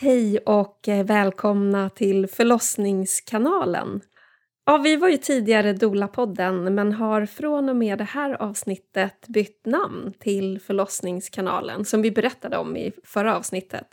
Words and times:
Hej 0.00 0.38
och 0.38 0.88
eh, 0.88 1.06
välkomna 1.06 1.90
till 1.90 2.26
förlossningskanalen. 2.26 4.00
Ja, 4.66 4.78
vi 4.78 4.96
var 4.96 5.08
ju 5.08 5.16
tidigare 5.16 5.72
Dola-podden 5.72 6.74
men 6.74 6.92
har 6.92 7.26
från 7.26 7.68
och 7.68 7.76
med 7.76 7.98
det 7.98 8.04
här 8.04 8.42
avsnittet 8.42 9.28
bytt 9.28 9.66
namn 9.66 10.12
till 10.18 10.60
Förlossningskanalen 10.60 11.84
som 11.84 12.02
vi 12.02 12.10
berättade 12.10 12.56
om 12.56 12.76
i 12.76 12.92
förra 13.04 13.36
avsnittet. 13.36 13.88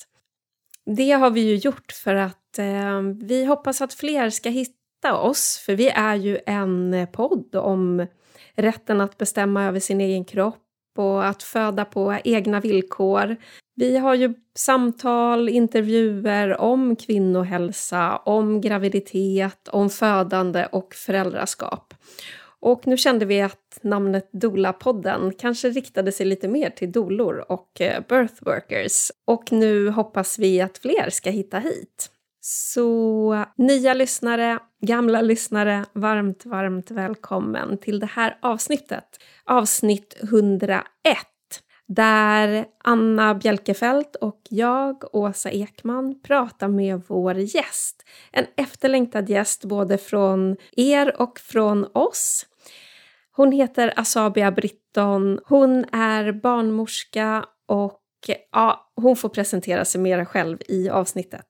Det 0.86 1.12
har 1.12 1.30
vi 1.30 1.42
ju 1.42 1.56
gjort 1.56 1.92
för 1.92 2.16
att 2.16 2.60
eh, 2.60 3.02
vi 3.22 3.46
hoppas 3.46 3.82
att 3.82 3.94
fler 3.94 4.30
ska 4.30 4.50
hitta 4.50 5.18
oss 5.18 5.64
för 5.66 5.76
vi 5.76 5.90
är 5.90 6.16
ju 6.16 6.40
en 6.46 6.94
eh, 6.94 7.10
podd 7.10 7.56
om 7.56 8.08
rätten 8.56 9.02
att 9.02 9.18
bestämma 9.18 9.64
över 9.66 9.80
sin 9.80 10.02
egen 10.02 10.26
kropp 10.26 10.65
och 11.00 11.26
att 11.26 11.44
föda 11.44 11.86
på 11.86 12.18
egna 12.24 12.60
villkor. 12.60 13.36
Vi 13.76 13.98
har 13.98 14.16
ju 14.16 14.34
samtal, 14.56 15.50
intervjuer 15.50 16.62
om 16.62 16.96
kvinnohälsa, 16.96 18.18
om 18.18 18.62
graviditet, 18.62 19.68
om 19.68 19.90
födande 19.90 20.66
och 20.72 20.94
föräldraskap. 20.94 21.94
Och 22.60 22.88
nu 22.88 22.98
kände 22.98 23.26
vi 23.26 23.42
att 23.42 23.80
namnet 23.82 24.30
Dola-podden 24.32 25.32
kanske 25.40 25.70
riktade 25.70 26.12
sig 26.12 26.26
lite 26.26 26.48
mer 26.48 26.70
till 26.70 26.92
dolor 26.92 27.46
och 27.50 27.82
eh, 27.82 28.04
birthworkers. 28.10 29.12
Och 29.26 29.52
nu 29.52 29.90
hoppas 29.90 30.40
vi 30.40 30.62
att 30.62 30.78
fler 30.78 31.10
ska 31.10 31.30
hitta 31.30 31.60
hit. 31.60 32.12
Så 32.48 33.46
nya 33.58 33.94
lyssnare, 33.94 34.60
gamla 34.82 35.22
lyssnare, 35.22 35.86
varmt, 35.94 36.46
varmt 36.46 36.92
välkommen 36.92 37.78
till 37.78 38.00
det 38.00 38.06
här 38.06 38.38
avsnittet. 38.42 39.04
Avsnitt 39.46 40.18
101 40.24 40.84
där 41.88 42.66
Anna 42.84 43.36
Bjelkefelt 43.36 44.16
och 44.16 44.42
jag, 44.50 45.16
Åsa 45.16 45.52
Ekman, 45.52 46.22
pratar 46.22 46.68
med 46.68 47.02
vår 47.08 47.36
gäst. 47.36 48.04
En 48.32 48.46
efterlängtad 48.58 49.30
gäst 49.30 49.66
både 49.66 49.98
från 49.98 50.58
er 50.72 51.22
och 51.22 51.40
från 51.40 51.86
oss. 51.94 52.46
Hon 53.32 53.52
heter 53.52 54.00
Asabia 54.00 54.52
Britton. 54.52 55.40
Hon 55.46 55.86
är 55.92 56.32
barnmorska 56.32 57.46
och 57.68 58.02
ja, 58.52 58.92
hon 58.96 59.16
får 59.16 59.30
presentera 59.30 59.86
sig 59.86 60.02
mera 60.02 60.26
själv 60.26 60.58
i 60.68 60.90
avsnittet. 60.90 61.46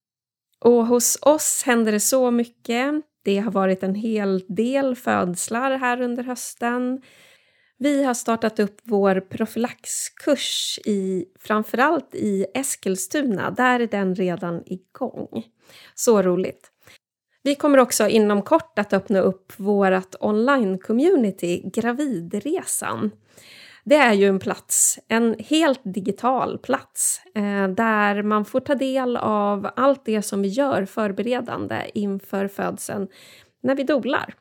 Och 0.65 0.87
hos 0.87 1.17
oss 1.21 1.63
händer 1.65 1.91
det 1.91 1.99
så 1.99 2.31
mycket. 2.31 2.93
Det 3.23 3.37
har 3.37 3.51
varit 3.51 3.83
en 3.83 3.95
hel 3.95 4.43
del 4.47 4.95
födslar 4.95 5.77
här 5.77 6.01
under 6.01 6.23
hösten. 6.23 7.01
Vi 7.77 8.03
har 8.03 8.13
startat 8.13 8.59
upp 8.59 8.77
vår 8.83 9.19
profylaxkurs 9.19 10.79
i 10.85 11.25
framförallt 11.39 12.15
i 12.15 12.45
Eskilstuna. 12.53 13.51
Där 13.51 13.79
är 13.79 13.87
den 13.87 14.15
redan 14.15 14.63
igång. 14.65 15.45
Så 15.95 16.21
roligt. 16.21 16.71
Vi 17.43 17.55
kommer 17.55 17.77
också 17.77 18.07
inom 18.07 18.41
kort 18.41 18.79
att 18.79 18.93
öppna 18.93 19.19
upp 19.19 19.53
vårt 19.57 20.15
online-community 20.19 21.61
Gravidresan. 21.73 23.11
Det 23.85 23.95
är 23.95 24.13
ju 24.13 24.27
en 24.27 24.39
plats, 24.39 24.99
en 25.07 25.35
helt 25.39 25.81
digital 25.83 26.57
plats 26.57 27.21
eh, 27.35 27.67
där 27.67 28.23
man 28.23 28.45
får 28.45 28.59
ta 28.59 28.75
del 28.75 29.17
av 29.17 29.69
allt 29.75 30.05
det 30.05 30.21
som 30.21 30.41
vi 30.41 30.47
gör 30.47 30.85
förberedande 30.85 31.75
inför 31.93 32.47
födseln 32.47 33.07
när 33.63 33.75
vi 33.75 33.83
dolar. 33.83 34.33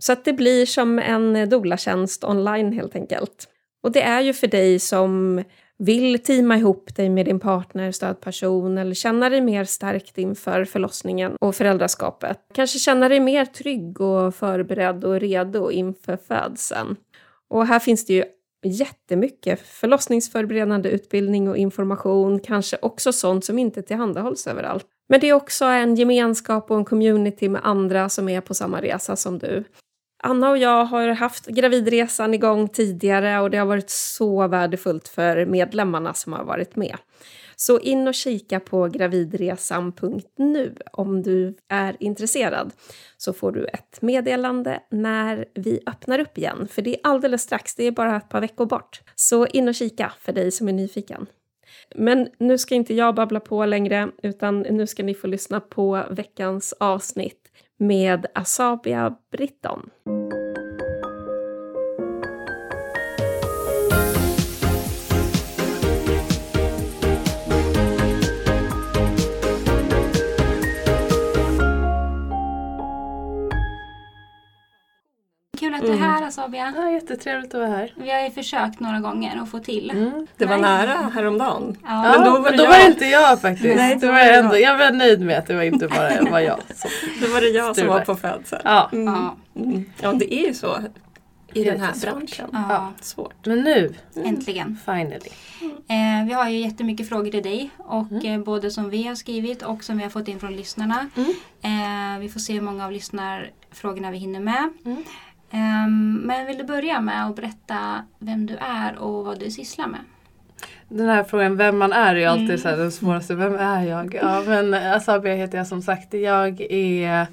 Så 0.00 0.12
att 0.12 0.24
det 0.24 0.32
blir 0.32 0.66
som 0.66 0.98
en 0.98 1.48
dolartjänst 1.48 2.24
online 2.24 2.72
helt 2.72 2.96
enkelt. 2.96 3.48
Och 3.82 3.92
det 3.92 4.02
är 4.02 4.20
ju 4.20 4.32
för 4.32 4.46
dig 4.46 4.78
som 4.78 5.42
vill 5.78 6.18
teama 6.18 6.56
ihop 6.56 6.96
dig 6.96 7.08
med 7.08 7.26
din 7.26 7.40
partner, 7.40 7.92
stödperson 7.92 8.78
eller 8.78 8.94
känna 8.94 9.28
dig 9.28 9.40
mer 9.40 9.64
stärkt 9.64 10.18
inför 10.18 10.64
förlossningen 10.64 11.36
och 11.40 11.54
föräldraskapet. 11.54 12.38
Kanske 12.54 12.78
känna 12.78 13.08
dig 13.08 13.20
mer 13.20 13.44
trygg 13.44 14.00
och 14.00 14.34
förberedd 14.34 15.04
och 15.04 15.20
redo 15.20 15.70
inför 15.70 16.16
födseln. 16.16 16.96
Och 17.48 17.66
här 17.66 17.78
finns 17.78 18.06
det 18.06 18.12
ju 18.12 18.24
jättemycket 18.62 19.60
förlossningsförberedande 19.60 20.88
utbildning 20.88 21.48
och 21.48 21.56
information, 21.56 22.40
kanske 22.40 22.78
också 22.82 23.12
sånt 23.12 23.44
som 23.44 23.58
inte 23.58 23.82
tillhandahålls 23.82 24.46
överallt. 24.46 24.86
Men 25.08 25.20
det 25.20 25.28
är 25.28 25.32
också 25.32 25.64
en 25.64 25.96
gemenskap 25.96 26.70
och 26.70 26.76
en 26.76 26.84
community 26.84 27.48
med 27.48 27.60
andra 27.64 28.08
som 28.08 28.28
är 28.28 28.40
på 28.40 28.54
samma 28.54 28.80
resa 28.80 29.16
som 29.16 29.38
du. 29.38 29.64
Anna 30.24 30.50
och 30.50 30.58
jag 30.58 30.84
har 30.84 31.08
haft 31.08 31.46
gravidresan 31.46 32.34
igång 32.34 32.68
tidigare 32.68 33.40
och 33.40 33.50
det 33.50 33.58
har 33.58 33.66
varit 33.66 33.90
så 33.90 34.48
värdefullt 34.48 35.08
för 35.08 35.46
medlemmarna 35.46 36.14
som 36.14 36.32
har 36.32 36.44
varit 36.44 36.76
med. 36.76 36.96
Så 37.62 37.80
in 37.80 38.08
och 38.08 38.14
kika 38.14 38.60
på 38.60 38.88
gravidresan.nu 38.88 40.76
om 40.92 41.22
du 41.22 41.56
är 41.68 41.96
intresserad 42.00 42.72
så 43.16 43.32
får 43.32 43.52
du 43.52 43.64
ett 43.64 44.02
meddelande 44.02 44.80
när 44.90 45.44
vi 45.54 45.80
öppnar 45.86 46.18
upp 46.18 46.38
igen. 46.38 46.68
För 46.70 46.82
det 46.82 46.90
är 46.90 47.00
alldeles 47.02 47.42
strax, 47.42 47.74
det 47.74 47.84
är 47.84 47.90
bara 47.90 48.16
ett 48.16 48.28
par 48.28 48.40
veckor 48.40 48.66
bort. 48.66 49.00
Så 49.14 49.46
in 49.46 49.68
och 49.68 49.74
kika 49.74 50.12
för 50.18 50.32
dig 50.32 50.50
som 50.50 50.68
är 50.68 50.72
nyfiken. 50.72 51.26
Men 51.94 52.28
nu 52.38 52.58
ska 52.58 52.74
inte 52.74 52.94
jag 52.94 53.14
babbla 53.14 53.40
på 53.40 53.66
längre 53.66 54.10
utan 54.22 54.60
nu 54.60 54.86
ska 54.86 55.02
ni 55.02 55.14
få 55.14 55.26
lyssna 55.26 55.60
på 55.60 56.04
veckans 56.10 56.74
avsnitt 56.80 57.50
med 57.78 58.26
Asabia 58.34 59.16
Britton. 59.32 59.90
Att 75.82 75.86
du 75.88 75.92
är 75.92 75.96
Mm. 75.96 76.10
här 76.10 76.26
Asabia. 76.26 76.72
Ja, 76.76 76.90
jättetrevligt 76.90 77.54
att 77.54 77.60
vara 77.60 77.70
här. 77.70 77.92
Vi 77.96 78.10
har 78.10 78.20
ju 78.20 78.30
försökt 78.30 78.80
några 78.80 79.00
gånger 79.00 79.42
att 79.42 79.50
få 79.50 79.58
till. 79.58 79.90
Mm. 79.90 80.26
Det 80.36 80.46
var 80.46 80.58
Nej. 80.58 80.86
nära 80.86 81.10
häromdagen. 81.14 81.76
Ja. 81.84 82.02
Men 82.02 82.24
då, 82.24 82.38
var, 82.38 82.50
det 82.50 82.56
då 82.56 82.66
var 82.66 82.78
det 82.78 82.86
inte 82.86 83.04
jag 83.06 83.40
faktiskt. 83.40 83.76
Nej, 83.76 83.94
då 84.00 84.06
då 84.06 84.12
var 84.12 84.18
jag, 84.18 84.28
det 84.28 84.38
ändå, 84.38 84.58
jag. 84.58 84.78
var 84.78 84.90
nöjd 84.92 85.20
med 85.20 85.38
att 85.38 85.46
det 85.46 85.54
var 85.54 85.62
inte 85.62 85.88
bara 85.88 86.30
var 86.30 86.40
jag. 86.40 86.58
Då 87.20 87.32
var 87.32 87.40
det 87.40 87.48
jag 87.48 87.76
som 87.76 87.86
var 87.86 88.00
på 88.00 88.14
födsel. 88.14 88.60
Ja. 88.64 88.88
Mm. 88.92 89.14
Ja. 89.14 89.36
Mm. 89.56 89.84
ja, 90.00 90.12
det 90.12 90.34
är 90.34 90.46
ju 90.46 90.54
så 90.54 90.76
i 91.54 91.64
den 91.64 91.80
här 91.80 91.92
branschen. 92.02 92.48
Ja. 92.52 92.92
Svårt. 93.00 93.46
Men 93.46 93.58
nu, 93.60 93.94
Äntligen. 94.24 94.78
finally. 94.84 95.28
Eh, 95.88 96.26
vi 96.26 96.32
har 96.32 96.48
ju 96.48 96.58
jättemycket 96.58 97.08
frågor 97.08 97.30
till 97.30 97.42
dig. 97.42 97.70
Och 97.78 98.10
Mm. 98.12 98.26
eh, 98.40 98.44
både 98.44 98.70
som 98.70 98.90
vi 98.90 99.02
har 99.06 99.14
skrivit 99.14 99.62
och 99.62 99.84
som 99.84 99.96
vi 99.96 100.02
har 100.02 100.10
fått 100.10 100.28
in 100.28 100.40
från 100.40 100.56
lyssnarna. 100.56 101.08
Mm. 101.16 101.30
Eh, 101.62 102.20
vi 102.20 102.28
får 102.28 102.40
se 102.40 102.52
hur 102.52 102.60
många 102.60 102.84
av 102.84 102.92
lyssnarfrågorna 102.92 104.10
vi 104.10 104.18
hinner 104.18 104.40
med. 104.40 104.68
Mm. 104.84 105.04
Ehm, 105.52 106.14
men 106.24 106.46
vill 106.46 106.58
du 106.58 106.64
börja 106.64 107.00
med 107.00 107.26
att 107.26 107.36
berätta 107.36 108.02
vem 108.18 108.46
du 108.46 108.56
är 108.56 108.98
och 108.98 109.24
vad 109.24 109.38
du 109.40 109.50
sysslar 109.50 109.86
med? 109.86 110.00
Den 110.88 111.08
här 111.08 111.24
frågan 111.24 111.56
vem 111.56 111.78
man 111.78 111.92
är 111.92 112.14
är 112.14 112.28
alltid 112.28 112.44
Mm. 112.48 112.58
så 112.58 112.68
den 112.68 112.92
svåraste. 112.92 113.34
Vem 113.34 113.54
är 113.54 113.82
jag? 113.82 114.14
Ja, 114.22 114.42
men 114.46 114.74
Asabia 114.74 115.34
heter 115.34 115.58
jag 115.58 115.66
som 115.66 115.82
sagt. 115.82 116.14
Jag 116.14 116.60
är 116.70 117.26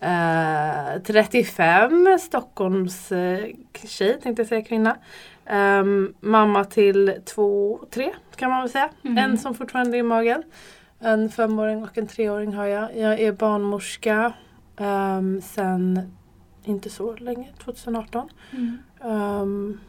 eh, 0.00 1.02
35, 1.06 2.18
Stockholms 2.20 3.12
eh, 3.12 3.44
tjej 3.88 4.20
tänkte 4.22 4.42
jag 4.42 4.48
säga 4.48 4.64
kvinna. 4.64 4.96
Ehm, 5.46 6.14
mamma 6.20 6.64
till 6.64 7.14
två, 7.34 7.80
tre 7.90 8.12
kan 8.36 8.50
man 8.50 8.60
väl 8.60 8.70
säga. 8.70 8.88
Mm. 9.04 9.18
En 9.18 9.38
som 9.38 9.54
fortfarande 9.54 9.96
är 9.96 9.98
i 9.98 10.02
magen. 10.02 10.42
En 11.00 11.30
femåring 11.30 11.82
och 11.82 11.98
en 11.98 12.06
treåring 12.06 12.54
har 12.54 12.66
jag. 12.66 12.96
Jag 12.96 13.20
är 13.20 13.32
barnmorska 13.32 14.32
um, 14.76 15.40
sen 15.42 16.12
inte 16.66 16.90
så 16.90 17.16
länge, 17.16 17.48
2018. 17.64 18.28
Mm. 18.52 18.78
Ehm, 19.00 19.80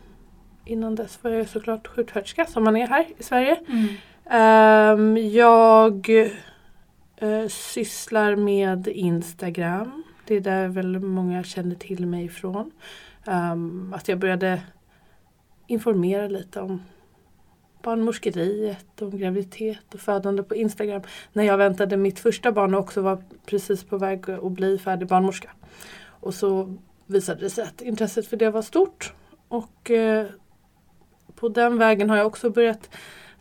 innan 0.65 0.95
dess 0.95 1.23
var 1.23 1.31
jag 1.31 1.49
såklart 1.49 1.87
sjuksköterska 1.87 2.45
som 2.45 2.63
man 2.63 2.77
är 2.77 2.87
här 2.87 3.05
i 3.17 3.23
Sverige. 3.23 3.59
Mm. 3.67 3.87
Ehm, 4.29 5.17
jag 5.17 6.09
eh, 7.15 7.47
sysslar 7.47 8.35
med 8.35 8.87
Instagram. 8.87 10.03
Det 10.25 10.35
är 10.35 10.41
där 10.41 10.67
väl 10.67 10.99
många 10.99 11.43
känner 11.43 11.75
till 11.75 12.07
mig 12.07 12.25
ifrån. 12.25 12.71
Ehm, 13.25 13.93
att 13.93 14.07
jag 14.07 14.19
började 14.19 14.61
informera 15.67 16.27
lite 16.27 16.61
om 16.61 16.81
barnmorskeriet, 17.81 19.01
om 19.01 19.17
graviditet 19.17 19.93
och 19.93 19.99
födande 19.99 20.43
på 20.43 20.55
Instagram. 20.55 21.01
När 21.33 21.43
jag 21.43 21.57
väntade 21.57 21.97
mitt 21.97 22.19
första 22.19 22.51
barn 22.51 22.73
och 22.73 22.79
också 22.79 23.01
var 23.01 23.23
precis 23.45 23.83
på 23.83 23.97
väg 23.97 24.29
att 24.29 24.51
bli 24.51 24.77
färdig 24.77 25.07
barnmorska. 25.07 25.49
Och 26.27 26.33
så 26.33 26.73
visade 27.05 27.41
det 27.41 27.49
sig 27.49 27.63
att 27.63 27.81
intresset 27.81 28.27
för 28.27 28.37
det 28.37 28.49
var 28.49 28.61
stort. 28.61 29.13
Och 29.47 29.91
eh, 29.91 30.25
på 31.35 31.49
den 31.49 31.77
vägen 31.77 32.09
har 32.09 32.17
jag 32.17 32.27
också 32.27 32.49
börjat 32.49 32.89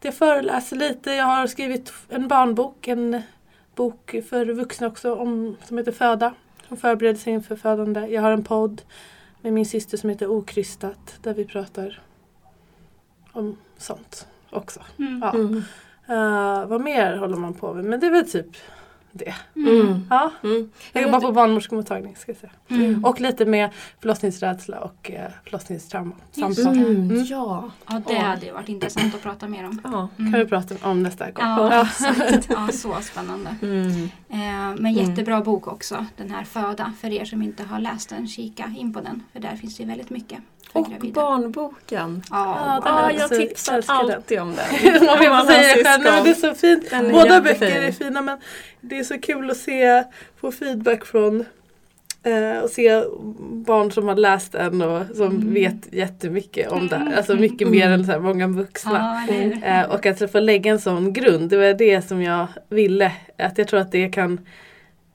jag 0.07 0.15
föreläser 0.15 0.77
lite. 0.77 1.11
Jag 1.11 1.25
har 1.25 1.47
skrivit 1.47 1.93
en 2.09 2.29
barnbok, 2.29 2.89
en 2.89 3.23
bok 3.75 4.17
för 4.29 4.47
vuxna 4.47 4.87
också 4.87 5.15
om, 5.15 5.57
som 5.65 5.79
heter 5.79 5.93
Föda. 5.93 6.35
Som 6.69 6.77
förbereder 6.77 7.19
sig 7.19 7.33
inför 7.33 7.57
födande. 7.57 8.07
Jag 8.07 8.23
har 8.23 8.31
en 8.31 8.45
podd 8.45 8.83
med 9.41 9.53
min 9.53 9.67
syster 9.67 9.97
som 9.97 10.11
heter 10.11 10.31
Okrystat 10.31 11.19
där 11.23 11.35
vi 11.35 11.45
pratar 11.45 12.03
om 13.33 13.57
sånt 13.77 14.27
också. 14.51 14.81
Mm. 14.99 15.21
Ja. 15.23 15.35
Mm. 15.35 15.63
Eh, 16.09 16.67
vad 16.67 16.81
mer 16.81 17.17
håller 17.17 17.37
man 17.37 17.55
på 17.55 17.75
med? 17.75 17.85
Men 17.85 18.01
det 18.01 18.07
är 18.07 18.11
väl 18.11 18.31
typ 18.31 18.57
det. 19.17 19.35
Mm. 19.57 20.07
Ja. 20.11 20.31
Mm. 20.45 20.71
Jag 20.93 21.03
jobbar 21.03 21.21
på 21.21 21.33
barnmorskemottagning 21.33 22.17
ska 22.17 22.33
jag 22.33 22.37
säga. 22.41 22.53
Mm. 22.69 23.05
Och 23.05 23.21
lite 23.21 23.45
med 23.47 23.71
förlossningsrädsla 24.01 24.79
och 24.81 25.11
eh, 25.11 25.31
förlossningstrauma. 25.45 26.13
Samtal. 26.33 26.67
Mm. 26.67 26.87
Mm. 27.11 27.25
Ja. 27.25 27.71
Ja, 27.89 28.03
det 28.07 28.15
hade 28.15 28.53
varit 28.53 28.69
intressant 28.69 29.15
att 29.15 29.23
prata 29.23 29.49
mer 29.49 29.65
om. 29.67 29.81
ja. 29.85 30.09
Mm. 30.19 30.33
kan 30.33 30.41
vi 30.41 30.47
prata 30.47 30.75
om 30.91 31.03
nästa 31.03 31.25
gång. 31.31 31.45
Ja. 31.45 31.89
Ja, 32.49 32.69
så 32.73 32.97
spännande. 33.03 33.57
Mm. 33.63 34.03
Eh, 34.29 34.81
men 34.83 34.93
jättebra 34.93 35.41
bok 35.41 35.67
också, 35.67 36.07
den 36.17 36.31
här 36.31 36.45
Föda. 36.45 36.93
För 37.01 37.13
er 37.13 37.25
som 37.25 37.43
inte 37.43 37.63
har 37.63 37.79
läst 37.81 38.09
den, 38.09 38.29
kika 38.29 38.73
in 38.79 38.93
på 38.93 39.01
den. 39.01 39.23
För 39.33 39.41
där 39.41 39.57
finns 39.57 39.77
det 39.77 39.85
väldigt 39.85 40.11
mycket 40.11 40.39
Och 40.73 40.91
gravida. 40.91 41.21
barnboken. 41.21 42.23
Ja, 42.31 42.81
Ja, 42.85 43.11
Ja, 43.13 43.13
jag 43.19 43.29
tipsar 43.31 43.75
älskar 43.77 44.03
den. 44.07 44.15
alltid 44.17 44.41
om 44.41 44.55
den. 44.55 44.67
Om 45.01 45.07
jag 45.07 45.19
får 45.19 45.29
Man 45.31 45.47
säga 45.47 45.75
det 45.77 45.85
själv, 45.85 46.27
är 46.27 46.35
så 46.35 46.55
fint. 46.55 47.13
Båda 47.13 47.41
böcker 47.41 47.83
är 47.83 47.93
fina 47.93 48.23
men 48.23 48.39
det 48.81 48.99
är 48.99 49.05
så 49.07 49.19
kul 49.21 49.51
att 49.51 49.57
se, 49.57 50.05
få 50.37 50.53
feedback 50.53 51.05
från 51.05 51.45
eh, 52.23 52.59
och 52.63 52.71
se 52.71 53.03
barn 53.51 53.93
som 53.93 54.09
har 54.09 54.15
läst 54.17 54.53
den 54.53 54.83
och 54.83 55.07
som 55.17 55.27
Mm. 55.27 55.55
vet 55.55 55.93
jättemycket 55.93 56.73
om 56.73 56.89
det 56.89 56.97
här. 56.97 57.03
Mm. 57.07 57.17
Alltså 57.19 57.35
mycket 57.37 57.69
mer 57.69 57.91
än 57.91 58.05
så 58.07 58.13
här 58.13 58.19
många 58.19 58.47
vuxna. 58.47 59.19
Hur? 59.19 59.65
Eh, 59.65 59.83
och 59.83 60.07
att 60.07 60.31
få 60.33 60.41
lägga 60.41 60.71
en 60.73 60.81
sån 60.81 61.13
grund, 61.13 61.51
det 61.51 61.57
var 61.57 61.75
det 61.75 62.03
som 62.09 62.23
jag 62.23 62.47
ville. 62.69 63.13
Att 63.39 63.59
jag 63.59 63.69
tror 63.69 63.81
att 63.81 63.93
det 63.93 64.09
kan 64.09 64.41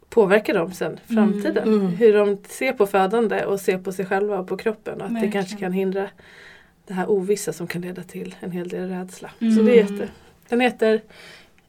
påverka 0.10 0.54
dem 0.54 0.72
sen, 0.74 1.00
framtiden. 1.08 1.64
Mm. 1.68 1.88
Hur 1.88 2.14
de 2.14 2.38
ser 2.50 2.74
på 2.74 2.86
födande 2.88 3.46
och 3.46 3.60
ser 3.60 3.78
på 3.78 3.92
sig 3.92 4.06
själva 4.06 4.40
och 4.40 4.48
på 4.48 4.58
kroppen. 4.58 4.94
Och 4.96 5.02
att 5.02 5.08
det 5.10 5.14
Verkligen. 5.14 5.32
kanske 5.32 5.58
kan 5.58 5.72
hindra 5.74 6.08
det 6.88 6.94
här 6.94 7.10
ovissa 7.12 7.54
som 7.54 7.68
kan 7.68 7.82
leda 7.82 8.04
till 8.04 8.36
en 8.40 8.52
hel 8.52 8.68
del 8.68 8.90
rädsla. 8.90 9.30
Så 9.40 9.46
Mm. 9.46 9.66
det 9.66 9.72
är 9.72 9.76
jätte... 9.92 10.08
Den 10.50 10.62
heter 10.62 11.02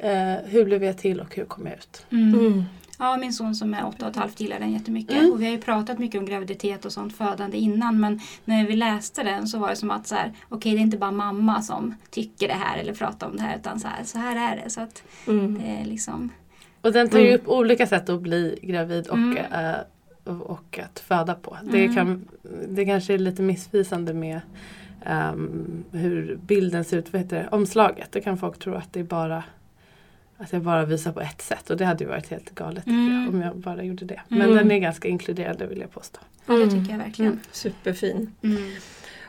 eh, 0.02 0.34
Hur 0.44 0.64
blev 0.64 0.84
jag 0.84 0.98
till 0.98 1.20
och 1.20 1.34
hur 1.36 1.44
kom 1.44 1.66
jag 1.66 1.74
ut? 1.74 2.06
Mm. 2.10 2.34
Mm. 2.40 2.62
Ja, 2.98 3.16
min 3.16 3.32
son 3.32 3.54
som 3.54 3.74
är 3.74 3.86
åtta 3.86 4.04
och 4.04 4.10
ett 4.10 4.16
halvt 4.16 4.40
gillar 4.40 4.58
den 4.58 4.72
jättemycket. 4.72 5.16
Mm. 5.18 5.32
Och 5.32 5.40
vi 5.40 5.44
har 5.44 5.52
ju 5.52 5.58
pratat 5.60 5.98
mycket 5.98 6.18
om 6.18 6.26
graviditet 6.26 6.84
och 6.84 6.92
sånt 6.92 7.16
födande 7.16 7.56
innan. 7.58 8.00
Men 8.00 8.20
när 8.44 8.66
vi 8.66 8.76
läste 8.76 9.22
den 9.22 9.48
så 9.48 9.58
var 9.58 9.68
det 9.68 9.76
som 9.76 9.90
att 9.90 10.06
så 10.06 10.14
här, 10.14 10.32
okej 10.48 10.72
det 10.72 10.78
är 10.78 10.82
inte 10.82 10.96
bara 10.98 11.10
mamma 11.10 11.62
som 11.62 11.94
tycker 12.10 12.48
det 12.48 12.54
här 12.54 12.78
eller 12.78 12.94
pratar 12.94 13.26
om 13.26 13.36
det 13.36 13.42
här. 13.42 13.56
Utan 13.56 13.80
så 13.80 13.88
här, 13.88 14.04
så 14.04 14.18
här 14.18 14.52
är 14.52 14.62
det. 14.64 14.70
Så 14.70 14.80
att 14.80 15.02
Mm. 15.28 15.58
det 15.58 15.68
är 15.80 15.84
liksom... 15.84 16.28
Och 16.80 16.92
den 16.92 17.08
tar 17.08 17.18
ju 17.18 17.28
Mm. 17.28 17.40
upp 17.40 17.48
olika 17.48 17.86
sätt 17.86 18.08
att 18.08 18.20
bli 18.20 18.58
gravid 18.62 19.06
och, 19.08 19.16
Mm. 19.16 19.36
eh, 19.36 19.74
och, 20.24 20.40
och 20.50 20.78
att 20.78 21.00
föda 21.00 21.34
på. 21.34 21.56
Det, 21.62 21.82
Mm. 21.84 21.94
kan, 21.94 22.28
det 22.68 22.84
kanske 22.84 23.14
är 23.14 23.18
lite 23.18 23.42
missvisande 23.42 24.14
med 24.14 24.40
ehm, 25.06 25.84
hur 25.92 26.36
bilden 26.46 26.84
ser 26.84 26.96
ut, 26.98 27.12
vad 27.12 27.22
heter 27.22 27.36
det, 27.36 27.48
omslaget. 27.52 28.12
Då 28.12 28.20
kan 28.20 28.38
folk 28.38 28.58
tro 28.58 28.74
att 28.74 28.92
det 28.92 29.00
är 29.00 29.04
bara 29.04 29.44
att 30.42 30.52
jag 30.52 30.62
bara 30.62 30.84
visar 30.84 31.12
på 31.12 31.20
ett 31.20 31.42
sätt 31.42 31.70
och 31.70 31.76
det 31.76 31.84
hade 31.84 32.04
ju 32.04 32.10
varit 32.10 32.28
helt 32.30 32.54
galet 32.54 32.86
Mm. 32.86 33.22
jag, 33.24 33.34
om 33.34 33.42
jag 33.42 33.56
bara 33.56 33.82
gjorde 33.82 34.04
det. 34.04 34.20
Men 34.28 34.42
Mm. 34.42 34.54
den 34.56 34.70
är 34.70 34.78
ganska 34.78 35.08
inkluderande 35.08 35.66
vill 35.66 35.80
jag 35.80 35.90
påstå. 35.92 36.18
Ja, 36.46 36.54
det 36.54 36.62
Mm. 36.62 36.74
tycker 36.80 36.92
jag 36.92 36.98
verkligen. 37.04 37.40
Superfin. 37.52 38.34
Mm. 38.42 38.62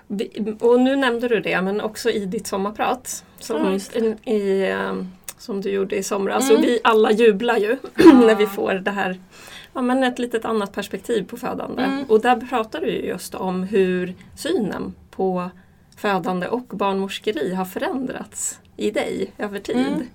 Vi- 0.07 0.55
Och 0.59 0.79
nu 0.79 0.95
nämnde 0.95 1.27
du 1.27 1.39
det, 1.39 1.61
men 1.61 1.81
också 1.81 2.09
i 2.09 2.25
ditt 2.25 2.47
sommarprat 2.47 3.25
som, 3.39 3.79
i, 4.25 4.31
i, 4.33 4.71
ehm, 4.71 5.07
som 5.37 5.61
du 5.61 5.69
gjorde 5.71 5.95
i 5.95 6.03
somras. 6.03 6.49
Mm. 6.49 6.57
Och 6.57 6.63
vi 6.63 6.79
alla 6.83 7.11
jublar 7.11 7.57
ju 7.57 7.77
när 7.95 8.35
vi 8.35 8.47
får 8.47 8.73
det 8.73 8.91
här, 8.91 9.19
ja, 9.73 9.81
men 9.81 10.03
ett 10.03 10.19
litet 10.19 10.45
annat 10.45 10.71
perspektiv 10.73 11.23
på 11.27 11.37
födande. 11.37 11.81
Mm. 11.83 12.03
Och 12.07 12.21
där 12.21 12.35
pratar 12.35 12.81
du 12.81 12.87
ju 12.91 13.05
just 13.05 13.35
om 13.35 13.63
hur 13.63 14.13
synen 14.35 14.93
på 15.11 15.49
födande 15.97 16.47
och 16.47 16.63
barnmorskeri 16.67 17.53
har 17.53 17.65
förändrats 17.65 18.59
i 18.77 18.91
dig 18.91 19.31
över 19.37 19.59
tid. 19.59 19.75
Mm. 19.75 20.07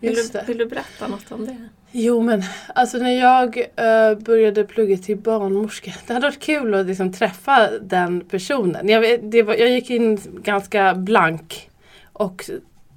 Vill, 0.00 0.14
du, 0.14 0.40
vill 0.46 0.58
du 0.58 0.66
berätta 0.66 1.08
något 1.08 1.32
om 1.32 1.46
det? 1.46 1.56
Jo 1.92 2.22
men 2.22 2.42
alltså 2.74 2.98
när 2.98 3.20
jag 3.20 3.58
eh, 3.58 4.18
började 4.18 4.64
plugga 4.64 4.96
till 4.96 5.16
barnmorska. 5.16 5.92
Det 6.06 6.12
hade 6.12 6.26
varit 6.26 6.40
kul 6.40 6.74
att 6.74 6.86
liksom 6.86 7.12
träffa 7.12 7.70
den 7.80 8.20
personen. 8.20 8.88
Jag, 8.88 9.00
var, 9.44 9.54
jag 9.54 9.70
gick 9.70 9.90
in 9.90 10.20
ganska 10.42 10.94
blank. 10.94 11.70
Och 12.12 12.50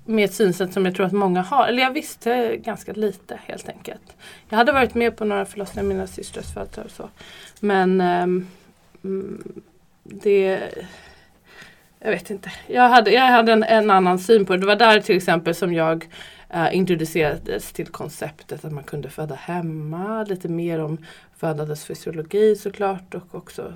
med 0.05 0.25
ett 0.25 0.33
synsätt 0.33 0.73
som 0.73 0.85
jag 0.85 0.95
tror 0.95 1.05
att 1.05 1.11
många 1.11 1.41
har. 1.41 1.67
Eller 1.67 1.83
jag 1.83 1.91
visste 1.91 2.57
ganska 2.57 2.93
lite 2.93 3.39
helt 3.45 3.69
enkelt. 3.69 4.17
Jag 4.49 4.57
hade 4.57 4.71
varit 4.71 4.95
med 4.95 5.17
på 5.17 5.25
några 5.25 5.45
förlossningar, 5.45 5.87
mina 5.87 6.07
systrars 6.07 6.53
födslar 6.53 6.83
och 6.83 6.91
så. 6.91 7.09
Men 7.59 8.01
mm, 8.01 8.47
det 10.03 10.59
jag 11.99 12.11
vet 12.11 12.29
inte. 12.29 12.51
Jag 12.67 12.89
hade, 12.89 13.11
jag 13.11 13.21
hade 13.21 13.51
en, 13.51 13.63
en 13.63 13.89
annan 13.89 14.19
syn 14.19 14.45
på 14.45 14.53
det. 14.53 14.59
Det 14.59 14.65
var 14.65 14.75
där 14.75 14.99
till 14.99 15.17
exempel 15.17 15.55
som 15.55 15.73
jag 15.73 16.07
Uh, 16.55 16.75
introducerades 16.75 17.71
till 17.71 17.87
konceptet 17.87 18.65
att 18.65 18.71
man 18.71 18.83
kunde 18.83 19.09
föda 19.09 19.35
hemma. 19.35 20.23
Lite 20.23 20.49
mer 20.49 20.79
om 20.79 20.97
födandets 21.35 21.85
fysiologi 21.85 22.55
såklart 22.55 23.15
och 23.15 23.35
också 23.35 23.73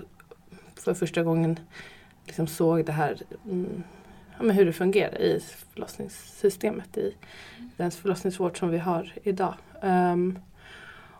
för 0.75 0.94
första 0.94 1.24
gången 1.24 1.59
liksom 2.25 2.47
såg 2.47 2.85
det 2.85 2.91
här 2.91 3.18
mm, 3.45 3.83
ja, 4.38 4.44
men 4.44 4.56
hur 4.56 4.65
det 4.65 4.74
fungerar 4.74 5.21
i 5.21 5.41
förlossningssystemet 5.74 6.97
i 6.97 7.13
den 7.77 7.91
förlossningsvård 7.91 8.59
som 8.59 8.69
vi 8.69 8.77
har 8.77 9.13
idag. 9.24 9.53
Um, 9.81 10.39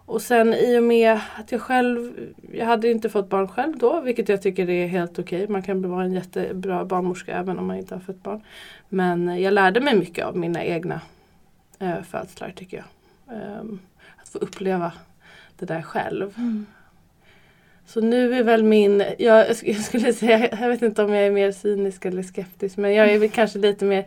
och 0.06 0.22
sen 0.22 0.54
i 0.54 0.80
och 0.80 0.84
med 0.84 1.20
att 1.36 1.52
jag 1.52 1.62
själv, 1.62 2.14
jag 2.54 2.66
hade 2.66 2.92
inte 2.92 3.10
fått 3.10 3.30
barn 3.30 3.48
själv 3.48 3.78
då 3.78 4.02
vilket 4.02 4.30
jag 4.30 4.42
tycker 4.42 4.70
är 4.70 4.88
helt 4.88 5.20
okej. 5.20 5.48
Man 5.48 5.64
kan 5.64 5.90
vara 5.90 6.04
en 6.04 6.14
jättebra 6.14 6.86
barnmorska 6.86 7.38
även 7.38 7.60
om 7.60 7.68
man 7.68 7.78
inte 7.78 7.96
har 7.96 8.02
fött 8.02 8.24
barn. 8.24 8.42
Men 8.90 9.42
jag 9.42 9.54
lärde 9.54 9.80
mig 9.80 9.96
mycket 9.96 10.26
av 10.26 10.38
mina 10.38 10.64
egna 10.64 11.02
eh, 11.80 12.02
födslar 12.02 12.52
tycker 12.52 12.78
jag. 12.78 12.86
Ehm, 13.38 13.80
att 14.22 14.30
få 14.30 14.38
uppleva 14.38 14.92
det 15.60 15.66
där 15.66 15.82
själv. 15.82 16.34
Mm. 16.38 16.66
Så 17.86 18.02
nu 18.02 18.34
är 18.34 18.44
väl 18.44 18.64
min, 18.64 19.04
jag, 19.18 19.46
sk- 19.48 19.74
jag 19.74 19.82
skulle 19.82 20.14
säga, 20.14 20.50
jag 20.62 20.70
vet 20.70 20.82
inte 20.82 21.04
om 21.04 21.14
jag 21.14 21.26
är 21.26 21.32
mer 21.32 21.52
cynisk 21.52 22.06
eller 22.06 22.24
skeptisk 22.24 22.78
men 22.78 22.94
jag 22.94 23.10
är 23.10 23.20
väl 23.20 23.30
kanske 23.30 23.60
lite 23.60 23.86
mer 23.86 24.06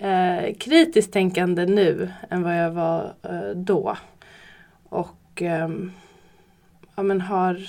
eh, 0.00 0.54
kritiskt 0.54 1.12
tänkande 1.12 1.66
nu 1.66 2.12
än 2.30 2.42
vad 2.42 2.56
jag 2.58 2.70
var 2.70 3.12
eh, 3.22 3.50
då. 3.54 3.96
Och 4.88 5.42
ehm, 5.42 5.92
ja, 6.96 7.02
men 7.02 7.20
har 7.20 7.66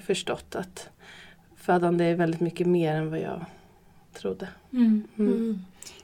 förstått 0.00 0.54
att 0.54 0.88
födande 1.56 2.04
är 2.04 2.14
väldigt 2.14 2.40
mycket 2.40 2.66
mer 2.66 2.94
än 2.94 3.10
vad 3.10 3.20
jag 3.20 3.44
trodde. 4.14 4.48
Mm. 4.72 5.04
Mm. 5.18 5.58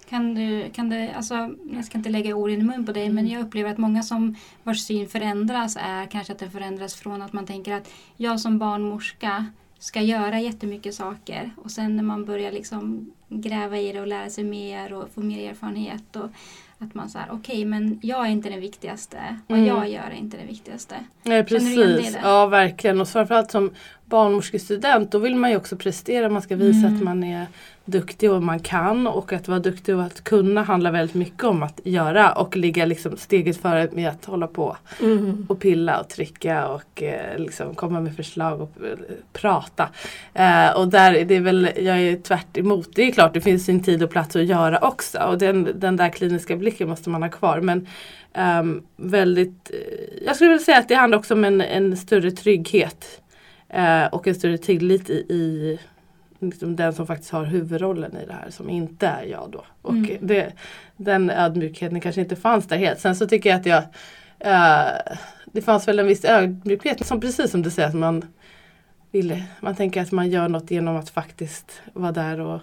Kan 0.09 0.35
du, 0.35 0.71
kan 0.71 0.89
det, 0.91 1.12
alltså, 1.17 1.55
jag 1.73 1.85
ska 1.85 1.99
inte 1.99 2.11
lägga 2.11 2.35
ord 2.35 2.51
i 2.51 2.57
mun 2.57 2.87
på 2.87 2.93
dig 2.93 3.11
men 3.11 3.29
jag 3.29 3.43
upplever 3.43 3.71
att 3.71 3.79
många 3.79 4.03
som 4.03 4.37
vars 4.62 4.81
syn 4.81 5.09
förändras 5.09 5.77
är 5.81 6.07
kanske 6.07 6.32
att 6.32 6.39
det 6.39 6.51
förändras 6.51 6.94
från 6.94 7.23
att 7.23 7.32
man 7.32 7.46
tänker 7.46 7.75
att 7.75 7.91
jag 8.17 8.41
som 8.41 8.58
barnmorska 8.58 9.46
ska 9.79 10.01
göra 10.01 10.41
jättemycket 10.41 10.94
saker 10.94 11.51
och 11.56 11.70
sen 11.70 11.96
när 11.96 12.03
man 12.03 12.25
börjar 12.25 12.53
liksom 12.53 13.11
gräva 13.29 13.79
i 13.79 13.93
det 13.93 14.01
och 14.01 14.06
lära 14.06 14.31
sig 14.31 14.44
mer 14.44 14.93
och 14.93 15.08
få 15.15 15.20
mer 15.20 15.51
erfarenhet 15.51 16.17
och 16.17 16.31
att 16.79 16.94
man 16.94 17.11
säger 17.11 17.27
okej 17.31 17.65
men 17.65 17.99
jag 18.03 18.27
är 18.27 18.31
inte 18.31 18.51
den 18.51 18.61
viktigaste, 18.61 19.39
vad 19.46 19.58
Mm. 19.58 19.69
jag 19.69 19.89
gör 19.89 20.03
är 20.03 20.15
inte 20.15 20.37
det 20.37 20.46
viktigaste. 20.46 20.94
Nej 21.23 21.43
du 21.43 21.49
precis, 21.49 22.17
ja 22.23 22.46
verkligen 22.46 23.01
och 23.01 23.08
framförallt 23.08 23.51
som 23.51 23.70
barnmorskestudent 24.10 25.12
då 25.12 25.19
vill 25.19 25.36
man 25.36 25.50
ju 25.50 25.56
också 25.56 25.76
prestera, 25.76 26.29
man 26.29 26.43
ska 26.43 26.56
visa 26.56 26.86
Mm. 26.86 26.96
att 26.96 27.02
man 27.02 27.24
är 27.24 27.46
duktig 27.84 28.31
och 28.32 28.43
man 28.43 28.60
kan 28.60 29.06
och 29.06 29.32
att 29.32 29.48
vara 29.48 29.58
duktig 29.58 29.96
och 29.96 30.02
att 30.02 30.24
kunna 30.24 30.62
handlar 30.62 30.93
väldigt 30.93 31.14
mycket 31.14 31.44
om 31.44 31.62
att 31.62 31.81
göra 31.84 32.32
och 32.32 32.56
ligga 32.56 32.84
liksom 32.84 33.17
steget 33.17 33.56
före 33.62 33.88
med 33.93 34.08
att 34.08 34.24
hålla 34.24 34.46
på 34.46 34.76
Mm. 35.02 35.46
och 35.48 35.60
pilla 35.60 36.00
och 36.00 36.08
trycka 36.08 36.69
och 36.69 37.02
eh, 37.02 37.38
liksom 37.38 37.74
komma 37.74 38.00
med 38.00 38.17
förslag 38.17 38.60
och 38.60 38.72
eh, 38.84 38.98
prata. 39.32 39.88
Eh, 40.34 40.70
och 40.76 40.88
där 40.88 41.14
är 41.14 41.24
det 41.24 41.38
väl, 41.40 41.70
jag 41.76 42.00
är 42.00 42.17
tvärt 42.17 42.56
emot. 42.58 42.88
Det 42.94 43.02
är 43.02 43.12
klart 43.12 43.34
det 43.34 43.40
finns 43.40 43.64
sin 43.64 43.82
tid 43.82 44.02
och 44.02 44.10
plats 44.10 44.36
att 44.36 44.44
göra 44.44 44.79
också 44.79 45.19
och 45.19 45.38
den, 45.38 45.69
den 45.74 45.96
där 45.96 46.08
kliniska 46.08 46.56
blicken 46.56 46.88
måste 46.88 47.10
man 47.10 47.22
ha 47.22 47.31
kvar. 47.31 47.60
Men 47.60 47.86
ehm, 48.32 48.82
väldigt, 48.96 49.70
eh, 49.70 50.24
jag 50.26 50.36
skulle 50.36 50.50
vilja 50.50 50.64
säga 50.64 50.79
att 50.79 50.88
det 50.88 50.94
handlar 50.94 51.19
också 51.19 51.34
om 51.34 51.44
en, 51.44 51.60
en 51.60 51.96
större 51.96 52.31
trygghet 52.31 53.19
eh, 53.70 54.05
och 54.06 54.27
en 54.27 54.34
större 54.34 54.58
tillit 54.58 55.10
i, 55.10 55.15
i 55.15 55.79
liksom 56.39 56.77
den 56.77 56.93
som 56.93 57.06
faktiskt 57.06 57.31
har 57.31 57.44
huvudrollen 57.44 58.17
i 58.17 58.27
det 58.27 58.32
här 58.32 58.50
som 58.50 58.70
inte 58.70 59.06
är 59.06 59.22
jag 59.24 59.50
då. 59.50 59.65
Och 59.82 59.93
Mm. 59.93 60.17
det, 60.20 60.53
den 60.96 61.31
ödmjukheten 61.31 62.00
kanske 62.00 62.20
inte 62.20 62.36
fanns 62.36 62.67
där 62.67 62.77
helt. 62.77 63.00
Sen 63.00 63.17
så 63.17 63.27
tycker 63.27 63.50
jag 63.50 63.60
att 63.60 63.67
jag 63.67 63.82
eh, 64.39 65.15
det 65.44 65.62
fanns 65.62 65.89
väl 65.89 65.98
en 65.98 66.06
viss 66.06 66.24
ödmjukhet 66.24 67.06
som 67.06 67.20
precis 67.20 67.50
som 67.50 67.62
du 67.62 67.70
säger 67.70 67.89
att 67.89 67.94
man 67.94 68.24
ville, 69.10 69.43
man 69.60 69.74
tänker 69.77 70.03
att 70.03 70.12
man 70.12 70.31
gör 70.31 70.48
något 70.48 70.70
genom 70.70 70.96
att 70.96 71.10
faktiskt 71.10 71.82
vara 71.93 72.12
där 72.12 72.41
och 72.41 72.60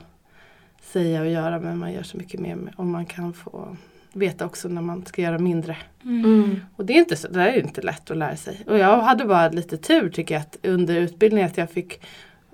säga 0.81 1.21
och 1.21 1.27
göra 1.29 1.59
men 1.59 1.77
man 1.77 1.93
gör 1.93 2.03
så 2.03 2.17
mycket 2.17 2.39
mer 2.39 2.57
om 2.75 2.91
man 2.91 3.05
kan 3.05 3.33
få 3.33 3.77
veta 4.17 4.45
också 4.45 4.67
när 4.67 4.81
man 4.81 5.05
ska 5.05 5.21
göra 5.21 5.37
mindre. 5.37 5.77
Mm. 6.03 6.59
Och 6.75 6.85
det 6.85 6.93
är 6.93 6.97
inte 6.97 7.15
så, 7.15 7.27
det 7.27 7.41
är 7.41 7.59
inte 7.59 7.81
lätt 7.81 8.11
att 8.11 8.17
lära 8.17 8.35
sig. 8.35 8.63
Och 8.67 8.77
jag 8.77 8.99
hade 9.01 9.25
bara 9.25 9.49
lite 9.49 9.77
tur 9.77 10.09
tycker 10.09 10.35
jag 10.35 10.41
att 10.41 10.57
under 10.63 10.95
utbildningen 10.95 11.47
att 11.47 11.57
jag 11.57 11.71
fick 11.71 11.99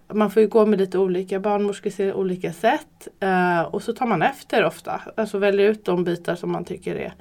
man 0.08 0.32
får 0.32 0.42
ju 0.42 0.48
gå 0.48 0.66
med 0.66 0.80
lite 0.80 0.98
olika, 0.98 1.40
barnmorskor 1.40 1.90
ser 1.90 2.14
olika 2.14 2.54
sätt 2.54 3.08
eh, 3.20 3.62
och 3.62 3.84
så 3.84 3.94
tar 3.94 4.06
man 4.06 4.22
efter 4.22 4.66
ofta. 4.66 5.02
Alltså 5.18 5.38
väljer 5.38 5.70
ut 5.70 5.86
de 5.86 6.04
bitar 6.04 6.36
som 6.36 6.52
man 6.52 6.66
tycker 6.66 6.96
är 6.96 7.14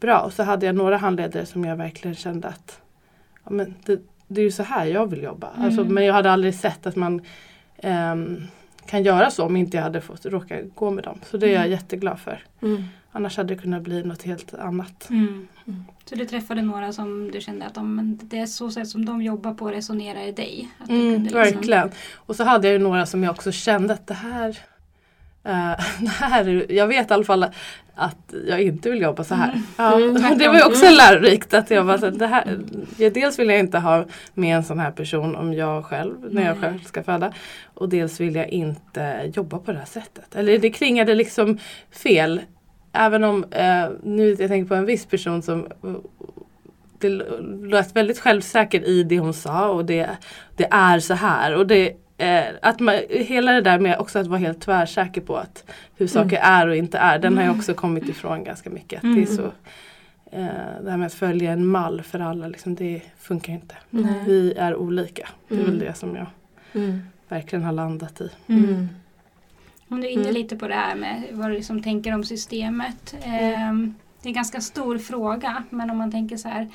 bra. 0.00 0.20
Och 0.20 0.32
så 0.32 0.42
hade 0.42 0.66
jag 0.66 0.74
några 0.74 0.96
handledare 0.96 1.46
som 1.46 1.64
jag 1.64 1.76
verkligen 1.76 2.14
kände 2.14 2.48
att 2.48 2.80
ja, 3.44 3.50
men 3.50 3.74
det, 3.84 4.00
det 4.28 4.40
är 4.40 4.44
ju 4.44 4.50
så 4.50 4.62
här 4.62 4.86
jag 4.86 5.10
vill 5.10 5.22
jobba. 5.22 5.50
Mm. 5.54 5.66
Alltså, 5.66 5.84
men 5.84 6.04
jag 6.04 6.14
hade 6.14 6.30
aldrig 6.30 6.54
sett 6.54 6.86
att 6.86 6.96
man 6.96 7.20
ehm, 7.78 8.42
kan 8.86 9.02
göra 9.02 9.30
så 9.30 9.46
om 9.46 9.56
inte 9.56 9.76
jag 9.76 9.84
hade 9.84 10.00
fått 10.00 10.26
råka 10.26 10.56
gå 10.74 10.90
med 10.90 11.04
dem. 11.04 11.18
Så 11.30 11.36
det 11.36 11.46
är 11.46 11.52
jag 11.52 11.60
Mm. 11.60 11.70
jätteglad 11.70 12.18
för. 12.20 12.42
Mm. 12.62 12.84
Annars 13.12 13.36
hade 13.36 13.54
det 13.54 13.60
kunnat 13.62 13.82
bli 13.82 14.02
något 14.02 14.22
helt 14.22 14.54
annat. 14.54 15.10
Mm. 15.10 15.48
Mm. 15.66 15.84
Så 16.04 16.14
du 16.14 16.24
träffade 16.24 16.62
några 16.62 16.92
som 16.92 17.30
du 17.30 17.40
kände 17.40 17.66
att 17.66 17.74
de, 17.74 18.18
det 18.22 18.38
är 18.38 18.46
så 18.46 18.70
sätt 18.70 18.88
som 18.88 19.04
de 19.04 19.22
jobbar 19.22 19.54
på 19.54 19.68
resonerar 19.70 20.20
i 20.22 20.32
dig? 20.32 20.68
Att 20.78 20.88
du 20.88 20.94
Mm, 20.94 21.14
kunde 21.14 21.24
liksom- 21.30 21.40
verkligen. 21.60 21.90
Och 22.16 22.36
så 22.36 22.44
hade 22.44 22.66
jag 22.68 22.72
ju 22.72 22.78
några 22.78 23.06
som 23.06 23.22
jag 23.22 23.30
också 23.30 23.52
kände 23.52 23.94
att 23.94 24.06
det 24.06 24.14
här, 24.14 24.48
eh, 25.44 25.84
det 26.00 26.08
här 26.10 26.48
är, 26.48 26.72
jag 26.72 26.86
vet 26.86 27.10
i 27.10 27.14
alla 27.14 27.24
fall 27.24 27.46
att 27.94 28.34
jag 28.48 28.62
inte 28.62 28.90
vill 28.90 29.02
jobba 29.02 29.24
så 29.24 29.34
här. 29.34 29.52
Mm. 29.52 29.62
Ja, 29.76 29.94
Mm, 29.96 30.14
det 30.38 30.48
var 30.48 30.54
ju 30.54 30.64
också 30.64 30.90
lärorikt 30.90 31.54
att 31.54 31.70
jag 31.70 31.84
var 31.84 31.98
så 31.98 32.10
det 32.10 32.26
här, 32.26 32.58
ja, 32.96 33.10
dels 33.10 33.38
vill 33.38 33.48
jag 33.48 33.58
inte 33.58 33.78
ha 33.78 34.04
med 34.34 34.56
en 34.56 34.64
sån 34.64 34.78
här 34.78 34.90
person 34.90 35.36
om 35.36 35.54
jag 35.54 35.84
själv, 35.84 36.14
när 36.34 36.46
jag 36.46 36.60
själv 36.60 36.78
ska 36.84 37.02
föda. 37.02 37.32
Och 37.74 37.88
dels 37.88 38.20
vill 38.20 38.34
jag 38.34 38.48
inte 38.48 39.30
jobba 39.34 39.58
på 39.58 39.72
det 39.72 39.78
här 39.78 39.86
sättet. 39.86 40.34
Eller 40.36 40.58
det 40.58 40.70
klingade 40.70 41.14
liksom 41.14 41.58
fel. 41.90 42.40
Även 42.92 43.24
om, 43.24 43.44
eh, 43.50 43.88
nu 44.02 44.28
jag 44.38 44.48
tänker 44.48 44.68
på 44.68 44.74
en 44.74 44.86
viss 44.86 45.06
person 45.06 45.42
som 45.42 45.68
det 46.98 47.08
lät 47.62 47.96
väldigt 47.96 48.18
självsäker 48.18 48.84
i 48.88 49.02
det 49.02 49.18
hon 49.18 49.34
sa 49.34 49.68
och 49.68 49.84
det, 49.84 50.10
det 50.56 50.68
är 50.70 50.98
så 50.98 51.14
här. 51.14 51.56
Och 51.56 51.66
det, 51.66 51.92
eh, 52.18 52.44
att 52.62 52.80
man, 52.80 52.94
hela 53.10 53.52
det 53.52 53.60
där 53.60 53.78
med 53.78 53.98
också 53.98 54.18
att 54.18 54.26
vara 54.26 54.38
helt 54.38 54.60
tvärsäker 54.60 55.20
på 55.20 55.36
att 55.36 55.64
hur 55.96 56.06
saker 56.06 56.38
är 56.42 56.68
och 56.68 56.76
inte 56.76 56.98
är. 56.98 57.18
Den 57.18 57.36
har 57.36 57.44
jag 57.44 57.56
också 57.56 57.74
kommit 57.74 58.08
ifrån 58.08 58.44
ganska 58.44 58.70
mycket. 58.70 59.04
Att 59.04 59.14
det, 59.16 59.22
är 59.22 59.26
så, 59.26 59.42
eh, 60.32 60.44
det 60.84 60.90
här 60.90 60.96
med 60.96 61.06
att 61.06 61.14
följa 61.14 61.52
en 61.52 61.66
mall 61.66 62.02
för 62.02 62.20
alla, 62.20 62.48
liksom, 62.48 62.74
det 62.74 63.02
funkar 63.18 63.52
inte. 63.52 63.74
Nej. 63.90 64.14
Vi 64.26 64.52
är 64.52 64.76
olika. 64.76 65.28
Det 65.48 65.54
är 65.54 65.58
väl 65.58 65.68
Mm. 65.68 65.78
det 65.78 65.94
som 65.94 66.16
jag 66.16 66.26
Mm. 66.74 67.00
verkligen 67.28 67.64
har 67.64 67.72
landat 67.72 68.20
i. 68.20 68.30
Mm. 69.90 69.96
Om 69.98 70.00
du 70.00 70.06
är 70.06 70.12
inne 70.12 70.22
Mm. 70.22 70.34
lite 70.34 70.56
på 70.56 70.68
det 70.68 70.74
här 70.74 70.94
med 70.94 71.22
vad 71.32 71.50
du 71.50 71.54
liksom 71.54 71.82
tänker 71.82 72.14
om 72.14 72.24
systemet. 72.24 73.14
Ehm, 73.24 73.94
det 74.22 74.26
är 74.26 74.30
en 74.30 74.34
ganska 74.34 74.60
stor 74.60 74.98
fråga 74.98 75.64
men 75.70 75.90
om 75.90 75.98
man 75.98 76.10
tänker 76.10 76.36
så 76.36 76.48
här 76.48 76.68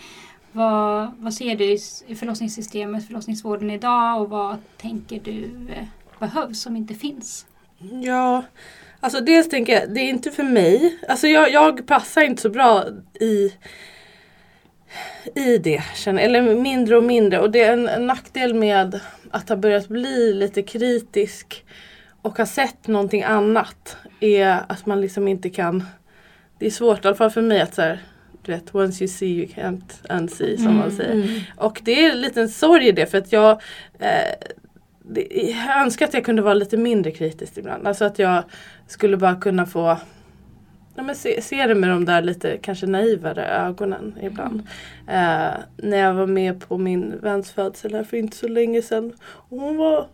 vad, 0.51 1.11
vad 1.19 1.33
ser 1.33 1.55
du 1.55 1.65
i 2.07 2.15
förlossningssystemet, 2.15 3.07
förlossningsvården 3.07 3.71
idag 3.71 4.21
och 4.21 4.29
vad 4.29 4.57
tänker 4.77 5.19
du 5.19 5.43
eh, 5.75 5.85
behövs 6.19 6.61
som 6.61 6.75
inte 6.75 6.93
finns? 6.93 7.45
Ja, 8.03 8.43
alltså 8.99 9.21
dels 9.21 9.49
tänker 9.49 9.73
jag, 9.73 9.93
det 9.93 9.99
är 10.01 10.09
inte 10.09 10.31
för 10.31 10.43
mig. 10.43 10.99
Alltså 11.09 11.27
jag, 11.27 11.51
jag 11.51 11.87
passar 11.87 12.21
inte 12.21 12.41
så 12.41 12.49
bra 12.49 12.83
i 13.19 13.53
i 15.35 15.57
det, 15.57 15.83
känner, 15.95 16.21
eller 16.21 16.55
mindre 16.55 16.97
och 16.97 17.03
mindre. 17.03 17.39
Och 17.39 17.51
det 17.51 17.63
är 17.63 17.73
en, 17.73 17.87
en 17.87 18.07
nackdel 18.07 18.53
med 18.53 18.99
att 19.31 19.49
ha 19.49 19.55
börjat 19.55 19.87
bli 19.87 20.33
lite 20.33 20.61
kritisk 20.61 21.65
och 22.25 22.37
ha 22.37 22.45
sett 22.45 22.87
någonting 22.87 23.23
annat 23.23 23.97
är 24.19 24.61
att 24.67 24.85
man 24.85 25.01
liksom 25.01 25.27
inte 25.27 25.49
kan 25.49 25.83
Det 26.59 26.65
är 26.65 26.71
svårt, 26.71 27.05
i 27.05 27.07
alla 27.07 27.17
fall 27.17 27.29
för 27.29 27.41
mig 27.41 27.61
att 27.61 27.75
så 27.75 27.81
här, 27.81 27.99
du 28.41 28.51
vet, 28.51 28.75
once 28.75 29.03
you 29.03 29.07
see 29.07 29.27
you 29.27 29.45
can't 29.45 30.13
unsee 30.19 30.57
som 30.57 30.77
man 30.77 30.83
Mm, 30.83 30.97
säger. 30.97 31.13
Mm. 31.13 31.39
Och 31.57 31.81
det 31.83 32.05
är 32.05 32.11
en 32.11 32.21
liten 32.21 32.49
sorg 32.49 32.87
i 32.87 32.91
det 32.91 33.05
för 33.05 33.17
att 33.17 33.31
jag 33.31 33.51
eh, 33.99 34.49
det, 35.01 35.27
jag 35.67 35.81
önskar 35.81 36.05
att 36.05 36.13
jag 36.13 36.25
kunde 36.25 36.41
vara 36.41 36.53
lite 36.53 36.77
mindre 36.77 37.11
kritisk 37.11 37.57
ibland. 37.57 37.87
Alltså 37.87 38.05
att 38.05 38.19
jag 38.19 38.43
skulle 38.87 39.17
bara 39.17 39.35
kunna 39.35 39.65
få 39.65 39.97
ja, 40.95 41.03
men 41.03 41.15
se, 41.15 41.41
se 41.41 41.67
det 41.67 41.75
med 41.75 41.89
de 41.89 42.05
där 42.05 42.21
lite 42.21 42.57
kanske 42.57 42.85
naivare 42.87 43.45
ögonen 43.45 44.15
ibland. 44.21 44.59
Eh, 45.07 45.53
när 45.77 45.97
jag 45.97 46.13
var 46.13 46.27
med 46.27 46.67
på 46.67 46.77
min 46.77 47.19
väns 47.19 47.51
födsel 47.51 47.93
här 47.93 48.03
för 48.03 48.17
inte 48.17 48.37
så 48.37 48.47
länge 48.47 48.81
sedan. 48.81 49.13
Och 49.23 49.59
hon 49.59 49.77
var 49.77 49.97
mm, 49.97 50.07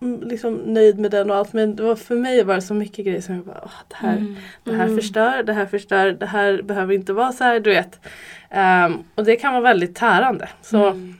liksom 0.00 0.54
nöjd 0.54 0.98
med 0.98 1.10
den 1.10 1.30
och 1.30 1.36
allt 1.36 1.52
men 1.52 1.76
det 1.76 1.82
var 1.82 1.96
för 1.96 2.14
mig 2.16 2.44
var 2.44 2.54
det 2.54 2.62
så 2.62 2.74
mycket 2.74 3.04
grejer 3.04 3.20
som 3.20 3.34
jag 3.34 3.44
bara, 3.44 3.60
"Åh, 3.64 3.70
det 3.88 3.96
här 3.96 4.16
Mm. 4.16 4.36
det 4.64 4.72
här 4.72 4.84
Mm. 4.84 4.96
förstör, 4.96 5.42
det 5.42 5.52
här 5.52 5.66
förstör, 5.66 6.10
det 6.12 6.26
här 6.26 6.62
behöver 6.62 6.94
inte 6.94 7.12
vara 7.12 7.32
så 7.32 7.44
här, 7.44 7.60
du 7.60 7.70
vet. 7.70 8.00
Ehm, 8.50 8.98
och 9.14 9.24
det 9.24 9.36
kan 9.36 9.52
vara 9.52 9.62
väldigt 9.62 9.94
tärande. 9.94 10.48
Så, 10.62 10.86
Mm. 10.86 11.14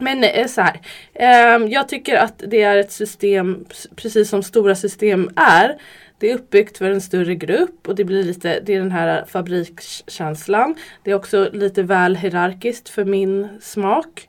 Men 0.00 0.24
eh, 0.24 0.46
så 0.46 0.60
här, 0.60 0.80
ehm, 1.14 1.68
jag 1.68 1.88
tycker 1.88 2.16
att 2.16 2.42
det 2.46 2.62
är 2.62 2.76
ett 2.76 2.92
system, 2.92 3.64
precis 3.96 4.28
som 4.30 4.42
stora 4.42 4.74
system 4.74 5.30
är. 5.36 5.76
Det 6.18 6.30
är 6.30 6.34
uppbyggt 6.34 6.78
för 6.78 6.90
en 6.90 7.00
större 7.00 7.34
grupp 7.34 7.88
och 7.88 7.94
det 7.94 8.04
blir 8.04 8.24
lite, 8.24 8.60
det 8.60 8.74
är 8.74 8.78
den 8.78 8.90
här 8.92 9.24
fabrikskänslan. 9.28 10.74
Det 11.02 11.10
är 11.10 11.14
också 11.14 11.48
lite 11.52 11.82
väl 11.82 12.16
hierarkiskt 12.16 12.88
för 12.88 13.04
min 13.04 13.48
smak. 13.60 14.28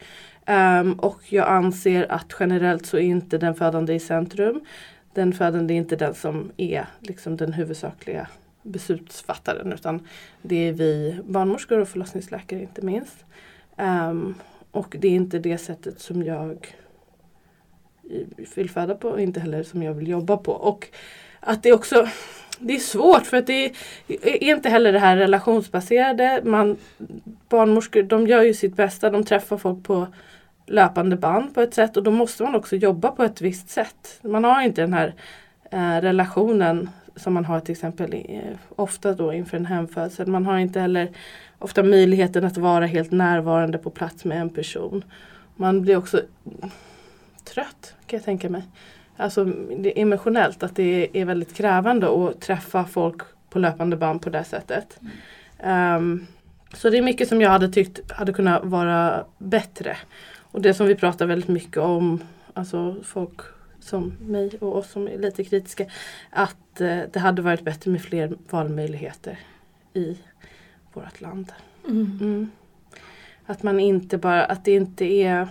Um, 0.49 0.93
och 0.93 1.33
jag 1.33 1.47
anser 1.47 2.11
att 2.11 2.35
generellt 2.39 2.85
så 2.85 2.97
är 2.97 3.01
inte 3.01 3.37
den 3.37 3.55
födande 3.55 3.93
i 3.93 3.99
centrum. 3.99 4.61
Den 5.13 5.33
födande 5.33 5.73
är 5.73 5.75
inte 5.75 5.95
den 5.95 6.13
som 6.13 6.51
är 6.57 6.85
liksom 6.99 7.37
den 7.37 7.53
huvudsakliga 7.53 8.27
beslutsfattaren 8.63 9.73
utan 9.73 10.07
det 10.41 10.67
är 10.67 10.73
vi 10.73 11.19
barnmorskor 11.25 11.79
och 11.79 11.87
förlossningsläkare 11.87 12.61
inte 12.61 12.81
minst. 12.81 13.25
Um, 13.77 14.35
och 14.71 14.95
det 14.99 15.07
är 15.07 15.11
inte 15.11 15.39
det 15.39 15.57
sättet 15.57 15.99
som 15.99 16.23
jag 16.23 16.67
vill 18.55 18.69
föda 18.69 18.95
på 18.95 19.09
och 19.09 19.21
inte 19.21 19.39
heller 19.39 19.63
som 19.63 19.83
jag 19.83 19.93
vill 19.93 20.07
jobba 20.07 20.37
på. 20.37 20.51
Och 20.51 20.87
att 21.39 21.63
det 21.63 21.73
också 21.73 22.07
det 22.59 22.75
är 22.75 22.79
svårt 22.79 23.25
för 23.25 23.37
att 23.37 23.47
det 23.47 23.73
är 24.07 24.43
inte 24.43 24.69
heller 24.69 24.93
det 24.93 24.99
här 24.99 25.17
relationsbaserade. 25.17 26.41
Man, 26.43 26.77
barnmorskor 27.49 28.03
de 28.03 28.27
gör 28.27 28.41
ju 28.41 28.53
sitt 28.53 28.75
bästa, 28.75 29.09
de 29.09 29.23
träffar 29.23 29.57
folk 29.57 29.83
på 29.83 30.07
löpande 30.69 31.15
band 31.15 31.53
på 31.53 31.61
ett 31.61 31.73
sätt 31.73 31.97
och 31.97 32.03
då 32.03 32.11
måste 32.11 32.43
man 32.43 32.55
också 32.55 32.75
jobba 32.75 33.11
på 33.11 33.23
ett 33.23 33.41
visst 33.41 33.69
sätt. 33.69 34.19
Man 34.21 34.43
har 34.43 34.61
inte 34.61 34.81
den 34.81 34.93
här 34.93 35.13
eh, 35.71 36.01
relationen 36.01 36.89
som 37.15 37.33
man 37.33 37.45
har 37.45 37.59
till 37.59 37.71
exempel 37.71 38.13
i, 38.13 38.41
ofta 38.75 39.13
då 39.13 39.33
inför 39.33 39.57
en 39.57 39.65
hemfödsel. 39.65 40.27
Man 40.27 40.45
har 40.45 40.57
inte 40.57 40.79
heller 40.79 41.09
ofta 41.59 41.83
möjligheten 41.83 42.45
att 42.45 42.57
vara 42.57 42.85
helt 42.85 43.11
närvarande 43.11 43.77
på 43.77 43.89
plats 43.89 44.25
med 44.25 44.41
en 44.41 44.49
person. 44.49 45.03
Man 45.55 45.81
blir 45.81 45.97
också 45.97 46.21
trött 47.43 47.95
kan 48.05 48.17
jag 48.17 48.25
tänka 48.25 48.49
mig. 48.49 48.63
Alltså 49.17 49.45
det 49.79 49.99
är 49.99 50.01
emotionellt 50.01 50.63
att 50.63 50.75
det 50.75 51.09
är 51.13 51.25
väldigt 51.25 51.55
krävande 51.55 52.07
att 52.07 52.41
träffa 52.41 52.85
folk 52.85 53.21
på 53.49 53.59
löpande 53.59 53.97
band 53.97 54.21
på 54.21 54.29
det 54.29 54.43
sättet. 54.43 54.99
Ehm, 55.59 56.27
så 56.73 56.89
det 56.89 56.97
är 56.97 57.01
mycket 57.01 57.27
som 57.27 57.41
jag 57.41 57.49
hade 57.49 57.69
tyckt 57.69 58.11
hade 58.11 58.33
kunnat 58.33 58.65
vara 58.65 59.25
bättre. 59.37 59.97
Och 60.51 60.61
det 60.61 60.73
som 60.73 60.87
vi 60.87 60.95
pratar 60.95 61.25
väldigt 61.25 61.49
mycket 61.49 61.77
om, 61.77 62.23
alltså 62.53 62.95
folk 63.03 63.39
som 63.79 64.13
mig 64.19 64.51
och 64.61 64.77
oss 64.77 64.91
som 64.91 65.07
är 65.07 65.17
lite 65.17 65.43
kritiska, 65.43 65.85
att 66.29 66.81
eh, 66.81 67.01
det 67.13 67.19
hade 67.19 67.41
varit 67.41 67.61
bättre 67.61 67.91
med 67.91 68.01
fler 68.01 68.37
valmöjligheter 68.49 69.39
i 69.93 70.17
vårt 70.93 71.21
land. 71.21 71.51
Mm. 71.87 72.17
Mm. 72.21 72.51
Att 73.45 73.63
man 73.63 73.79
inte 73.79 74.17
bara, 74.17 74.45
att 74.45 74.65
det 74.65 74.75
inte 74.75 75.05
är 75.05 75.47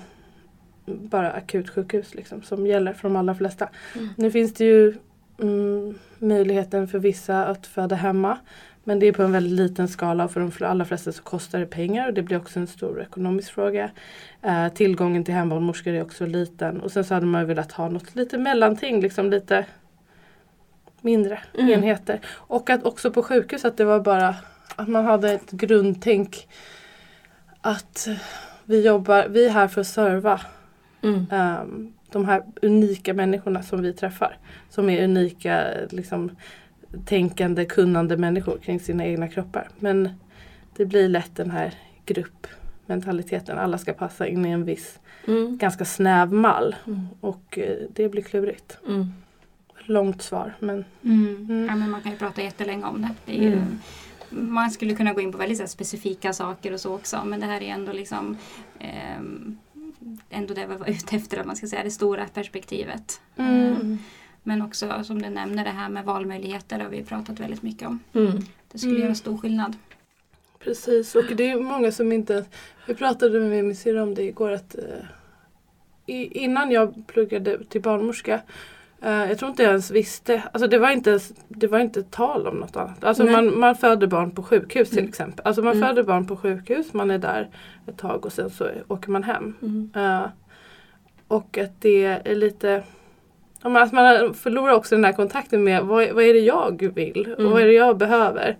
bara 0.87 1.33
akutsjukhus 1.33 2.15
liksom, 2.15 2.43
som 2.43 2.67
gäller 2.67 2.93
för 2.93 3.09
de 3.09 3.17
allra 3.17 3.35
flesta. 3.35 3.69
Mm. 3.95 4.09
Nu 4.17 4.31
finns 4.31 4.55
det 4.55 4.65
ju 4.65 4.95
mm, 5.39 5.99
möjligheten 6.19 6.89
för 6.89 6.99
vissa 6.99 7.47
att 7.47 7.67
föda 7.67 7.97
hemma. 7.97 8.39
Men 8.89 8.99
det 8.99 9.07
är 9.07 9.13
på 9.13 9.23
en 9.23 9.33
väldigt 9.33 9.53
liten 9.53 9.89
skala 9.89 10.25
och 10.25 10.31
för 10.31 10.41
de 10.41 10.65
allra 10.65 10.85
flesta 10.85 11.13
så 11.13 11.23
kostar 11.23 11.59
det 11.59 11.67
pengar 11.67 12.09
och 12.09 12.15
det 12.15 12.23
blir 12.23 12.37
också 12.37 12.61
en 12.61 12.67
stor 12.67 13.03
ekonomisk 13.03 13.53
fråga. 13.53 13.91
Eh, 14.43 14.69
tillgången 14.69 15.25
till 15.25 15.35
hembarnmorskor 15.35 15.93
är 15.93 16.03
också 16.03 16.27
liten 16.27 16.81
och 16.81 16.93
sen 16.93 17.05
så 17.05 17.15
hade 17.15 17.27
man 17.27 17.47
velat 17.47 17.73
ha 17.73 17.89
något 17.89 18.15
lite 18.15 18.39
mellanting, 18.39 19.01
liksom 19.01 19.31
lite 19.31 19.67
mindre 21.01 21.39
Mm. 21.59 21.71
enheter. 21.71 22.21
Och 22.29 22.71
att 22.71 22.83
också 22.85 23.11
på 23.11 23.23
sjukhus 23.23 23.65
att 23.65 23.77
det 23.77 23.85
var 23.85 24.01
bara 24.01 24.35
att 24.77 24.89
man 24.89 25.05
hade 25.05 25.33
ett 25.33 25.51
grundtänk 25.51 26.49
att 27.61 28.09
vi 28.65 28.87
jobbar, 28.87 29.29
vi 29.29 29.47
är 29.47 29.51
här 29.51 29.69
för 29.69 29.81
att 29.81 29.87
serva 29.87 30.41
Mm. 31.03 31.27
ehm, 31.31 31.93
de 32.13 32.25
här 32.25 32.43
unika 32.63 33.15
människorna 33.15 33.63
som 33.63 33.83
vi 33.83 33.93
träffar. 33.93 34.37
Som 34.71 34.91
är 34.91 35.05
unika, 35.05 35.65
liksom, 35.91 36.37
tänkande, 37.05 37.65
kunnande 37.65 38.17
människor 38.17 38.59
kring 38.59 38.81
sina 38.81 39.07
egna 39.07 39.29
kroppar. 39.29 39.69
Men 39.79 40.09
det 40.77 40.87
blir 40.87 41.09
lätt 41.09 41.37
den 41.37 41.51
här 41.51 41.75
gruppmentaliteten. 42.07 43.59
Alla 43.59 43.79
ska 43.79 43.93
passa 43.93 44.27
in 44.27 44.47
i 44.47 44.51
en 44.51 44.65
viss, 44.65 44.99
Mm. 45.27 45.59
ganska 45.59 45.85
snäv 45.85 46.33
mall. 46.33 46.77
Mm. 46.87 47.01
Och 47.21 47.59
eh, 47.59 47.77
det 47.95 48.09
blir 48.09 48.23
klurigt. 48.23 48.79
Mm. 48.89 49.07
Långt 49.85 50.23
svar 50.23 50.55
men 50.59 50.85
Mm. 51.05 51.37
Mm. 51.51 51.67
Ja, 51.67 51.77
men 51.77 51.91
man 51.91 52.03
kan 52.03 52.13
ju 52.13 52.19
prata 52.19 52.43
jättelänge 52.43 52.85
om 52.85 53.03
det. 53.03 53.09
det 53.25 53.39
är 53.39 53.43
ju, 53.43 53.53
Mm. 53.53 53.79
Man 54.31 54.71
skulle 54.71 54.95
kunna 54.95 55.13
gå 55.13 55.21
in 55.21 55.33
på 55.33 55.39
väldigt 55.39 55.59
så 55.59 55.63
här, 55.63 55.69
specifika 55.69 56.33
saker 56.33 56.73
och 56.73 56.81
så 56.81 56.95
också 56.95 57.25
men 57.25 57.41
det 57.41 57.47
här 57.47 57.61
är 57.63 57.69
ändå 57.75 57.93
liksom 57.93 58.37
ehm, 58.81 59.59
ändå 60.31 60.55
det 60.55 60.67
vi 60.67 60.77
var 60.77 60.91
ute 60.91 61.17
efter, 61.17 61.39
att 61.41 61.47
man 61.47 61.57
ska 61.57 61.67
säga 61.67 61.85
det 61.85 61.91
stora 61.91 62.27
perspektivet. 62.35 63.21
Men 64.49 64.63
också 64.63 65.05
som 65.05 65.23
du 65.23 65.29
nämner 65.31 65.65
det 65.65 65.71
här 65.71 65.89
med 65.89 66.05
valmöjligheter 66.05 66.79
har 66.81 66.89
vi 66.89 67.05
pratat 67.05 67.41
väldigt 67.41 67.63
mycket 67.63 67.89
om. 67.89 67.99
Mm. 68.13 68.33
Det 68.73 68.79
skulle 68.79 68.93
Mm. 68.95 69.03
göra 69.05 69.15
stor 69.15 69.39
skillnad. 69.39 69.77
Precis, 70.59 71.15
och 71.15 71.25
det 71.37 71.51
är 71.51 71.61
många 71.61 71.93
som 71.93 72.13
inte... 72.13 72.45
Vi 72.87 72.95
pratade 72.95 73.41
med 73.41 73.65
min 73.65 73.77
syrra 73.77 74.03
om 74.03 74.15
det 74.15 74.23
igår 74.23 74.51
att 74.51 74.75
eh, 74.75 74.83
i, 76.07 76.39
innan 76.45 76.71
jag 76.71 77.03
pluggade 77.07 77.65
till 77.65 77.83
barnmorska 77.83 78.41
eh, 79.03 79.11
jag 79.13 79.39
tror 79.39 79.51
inte 79.51 79.63
jag 79.63 79.71
ens 79.71 79.91
visste, 79.91 80.43
alltså 80.53 80.69
det 80.69 80.79
var 80.79 80.91
inte, 80.91 81.11
ens, 81.11 81.33
det 81.49 81.67
var 81.67 81.79
inte 81.79 82.03
tal 82.03 82.47
om 82.47 82.57
något 82.57 82.77
annat. 82.77 83.05
Alltså 83.05 83.23
Nej. 83.25 83.33
man, 83.33 83.59
man 83.59 83.77
föder 83.77 84.07
barn 84.07 84.31
på 84.31 84.43
sjukhus 84.43 84.89
till 84.89 84.99
Mm. 84.99 85.09
exempel. 85.09 85.47
Alltså 85.47 85.63
man 85.63 85.77
Mm. 85.77 85.89
föder 85.89 86.03
barn 86.03 86.27
på 86.27 86.37
sjukhus, 86.37 86.93
man 86.93 87.11
är 87.11 87.19
där 87.19 87.49
ett 87.87 87.97
tag 87.99 88.27
och 88.27 88.33
sen 88.33 88.51
så 88.51 88.69
åker 88.89 89.11
man 89.11 89.23
hem. 89.23 89.55
Mm. 89.63 89.91
Eh, 89.97 90.27
och 91.29 91.59
att 91.59 91.81
det 91.81 92.05
är 92.05 92.35
lite 92.35 92.83
ja, 93.63 93.69
men 93.69 93.83
att 93.83 93.93
man 93.93 94.35
förlorar 94.35 94.73
också 94.73 94.95
den 94.95 95.05
här 95.05 95.13
kontakten 95.13 95.65
med 95.65 95.85
vad, 95.85 96.11
vad 96.13 96.25
är 96.25 96.35
det 96.35 96.41
jag 96.41 96.93
vill 96.95 97.33
och 97.33 97.39
Mm. 97.41 97.53
vad 97.53 97.63
är 97.63 97.67
det 97.67 97.73
jag 97.73 97.99
behöver. 97.99 98.57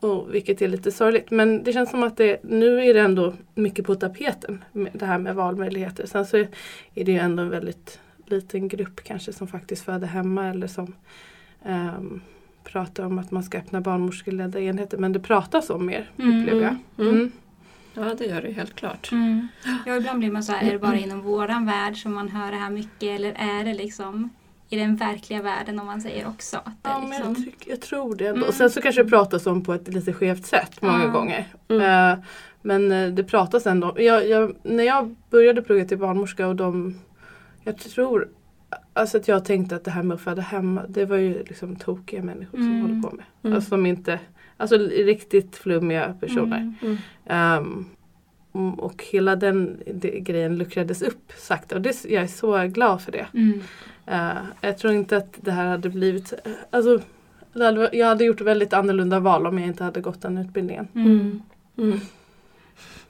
Och, 0.00 0.34
vilket 0.34 0.62
är 0.62 0.68
lite 0.68 0.92
sorgligt. 0.92 1.30
Men 1.30 1.62
det 1.64 1.72
känns 1.72 1.90
som 1.90 2.02
att 2.02 2.16
det, 2.16 2.40
nu 2.44 2.84
är 2.84 2.94
det 2.94 3.00
ändå 3.00 3.32
mycket 3.54 3.86
på 3.86 3.94
tapeten. 3.94 4.64
Det 4.92 5.04
här 5.06 5.18
med 5.18 5.34
valmöjligheter. 5.34 6.06
Sen 6.06 6.26
så 6.26 6.36
är 6.36 6.48
är 6.94 7.04
det 7.04 7.12
ju 7.12 7.18
ändå 7.18 7.42
en 7.42 7.50
väldigt 7.50 8.00
liten 8.26 8.68
grupp 8.68 9.00
kanske 9.04 9.32
som 9.32 9.46
faktiskt 9.48 9.84
föder 9.84 10.06
hemma 10.06 10.46
eller 10.46 10.66
som 10.66 10.94
ehm, 11.64 12.20
pratar 12.64 13.04
om 13.04 13.18
att 13.18 13.30
man 13.30 13.42
ska 13.42 13.58
öppna 13.58 13.80
barnmorskeledda 13.80 14.60
enheter. 14.60 14.98
Men 14.98 15.12
det 15.12 15.20
pratas 15.20 15.70
om 15.70 15.86
mer 15.86 16.10
Mm. 16.18 16.40
upplever 16.42 16.62
jag. 16.62 17.06
Mm. 17.08 17.32
Mm. 17.96 18.08
Ja, 18.08 18.14
det 18.14 18.24
gör 18.26 18.42
det 18.42 18.50
helt 18.52 18.76
klart. 18.76 19.12
Mm. 19.12 19.48
Ja, 19.86 19.96
ibland 19.96 20.18
blir 20.18 20.30
man 20.30 20.42
så 20.42 20.52
här, 20.52 20.68
är 20.68 20.72
det 20.72 20.78
bara 20.78 20.96
inom 20.96 21.20
våran 21.20 21.66
värld 21.66 22.02
som 22.02 22.14
man 22.14 22.28
hör 22.28 22.50
det 22.50 22.56
här 22.56 22.70
mycket 22.70 23.02
eller 23.02 23.32
är 23.32 23.64
det 23.64 23.74
liksom 23.74 24.30
i 24.68 24.76
den 24.76 24.96
verkliga 24.96 25.42
världen 25.42 25.78
om 25.80 25.86
man 25.86 26.00
säger 26.00 26.28
också? 26.28 26.56
Att 26.56 26.82
det 26.82 26.90
Ja, 26.90 27.04
liksom... 27.08 27.26
jag, 27.28 27.36
tycker, 27.44 27.70
jag 27.70 27.80
tror 27.80 28.14
det. 28.16 28.26
Mm. 28.28 28.42
Och 28.42 28.54
sen 28.54 28.70
så 28.70 28.80
kanske 28.82 29.02
det 29.02 29.10
pratas 29.10 29.46
om 29.46 29.64
på 29.64 29.74
ett 29.74 29.88
lite 29.88 30.12
skevt 30.12 30.46
sätt 30.46 30.82
många 30.82 31.02
Ja. 31.04 31.10
gånger. 31.10 31.46
Mm. 31.68 32.12
Eh, 32.12 32.24
men 32.62 32.92
eh, 32.92 33.08
det 33.08 33.24
pratas 33.24 33.66
ändå. 33.66 33.94
Jag, 34.00 34.28
jag, 34.28 34.54
när 34.62 34.84
jag 34.84 35.16
började 35.30 35.62
plugga 35.62 35.84
till 35.84 35.98
barnmorska 35.98 36.46
och 36.48 36.56
de 36.56 36.98
Jag 37.64 37.78
tror 37.78 38.28
Alltså 38.92 39.16
att 39.18 39.28
jag 39.28 39.44
tänkte 39.44 39.76
att 39.76 39.84
det 39.84 39.90
här 39.90 40.02
med 40.02 40.14
att 40.14 40.20
föda 40.20 40.42
hemma 40.42 40.82
det 40.88 41.04
var 41.04 41.16
ju 41.16 41.38
liksom 41.44 41.76
tokiga 41.76 42.22
människor 42.22 42.58
som 42.58 42.66
Mm. 42.66 42.80
håller 42.80 43.02
på 43.10 43.16
med. 43.16 43.24
Mm. 43.42 43.56
Alltså 43.56 43.68
som 43.68 43.86
inte 43.86 44.18
Alltså 44.60 44.76
riktigt 44.78 45.56
flummiga 45.56 46.14
personer. 46.20 46.74
Mm. 46.82 46.96
Mm. 47.26 47.84
Mm, 48.54 48.74
och 48.74 49.04
hela 49.10 49.36
den 49.36 49.80
det, 49.94 50.20
grejen 50.20 50.58
luckrades 50.58 51.02
upp 51.02 51.32
sakta 51.36 51.74
och 51.74 51.80
det, 51.80 52.04
jag 52.04 52.22
är 52.22 52.26
så 52.26 52.66
glad 52.66 53.02
för 53.02 53.12
det. 53.12 53.26
Mm. 53.34 53.60
Eh, 54.06 54.42
jag 54.60 54.78
tror 54.78 54.92
inte 54.92 55.16
att 55.16 55.38
det 55.40 55.50
här 55.50 55.66
hade 55.66 55.88
blivit, 55.88 56.32
alltså 56.70 57.00
jag 57.92 58.06
hade 58.06 58.24
gjort 58.24 58.40
väldigt 58.40 58.72
annorlunda 58.72 59.20
val 59.20 59.46
om 59.46 59.58
jag 59.58 59.68
inte 59.68 59.84
hade 59.84 60.00
gått 60.00 60.22
den 60.22 60.38
utbildningen. 60.38 60.88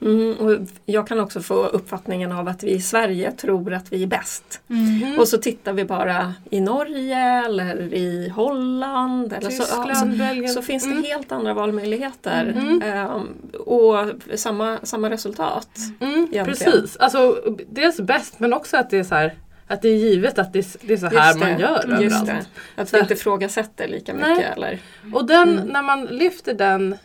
Mm. 0.02 0.32
Och 0.38 0.58
jag 0.86 1.06
kan 1.06 1.20
också 1.20 1.40
få 1.40 1.54
uppfattningen 1.66 2.32
av 2.32 2.48
att 2.48 2.62
vi 2.62 2.70
i 2.70 2.80
Sverige 2.80 3.32
tror 3.32 3.72
att 3.74 3.92
vi 3.92 4.02
är 4.02 4.06
bäst. 4.06 4.60
Mm. 4.70 5.18
Och 5.18 5.28
så 5.28 5.38
tittar 5.38 5.72
vi 5.72 5.84
bara 5.84 6.34
i 6.50 6.60
Norge 6.60 7.44
eller 7.44 7.94
i 7.94 8.28
Holland. 8.28 9.32
Eller 9.32 9.50
så, 9.50 9.62
ja, 9.76 9.84
Tyskland, 9.84 10.12
så, 10.12 10.18
Belgien. 10.18 10.48
så 10.48 10.62
finns 10.62 10.84
det 10.84 10.90
Mm. 10.90 11.04
helt 11.04 11.32
andra 11.32 11.54
valmöjligheter. 11.54 12.54
Ehm, 12.84 13.28
och 13.66 14.06
samma, 14.38 14.78
samma 14.82 15.10
resultat. 15.10 15.68
Mm, 16.00 16.28
precis, 16.44 16.96
alltså 16.96 17.36
dels 17.68 18.00
bäst 18.00 18.40
men 18.40 18.52
också 18.52 18.76
att 18.76 18.90
det 18.90 18.98
är 18.98 19.04
så 19.04 19.14
här 19.14 19.34
att 19.66 19.82
det 19.82 19.88
är 19.88 19.96
givet 19.96 20.38
att 20.38 20.52
det 20.52 20.58
är, 20.58 20.96
så 20.96 21.06
här 21.06 21.38
man 21.38 21.58
gör 21.60 21.84
överallt. 21.92 22.26
det. 22.26 22.82
Att 22.82 22.94
vi 22.94 22.98
inte 22.98 23.14
ifrågasätter 23.14 23.88
lika 23.88 24.12
Nej. 24.14 24.30
mycket. 24.34 24.56
Eller? 24.56 24.78
Och 25.14 25.26
den, 25.26 25.48
Mm. 25.48 25.66
när 25.68 25.82
man 25.82 26.04
lyfter 26.04 26.54
den, 26.54 26.96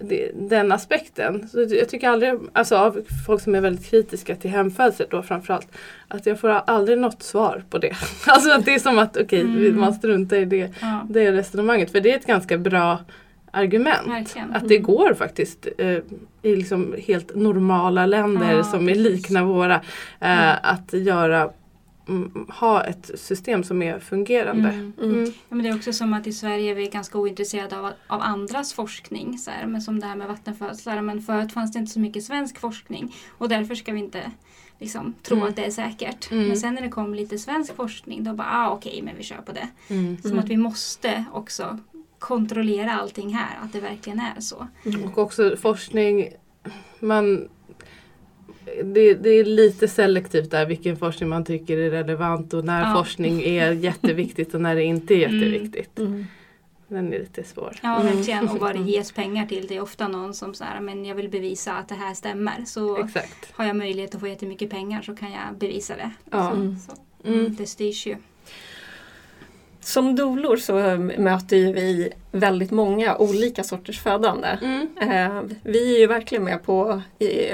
det- 0.00 0.30
den 0.34 0.72
aspekten. 0.72 1.48
Så 1.48 1.66
jag 1.70 1.88
tycker 1.88 2.08
aldrig, 2.08 2.32
alltså 2.52 2.76
av 2.76 3.00
folk 3.26 3.42
som 3.42 3.54
är 3.54 3.60
väldigt 3.60 3.90
kritiska 3.90 4.36
till 4.36 4.50
hemfödsel 4.50 5.06
då 5.10 5.22
framförallt, 5.22 5.68
att 6.08 6.26
jag 6.26 6.40
får 6.40 6.48
aldrig 6.48 6.98
något 6.98 7.22
svar 7.22 7.62
på 7.70 7.78
det. 7.78 7.96
Alltså 8.26 8.50
att 8.52 8.64
det 8.64 8.74
är 8.74 8.78
som 8.78 8.98
att 8.98 9.16
okej, 9.16 9.40
Mm. 9.40 9.80
man 9.80 9.94
struntar 9.94 10.36
i 10.36 10.44
det, 10.44 10.70
Ja, 10.80 11.06
det 11.10 11.32
resonemanget. 11.32 11.92
För 11.92 12.00
det 12.00 12.12
är 12.12 12.16
ett 12.16 12.26
ganska 12.26 12.58
bra 12.58 12.98
argument. 13.52 14.06
verkligen. 14.08 14.52
Att 14.54 14.68
det 14.68 14.78
går 14.78 15.14
faktiskt 15.14 15.68
eh, 15.78 15.98
i 16.42 16.56
liksom 16.56 16.94
helt 17.06 17.34
normala 17.34 18.06
länder 18.06 18.52
Ja, 18.52 18.62
som 18.64 18.88
är 18.88 18.94
likna 18.94 19.44
våra 19.44 19.74
eh, 19.74 19.80
Mm. 20.48 20.56
att 20.62 20.92
göra 20.92 21.36
mm, 21.40 21.50
ha 22.48 22.84
ett 22.84 23.10
system 23.14 23.64
som 23.64 23.82
är 23.82 23.98
fungerande. 23.98 24.68
Mm. 24.68 24.92
Mm. 24.98 25.14
Mm. 25.14 25.24
Ja, 25.24 25.56
men 25.56 25.62
det 25.62 25.68
är 25.68 25.76
också 25.76 25.92
som 25.92 26.12
att 26.14 26.26
i 26.26 26.32
Sverige 26.32 26.70
är 26.70 26.74
vi 26.74 26.86
ganska 26.86 27.18
ointresserade 27.18 27.78
av, 27.78 27.92
av 28.06 28.20
andras 28.20 28.72
forskning. 28.72 29.38
Så 29.38 29.50
här, 29.50 29.66
men 29.66 29.80
som 29.82 30.00
det 30.00 30.06
här 30.06 30.16
med 30.16 30.28
vattenfödslar. 30.28 31.02
Men 31.02 31.22
förut 31.22 31.52
fanns 31.52 31.72
det 31.72 31.78
inte 31.78 31.92
så 31.92 32.00
mycket 32.00 32.24
svensk 32.24 32.58
forskning. 32.58 33.14
Och 33.38 33.48
därför 33.48 33.74
ska 33.74 33.92
vi 33.92 33.98
inte 33.98 34.30
liksom, 34.78 35.14
tro 35.22 35.36
Mm. 35.36 35.48
att 35.48 35.56
det 35.56 35.64
är 35.64 35.70
säkert. 35.70 36.30
Mm. 36.30 36.48
Men 36.48 36.56
sen 36.56 36.74
när 36.74 36.82
det 36.82 36.88
kom 36.88 37.14
lite 37.14 37.38
svensk 37.38 37.76
forskning 37.76 38.24
då 38.24 38.32
bara 38.34 38.48
ah, 38.50 38.70
okej 38.70 39.02
men 39.02 39.16
vi 39.16 39.22
kör 39.22 39.36
på 39.42 39.52
det. 39.52 39.68
Mm. 39.88 40.22
Som 40.22 40.38
att 40.38 40.48
vi 40.48 40.56
måste 40.56 41.24
också 41.32 41.78
kontrollera 42.18 42.92
allting 42.92 43.34
här. 43.34 43.58
Att 43.62 43.72
det 43.72 43.80
verkligen 43.80 44.20
är 44.20 44.40
så. 44.40 44.66
Och 45.04 45.18
också 45.18 45.56
forskning, 45.56 46.28
man 47.00 47.48
det, 48.84 49.14
det 49.14 49.30
är 49.30 49.44
lite 49.44 49.88
selektivt 49.88 50.50
där 50.50 50.66
vilken 50.66 50.96
forskning 50.96 51.28
man 51.28 51.44
tycker 51.44 51.78
är 51.78 51.90
relevant 51.90 52.54
och 52.54 52.64
när 52.64 52.82
Ja. 52.82 52.94
forskning 52.94 53.42
är 53.42 53.72
jätteviktigt 53.84 54.54
och 54.54 54.60
när 54.60 54.74
det 54.74 54.82
inte 54.82 55.14
är 55.14 55.28
Mm. 55.28 55.38
jätteviktigt. 55.38 55.98
Mm. 55.98 56.26
Den 56.88 57.12
är 57.12 57.18
lite 57.18 57.44
svår. 57.44 57.76
Ja 57.82 58.00
Mm. 58.00 58.16
verkligen. 58.16 58.48
Och 58.48 58.58
vad 58.58 58.76
det 58.76 58.82
ges 58.82 59.12
pengar 59.12 59.46
till. 59.46 59.66
Det 59.66 59.76
är 59.76 59.80
ofta 59.82 60.08
någon 60.08 60.34
som 60.34 60.54
säger 60.54 60.80
men 60.80 61.04
jag 61.04 61.14
vill 61.14 61.28
bevisa 61.28 61.72
att 61.72 61.88
det 61.88 61.94
här 61.94 62.14
stämmer. 62.14 62.64
Så 62.66 63.04
Exakt. 63.04 63.52
har 63.52 63.64
jag 63.64 63.76
möjlighet 63.76 64.14
att 64.14 64.20
få 64.20 64.28
jättemycket 64.28 64.70
pengar 64.70 65.02
så 65.02 65.16
kan 65.16 65.32
jag 65.32 65.58
bevisa 65.58 65.96
det. 65.96 66.10
Ja. 66.30 66.50
Mm. 66.52 66.76
Så, 66.78 66.92
Mm. 67.24 67.54
Det 67.58 67.66
styrs 67.66 68.06
ju. 68.06 68.16
Som 69.80 70.16
dolor 70.16 70.56
så 70.56 70.72
möter 71.22 71.56
ju 71.56 71.72
vi 71.72 72.12
väldigt 72.32 72.70
många 72.70 73.16
olika 73.16 73.62
sorters 73.64 74.00
födande. 74.02 74.58
Mm. 74.62 74.88
Eh, 75.00 75.42
vi 75.62 75.94
är 75.94 75.98
ju 75.98 76.06
verkligen 76.06 76.44
med 76.44 76.62
på 76.62 77.02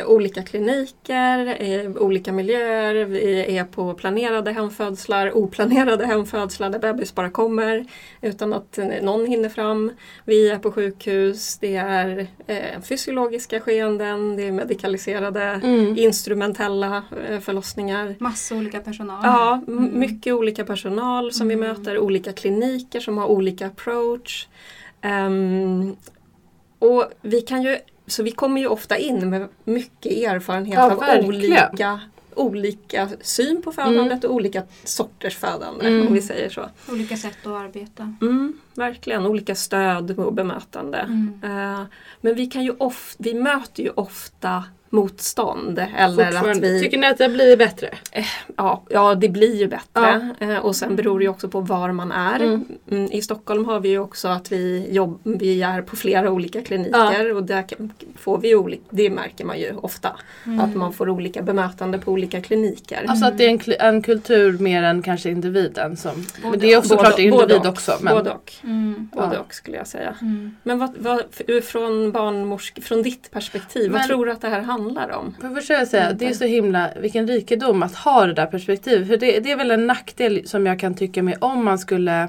olika 0.07 0.43
kliniker, 0.43 1.99
olika 2.03 2.33
miljöer. 2.33 2.95
Vi 3.05 3.57
är 3.59 3.65
på 3.65 3.95
planerade 3.95 4.53
hemfödslar, 4.53 5.37
oplanerade 5.37 6.07
hemfödslar 6.07 6.71
där 6.71 6.79
bebis 6.79 7.15
bara 7.15 7.31
kommer 7.31 7.85
utan 8.23 8.53
att 8.53 8.79
någon 9.03 9.27
hinner 9.27 9.49
fram. 9.49 9.93
Vi 10.25 10.51
är 10.51 10.59
på 10.59 10.73
sjukhus, 10.73 11.59
det 11.61 11.77
är 11.77 12.27
eh, 12.47 12.81
fysiologiska 12.83 13.61
skeenden, 13.61 14.37
det 14.37 14.43
är 14.49 14.53
medikaliserade, 14.53 15.61
Mm. 15.65 15.99
instrumentella 15.99 17.03
eh, 17.31 17.41
förlossningar. 17.41 18.15
Massa 18.19 18.55
olika 18.57 18.81
personal. 18.81 19.21
Ja, 19.23 19.61
Mm. 19.69 19.99
mycket 19.99 20.33
olika 20.35 20.65
personal 20.65 21.33
som 21.33 21.49
vi 21.49 21.55
Mm. 21.55 21.69
möter, 21.69 21.99
olika 21.99 22.33
kliniker 22.33 23.01
som 23.01 23.19
har 23.19 23.27
olika 23.27 23.67
approach. 23.67 24.49
Ehm, 25.07 25.97
och 26.79 27.05
vi 27.23 27.41
kan 27.41 27.63
ju, 27.63 27.79
så 28.07 28.23
vi 28.23 28.31
kommer 28.31 28.61
ju 28.61 28.67
ofta 28.67 28.97
in 28.99 29.31
med 29.31 29.49
mycket 29.65 30.13
erfarenhet 30.13 30.75
Ja, 30.75 30.93
av 30.93 30.99
verkligen. 31.01 31.27
olika, 31.27 32.01
olika 32.35 33.09
syn 33.21 33.63
på 33.63 33.73
födandet 33.73 34.25
och 34.25 34.35
olika 34.35 34.63
sorters 34.85 35.37
födande 35.37 35.87
Mm. 35.89 36.07
om 36.07 36.15
vi 36.15 36.23
säger 36.23 36.51
så. 36.51 36.69
Olika 36.89 37.17
sätt 37.17 37.39
att 37.47 37.53
arbeta. 37.53 38.15
Mm, 38.21 38.53
verkligen, 38.75 39.27
olika 39.27 39.55
stöd 39.55 40.19
och 40.19 40.33
bemötande. 40.33 40.99
Mm. 40.99 41.41
Eh, 41.45 41.83
men 42.21 42.35
vi, 42.35 42.47
kan 42.47 42.65
ju 42.65 42.71
of, 42.79 43.15
vi 43.19 43.35
möter 43.35 43.83
ju 43.83 43.91
ofta 43.91 44.65
motstånd 44.91 45.79
eller 45.97 46.51
att 46.51 46.57
vi 46.57 46.81
Tycker 46.83 46.99
ni 46.99 47.07
att 47.07 47.19
det 47.19 47.29
blir 47.29 47.57
bättre? 47.57 47.89
Ja, 48.57 48.83
ja 48.91 49.15
det 49.15 49.29
blir 49.29 49.55
ju 49.57 49.67
bättre. 49.69 50.31
Eh, 50.41 50.57
och 50.57 50.77
sen 50.77 50.97
beror 50.97 51.19
det 51.19 51.23
ju 51.25 51.29
också 51.29 51.49
på 51.49 51.61
var 51.61 51.93
man 51.93 52.13
är. 52.13 52.41
Mm. 52.41 52.65
Mm, 52.91 53.13
I 53.13 53.23
Stockholm 53.23 53.65
har 53.65 53.81
vi 53.81 53.89
ju 53.89 53.99
också 53.99 54.29
att 54.29 54.53
vi, 54.53 54.87
jobb, 54.91 55.21
vi 55.23 55.63
är 55.63 55.83
på 55.83 55.97
flera 55.97 56.31
olika 56.31 56.63
kliniker 56.63 57.35
och 57.35 57.43
där 57.43 57.65
får 58.19 58.39
vi 58.39 58.55
olika, 58.55 58.83
det 58.91 59.11
märker 59.11 59.45
man 59.45 59.59
ju 59.59 59.73
ofta. 59.77 60.17
Mm. 60.47 60.61
Att 60.61 60.75
man 60.75 60.93
får 60.93 61.09
olika 61.09 61.43
bemötande 61.43 61.99
på 61.99 62.13
olika 62.13 62.41
kliniker. 62.41 63.05
Alltså 63.09 63.27
att 63.27 63.39
det 63.39 63.45
är 63.45 63.49
en, 63.51 63.59
kl- 63.59 63.81
en 63.81 64.03
kultur 64.03 64.59
mer 64.59 64.83
än 64.83 65.03
kanske 65.03 65.31
individen 65.31 65.97
som... 65.97 66.25
Men 66.43 66.51
Både 66.51 66.59
det 66.67 66.73
är 66.73 66.79
också 66.79 66.97
klart 66.97 67.19
individ 67.19 67.33
både 67.41 67.57
och. 67.59 67.67
också. 67.67 67.97
Men, 68.01 68.15
Både 68.15 68.31
och. 68.31 68.53
Mm. 68.65 69.09
Både 69.13 69.35
Ja. 69.35 69.41
och 69.41 69.55
skulle 69.55 69.77
jag 69.77 69.87
säga. 69.87 70.15
Mm. 70.21 70.57
Men 70.63 70.79
vad, 70.79 70.95
vad, 70.99 71.23
ur- 71.47 71.61
från 71.61 72.13
barnmorsk, 72.13 72.83
från 72.83 73.03
ditt 73.03 73.31
perspektiv, 73.31 73.93
vad 73.93 74.01
Men- 74.01 74.09
tror 74.09 74.27
du 74.27 74.33
att 74.33 74.41
det 74.41 74.49
här 74.49 74.61
handlar 74.61 74.76
om? 75.17 75.35
För 75.41 75.55
först 75.55 75.71
vill 75.71 75.79
jag 75.79 75.89
säga, 75.89 76.13
det 76.13 76.27
är 76.27 76.33
så 76.33 76.45
himla, 76.45 76.91
vilken 77.01 77.27
rikedom 77.27 77.83
att 77.83 77.95
ha 77.95 78.27
det 78.27 78.33
där 78.33 78.47
perspektivet. 78.47 79.09
För 79.09 79.17
det, 79.17 79.41
det 79.41 79.53
är 79.53 79.57
väl 79.57 79.71
en 79.71 79.87
nackdel 79.87 80.49
som 80.49 80.67
jag 80.67 80.81
kan 80.81 80.95
tycka 80.95 81.23
med 81.23 81.37
om 81.41 81.65
man 81.65 81.79
skulle 81.79 82.29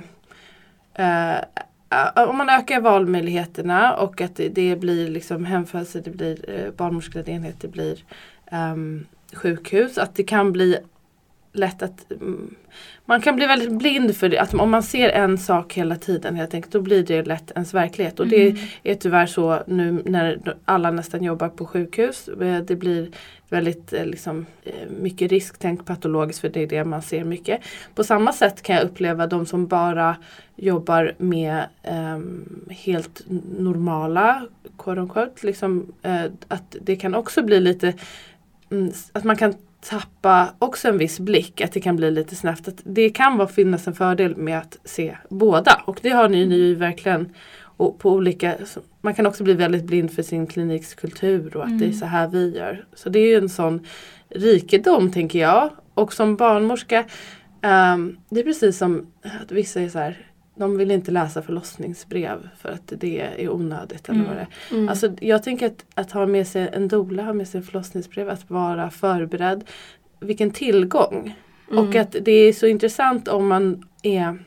eh, 0.94 1.36
eh, 1.36 2.30
om 2.30 2.38
man 2.38 2.50
ökar 2.50 2.82
valmöjligheterna 2.82 3.96
och 3.96 4.22
att 4.22 4.36
det, 4.36 4.50
det 4.50 4.76
blir 4.76 5.10
liksom 5.10 5.46
hemfödsel, 5.46 6.02
det 6.04 6.12
blir 6.12 6.50
eh, 6.50 6.72
barnmorskeledda 6.78 7.32
enhet, 7.32 7.56
det 7.62 7.68
blir 7.68 8.04
ehm, 8.52 9.06
sjukhus 9.34 9.98
att 9.98 10.16
det 10.16 10.24
kan 10.24 10.52
bli 10.52 10.78
lätt 11.58 11.82
att 11.82 12.12
mm, 12.12 12.56
man 13.06 13.22
kan 13.22 13.36
bli 13.36 13.46
väldigt 13.46 13.72
blind 13.72 14.16
för 14.16 14.30
det. 14.30 14.40
Att 14.40 14.54
om 14.54 14.72
man 14.72 14.84
ser 14.84 15.10
en 15.10 15.38
sak 15.38 15.74
hela 15.74 15.96
tiden 15.96 16.36
helt 16.36 16.54
enkelt 16.54 16.74
då 16.74 16.82
blir 16.82 17.04
det 17.04 17.24
lätt 17.24 17.52
ens 17.52 17.74
verklighet. 17.74 18.20
Och 18.20 18.28
det 18.28 18.50
Mm. 18.50 18.58
är 18.84 18.96
tyvärr 18.96 19.26
så 19.26 19.64
nu 19.68 20.02
när 20.06 20.40
alla 20.66 20.92
nästan 20.92 21.24
jobbar 21.24 21.50
på 21.50 21.66
sjukhus. 21.66 22.28
Eh, 22.28 22.60
Det 22.60 22.76
blir 22.76 23.10
väldigt 23.50 23.94
eh, 23.94 24.06
liksom, 24.06 24.46
eh, 24.64 24.74
mycket 25.02 25.32
risktänk 25.32 25.86
patologiskt 25.86 26.42
för 26.42 26.50
det 26.50 26.64
är 26.64 26.68
det 26.68 26.86
man 26.86 27.02
ser 27.02 27.24
mycket. 27.24 27.62
På 27.96 28.04
samma 28.04 28.34
sätt 28.34 28.62
kan 28.62 28.76
jag 28.76 28.86
uppleva 28.86 29.28
de 29.28 29.46
som 29.46 29.68
bara 29.68 30.16
jobbar 30.56 31.14
med 31.18 31.64
ehm, 31.84 32.66
helt 32.70 33.22
normala 33.60 34.46
quote 34.78 35.02
unquote, 35.02 35.46
liksom, 35.48 35.94
eh, 36.02 36.24
att 36.48 36.76
det 36.82 36.96
kan 36.96 37.16
också 37.16 37.44
bli 37.44 37.60
lite 37.60 37.94
mm, 38.72 38.92
att 39.14 39.24
man 39.24 39.36
kan 39.36 39.54
tappa 39.90 40.54
också 40.60 40.88
en 40.88 40.98
viss 40.98 41.20
blick, 41.20 41.62
att 41.62 41.72
det 41.72 41.82
kan 41.82 41.96
bli 41.96 42.12
lite 42.12 42.36
snävt. 42.36 42.68
Att 42.68 42.82
det 42.84 43.10
kan 43.10 43.38
vara, 43.38 43.48
finnas 43.48 43.88
en 43.88 43.94
fördel 43.94 44.36
med 44.36 44.58
att 44.60 44.78
se 44.84 45.18
båda 45.30 45.82
och 45.86 46.00
det 46.02 46.10
har 46.10 46.30
ni, 46.30 46.38
ju 46.38 46.76
verkligen 46.76 47.30
och 47.78 48.00
på 48.00 48.12
olika, 48.12 48.56
man 49.02 49.14
kan 49.14 49.26
också 49.26 49.44
bli 49.44 49.54
väldigt 49.54 49.84
blind 49.84 50.12
för 50.12 50.24
sin 50.24 50.48
kliniks 50.48 50.94
kultur 50.96 51.58
och 51.58 51.64
att 51.64 51.80
det 51.80 51.86
är 51.86 51.88
Mm. 51.88 52.00
så 52.00 52.06
här 52.06 52.28
vi 52.28 52.58
gör. 52.58 52.86
Så 52.94 53.10
det 53.10 53.20
är 53.20 53.28
ju 53.28 53.36
en 53.38 53.50
sån 53.50 53.86
rikedom 54.30 55.12
tänker 55.12 55.40
jag. 55.40 55.70
Och 55.94 56.14
som 56.14 56.36
barnmorska, 56.36 57.06
ehm, 57.62 58.18
det 58.30 58.40
är 58.40 58.44
precis 58.44 58.78
som 58.78 59.08
att 59.42 59.52
vissa 59.52 59.82
är 59.82 59.90
så 59.90 60.00
här, 60.00 60.18
de 60.58 60.78
vill 60.78 60.92
inte 60.92 61.12
läsa 61.12 61.42
förlossningsbrev 61.42 62.50
för 62.58 62.70
att 62.70 62.94
det 62.98 63.20
är 63.22 63.50
onödigt. 63.50 64.10
Eller 64.10 64.20
Mm. 64.20 64.30
vad 64.30 64.38
det. 64.38 64.76
Mm. 64.76 64.90
Alltså, 64.90 65.14
jag 65.22 65.44
tänker 65.44 65.66
att, 65.68 65.86
att 65.94 66.12
ha 66.12 66.26
med 66.26 66.48
sig 66.48 66.70
en 66.74 66.88
doula, 66.88 67.24
ha 67.24 67.34
med 67.34 67.48
sig 67.48 67.62
förlossningsbrev, 67.62 68.30
att 68.30 68.50
vara 68.50 68.90
förberedd. 68.90 69.64
Vilken 70.20 70.52
tillgång! 70.52 71.36
Mm. 71.72 71.88
Och 71.88 71.96
att 71.96 72.16
det 72.22 72.32
är 72.32 72.54
så 72.54 72.68
intressant 72.68 73.28
om 73.28 73.48
man 73.48 73.88
är 74.04 74.40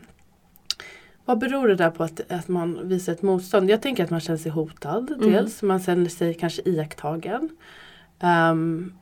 vad 1.25 1.39
beror 1.39 1.69
det 1.69 1.75
där 1.75 1.91
på 1.91 2.05
att, 2.05 2.33
att 2.33 2.49
man 2.49 2.89
visar 2.89 3.13
ett 3.13 3.23
motstånd? 3.23 3.71
Jag 3.71 3.83
tänker 3.83 4.05
att 4.05 4.11
man 4.11 4.21
känner 4.21 4.39
sig 4.39 4.53
hotad 4.53 5.11
Mm. 5.11 5.33
dels. 5.33 5.63
Man 5.63 5.81
känner 5.81 6.09
sig 6.09 6.35
kanske 6.35 6.63
iakttagen. 6.65 7.49
Um, 8.51 8.93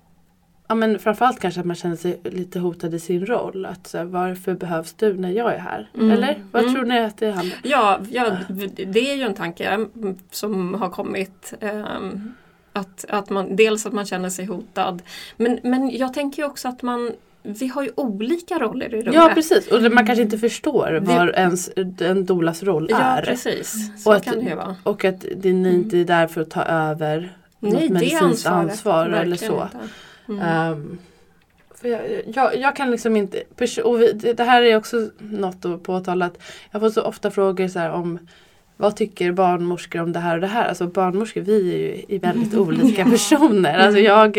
ja, 0.68 0.74
men 0.74 0.98
framförallt 0.98 1.40
kanske 1.40 1.60
att 1.60 1.66
man 1.66 1.76
känner 1.76 1.96
sig 1.96 2.20
lite 2.24 2.58
hotad 2.58 2.94
i 2.94 3.00
sin 3.00 3.26
roll. 3.26 3.66
Att, 3.66 3.86
så 3.86 3.98
här, 3.98 4.04
varför 4.04 4.54
behövs 4.54 4.92
du 4.92 5.14
när 5.14 5.30
jag 5.30 5.54
är 5.54 5.58
här? 5.58 5.90
Mm. 5.94 6.10
Eller 6.10 6.42
vad 6.52 6.62
Mm. 6.62 6.74
tror 6.74 6.84
ni 6.84 6.98
att 7.00 7.18
det 7.18 7.30
handlar 7.30 7.58
Ja, 7.62 8.00
ja, 8.10 8.36
det 8.86 9.10
är 9.10 9.16
ju 9.16 9.22
en 9.22 9.34
tanke 9.34 9.64
mm, 9.68 10.16
som 10.30 10.74
har 10.74 10.88
kommit. 10.90 11.54
ehm, 11.60 12.34
att, 12.72 13.04
att 13.08 13.30
man, 13.30 13.56
dels 13.56 13.86
att 13.86 13.92
man 13.92 14.06
känner 14.06 14.30
sig 14.30 14.44
hotad. 14.44 15.02
Men, 15.36 15.58
men 15.62 15.90
jag 15.96 16.14
tänker 16.14 16.44
också 16.44 16.68
att 16.68 16.82
man 16.82 17.12
vi 17.42 17.66
har 17.68 17.82
ju 17.82 17.90
olika 17.94 18.58
roller 18.58 18.94
i 18.94 19.00
rummet. 19.02 19.14
Ja 19.14 19.30
precis 19.34 19.66
och 19.72 19.82
man 19.92 20.06
kanske 20.06 20.22
inte 20.22 20.38
förstår 20.38 20.98
Vi- 21.02 21.06
vad 21.16 21.28
ens 21.28 21.70
en 22.00 22.24
dolas 22.26 22.62
roll 22.62 22.86
Ja, 22.90 22.98
är. 22.98 23.22
precis. 23.22 24.02
Så 24.02 24.10
Och 24.10 24.16
att- 24.16 24.24
kan 24.24 24.34
det 24.34 24.50
ju 24.50 24.54
vara. 24.54 24.76
Och 24.82 25.04
att 25.04 25.24
det, 25.36 25.52
ni 25.52 25.74
inte 25.74 25.98
är 25.98 26.04
där 26.04 26.26
för 26.26 26.40
att 26.40 26.50
ta 26.50 26.62
över 26.62 27.36
något 27.60 27.72
Nej, 27.72 27.88
det 27.88 27.94
medicinskt 27.94 28.46
ansvar 28.46 29.06
eller 29.08 29.36
så. 29.36 29.44
inte. 29.62 29.78
Mm. 30.28 30.40
Ehm, 30.42 30.98
för 31.74 31.88
jag, 31.88 32.00
jag, 32.34 32.56
jag 32.56 32.76
kan 32.76 32.90
liksom 32.90 33.16
inte, 33.16 33.42
och 33.84 34.00
vi, 34.00 34.12
det 34.12 34.44
här 34.44 34.62
är 34.62 34.76
också 34.76 35.10
något 35.18 35.64
att 35.64 35.82
påtala 35.82 36.26
att 36.26 36.38
jag 36.70 36.80
får 36.80 36.90
så 36.90 37.02
ofta 37.02 37.30
frågor 37.30 37.68
så 37.68 37.90
om 37.90 38.18
vad 38.76 38.96
tycker 38.96 39.32
barnmorskor 39.32 40.00
om 40.02 40.12
det 40.12 40.18
här 40.18 40.34
och 40.34 40.40
det 40.40 40.46
här? 40.46 40.68
Alltså 40.68 40.86
barnmorskor 40.86 41.40
vi 41.40 41.74
är 41.74 41.78
ju 41.78 42.04
i 42.08 42.18
väldigt 42.18 42.54
olika 42.54 43.04
personer. 43.10 43.78
Alltså 43.78 44.00
jag 44.00 44.36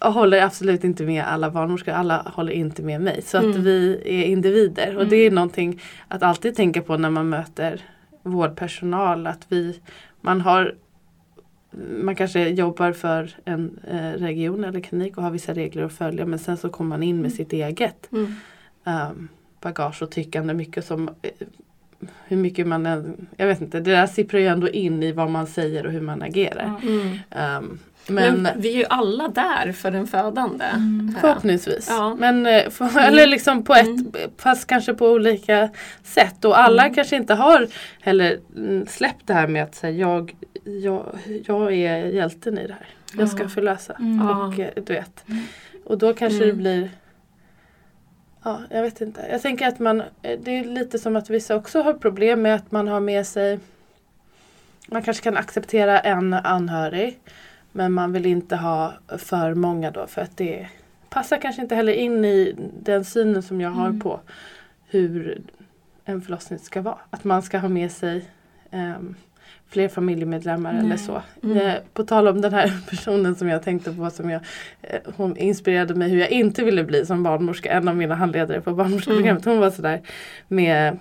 eh, 0.00 0.12
håller 0.12 0.42
absolut 0.42 0.84
inte 0.84 1.02
med 1.02 1.24
alla 1.24 1.50
barnmorskor, 1.50 1.92
alla 1.92 2.22
håller 2.34 2.52
inte 2.52 2.82
med 2.82 3.00
mig. 3.00 3.22
Så 3.22 3.36
att 3.38 3.44
Mm. 3.44 3.62
vi 3.62 4.00
är 4.04 4.24
individer 4.24 4.86
och 4.88 5.02
Mm. 5.02 5.08
det 5.08 5.16
är 5.16 5.30
någonting 5.30 5.82
att 6.08 6.22
alltid 6.22 6.56
tänka 6.56 6.82
på 6.82 6.96
när 6.96 7.10
man 7.10 7.28
möter 7.28 7.80
vårdpersonal. 8.22 9.26
Att 9.26 9.46
vi, 9.48 9.80
man 10.20 10.40
har 10.40 10.74
man 12.02 12.16
kanske 12.16 12.48
jobbar 12.48 12.92
för 12.92 13.30
en 13.44 13.78
eh, 13.90 14.12
region 14.12 14.64
eller 14.64 14.80
klinik 14.80 15.16
och 15.16 15.22
har 15.22 15.30
vissa 15.30 15.54
regler 15.54 15.82
att 15.82 15.92
följa 15.92 16.26
men 16.26 16.38
sen 16.38 16.56
så 16.56 16.68
kommer 16.68 16.88
man 16.88 17.02
in 17.02 17.22
med 17.22 17.32
sitt 17.32 17.52
eget 17.52 18.08
Mm. 18.12 18.34
um, 18.84 19.28
bagage 19.60 20.02
och 20.02 20.10
tyckande 20.10 20.54
mycket 20.54 20.84
som 20.84 21.08
eh, 21.22 21.30
hur 22.24 22.36
mycket 22.36 22.66
man 22.66 22.86
än, 22.86 23.26
jag 23.36 23.46
vet 23.46 23.60
inte, 23.60 23.80
det 23.80 23.90
där 23.90 24.06
sipprar 24.06 24.40
ju 24.40 24.46
ändå 24.46 24.68
in 24.68 25.02
i 25.02 25.12
vad 25.12 25.30
man 25.30 25.46
säger 25.46 25.86
och 25.86 25.92
hur 25.92 26.00
man 26.00 26.22
agerar. 26.22 26.80
Mm. 26.82 27.18
Ehm, 27.30 27.78
men, 28.08 28.42
Men, 28.42 28.60
vi 28.60 28.72
är 28.74 28.78
ju 28.78 28.84
alla 28.90 29.28
där 29.28 29.72
för 29.72 29.90
den 29.90 30.06
födande. 30.06 30.64
Mm. 30.64 31.14
Förhoppningsvis. 31.20 31.86
Ja. 31.90 32.14
Men, 32.14 32.46
eh, 32.46 32.70
för, 32.70 33.00
eller 33.00 33.26
liksom 33.26 33.64
på 33.64 33.74
ett, 33.74 33.86
Mm. 33.86 34.12
fast 34.36 34.66
kanske 34.66 34.94
på 34.94 35.06
olika 35.08 35.70
sätt. 36.04 36.44
Och 36.44 36.58
alla 36.58 36.82
Mm. 36.82 36.94
kanske 36.94 37.16
inte 37.16 37.34
har 37.34 37.66
heller 38.00 38.38
mm, 38.56 38.86
släppt 38.86 39.26
det 39.26 39.34
här 39.34 39.46
med 39.46 39.62
att 39.64 39.74
säga 39.74 39.92
jag, 39.92 40.36
jag, 40.64 41.18
jag 41.46 41.72
är 41.72 41.96
hjälten 42.06 42.58
i 42.58 42.66
det 42.66 42.72
här. 42.74 42.86
Jag 43.18 43.28
ska 43.28 43.48
förlösa. 43.48 43.92
Mm. 43.92 44.28
Och 44.28 44.58
eh, 44.58 44.70
du 44.86 44.92
vet. 44.92 45.28
Mm. 45.28 45.42
Och 45.84 45.98
då 45.98 46.14
kanske 46.14 46.44
det 46.44 46.52
blir 46.52 46.90
Ja, 48.42 48.60
jag 48.70 48.82
vet 48.82 49.00
inte. 49.00 49.26
Jag 49.30 49.42
tänker 49.42 49.68
att 49.68 49.78
man 49.78 50.00
eh, 50.00 50.38
Det 50.42 50.50
är 50.58 50.64
lite 50.64 50.98
som 50.98 51.16
att 51.16 51.30
vissa 51.30 51.56
också 51.56 51.82
har 51.82 51.94
problem 51.94 52.42
med 52.42 52.54
att 52.54 52.72
man 52.72 52.88
har 52.88 53.00
med 53.00 53.26
sig 53.26 53.58
Man 54.86 55.02
kanske 55.02 55.22
kan 55.24 55.36
acceptera 55.36 56.00
en 56.00 56.34
anhörig 56.34 57.18
Men 57.72 57.92
man 57.92 58.12
vill 58.12 58.26
inte 58.26 58.56
ha 58.56 58.92
för 59.18 59.54
många 59.54 59.90
då 59.90 60.06
för 60.06 60.22
att 60.22 60.36
det 60.36 60.68
passar 61.10 61.36
kanske 61.36 61.62
inte 61.62 61.74
heller 61.74 61.92
in 61.92 62.24
i 62.24 62.54
den 62.82 63.04
synen 63.04 63.42
som 63.42 63.60
jag 63.60 63.70
har 63.70 63.86
Mm. 63.86 64.00
på 64.00 64.20
hur 64.88 65.42
en 66.04 66.22
förlossning 66.22 66.58
ska 66.58 66.82
vara. 66.82 66.98
Att 67.10 67.24
man 67.24 67.42
ska 67.42 67.58
ha 67.58 67.68
med 67.68 67.92
sig 67.92 68.24
ehm, 68.70 69.14
fler 69.68 69.88
familjemedlemmar 69.88 70.74
eller 70.74 70.88
Nej. 70.88 70.98
så. 70.98 71.22
Mm. 71.42 71.56
Eh, 71.56 71.74
på 71.94 72.04
tal 72.04 72.28
om 72.28 72.40
den 72.40 72.54
här 72.54 72.72
personen 72.90 73.34
som 73.34 73.48
jag 73.48 73.62
tänkte 73.62 73.92
på 73.92 74.10
som 74.10 74.30
jag 74.30 74.40
eh, 74.82 75.00
hon 75.16 75.36
inspirerade 75.36 75.94
mig 75.94 76.08
hur 76.08 76.18
jag 76.18 76.30
inte 76.30 76.64
ville 76.64 76.84
bli 76.84 77.06
som 77.06 77.22
barnmorska. 77.22 77.70
En 77.72 77.88
av 77.88 77.96
mina 77.96 78.14
handledare 78.14 78.60
på 78.60 78.72
barnmorskeprogrammet. 78.74 79.44
Hon 79.44 79.58
var 79.58 79.70
sådär 79.70 80.00
med 80.48 80.98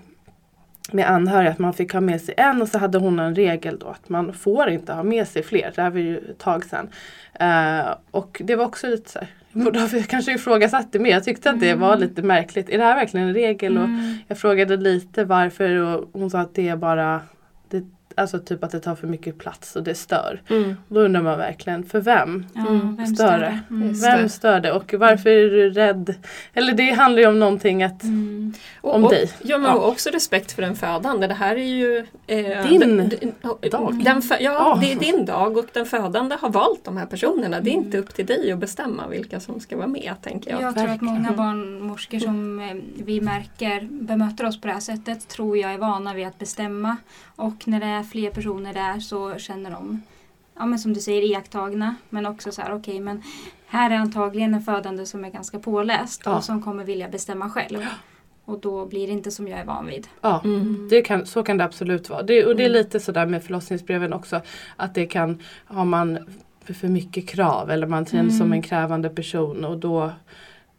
med 0.93 1.09
anhöriga 1.09 1.51
att 1.51 1.59
man 1.59 1.73
fick 1.73 1.93
ha 1.93 2.01
med 2.01 2.21
sig 2.21 2.33
en 2.37 2.61
och 2.61 2.67
så 2.67 2.77
hade 2.77 2.97
hon 2.97 3.19
en 3.19 3.35
regel 3.35 3.79
då 3.79 3.87
att 3.87 4.09
man 4.09 4.33
får 4.33 4.69
inte 4.69 4.93
ha 4.93 5.03
med 5.03 5.27
sig 5.27 5.43
fler. 5.43 5.71
Det 5.75 5.81
här 5.81 5.89
var 5.89 5.99
ju 5.99 6.17
ett 6.17 6.37
tag 6.39 6.65
sedan. 6.65 6.89
Eh, 7.39 7.87
och 8.11 8.41
det 8.45 8.55
var 8.55 8.65
också 8.65 8.87
lite 8.87 9.09
så 9.11 9.19
här, 9.19 9.27
jag 9.53 9.63
borde 9.63 9.79
ha 9.79 9.87
kanske 10.07 10.33
ifrågasatt 10.33 10.91
det 10.91 10.99
mer. 10.99 11.11
Jag 11.11 11.23
tyckte 11.23 11.49
att 11.49 11.59
det 11.59 11.69
Mm. 11.69 11.79
var 11.81 11.97
lite 11.97 12.21
märkligt. 12.21 12.69
Är 12.69 12.77
det 12.77 12.83
här 12.83 12.95
verkligen 12.95 13.27
en 13.27 13.33
regel? 13.33 13.77
Och 13.77 13.83
Mm. 13.83 14.13
jag 14.27 14.37
frågade 14.37 14.77
lite 14.77 15.23
varför 15.23 15.75
och 15.75 16.09
hon 16.13 16.29
sa 16.29 16.39
att 16.39 16.55
det 16.55 16.69
är 16.69 16.75
bara 16.75 17.21
det, 17.69 17.83
Alltså 18.19 18.39
typ 18.39 18.63
att 18.63 18.71
det 18.71 18.79
tar 18.79 18.95
för 18.95 19.07
mycket 19.07 19.37
plats 19.37 19.75
och 19.75 19.83
det 19.83 19.95
stör. 19.95 20.41
Mm. 20.49 20.75
Då 20.87 20.99
undrar 20.99 21.21
man 21.21 21.37
verkligen, 21.37 21.83
för 21.83 21.99
vem? 21.99 22.45
Mm. 22.55 22.95
vem 22.95 23.05
Större. 23.07 23.27
stör 23.27 23.39
det? 23.39 23.59
Mm. 23.69 23.93
Vem 24.01 24.29
stör 24.29 24.59
det 24.59 24.71
och 24.71 24.93
varför 24.93 25.29
är 25.29 25.49
du 25.49 25.69
rädd? 25.69 26.13
Eller 26.53 26.73
det 26.73 26.91
handlar 26.91 27.21
ju 27.21 27.27
om 27.27 27.39
någonting 27.39 27.83
att 27.83 28.03
Mm. 28.03 28.53
Och, 28.81 28.95
Om 28.95 29.03
och, 29.03 29.09
dig. 29.11 29.31
Ja, 29.43 29.57
men 29.57 29.71
Ja. 29.71 29.77
också 29.77 30.09
respekt 30.09 30.51
för 30.51 30.61
den 30.61 30.75
födande. 30.75 31.27
Det 31.27 31.33
här 31.33 31.55
är 31.55 31.63
ju 31.63 31.97
eh, 32.27 32.67
Din 32.69 32.79
den- 32.79 33.09
den- 33.09 33.69
dag. 33.71 34.01
Den, 34.05 34.21
fö- 34.21 34.37
ja, 34.39 34.51
Ja. 34.53 34.77
det 34.81 34.91
är 34.91 34.95
din 34.99 35.25
dag 35.25 35.57
och 35.57 35.65
den 35.73 35.85
födande 35.85 36.35
har 36.41 36.49
valt 36.49 36.85
de 36.85 36.97
här 36.97 37.05
personerna. 37.05 37.61
Det 37.61 37.69
är 37.69 37.73
inte 37.73 37.97
upp 37.97 38.13
till 38.13 38.25
dig 38.25 38.51
att 38.51 38.59
bestämma 38.59 39.07
vilka 39.07 39.39
som 39.39 39.59
ska 39.59 39.77
vara 39.77 39.87
med, 39.87 40.13
tänker 40.21 40.51
jag. 40.51 40.61
Jag 40.61 40.75
tror 40.75 40.89
att 40.89 41.01
många 41.01 41.31
barnmorskor 41.31 42.19
som 42.19 42.59
eh, 42.59 42.75
vi 43.03 43.21
märker 43.21 43.87
bemöter 43.91 44.45
oss 44.45 44.61
på 44.61 44.67
det 44.67 44.73
här 44.73 44.79
sättet 44.79 45.27
tror 45.27 45.57
jag 45.57 45.73
är 45.73 45.77
vana 45.77 46.13
vid 46.13 46.27
att 46.27 46.37
bestämma. 46.39 46.97
Och 47.35 47.67
när 47.67 47.79
det 47.79 47.85
är 47.85 48.03
fler 48.09 48.29
personer 48.31 48.73
där 48.73 48.99
så 48.99 49.37
känner 49.37 49.71
de, 49.71 50.01
ja 50.55 50.65
men 50.65 50.79
som 50.79 50.93
du 50.93 50.99
säger, 50.99 51.21
iakttagna. 51.21 51.95
Men 52.09 52.25
också 52.25 52.51
så 52.51 52.61
här, 52.61 52.73
okej 52.73 52.99
men 52.99 53.21
här 53.67 53.91
är 53.91 53.95
antagligen 53.95 54.53
en 54.53 54.61
födande 54.61 55.05
som 55.05 55.25
är 55.25 55.29
ganska 55.29 55.59
påläst 55.59 56.21
Ja. 56.25 56.37
och 56.37 56.43
som 56.43 56.61
kommer 56.61 56.83
vilja 56.83 57.09
bestämma 57.09 57.49
själv. 57.49 57.85
Och 58.45 58.59
då 58.59 58.85
blir 58.85 59.07
det 59.07 59.13
inte 59.13 59.31
som 59.31 59.47
jag 59.47 59.59
är 59.59 59.65
van 59.65 59.85
vid. 59.87 60.07
Ja, 60.21 60.41
Mm. 60.45 60.87
det 60.89 61.01
kan, 61.01 61.25
så 61.25 61.43
kan 61.43 61.57
det 61.57 61.63
absolut 61.63 62.09
vara. 62.09 62.23
Det, 62.23 62.45
och 62.45 62.55
det 62.55 62.63
är 62.63 62.69
Mm. 62.69 62.77
lite 62.77 62.99
sådär 62.99 63.25
med 63.25 63.43
förlossningsbreven 63.43 64.13
också. 64.13 64.41
Att 64.75 64.93
det 64.95 65.05
kan, 65.05 65.39
har 65.65 65.85
man 65.85 66.19
för- 66.63 66.73
för 66.73 66.87
mycket 66.87 67.27
krav 67.27 67.71
eller 67.71 67.87
man 67.87 68.05
känns 68.05 68.37
som 68.37 68.45
Mm. 68.45 68.53
en 68.57 68.61
krävande 68.61 69.09
person 69.09 69.65
och 69.65 69.77
då 69.77 70.11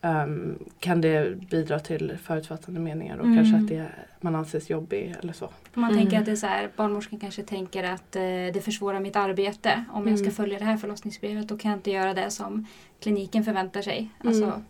ehm, 0.02 0.58
kan 0.78 1.00
det 1.00 1.40
bidra 1.50 1.78
till 1.80 2.12
förutfattade 2.22 2.80
meningar 2.80 3.18
och 3.18 3.24
Mm. 3.26 3.36
kanske 3.36 3.56
att 3.56 3.68
det, 3.68 3.90
man 4.20 4.35
anses 4.35 4.70
jobbig 4.70 5.14
eller 5.22 5.33
så. 5.33 5.48
Man 5.74 5.90
Mm. 5.90 5.96
tänker 6.02 6.18
att 6.18 6.24
det 6.26 6.33
är 6.33 6.37
så 6.37 6.46
här, 6.46 6.70
barnmorskan 6.76 7.18
kanske 7.20 7.42
tänker 7.42 7.85
att 7.85 8.16
eh, 8.16 8.22
det 8.22 8.64
försvårar 8.64 9.00
mitt 9.00 9.16
arbete. 9.16 9.85
Om 9.92 10.09
jag 10.09 10.18
ska 10.18 10.24
Mm. 10.24 10.35
följa 10.35 10.59
det 10.59 10.64
här 10.64 10.76
förlossningsbrevet 10.76 11.48
då 11.48 11.59
kan 11.59 11.70
jag 11.70 11.78
inte 11.78 11.90
göra 11.90 12.14
det 12.14 12.30
som 12.30 12.66
kliniken 13.00 13.44
förväntar 13.44 13.83
sig. 13.83 14.11
Mm. 14.20 14.28
Alltså 14.28 14.62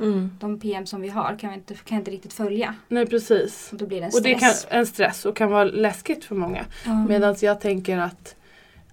Mm. 0.00 0.30
de 0.40 0.60
PM 0.60 0.86
som 0.86 1.00
vi 1.00 1.08
har 1.08 1.36
kan 1.38 1.50
jag 1.50 1.58
inte, 1.58 1.74
kan 1.74 1.98
inte 1.98 2.10
riktigt 2.10 2.32
följa. 2.32 2.74
Nej 2.88 3.06
precis. 3.06 3.68
Och 3.72 3.78
då 3.78 3.86
blir 3.86 4.00
det 4.00 4.06
en 4.06 4.12
Och 4.14 4.22
det 4.22 4.34
kan 4.34 4.50
stress. 4.50 4.66
en 4.70 4.86
stress 4.86 5.24
och 5.26 5.36
kan 5.36 5.50
vara 5.50 5.64
läskigt 5.64 6.24
för 6.24 6.34
många. 6.34 6.64
Ja. 6.86 7.04
Medan 7.08 7.36
jag 7.40 7.60
tänker 7.60 7.98
att 7.98 8.36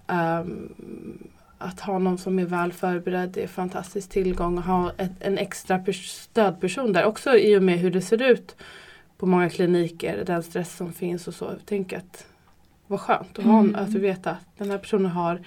ehm, 0.07 0.73
att 1.57 1.79
ha 1.79 1.99
någon 1.99 2.17
som 2.17 2.39
är 2.39 2.45
väl 2.45 2.73
förberedd 2.73 3.37
är 3.37 3.47
fantastisk 3.47 4.09
tillgång 4.09 4.57
och 4.57 4.63
ha 4.63 4.91
ett, 4.97 5.11
en 5.19 5.37
extra 5.37 5.77
pers- 5.77 6.07
stödperson 6.21 6.93
där 6.93 7.05
också 7.05 7.37
i 7.37 7.57
och 7.57 7.63
med 7.63 7.79
hur 7.79 7.91
det 7.91 8.01
ser 8.01 8.21
ut 8.21 8.55
på 9.17 9.25
många 9.25 9.49
kliniker, 9.49 10.23
den 10.25 10.43
stress 10.43 10.75
som 10.77 10.93
finns 10.93 11.27
och 11.27 11.33
så. 11.33 11.51
Tänk 11.65 11.93
att 11.93 12.27
vad 12.87 12.99
skönt 12.99 13.39
att, 13.39 13.45
ha, 13.45 13.59
Mm. 13.59 13.75
att 13.75 13.89
veta 13.93 14.31
att 14.31 14.57
den 14.57 14.71
här 14.71 14.77
personen 14.77 15.11
har 15.11 15.41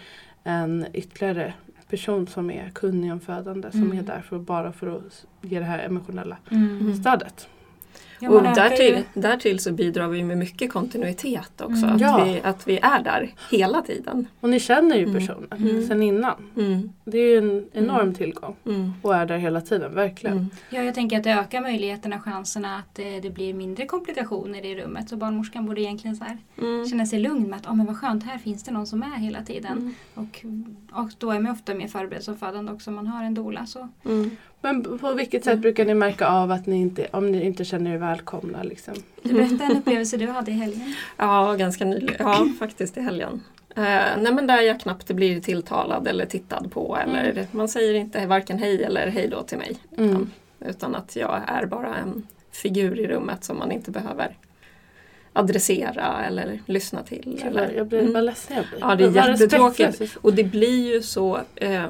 en 0.44 0.86
ytterligare 0.92 1.54
person 1.90 2.26
som 2.26 2.50
är 2.50 2.70
kunnig 2.74 3.12
om 3.12 3.20
födande 3.20 3.70
som 3.70 3.82
Mm. 3.82 3.98
är 3.98 4.02
där 4.02 4.20
för 4.20 4.38
bara 4.38 4.72
för 4.72 4.96
att 4.96 5.26
ge 5.42 5.58
det 5.58 5.64
här 5.64 5.78
emotionella 5.78 6.36
Mm. 6.50 6.94
stödet. 6.96 7.48
Ja, 8.20 8.30
och 8.30 8.42
därtill, 8.42 8.94
ju- 9.14 9.20
därtill 9.20 9.58
så 9.58 9.72
bidrar 9.72 10.08
vi 10.08 10.24
med 10.24 10.38
mycket 10.38 10.72
kontinuitet 10.72 11.60
också. 11.60 11.84
Mm. 11.84 11.94
Att, 11.94 12.00
Ja. 12.00 12.24
vi, 12.24 12.40
att 12.44 12.68
vi 12.68 12.78
är 12.82 13.02
där 13.02 13.34
hela 13.50 13.82
tiden. 13.82 14.26
Och 14.40 14.48
ni 14.48 14.60
känner 14.60 14.96
ju 14.96 15.02
Mm. 15.04 15.14
personen 15.14 15.48
Mm. 15.70 15.86
sen 15.86 16.02
innan. 16.02 16.34
Mm. 16.56 16.92
Det 17.04 17.18
är 17.18 17.30
ju 17.30 17.38
en 17.38 17.66
enorm 17.72 18.00
Mm. 18.00 18.14
tillgång 18.14 18.56
Mm. 18.66 18.92
och 19.02 19.14
är 19.16 19.26
där 19.26 19.38
hela 19.38 19.60
tiden, 19.60 19.94
verkligen. 19.94 20.36
Mm. 20.36 20.50
Ja, 20.70 20.82
jag 20.82 20.94
tänker 20.94 21.16
att 21.18 21.24
det 21.24 21.30
ökar 21.32 21.60
möjligheterna, 21.60 22.20
chanserna 22.20 22.76
att 22.76 22.98
eh, 22.98 23.04
det 23.22 23.30
blir 23.30 23.54
mindre 23.54 23.86
komplikationer 23.86 24.64
i 24.66 24.74
rummet. 24.82 25.08
Så 25.08 25.16
barnmorskan 25.16 25.66
borde 25.66 25.80
egentligen 25.80 26.16
så 26.16 26.24
här 26.24 26.38
Mm. 26.58 26.86
känna 26.88 27.06
sig 27.06 27.18
lugn 27.18 27.50
med 27.50 27.56
att 27.58 27.66
oh, 27.66 27.74
men 27.74 27.86
vad 27.86 27.96
skönt, 27.96 28.24
här 28.24 28.38
finns 28.38 28.62
det 28.62 28.70
någon 28.72 28.86
som 28.86 29.02
är 29.02 29.16
hela 29.16 29.42
tiden. 29.42 29.72
Mm. 29.72 29.94
Och, 30.14 30.44
och 31.02 31.10
då 31.18 31.30
är 31.30 31.40
man 31.40 31.52
ofta 31.52 31.74
mer 31.74 31.88
förberedd 31.88 32.22
som 32.24 32.36
födande 32.36 32.72
också 32.72 32.90
om 32.90 32.96
man 32.96 33.06
har 33.06 33.24
en 33.24 33.34
doula. 33.34 33.66
Så. 33.66 33.88
Mm. 34.62 34.82
Men 34.82 34.98
på 34.98 35.12
vilket 35.14 35.44
sätt 35.44 35.52
Mm. 35.52 35.60
brukar 35.60 35.84
ni 35.84 35.94
märka 35.94 36.28
av 36.28 36.50
att 36.50 36.66
ni 36.66 36.76
inte, 36.80 37.06
om 37.10 37.32
ni 37.32 37.44
inte 37.44 37.64
känner 37.64 37.94
er 37.94 37.98
välkomna? 37.98 38.62
Liksom? 38.62 38.94
Du 39.22 39.32
berättade 39.32 39.64
en 39.64 39.76
upplevelse 39.76 40.16
du 40.16 40.26
hade 40.26 40.50
i 40.50 40.54
helgen. 40.54 40.94
Ja, 41.16 41.54
ganska 41.54 41.84
nyligen. 41.84 42.16
Ja, 42.18 42.48
faktiskt 42.58 42.96
i 42.96 43.00
helgen. 43.00 43.42
Eh, 43.76 43.82
nej 44.18 44.32
men 44.34 44.46
där 44.46 44.60
jag 44.60 44.80
knappt 44.80 45.10
blir 45.10 45.40
tilltalad 45.40 46.08
eller 46.08 46.26
tittad 46.26 46.70
på. 46.72 46.96
Eller 46.96 47.46
Man 47.50 47.68
säger 47.68 47.94
inte 47.94 48.26
varken 48.26 48.58
hej 48.58 48.84
eller 48.84 49.06
hej 49.06 49.28
då 49.28 49.42
till 49.42 49.58
mig. 49.58 49.76
Mm. 49.98 50.30
Utan 50.60 50.94
att 50.94 51.16
jag 51.16 51.40
är 51.46 51.66
bara 51.66 51.96
en 51.96 52.26
figur 52.52 53.00
i 53.00 53.06
rummet 53.06 53.44
som 53.44 53.58
man 53.58 53.72
inte 53.72 53.90
behöver 53.90 54.36
adressera 55.38 56.24
eller 56.26 56.60
lyssna 56.66 57.02
till. 57.02 57.42
Eller, 57.46 57.72
Jag 57.72 57.86
blir 57.86 57.98
Mm. 58.00 58.12
vad 58.12 58.24
ledsen 58.24 58.56
jag 58.56 58.66
blir. 58.66 58.80
Ja, 58.80 58.94
det 58.94 59.04
är 59.04 59.08
Vad 59.28 59.28
jättetråkigt. 59.30 60.16
Och 60.20 60.32
det 60.34 60.44
blir 60.44 60.94
ju 60.94 61.02
så, 61.02 61.40
eh, 61.54 61.84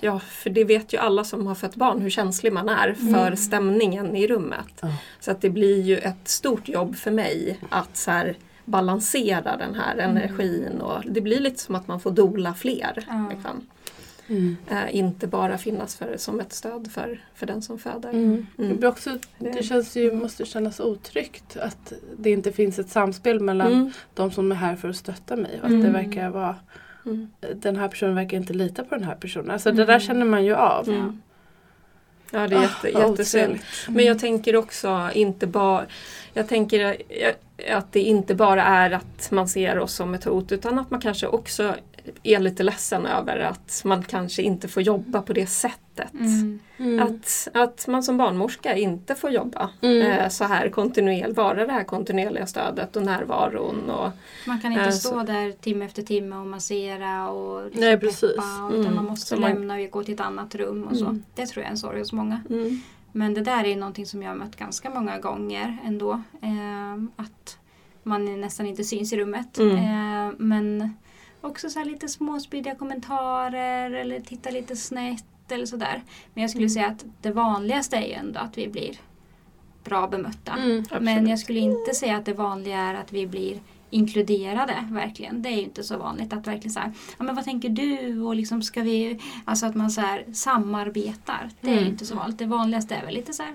ja 0.00 0.18
för 0.18 0.50
det 0.50 0.64
vet 0.64 0.92
ju 0.92 0.98
alla 0.98 1.24
som 1.24 1.46
har 1.46 1.54
fött 1.54 1.74
barn 1.74 2.00
hur 2.02 2.10
känslig 2.10 2.52
man 2.52 2.68
är 2.68 2.92
för 2.94 3.26
Mm. 3.26 3.36
stämningen 3.36 4.16
i 4.16 4.26
rummet. 4.26 4.72
Ja. 4.80 4.88
Så 5.20 5.30
att 5.30 5.40
det 5.40 5.50
blir 5.50 5.80
ju 5.82 5.98
ett 5.98 6.28
stort 6.28 6.68
jobb 6.68 6.96
för 6.96 7.10
mig 7.10 7.58
att 7.68 7.96
så 7.96 8.10
här, 8.10 8.36
balansera 8.64 9.56
den 9.56 9.74
här 9.74 9.94
Mm. 9.98 10.16
energin. 10.16 10.80
Och 10.80 11.02
det 11.10 11.20
blir 11.20 11.40
lite 11.40 11.60
som 11.60 11.74
att 11.74 11.88
man 11.88 12.00
får 12.00 12.10
dola 12.10 12.54
fler. 12.54 13.04
Ja. 13.08 13.28
Liksom. 13.30 13.66
Mm. 14.28 14.56
Eh, 14.70 14.96
inte 14.96 15.26
bara 15.26 15.58
finnas 15.58 15.96
för, 15.96 16.16
som 16.16 16.40
ett 16.40 16.52
stöd 16.52 16.90
för, 16.92 17.20
för 17.34 17.46
den 17.46 17.62
som 17.62 17.78
föder. 17.78 18.10
Mm. 18.10 18.46
Det, 18.56 18.62
Mm. 18.64 18.76
blir 18.76 18.88
också, 18.88 19.18
det 19.38 19.62
känns 19.64 19.96
ju, 19.96 20.12
måste 20.12 20.44
kännas 20.44 20.80
otryggt 20.80 21.56
att 21.56 21.92
det 22.18 22.30
inte 22.30 22.52
finns 22.52 22.78
ett 22.78 22.88
samspel 22.90 23.40
mellan 23.40 23.72
Mm. 23.72 23.90
de 24.14 24.30
som 24.30 24.52
är 24.52 24.56
här 24.56 24.76
för 24.76 24.88
att 24.88 24.96
stötta 24.96 25.36
mig. 25.36 25.58
Och 25.60 25.64
att 25.66 25.70
Mm. 25.70 25.82
det 25.82 25.90
verkar 25.90 26.30
vara, 26.30 26.56
Mm. 27.06 27.30
den 27.56 27.76
här 27.76 27.88
personen 27.88 28.14
verkar 28.14 28.36
inte 28.36 28.52
lita 28.52 28.84
på 28.84 28.94
den 28.94 29.04
här 29.04 29.14
personen. 29.14 29.50
Alltså 29.50 29.70
det 29.70 29.82
Mm. 29.82 29.86
där 29.86 30.00
känner 30.00 30.24
man 30.26 30.44
ju 30.44 30.54
av. 30.54 30.88
Mm. 30.88 31.20
Ja, 32.30 32.48
det 32.48 32.56
är 32.56 32.60
jätte, 32.62 32.88
Ah, 32.94 33.00
vad 33.00 33.10
jättesynd. 33.10 33.44
otrevligt. 33.44 33.64
Men 33.88 34.04
jag 34.04 34.18
tänker 34.18 34.56
också 34.56 35.10
inte 35.14 35.46
bara 35.46 35.84
jag 36.34 36.48
tänker 36.48 36.96
eh, 37.08 37.76
att 37.76 37.92
det 37.92 38.00
inte 38.00 38.34
bara 38.34 38.62
är 38.64 38.90
att 38.90 39.30
man 39.30 39.48
ser 39.48 39.78
oss 39.78 39.92
som 39.94 40.14
ett 40.14 40.24
hot 40.24 40.52
utan 40.52 40.78
att 40.78 40.90
man 40.90 41.00
kanske 41.00 41.26
också 41.26 41.74
är 42.22 42.38
lite 42.40 42.62
ledsen 42.62 43.06
över 43.06 43.38
att 43.38 43.82
man 43.84 44.02
kanske 44.02 44.42
inte 44.42 44.68
får 44.68 44.82
jobba 44.82 45.22
på 45.22 45.32
det 45.32 45.46
sättet. 45.46 46.14
Mm. 46.14 46.58
Mm. 46.78 47.02
Att, 47.06 47.48
att 47.54 47.86
man 47.88 48.02
som 48.02 48.16
barnmorska 48.16 48.76
inte 48.76 49.14
får 49.14 49.30
jobba 49.30 49.70
Mm. 49.80 50.02
eh, 50.02 50.28
så 50.28 50.44
här 50.44 50.68
kontinuerligt, 50.68 51.36
vara 51.36 51.66
det 51.66 51.72
här 51.72 51.84
kontinuerliga 51.84 52.46
stödet 52.46 52.96
och 52.96 53.02
närvaron. 53.02 53.90
Och, 53.90 54.10
Man 54.46 54.60
kan 54.60 54.72
inte 54.72 54.84
Eh, 54.84 54.90
stå 54.90 55.08
så- 55.08 55.22
där 55.22 55.52
timme 55.52 55.84
efter 55.84 56.02
timme 56.02 56.36
och 56.36 56.46
massera 56.46 57.28
och 57.30 57.64
liksom 57.64 57.80
Nej, 57.80 57.98
precis. 58.00 58.20
peppa. 58.20 58.68
Utan 58.70 58.80
Mm. 58.80 58.94
man 58.94 59.04
måste 59.04 59.26
Så 59.26 59.40
man- 59.40 59.50
lämna 59.50 59.74
och 59.74 59.90
gå 59.90 60.02
till 60.02 60.14
ett 60.14 60.20
annat 60.20 60.54
rum 60.54 60.84
och 60.84 60.96
så. 60.96 61.04
Mm. 61.04 61.22
Det 61.34 61.46
tror 61.46 61.62
jag 61.62 61.66
är 61.66 61.70
en 61.70 61.78
sorg 61.78 61.98
hos 61.98 62.12
många. 62.12 62.40
mm, 62.50 62.80
Men 63.12 63.34
det 63.34 63.40
där 63.40 63.64
är 63.64 63.76
någonting 63.76 64.06
som 64.06 64.22
jag 64.22 64.30
har 64.30 64.36
mött 64.36 64.56
ganska 64.56 64.90
många 64.90 65.18
gånger 65.18 65.78
ändå. 65.84 66.12
Eh, 66.42 66.94
att 67.16 67.58
man 68.02 68.40
nästan 68.40 68.66
inte 68.66 68.84
syns 68.84 69.12
i 69.12 69.16
rummet. 69.16 69.58
Mm. 69.58 69.76
Eh, 69.76 70.32
men 70.38 70.94
också 71.46 71.70
så 71.70 71.78
här 71.78 71.86
lite 71.86 72.08
småspydiga 72.08 72.74
kommentarer 72.74 73.90
eller 73.90 74.20
titta 74.20 74.50
lite 74.50 74.76
snett 74.76 75.24
eller 75.50 75.66
sådär. 75.66 76.02
Men 76.34 76.42
jag 76.42 76.50
skulle 76.50 76.62
Mm. 76.64 76.70
säga 76.74 76.86
att 76.86 77.04
det 77.22 77.30
vanligaste 77.30 77.96
är 77.96 78.06
ju 78.06 78.12
ändå 78.12 78.40
att 78.40 78.58
vi 78.58 78.68
blir 78.68 78.96
bra 79.84 80.06
bemötta. 80.08 80.52
Mm. 80.52 80.84
Men 81.00 81.26
jag 81.26 81.38
skulle 81.38 81.58
inte 81.60 81.94
säga 81.94 82.16
att 82.16 82.24
det 82.24 82.32
vanliga 82.32 82.78
är 82.80 82.94
att 82.94 83.12
vi 83.12 83.26
blir 83.26 83.60
inkluderade 83.90 84.88
verkligen. 84.90 85.42
Det 85.42 85.48
är 85.48 85.52
ju 85.56 85.62
inte 85.62 85.84
så 85.84 85.98
vanligt 85.98 86.32
att 86.32 86.46
verkligen 86.46 86.70
så 86.72 86.80
här, 86.80 86.92
ja 87.18 87.24
men 87.24 87.34
vad 87.34 87.44
tänker 87.44 87.68
du 87.68 88.20
och 88.20 88.34
liksom 88.36 88.62
ska 88.62 88.82
vi, 88.82 89.20
alltså 89.44 89.66
att 89.66 89.74
man 89.74 89.90
så 89.90 90.00
här 90.00 90.24
samarbetar. 90.32 91.50
Det 91.60 91.68
är 91.68 91.72
ju 91.72 91.78
Mm. 91.78 91.90
inte 91.92 92.06
så 92.06 92.14
vanligt. 92.14 92.38
Det 92.38 92.46
vanligaste 92.46 92.94
är 92.94 93.04
väl 93.06 93.14
lite 93.14 93.32
så 93.32 93.42
här 93.42 93.54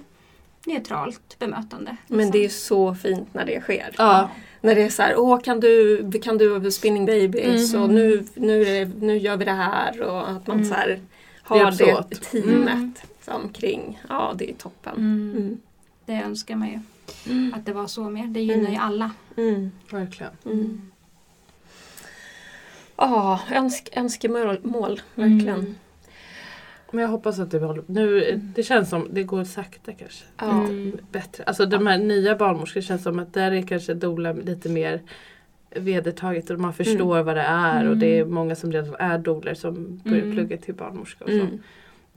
neutralt 0.65 1.39
bemötande. 1.39 1.97
Men 2.08 2.17
liksom. 2.17 2.32
det 2.32 2.45
är 2.45 2.49
så 2.49 2.95
fint 2.95 3.34
när 3.34 3.45
det 3.45 3.62
sker. 3.62 3.95
Ja. 3.97 4.30
När 4.62 4.76
det 4.76 4.82
är 4.82 4.89
så 4.89 5.02
här, 5.02 5.19
åh 5.19 5.39
kan 5.41 5.60
du, 5.60 6.12
kan 6.24 6.38
du 6.38 6.71
spinning 6.71 7.06
babies 7.06 7.74
Mhm. 7.74 7.82
och 7.84 7.89
nu, 7.89 8.24
nu, 8.36 8.62
är 8.65 8.86
det, 8.86 8.91
nu 9.06 9.17
gör 9.17 9.38
vi 9.38 9.45
det 9.45 9.52
här 9.52 10.02
och 10.02 10.30
att 10.30 10.47
man 10.47 10.58
Mm. 10.58 10.69
så 10.69 10.74
här 10.74 11.00
har 11.43 11.71
det 11.71 11.93
åt. 11.93 12.21
teamet 12.21 12.43
Mm. 12.67 12.93
liksom, 13.17 13.50
kring. 13.54 14.00
Ja, 14.10 14.34
det 14.36 14.50
är 14.50 14.54
toppen. 14.54 14.93
Mm. 14.97 15.34
Mm. 15.38 15.58
Det 16.06 16.13
önskar 16.13 16.56
man 16.56 16.67
ju. 16.67 16.80
Mm. 17.34 17.54
Att 17.54 17.65
det 17.65 17.74
var 17.74 17.88
så 17.88 18.04
mer. 18.10 18.26
Det 18.28 18.39
gynnar 18.41 18.60
Mm. 18.60 18.71
ju 18.74 18.78
alla. 18.78 19.12
Mm. 19.38 19.71
Verkligen. 19.91 20.32
Mm. 20.45 20.91
Ja, 22.97 23.39
önsk, 23.52 23.89
önskemål, 23.95 24.60
mål, 24.63 25.02
verkligen. 25.15 25.76
Mm. 26.91 26.95
Men 26.95 27.01
jag 27.01 27.10
hoppas 27.10 27.39
att 27.39 27.51
det 27.51 27.60
håller 27.60 27.84
nu, 27.88 28.39
Det 28.56 28.63
känns 28.63 28.89
som 28.89 29.08
det 29.12 29.23
går 29.23 29.43
sakta 29.43 29.91
kanske. 29.93 30.25
Mm. 30.41 30.97
Bättre. 31.12 31.43
Alltså 31.43 31.65
de 31.65 31.88
här 31.88 31.97
nya 31.97 32.36
barnmorskorna 32.36 32.84
känns 32.84 33.04
som 33.04 33.19
att 33.19 33.34
där 33.34 33.51
är 33.51 33.62
kanske 33.62 33.93
doula 33.93 34.34
lite 34.34 34.69
mer 34.69 35.01
vedertaget 35.75 36.49
och 36.49 36.60
man 36.60 36.73
förstår 36.73 37.23
vad 37.23 37.36
det 37.36 37.41
är 37.41 37.89
och 37.89 37.97
det 37.97 38.19
är 38.19 38.25
många 38.25 38.56
som 38.56 38.71
redan 38.71 38.95
är 38.99 39.17
doulor 39.17 39.54
som 39.54 40.01
börjar 40.04 40.23
Mm. 40.23 40.36
plugga 40.36 40.58
till 40.58 40.73
barnmorska 40.73 41.23
och 41.25 41.30
så. 41.32 41.36
Mm. 41.36 41.60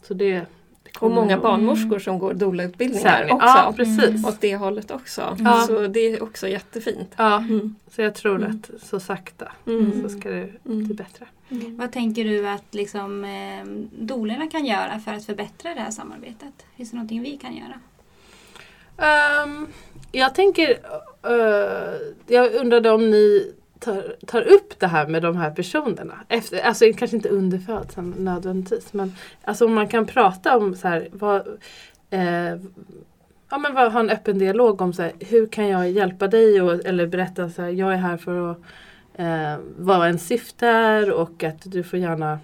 Så 0.02 0.14
det 0.14 0.42
Och 0.84 0.92
kommer 0.92 1.14
många 1.14 1.34
nog- 1.36 1.42
barnmorskor 1.42 1.98
som 1.98 2.18
går 2.18 2.34
doula-utbildningar 2.34 3.24
också. 3.32 3.46
Ja 3.46 3.72
precis. 3.76 4.26
Åt 4.26 4.40
det 4.40 4.56
hållet 4.56 4.90
också. 4.90 5.36
Ja. 5.40 5.64
Så 5.66 5.86
det 5.86 6.00
är 6.00 6.22
också 6.22 6.48
jättefint. 6.48 7.12
Ja, 7.16 7.36
Mm. 7.38 7.74
så 7.90 8.02
jag 8.02 8.14
tror 8.14 8.36
Mm. 8.36 8.50
att 8.50 8.82
så 8.82 9.00
sakta 9.00 9.52
Mm. 9.66 10.02
så 10.02 10.08
ska 10.08 10.30
det 10.30 10.48
Mm. 10.66 10.84
bli 10.84 10.94
bättre. 10.94 11.26
Vad 11.48 11.92
tänker 11.92 12.24
du 12.24 12.48
att 12.48 12.74
liksom, 12.74 13.24
eh, 13.24 13.64
dolerna 14.04 14.46
kan 14.46 14.66
göra 14.66 14.98
för 15.04 15.12
att 15.12 15.24
förbättra 15.26 15.74
det 15.74 15.80
här 15.80 15.90
samarbetet? 15.90 16.66
Finns 16.76 16.90
det 16.90 16.96
någonting 16.96 17.22
vi 17.22 17.36
kan 17.36 17.56
göra? 17.56 17.80
Ehm, 18.98 19.66
jag 20.12 20.34
tänker, 20.34 20.70
eh, 21.22 21.94
jag 22.26 22.54
undrade 22.54 22.90
om 22.90 23.10
ni 23.10 23.52
tar, 23.84 24.16
tar 24.26 24.42
upp 24.42 24.78
det 24.80 24.86
här 24.86 25.06
med 25.06 25.22
de 25.22 25.36
här 25.36 25.50
personerna. 25.50 26.14
Efter, 26.28 26.60
alltså 26.60 26.84
kanske 26.96 27.16
inte 27.16 27.28
under 27.28 27.58
födseln 27.58 28.14
nödvändigtvis 28.18 28.92
men 28.92 29.12
alltså 29.44 29.64
om 29.64 29.74
man 29.74 29.88
kan 29.88 30.06
prata 30.06 30.56
om 30.58 30.74
så 30.74 30.88
här, 30.88 31.08
vad, 31.12 31.40
eh, 32.10 32.54
ja, 33.50 33.58
men 33.58 33.74
vad, 33.74 33.92
ha 33.92 34.00
en 34.00 34.10
öppen 34.10 34.38
dialog 34.38 34.80
om 34.82 34.92
så 34.92 35.02
här, 35.02 35.12
hur 35.20 35.46
kan 35.46 35.68
jag 35.68 35.90
hjälpa 35.90 36.26
dig 36.28 36.62
och, 36.62 36.86
eller 36.86 37.06
berätta 37.06 37.50
så 37.50 37.62
här, 37.62 37.68
jag 37.70 37.92
är 37.92 37.96
här 37.96 38.16
för 38.16 38.50
att 38.50 38.58
eh, 39.14 39.56
vad 39.78 40.08
en 40.08 40.18
syfte 40.18 40.66
är 40.66 41.10
och 41.12 41.44
att 41.44 41.62
du 41.72 41.82
får 41.82 41.98
gärna 41.98 42.38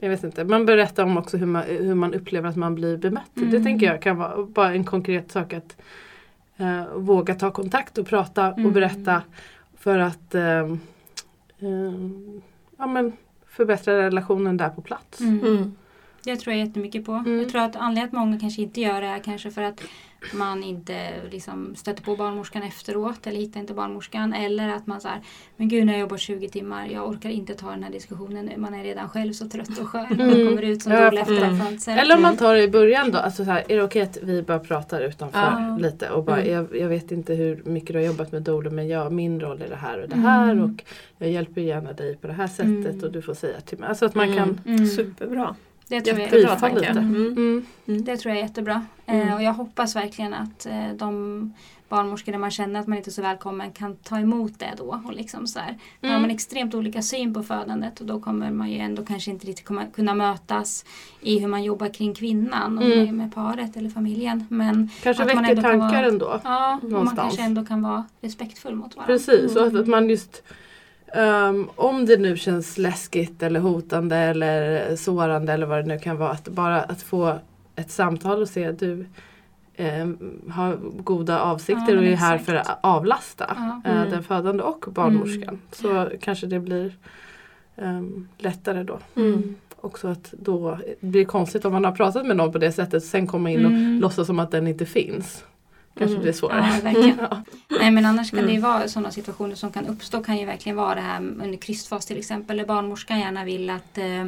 jag 0.00 0.08
vet 0.08 0.24
inte, 0.24 0.44
man 0.44 0.66
berättar 0.66 1.04
om 1.04 1.16
också 1.18 1.36
hur 1.36 1.46
man, 1.46 1.62
hur 1.62 1.94
man 1.94 2.14
upplever 2.14 2.48
att 2.48 2.56
man 2.56 2.74
blir 2.74 2.96
bemött. 2.96 3.30
Det 3.34 3.42
Mm. 3.46 3.64
tänker 3.64 3.86
jag 3.86 4.02
kan 4.02 4.16
vara 4.16 4.42
bara 4.46 4.72
en 4.74 4.84
konkret 4.84 5.30
sak 5.32 5.52
att 5.52 5.76
eh, 6.56 6.84
våga 6.94 7.34
ta 7.34 7.50
kontakt 7.50 7.98
och 7.98 8.06
prata 8.06 8.52
och 8.52 8.58
Mm. 8.58 8.72
berätta 8.72 9.22
för 9.78 9.98
att 9.98 10.34
eh, 10.34 10.58
eh, 11.58 11.94
ja, 12.78 12.86
men 12.86 13.12
förbättra 13.46 13.98
relationen 13.98 14.56
där 14.56 14.68
på 14.68 14.82
plats. 14.82 15.20
Mm. 15.20 15.76
Det 16.24 16.36
tror 16.36 16.56
jag 16.56 16.66
jättemycket 16.66 17.04
på. 17.04 17.12
Mm. 17.12 17.38
Jag 17.38 17.48
tror 17.48 17.60
att 17.60 17.76
anledningen 17.76 18.08
att 18.08 18.12
många 18.12 18.40
kanske 18.40 18.62
inte 18.62 18.80
gör 18.80 19.00
det 19.00 19.06
är 19.06 19.18
kanske 19.18 19.50
för 19.50 19.62
att 19.62 19.80
man 20.34 20.62
inte 20.64 21.10
liksom 21.30 21.74
stöter 21.76 22.02
på 22.02 22.16
barnmorskan 22.16 22.62
efteråt 22.62 23.26
eller 23.26 23.38
hittar 23.38 23.60
inte 23.60 23.74
barnmorskan. 23.74 24.32
Eller 24.34 24.68
att 24.68 24.86
man 24.86 25.00
säger 25.00 25.20
men 25.56 25.68
gud 25.68 25.86
när 25.86 25.92
jag 25.92 26.00
jobbar 26.00 26.16
20 26.16 26.48
timmar, 26.48 26.86
jag 26.88 27.08
orkar 27.08 27.30
inte 27.30 27.54
ta 27.54 27.70
den 27.70 27.82
här 27.82 27.90
diskussionen 27.90 28.44
nu. 28.46 28.56
Man 28.56 28.74
är 28.74 28.84
redan 28.84 29.08
själv 29.08 29.32
så 29.32 29.48
trött 29.48 29.78
och 29.78 29.88
skör 29.88 30.06
man 30.08 30.16
kommer 30.30 30.62
ut 30.62 30.82
som 30.82 30.92
Ja, 30.92 31.10
doula 31.10 31.20
efter 31.20 31.42
mm. 31.42 31.98
Eller 31.98 32.16
om 32.16 32.22
man 32.22 32.36
tar 32.36 32.54
det 32.54 32.62
i 32.62 32.68
början 32.68 33.10
då, 33.10 33.18
alltså 33.18 33.44
så 33.44 33.50
här, 33.50 33.64
är 33.68 33.76
det 33.76 33.82
okej 33.82 34.02
att 34.02 34.18
vi 34.22 34.42
bara 34.42 34.58
pratar 34.58 35.00
utanför 35.00 35.38
Ja. 35.38 35.78
lite 35.80 36.10
och 36.10 36.24
bara, 36.24 36.42
Mm. 36.42 36.52
jag, 36.54 36.76
jag 36.82 36.88
vet 36.88 37.12
inte 37.12 37.34
hur 37.34 37.62
mycket 37.64 37.88
du 37.92 37.98
har 37.98 38.06
jobbat 38.06 38.32
med 38.32 38.42
doula 38.42 38.70
men 38.70 38.88
jag, 38.88 39.12
min 39.12 39.40
roll 39.40 39.62
är 39.62 39.68
det 39.68 39.76
här 39.76 40.02
och 40.02 40.08
det 40.08 40.16
här 40.16 40.50
Mm. 40.50 40.64
och 40.64 40.84
jag 41.18 41.30
hjälper 41.30 41.60
gärna 41.60 41.92
dig 41.92 42.16
på 42.16 42.26
det 42.26 42.32
här 42.32 42.46
sättet 42.46 42.66
Mm. 42.94 43.04
och 43.04 43.12
du 43.12 43.22
får 43.22 43.34
säga 43.34 43.60
till 43.60 43.78
mig. 43.78 43.88
Alltså 43.88 44.06
att 44.06 44.14
man 44.14 44.36
kan 44.36 44.60
Mm. 44.66 44.86
Superbra. 44.86 45.56
Det 45.88 46.00
tror 46.00 46.18
jag 46.18 46.24
Jättebra 46.24 46.50
Jättebra 46.50 46.68
tanke. 46.68 46.86
tanke. 46.86 47.00
Mm. 47.00 47.26
Mm. 47.26 47.66
mm. 47.86 48.04
Det 48.04 48.16
tror 48.16 48.34
jag 48.34 48.38
är 48.38 48.42
jättebra. 48.46 48.86
Mm. 49.06 49.28
Eh, 49.28 49.34
och 49.34 49.42
jag 49.42 49.52
hoppas 49.52 49.96
verkligen 49.96 50.34
att 50.34 50.66
eh, 50.66 50.88
de 50.96 51.52
barnmorskor 51.88 52.32
där 52.32 52.38
man 52.38 52.50
känner 52.50 52.80
att 52.80 52.86
man 52.86 52.98
inte 52.98 53.10
är 53.10 53.12
så 53.12 53.22
välkommen 53.22 53.72
kan 53.72 53.96
ta 53.96 54.18
emot 54.18 54.58
det 54.58 54.70
då. 54.76 55.00
Och 55.04 55.12
liksom 55.12 55.46
så 55.46 55.58
här. 55.58 55.78
Då 56.00 56.06
har 56.08 56.14
Mm. 56.14 56.22
man 56.22 56.30
extremt 56.30 56.74
olika 56.74 57.02
syn 57.02 57.34
på 57.34 57.42
födandet 57.42 58.00
och 58.00 58.06
då 58.06 58.20
kommer 58.20 58.50
man 58.50 58.70
ju 58.70 58.78
ändå 58.78 59.04
kanske 59.04 59.30
inte 59.30 59.46
riktigt 59.46 59.64
komma, 59.66 59.84
kunna 59.94 60.14
mötas 60.14 60.84
i 61.20 61.38
hur 61.38 61.48
man 61.48 61.62
jobbar 61.64 61.88
kring 61.88 62.14
kvinnan 62.14 62.78
och 62.78 62.84
Mm. 62.84 63.16
med, 63.16 63.34
paret 63.34 63.76
eller 63.76 63.90
familjen. 63.90 64.46
Men 64.50 64.90
Kanske 65.02 65.22
att 65.22 65.34
man 65.34 65.42
väcker 65.44 65.56
ändå 65.56 65.62
kan 65.62 65.80
tankar 65.80 65.96
vara- 65.96 66.08
ändå. 66.08 66.40
ja, 66.44 66.74
och 66.76 66.82
man 66.82 66.90
Någonstans. 66.92 67.18
kanske 67.20 67.42
ändå 67.42 67.64
kan 67.64 67.82
vara 67.82 68.04
respektfull 68.20 68.74
mot 68.74 68.96
varandra. 68.96 69.14
Precis, 69.14 69.56
och 69.56 69.66
att, 69.66 69.74
att 69.74 69.86
man 69.86 70.10
just 70.10 70.42
ehm, 71.14 71.68
om 71.74 72.06
det 72.06 72.16
nu 72.20 72.36
känns 72.36 72.78
läskigt 72.78 73.42
eller 73.42 73.60
hotande 73.60 74.16
eller 74.16 74.96
sårande 74.96 75.52
eller 75.52 75.66
vad 75.66 75.78
det 75.78 75.88
nu 75.88 75.98
kan 75.98 76.16
vara. 76.16 76.30
Att 76.30 76.48
bara 76.48 76.82
att 76.82 77.02
få 77.02 77.38
ett 77.76 77.90
samtal 77.90 78.42
och 78.42 78.48
se 78.48 78.64
att 78.66 78.78
du 78.78 79.06
ehm, 79.76 80.18
har 80.50 80.76
goda 81.02 81.40
avsikter 81.40 81.92
Ja, 81.92 81.98
och 81.98 82.04
är 82.04 82.16
här 82.16 82.34
exakt. 82.34 82.46
för 82.46 82.54
att 82.54 82.78
avlasta 82.82 83.56
Ja. 83.56 83.80
eh, 83.90 83.96
Mm. 83.98 84.10
den 84.10 84.22
födande 84.22 84.62
och 84.62 84.84
barnmorskan. 84.90 85.42
Mm. 85.48 85.60
Så 85.72 86.08
kanske 86.20 86.46
det 86.46 86.60
blir 86.60 86.92
ehm, 87.76 88.28
lättare 88.38 88.82
då. 88.82 88.98
Mm. 89.16 89.54
Också 89.80 90.08
att 90.08 90.34
då 90.38 90.78
blir 91.00 91.20
det 91.20 91.24
konstigt 91.24 91.64
om 91.64 91.72
man 91.72 91.84
har 91.84 91.92
pratat 91.92 92.26
med 92.26 92.36
någon 92.36 92.52
på 92.52 92.58
det 92.58 92.72
sättet 92.72 93.04
sen 93.04 93.26
komma 93.26 93.50
in 93.50 93.64
och 93.64 93.70
Mm. 93.70 94.00
låtsas 94.00 94.26
som 94.26 94.38
att 94.38 94.50
den 94.50 94.66
inte 94.66 94.86
finns. 94.86 95.44
Kanske 95.98 96.14
Mm. 96.14 96.22
blir 96.22 96.32
svårare. 96.32 96.66
Ja, 96.74 96.80
verkligen. 96.82 97.18
Ja. 97.30 97.42
Nej 97.80 97.90
men 97.90 98.06
annars 98.06 98.30
kan 98.30 98.38
det 98.46 98.52
ju 98.52 98.58
Mm. 98.58 98.70
vara 98.70 98.88
sådana 98.88 99.10
situationer 99.10 99.54
som 99.54 99.72
kan 99.72 99.86
uppstå 99.86 100.22
kan 100.22 100.38
ju 100.38 100.44
verkligen 100.46 100.76
vara 100.76 100.94
det 100.94 101.00
här 101.00 101.20
under 101.20 101.56
krystfas 101.56 102.06
till 102.06 102.18
exempel. 102.18 102.56
Där 102.56 102.64
barnmorskan 102.66 103.20
gärna 103.20 103.44
vill 103.44 103.70
att 103.70 103.98
eh, 103.98 104.20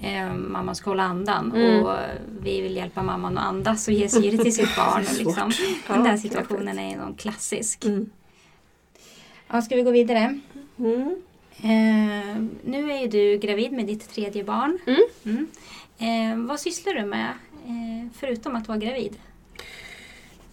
eh, 0.00 0.34
mamman 0.34 0.74
ska 0.74 0.90
hålla 0.90 1.02
andan 1.02 1.52
Mm. 1.54 1.84
och 1.84 1.96
vi 2.42 2.60
vill 2.60 2.76
hjälpa 2.76 3.02
mamman 3.02 3.38
att 3.38 3.44
andas 3.44 3.88
och 3.88 3.94
ge 3.94 4.08
syre 4.08 4.38
till 4.38 4.54
sitt 4.54 4.76
barn. 4.76 5.04
Och 5.10 5.18
liksom. 5.18 5.52
Den 5.88 6.04
där 6.04 6.16
situationen 6.16 6.78
är 6.78 6.96
någon 6.96 7.14
klassisk. 7.14 7.84
Mm. 7.84 8.10
Ja, 9.48 9.62
ska 9.62 9.76
vi 9.76 9.82
gå 9.82 9.90
vidare? 9.90 10.40
Mm. 10.78 11.16
Eh, 11.62 12.36
nu 12.64 12.92
är 12.92 13.00
ju 13.00 13.08
du 13.08 13.38
gravid 13.38 13.72
med 13.72 13.86
ditt 13.86 14.08
tredje 14.14 14.44
barn. 14.44 14.78
Mm. 14.86 15.00
Mm. 15.24 15.46
Eh, 15.98 16.46
vad 16.48 16.60
sysslar 16.60 16.94
du 16.94 17.04
med 17.04 17.28
eh, 17.66 18.08
förutom 18.18 18.56
att 18.56 18.68
vara 18.68 18.78
gravid? 18.78 19.16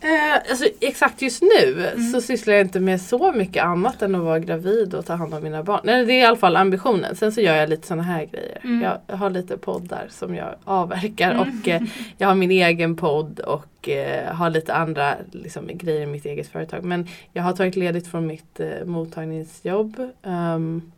Eh, 0.04 0.34
alltså, 0.50 0.66
exakt 0.82 1.22
just 1.22 1.42
nu 1.42 1.88
Mm. 1.94 2.12
så 2.12 2.22
sysslar 2.22 2.54
jag 2.54 2.62
inte 2.62 2.80
med 2.80 3.02
så 3.02 3.32
mycket 3.32 3.64
annat 3.64 4.02
än 4.02 4.16
att 4.16 4.22
vara 4.22 4.40
gravid 4.40 4.94
och 4.96 5.06
ta 5.06 5.14
hand 5.14 5.34
om 5.34 5.44
mina 5.44 5.64
barn. 5.64 5.80
Nej, 5.84 6.06
det 6.06 6.14
är 6.14 6.20
i 6.22 6.26
alla 6.26 6.38
fall 6.38 6.56
ambitionen. 6.56 7.16
Sen 7.16 7.32
så 7.32 7.42
gör 7.42 7.56
jag 7.56 7.70
lite 7.70 7.88
sådana 7.88 8.04
här 8.04 8.26
grejer. 8.26 8.58
Mm. 8.64 8.82
Jag, 9.08 9.16
har 9.16 9.30
lite 9.30 9.58
poddar 9.58 10.08
som 10.10 10.36
jag 10.36 10.56
avverkar 10.64 11.32
Mm. 11.32 11.42
och 11.42 11.68
eh, 11.68 11.82
jag 12.18 12.28
har 12.28 12.36
min 12.36 12.52
egen 12.52 12.96
podd 12.96 13.40
och 13.40 13.90
eh, 13.90 14.34
har 14.34 14.50
lite 14.50 14.74
andra 14.74 15.16
liksom, 15.32 15.68
grejer 15.74 16.02
i 16.02 16.06
mitt 16.06 16.26
eget 16.26 16.48
företag. 16.48 16.84
Men 16.84 17.08
jag 17.34 17.44
har 17.44 17.54
tagit 17.54 17.76
ledigt 17.76 18.08
från 18.08 18.28
mitt 18.28 18.60
eh, 18.60 18.86
mottagningsjobb. 18.86 20.10
ehm, 20.24 20.92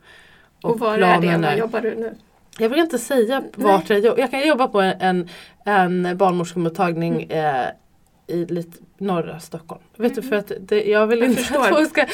Och 0.62 0.78
var 0.80 0.98
är 0.98 1.20
det? 1.20 1.38
Var 1.38 1.52
jobbar 1.56 1.80
du 1.80 1.94
nu? 1.94 2.14
jag 2.58 2.68
vill 2.68 2.78
inte 2.78 2.98
säga 2.98 3.42
vart 3.54 3.90
jag 3.90 3.98
jobbar. 4.00 4.18
Jag 4.18 4.30
kan 4.30 4.46
jobba 4.48 4.68
på 4.68 4.80
en, 4.80 5.28
en 5.64 6.16
barnmorskemottagning 6.16 7.22
Mm. 7.30 7.54
eh, 7.64 7.66
i 8.26 8.44
lite 8.46 8.78
norra 8.98 9.40
Stockholm. 9.40 9.82
Vet 9.96 10.14
du 10.14 10.20
Mm. 10.20 10.30
för 10.30 10.36
att 10.36 10.52
det, 10.68 10.84
jag 10.84 11.06
vill 11.06 11.18
Jag 11.20 11.28
inte 11.30 11.42
förstår. 11.42 11.62
att 11.62 11.68
folk 11.68 11.90
ska... 11.90 12.06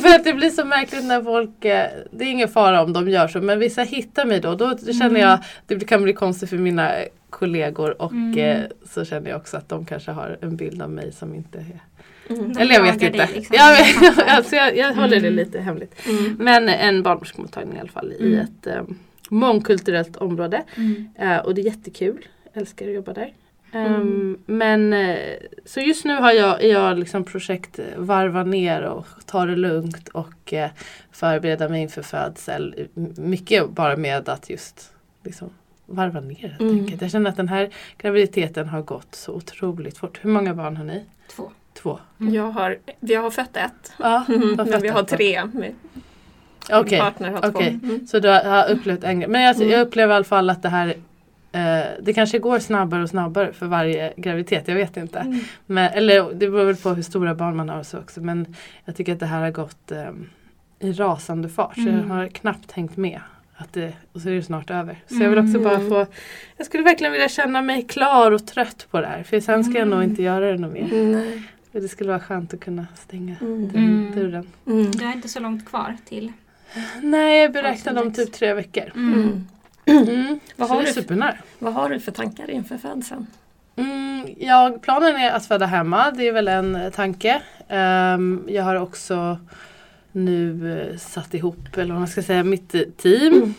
För 0.00 0.08
att 0.14 0.24
det 0.24 0.32
blir 0.34 0.50
så 0.50 0.64
märkligt 0.64 1.04
när 1.04 1.22
folk... 1.22 1.64
Eh, 1.64 1.86
det 2.10 2.24
är 2.24 2.28
ingen 2.30 2.48
fara 2.48 2.82
om 2.82 2.92
de 2.92 3.08
gör 3.08 3.28
så 3.28 3.40
men 3.40 3.58
vissa 3.58 3.82
hittar 3.82 4.24
mig 4.24 4.40
då. 4.40 4.54
Då, 4.54 4.66
då 4.82 4.92
känner 4.92 5.06
Mm. 5.06 5.20
jag 5.20 5.38
det 5.66 5.80
kan 5.88 6.02
bli 6.02 6.12
konstigt 6.12 6.50
för 6.50 6.56
mina 6.56 6.92
kollegor 7.30 8.02
och 8.02 8.12
Mm. 8.12 8.38
eh, 8.38 8.62
så 8.90 9.04
känner 9.04 9.30
jag 9.30 9.36
också 9.40 9.56
att 9.56 9.68
de 9.68 9.86
kanske 9.86 10.10
har 10.10 10.38
en 10.40 10.56
bild 10.56 10.82
av 10.82 10.90
mig 10.90 11.12
som 11.12 11.34
inte 11.34 11.58
är... 11.58 11.80
Mm. 12.34 12.50
Eller 12.58 12.74
jag 12.74 12.82
vet 12.82 13.02
inte. 13.02 13.28
liksom. 13.34 13.56
jag, 13.58 13.70
vet, 14.02 14.28
alltså 14.28 14.56
jag, 14.56 14.76
jag 14.76 14.94
håller 14.94 15.20
det 15.20 15.28
Mm. 15.28 15.34
lite 15.34 15.60
hemligt. 15.60 15.94
Mm. 16.08 16.36
Men 16.40 16.68
en 16.68 17.02
barnmorskemottagning 17.02 17.76
i 17.76 17.80
alla 17.80 17.88
fall 17.88 18.12
i 18.12 18.26
Mm. 18.26 18.38
ett 18.40 18.66
eh, 18.66 18.82
mångkulturellt 19.28 20.16
område. 20.16 20.62
Mm. 20.76 21.08
Eh, 21.18 21.36
och 21.38 21.54
det 21.54 21.60
är 21.60 21.64
jättekul. 21.64 22.26
Älskar 22.54 22.86
att 22.88 22.94
jobba 22.94 23.12
där. 23.12 23.32
Mm. 23.74 23.92
Ehm, 23.94 24.38
men 24.46 24.92
eh, 24.92 25.18
så 25.64 25.80
just 25.80 26.04
nu 26.04 26.14
har 26.14 26.32
jag, 26.32 26.64
jag 26.64 26.98
liksom 26.98 27.24
projekt 27.24 27.78
eh, 27.78 27.84
varva 27.96 28.42
ner 28.44 28.82
och 28.82 29.06
ta 29.26 29.46
det 29.46 29.56
lugnt 29.56 30.08
och 30.08 30.52
eh, 30.52 30.70
förbereda 31.12 31.68
mig 31.68 31.82
inför 31.82 32.02
födsel. 32.02 32.74
Mycket 33.16 33.70
bara 33.70 33.96
med 33.96 34.28
att 34.28 34.50
just 34.50 34.92
liksom 35.24 35.50
varva 35.86 36.20
ner 36.20 36.56
Mm. 36.60 36.86
Jag 37.00 37.10
känner 37.10 37.30
att 37.30 37.36
den 37.36 37.48
här 37.48 37.70
graviditeten 37.98 38.68
har 38.68 38.82
gått 38.82 39.14
så 39.14 39.32
otroligt 39.32 39.98
fort. 39.98 40.18
Hur 40.22 40.30
många 40.30 40.54
barn 40.54 40.76
har 40.76 40.84
ni? 40.84 41.04
Två. 41.36 41.50
Två. 41.82 41.98
Jag 42.18 42.50
har, 42.50 42.78
vi 43.00 43.14
har 43.14 43.30
fött 43.30 43.56
ett. 43.56 43.92
Ja, 43.98 44.24
Mm. 44.28 44.54
Men 44.70 44.80
vi 44.82 44.88
har 44.88 45.02
tre. 45.02 45.42
Min 45.52 45.74
Okej. 46.72 46.98
partner 47.00 47.30
har 47.30 47.40
två. 47.40 47.48
okej. 47.48 47.78
Mm. 47.82 48.06
Så 48.06 48.18
du 48.18 48.28
har, 48.28 48.44
har 48.44 48.70
upplevt 48.70 49.04
en. 49.04 49.18
Men 49.18 49.42
jag, 49.42 49.56
Mm. 49.56 49.70
jag 49.70 49.80
upplever 49.80 50.14
i 50.14 50.16
alla 50.16 50.24
fall 50.24 50.50
att 50.50 50.62
det 50.62 50.68
här 50.68 50.94
det 52.02 52.12
kanske 52.14 52.38
går 52.38 52.58
snabbare 52.58 53.02
och 53.02 53.08
snabbare 53.10 53.52
för 53.52 53.66
varje 53.66 54.12
graviditet. 54.16 54.68
Jag 54.68 54.74
vet 54.74 54.96
inte. 54.96 55.18
Mm. 55.18 55.40
Men, 55.66 55.92
eller 55.92 56.34
det 56.34 56.48
beror 56.50 56.64
väl 56.64 56.76
på 56.76 56.90
hur 56.90 57.02
stora 57.02 57.34
barn 57.34 57.56
man 57.56 57.68
har 57.68 57.78
och 57.78 57.86
så 57.86 57.98
också. 57.98 58.20
Men 58.20 58.54
jag 58.84 58.96
tycker 58.96 59.12
att 59.12 59.20
det 59.20 59.26
här 59.26 59.40
har 59.40 59.50
gått 59.50 59.92
eh, 59.92 60.08
i 60.80 60.92
rasande 60.92 61.48
fart. 61.48 61.74
Så 61.74 61.80
jag 61.80 61.88
Mm. 61.88 62.10
har 62.10 62.28
knappt 62.28 62.72
hängt 62.72 62.96
med. 62.96 63.20
Att 63.56 63.72
det, 63.72 63.92
och 64.12 64.20
så 64.20 64.28
är 64.28 64.32
det 64.34 64.42
snart 64.42 64.70
över. 64.70 64.96
Så 65.06 65.14
jag 65.22 65.30
vill 65.30 65.38
också 65.38 65.58
Mm. 65.58 65.62
bara 65.64 65.78
få 65.88 66.12
Jag 66.56 66.66
skulle 66.66 66.82
verkligen 66.82 67.12
vilja 67.12 67.28
känna 67.28 67.62
mig 67.62 67.82
klar 67.82 68.30
och 68.30 68.46
trött 68.46 68.86
på 68.90 69.00
det 69.00 69.06
här. 69.06 69.22
För 69.22 69.40
sen 69.40 69.64
ska 69.64 69.78
jag 69.78 69.88
nog 69.88 69.98
Mm. 69.98 70.10
inte 70.10 70.22
göra 70.22 70.52
det 70.52 70.58
något 70.58 70.72
mer. 70.72 71.42
Det 71.72 71.88
skulle 71.88 72.08
vara 72.10 72.20
skönt 72.20 72.54
att 72.54 72.60
kunna 72.60 72.86
stänga 72.94 73.36
Mm. 73.40 73.70
Mm. 73.74 74.12
dörren. 74.16 74.46
Mm. 74.66 74.90
Du 74.90 75.04
har 75.04 75.12
inte 75.12 75.28
så 75.28 75.40
långt 75.40 75.66
kvar 75.66 75.96
till. 76.08 76.32
Nej, 77.02 77.42
jag 77.42 77.52
beräknade 77.52 78.00
om 78.00 78.12
typ 78.12 78.32
tre 78.32 78.54
veckor. 78.54 78.92
Mm. 78.94 79.46
Mm. 79.86 80.40
Vad, 80.56 80.68
så 80.68 80.74
har 80.74 80.82
du, 80.82 81.36
vad 81.58 81.74
har 81.74 81.88
du 81.88 82.00
för 82.00 82.12
tankar 82.12 82.50
inför 82.50 82.78
födseln? 82.78 83.26
Mm, 83.76 84.34
ja, 84.38 84.78
planen 84.82 85.16
är 85.16 85.30
att 85.30 85.46
föda 85.46 85.66
hemma. 85.66 86.10
Det 86.10 86.28
är 86.28 86.32
väl 86.32 86.48
en 86.48 86.92
tanke. 86.94 87.42
Ehm, 87.68 88.44
jag 88.48 88.62
har 88.64 88.74
också 88.74 89.38
nu 90.12 90.72
eh, 90.80 90.96
satt 90.98 91.34
ihop, 91.34 91.76
eller 91.76 91.92
vad 91.92 92.00
man 92.00 92.08
ska 92.08 92.22
säga, 92.22 92.44
mitt 92.44 92.74
eh, 92.74 92.82
team. 92.96 93.34
Mm. 93.34 93.54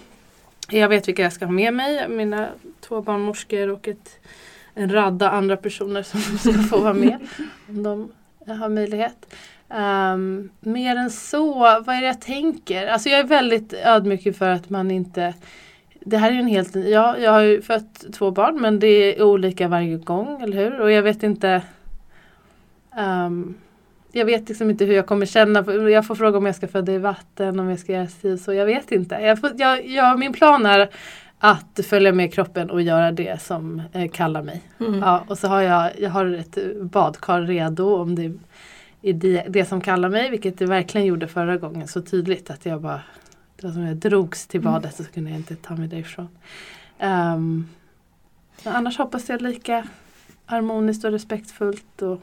Jag 0.70 0.90
vet 0.90 1.08
vilka 1.08 1.22
jag 1.22 1.34
ska 1.34 1.46
ha 1.46 1.52
med 1.52 1.74
mig. 1.74 2.10
Mina 2.10 2.48
två 2.82 3.02
barnmorskor 3.02 3.70
och 3.70 3.88
ett, 3.88 4.20
en 4.74 4.94
radda 4.94 5.30
andra 5.30 5.58
personer 5.58 6.04
som 6.04 6.20
ska 6.40 6.54
få 6.54 6.80
vara 6.80 6.94
med. 6.94 7.20
Om 7.70 7.84
de 7.84 8.12
har 8.54 8.70
möjlighet. 8.70 9.36
Ehm, 9.70 10.50
mer 10.60 10.96
än 10.96 11.12
så, 11.12 11.54
vad 11.60 11.90
är 11.90 12.02
det 12.02 12.08
jag 12.08 12.22
tänker? 12.22 12.88
Alltså 12.88 13.10
jag 13.10 13.20
är 13.20 13.24
väldigt 13.24 13.74
ödmjuk 13.74 14.38
för 14.38 14.50
att 14.50 14.70
man 14.70 14.92
inte 14.92 15.34
det 16.08 16.18
här 16.18 16.30
är 16.30 16.34
ju 16.34 16.40
en 16.40 16.48
helt, 16.48 16.76
ja, 16.76 17.18
jag 17.18 17.32
har 17.32 17.42
ju 17.42 17.62
fött 17.62 18.06
två 18.14 18.32
barn 18.32 18.62
men 18.62 18.80
det 18.80 18.88
är 18.88 19.24
olika 19.24 19.68
varje 19.68 19.98
gång, 19.98 20.42
eller 20.42 20.58
hur? 20.58 20.82
Och 20.82 20.92
jag 20.92 21.04
vet 21.04 21.24
inte 21.24 21.62
ehm, 22.96 23.56
Jag 24.12 24.26
vet 24.26 24.50
liksom 24.50 24.70
inte 24.70 24.86
hur 24.86 24.94
jag 24.94 25.06
kommer 25.06 25.26
känna. 25.26 25.90
Jag 25.90 26.08
får 26.08 26.16
fråga 26.16 26.38
om 26.38 26.46
jag 26.46 26.56
ska 26.56 26.68
föda 26.68 26.92
i 26.92 26.98
vatten, 26.98 27.60
om 27.60 27.70
jag 27.70 27.80
ska 27.80 27.92
göra 27.92 28.08
si 28.08 28.38
så. 28.38 28.54
Jag 28.54 28.66
vet 28.66 28.92
inte. 28.92 29.16
Jag 29.16 29.40
får, 29.40 29.52
jag, 29.58 29.88
jag, 29.88 30.20
min 30.20 30.34
plan 30.34 30.66
är 30.66 30.90
att 31.40 31.80
följa 31.90 32.12
med 32.12 32.34
kroppen 32.34 32.70
och 32.70 32.82
göra 32.82 33.12
det 33.12 33.42
som 33.42 33.82
eh, 33.94 34.12
kallar 34.12 34.42
mig. 34.42 34.62
Mm. 34.80 35.00
Ja, 35.00 35.24
och 35.28 35.38
så 35.38 35.48
har 35.48 35.62
jag, 35.62 35.92
jag 36.00 36.10
har 36.10 36.26
ett 36.26 36.58
badkar 36.82 37.42
redo 37.42 37.96
om 37.96 38.16
det 38.16 38.32
är 39.02 39.14
det, 39.14 39.46
det 39.50 39.66
som 39.66 39.82
kallar 39.82 40.10
mig, 40.10 40.30
vilket 40.30 40.58
det 40.58 40.66
verkligen 40.66 41.08
gjorde 41.08 41.28
förra 41.28 41.58
gången 41.58 41.88
så 41.88 42.02
tydligt 42.02 42.50
att 42.50 42.66
jag 42.66 42.82
bara 42.82 43.02
var 43.66 43.74
som 43.74 43.86
jag 43.86 43.98
drogs 43.98 44.48
till 44.48 44.62
badet 44.62 44.96
så 44.96 45.04
kunde 45.04 45.30
jag 45.30 45.40
inte 45.40 45.56
ta 45.56 45.76
mig 45.76 45.88
därifrån. 45.88 46.30
Um, 47.00 47.70
annars 48.64 48.98
hoppas 48.98 49.30
jag 49.30 49.42
lika 49.42 49.88
harmoniskt 50.46 51.04
och 51.06 51.12
respektfullt 51.12 52.02
och 52.02 52.22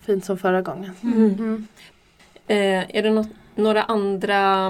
fint 0.00 0.24
som 0.24 0.38
förra 0.38 0.62
gången. 0.62 0.92
Mm. 1.02 1.34
Mm. 1.34 1.66
Eh, 2.46 2.96
är 2.96 3.02
det 3.02 3.10
något, 3.10 3.28
några 3.54 3.82
andra 3.82 4.66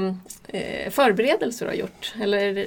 eh, 0.49 0.91
förberedelser 0.91 1.67
du 1.67 1.71
har 1.71 1.77
gjort? 1.77 2.14
Eller 2.21 2.67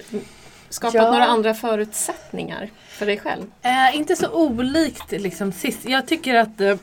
skapat 0.69 0.93
Ja. 0.93 1.11
några 1.11 1.25
andra 1.25 1.53
förutsättningar 1.53 2.69
för 2.87 3.05
dig 3.05 3.19
själv? 3.19 3.43
Eh, 3.61 3.97
inte 3.97 4.15
så 4.15 4.29
olikt 4.29 5.11
liksom 5.11 5.51
sist. 5.51 5.85
Jag 5.85 6.07
tycker 6.07 6.35
att 6.35 6.61
eh, 6.61 6.75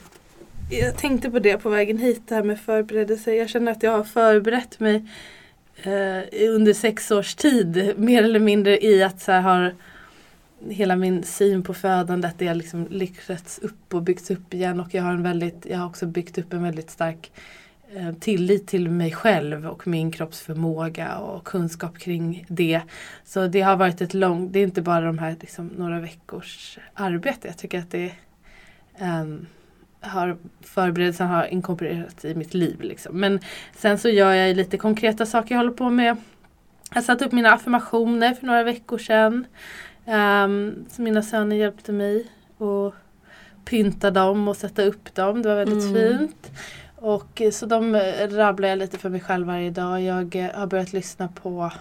jag 0.71 0.97
tänkte 0.97 1.31
på 1.31 1.39
det 1.39 1.57
på 1.59 1.69
vägen 1.69 1.99
hit, 1.99 2.23
det 2.29 2.35
här 2.35 2.43
med 2.43 2.61
förberedelse. 2.61 3.35
Jag 3.35 3.49
känner 3.49 3.73
att 3.73 3.83
jag 3.83 3.91
har 3.91 4.05
förberett 4.05 4.81
mig 4.81 5.05
eh, 5.83 6.51
under 6.55 6.73
sex 6.73 7.11
års 7.11 7.35
tid. 7.35 7.95
Mer 7.97 8.23
eller 8.23 8.41
mindre 8.41 8.85
i 8.85 9.03
att 9.03 9.21
så 9.21 9.33
här 9.33 9.41
har 9.41 9.75
hela 10.69 10.97
min 10.97 11.23
syn 11.23 11.63
på 11.63 11.75
födandet 11.75 12.35
det 12.39 12.47
har 12.47 12.55
liksom 12.55 12.87
lyckats 12.91 13.59
upp 13.59 13.95
och 13.95 14.03
byggts 14.03 14.31
upp 14.31 14.55
igen. 14.55 14.81
Och 14.81 14.95
jag 14.95 15.03
har, 15.03 15.13
en 15.13 15.23
väldigt, 15.23 15.67
jag 15.71 15.79
har 15.79 15.87
också 15.87 16.07
byggt 16.07 16.39
upp 16.39 16.53
en 16.53 16.63
väldigt 16.63 16.91
stark 16.91 17.33
eh, 17.95 18.13
tillit 18.13 18.67
till 18.67 18.91
mig 18.91 19.13
själv 19.13 19.67
och 19.67 19.87
min 19.87 20.13
kroppsförmåga 20.13 21.19
och 21.19 21.45
kunskap 21.45 21.99
kring 21.99 22.45
det. 22.49 22.81
Så 23.25 23.47
det 23.47 23.61
har 23.61 23.77
varit 23.77 24.01
ett 24.01 24.15
långt, 24.15 24.53
det 24.53 24.59
är 24.59 24.65
inte 24.65 24.83
bara 24.83 25.07
de 25.07 25.19
här 25.19 25.37
liksom, 25.41 25.67
några 25.67 26.01
veckors 26.01 26.79
arbete. 26.95 27.49
Jag 27.49 27.59
tycker 27.59 27.79
att 27.79 27.91
det 27.91 28.13
um, 29.01 29.47
har 30.01 30.37
förberedelsen 30.61 31.27
har 31.27 31.45
inkorporerats 31.47 32.25
i 32.25 32.35
mitt 32.35 32.55
liv. 32.55 32.81
Liksom. 32.81 33.21
Men 33.21 33.41
sen 33.77 33.99
så 33.99 34.09
gör 34.09 34.33
jag 34.33 34.57
lite 34.57 34.77
konkreta 34.77 35.27
saker 35.27 35.55
jag 35.55 35.59
håller 35.61 35.73
på 35.73 35.91
med. 35.91 36.17
Jag 36.95 37.05
satte 37.05 37.25
upp 37.25 37.33
mina 37.33 37.53
affirmationer 37.53 38.35
för 38.35 38.47
några 38.47 38.63
veckor 38.63 38.99
sedan. 38.99 39.47
Um, 40.07 40.85
så 40.91 41.03
mina 41.03 41.23
söner 41.23 41.57
hjälpte 41.57 41.93
mig 41.93 42.27
att 42.59 42.95
pynta 43.65 44.11
dem 44.11 44.49
och 44.49 44.57
sätta 44.57 44.83
upp 44.83 45.15
dem. 45.15 45.43
Det 45.43 45.49
var 45.49 45.57
väldigt 45.57 45.85
Mm. 45.97 46.19
fint. 46.19 46.51
Och 46.97 47.41
eh, 47.41 47.51
så 47.51 47.67
de 47.67 47.95
eh, 47.95 48.29
rabblar 48.29 48.69
jag 48.69 48.79
lite 48.79 48.99
för 48.99 49.09
mig 49.09 49.21
själv 49.21 49.47
varje 49.47 49.71
dag. 49.71 50.03
Jag 50.03 50.37
eh, 50.37 50.51
har 50.55 50.67
börjat 50.67 50.93
lyssna 50.93 51.29
på 51.29 51.73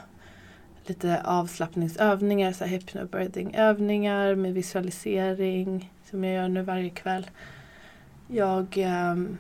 lite 0.86 1.22
avslappningsövningar, 1.26 2.52
så 2.52 2.64
här 2.64 2.72
hypnobirthing 2.72 3.56
övningar 3.56 4.36
med 4.36 4.54
visualisering 4.54 5.94
som 6.10 6.24
jag 6.24 6.36
gör 6.36 6.48
nu 6.48 6.62
varje 6.62 6.90
kväll. 6.90 7.28
Jag 8.32 8.78
ehm, 8.78 9.38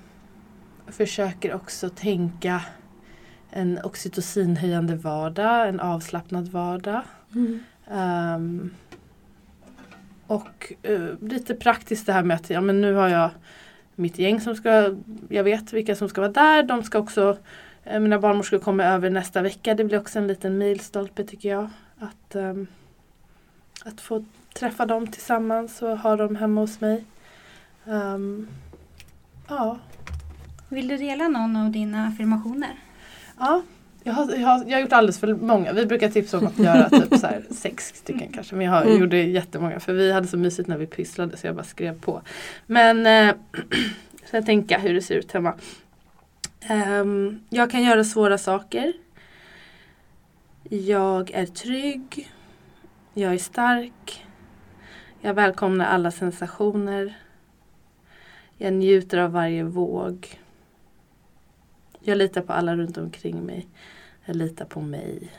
försöker 0.87 1.53
också 1.53 1.89
tänka 1.89 2.61
en 3.49 3.79
oxytocinhöjande 3.83 4.95
vardag, 4.95 5.69
en 5.69 5.79
avslappnad 5.79 6.47
vardag. 6.47 7.01
Ehm, 7.87 8.73
och 10.27 10.73
eh, 10.83 11.09
lite 11.21 11.55
praktiskt 11.55 12.05
det 12.05 12.13
här 12.13 12.23
med 12.23 12.35
att 12.35 12.49
ja, 12.49 12.61
men 12.61 12.81
nu 12.81 12.93
har 12.93 13.07
jag 13.07 13.29
mitt 13.95 14.19
gäng 14.19 14.41
som 14.41 14.55
ska, 14.55 14.95
jag 15.29 15.43
vet 15.43 15.73
vilka 15.73 15.95
som 15.95 16.09
ska 16.09 16.21
vara 16.21 16.31
där. 16.31 16.63
De 16.63 16.83
ska 16.83 16.99
också, 16.99 17.37
eh, 17.83 17.99
mina 17.99 18.19
barnmorskor 18.19 18.59
kommer 18.59 18.93
över 18.93 19.09
nästa 19.09 19.41
vecka. 19.41 19.75
Det 19.75 19.83
blir 19.83 19.99
också 19.99 20.19
en 20.19 20.27
liten 20.27 20.57
milstolpe 20.57 21.23
tycker 21.23 21.49
jag. 21.49 21.69
Att, 21.99 22.35
ehm, 22.35 22.67
att 23.85 24.01
få 24.01 24.25
träffa 24.53 24.85
dem 24.85 25.07
tillsammans 25.07 25.81
och 25.81 25.97
ha 25.97 26.15
dem 26.15 26.35
hemma 26.35 26.61
hos 26.61 26.81
mig. 26.81 27.05
Ehm, 27.85 28.47
ja, 29.49 29.77
Vill 30.69 30.87
du 30.87 30.97
dela 30.97 31.27
någon 31.27 31.55
av 31.55 31.71
dina 31.71 32.07
affirmationer? 32.07 32.75
Ja, 33.39 33.61
jag 34.03 34.13
har, 34.13 34.35
jag, 34.35 34.47
har, 34.47 34.63
jag 34.67 34.71
har 34.77 34.81
gjort 34.81 34.93
alldeles 34.93 35.19
för 35.19 35.33
många. 35.35 35.73
Vi 35.73 35.85
brukar 35.85 36.09
tipsa 36.09 36.37
om 36.37 36.47
att 36.47 36.57
göra 36.59 36.89
typ 36.89 37.15
så 37.19 37.27
sex 37.53 37.87
stycken 37.95 38.31
kanske. 38.33 38.55
Men 38.55 38.65
jag 38.65 38.85
Mm. 38.85 38.99
gjorde 38.99 39.17
jättemånga 39.17 39.79
för 39.79 39.93
vi 39.93 40.11
hade 40.11 40.27
så 40.27 40.37
mysigt 40.37 40.67
när 40.69 40.77
vi 40.77 40.87
pysslade 40.87 41.37
så 41.37 41.47
jag 41.47 41.55
bara 41.55 41.63
skrev 41.63 41.99
på. 42.01 42.21
Men 42.65 43.05
eh, 43.05 43.35
så 44.29 44.35
jag 44.35 44.45
tänka 44.45 44.77
hur 44.79 44.93
det 44.93 45.01
ser 45.01 45.15
ut 45.15 45.31
hemma. 45.31 45.53
Ehm, 46.61 47.39
jag 47.49 47.71
kan 47.71 47.83
göra 47.83 48.03
svåra 48.03 48.37
saker. 48.37 48.93
Jag 50.69 51.31
är 51.31 51.45
trygg. 51.45 52.31
Jag 53.13 53.33
är 53.33 53.37
stark. 53.37 54.25
Jag 55.21 55.33
välkomnar 55.33 55.85
alla 55.85 56.11
sensationer. 56.11 57.13
Jag 58.61 58.73
njuter 58.73 59.17
av 59.17 59.31
varje 59.31 59.63
våg. 59.63 60.39
Jag 61.99 62.17
litar 62.17 62.41
på 62.41 62.53
alla 62.53 62.75
runt 62.75 62.97
omkring 62.97 63.45
mig. 63.45 63.67
Jag 64.25 64.35
litar 64.35 64.65
på 64.65 64.81
mig. 64.81 65.31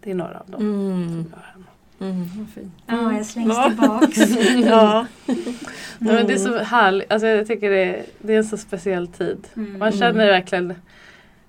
Det 0.00 0.10
är 0.10 0.14
några 0.14 0.38
av 0.40 0.50
dem. 0.50 0.60
Mm. 0.60 1.08
som 1.08 1.32
jag 1.32 1.38
har. 1.38 1.64
Mm, 2.10 2.28
vad 2.38 2.48
fint. 2.48 2.72
Ja, 2.86 3.12
jag 3.16 3.26
slängs 3.26 3.48
Ja. 3.56 3.68
tillbaks. 3.68 4.18
ja. 4.66 5.06
Ja, 5.26 5.34
men 5.98 6.26
det 6.26 6.32
är 6.32 6.38
så 6.38 6.58
härligt. 6.58 7.12
Alltså, 7.12 7.26
jag 7.26 7.46
tycker 7.46 7.70
det 7.70 7.84
är, 7.84 8.04
det 8.18 8.34
är 8.34 8.38
en 8.38 8.44
så 8.44 8.56
speciell 8.56 9.06
tid. 9.08 9.48
Mm. 9.56 9.78
Man 9.78 9.92
känner 9.92 10.26
verkligen, 10.26 10.74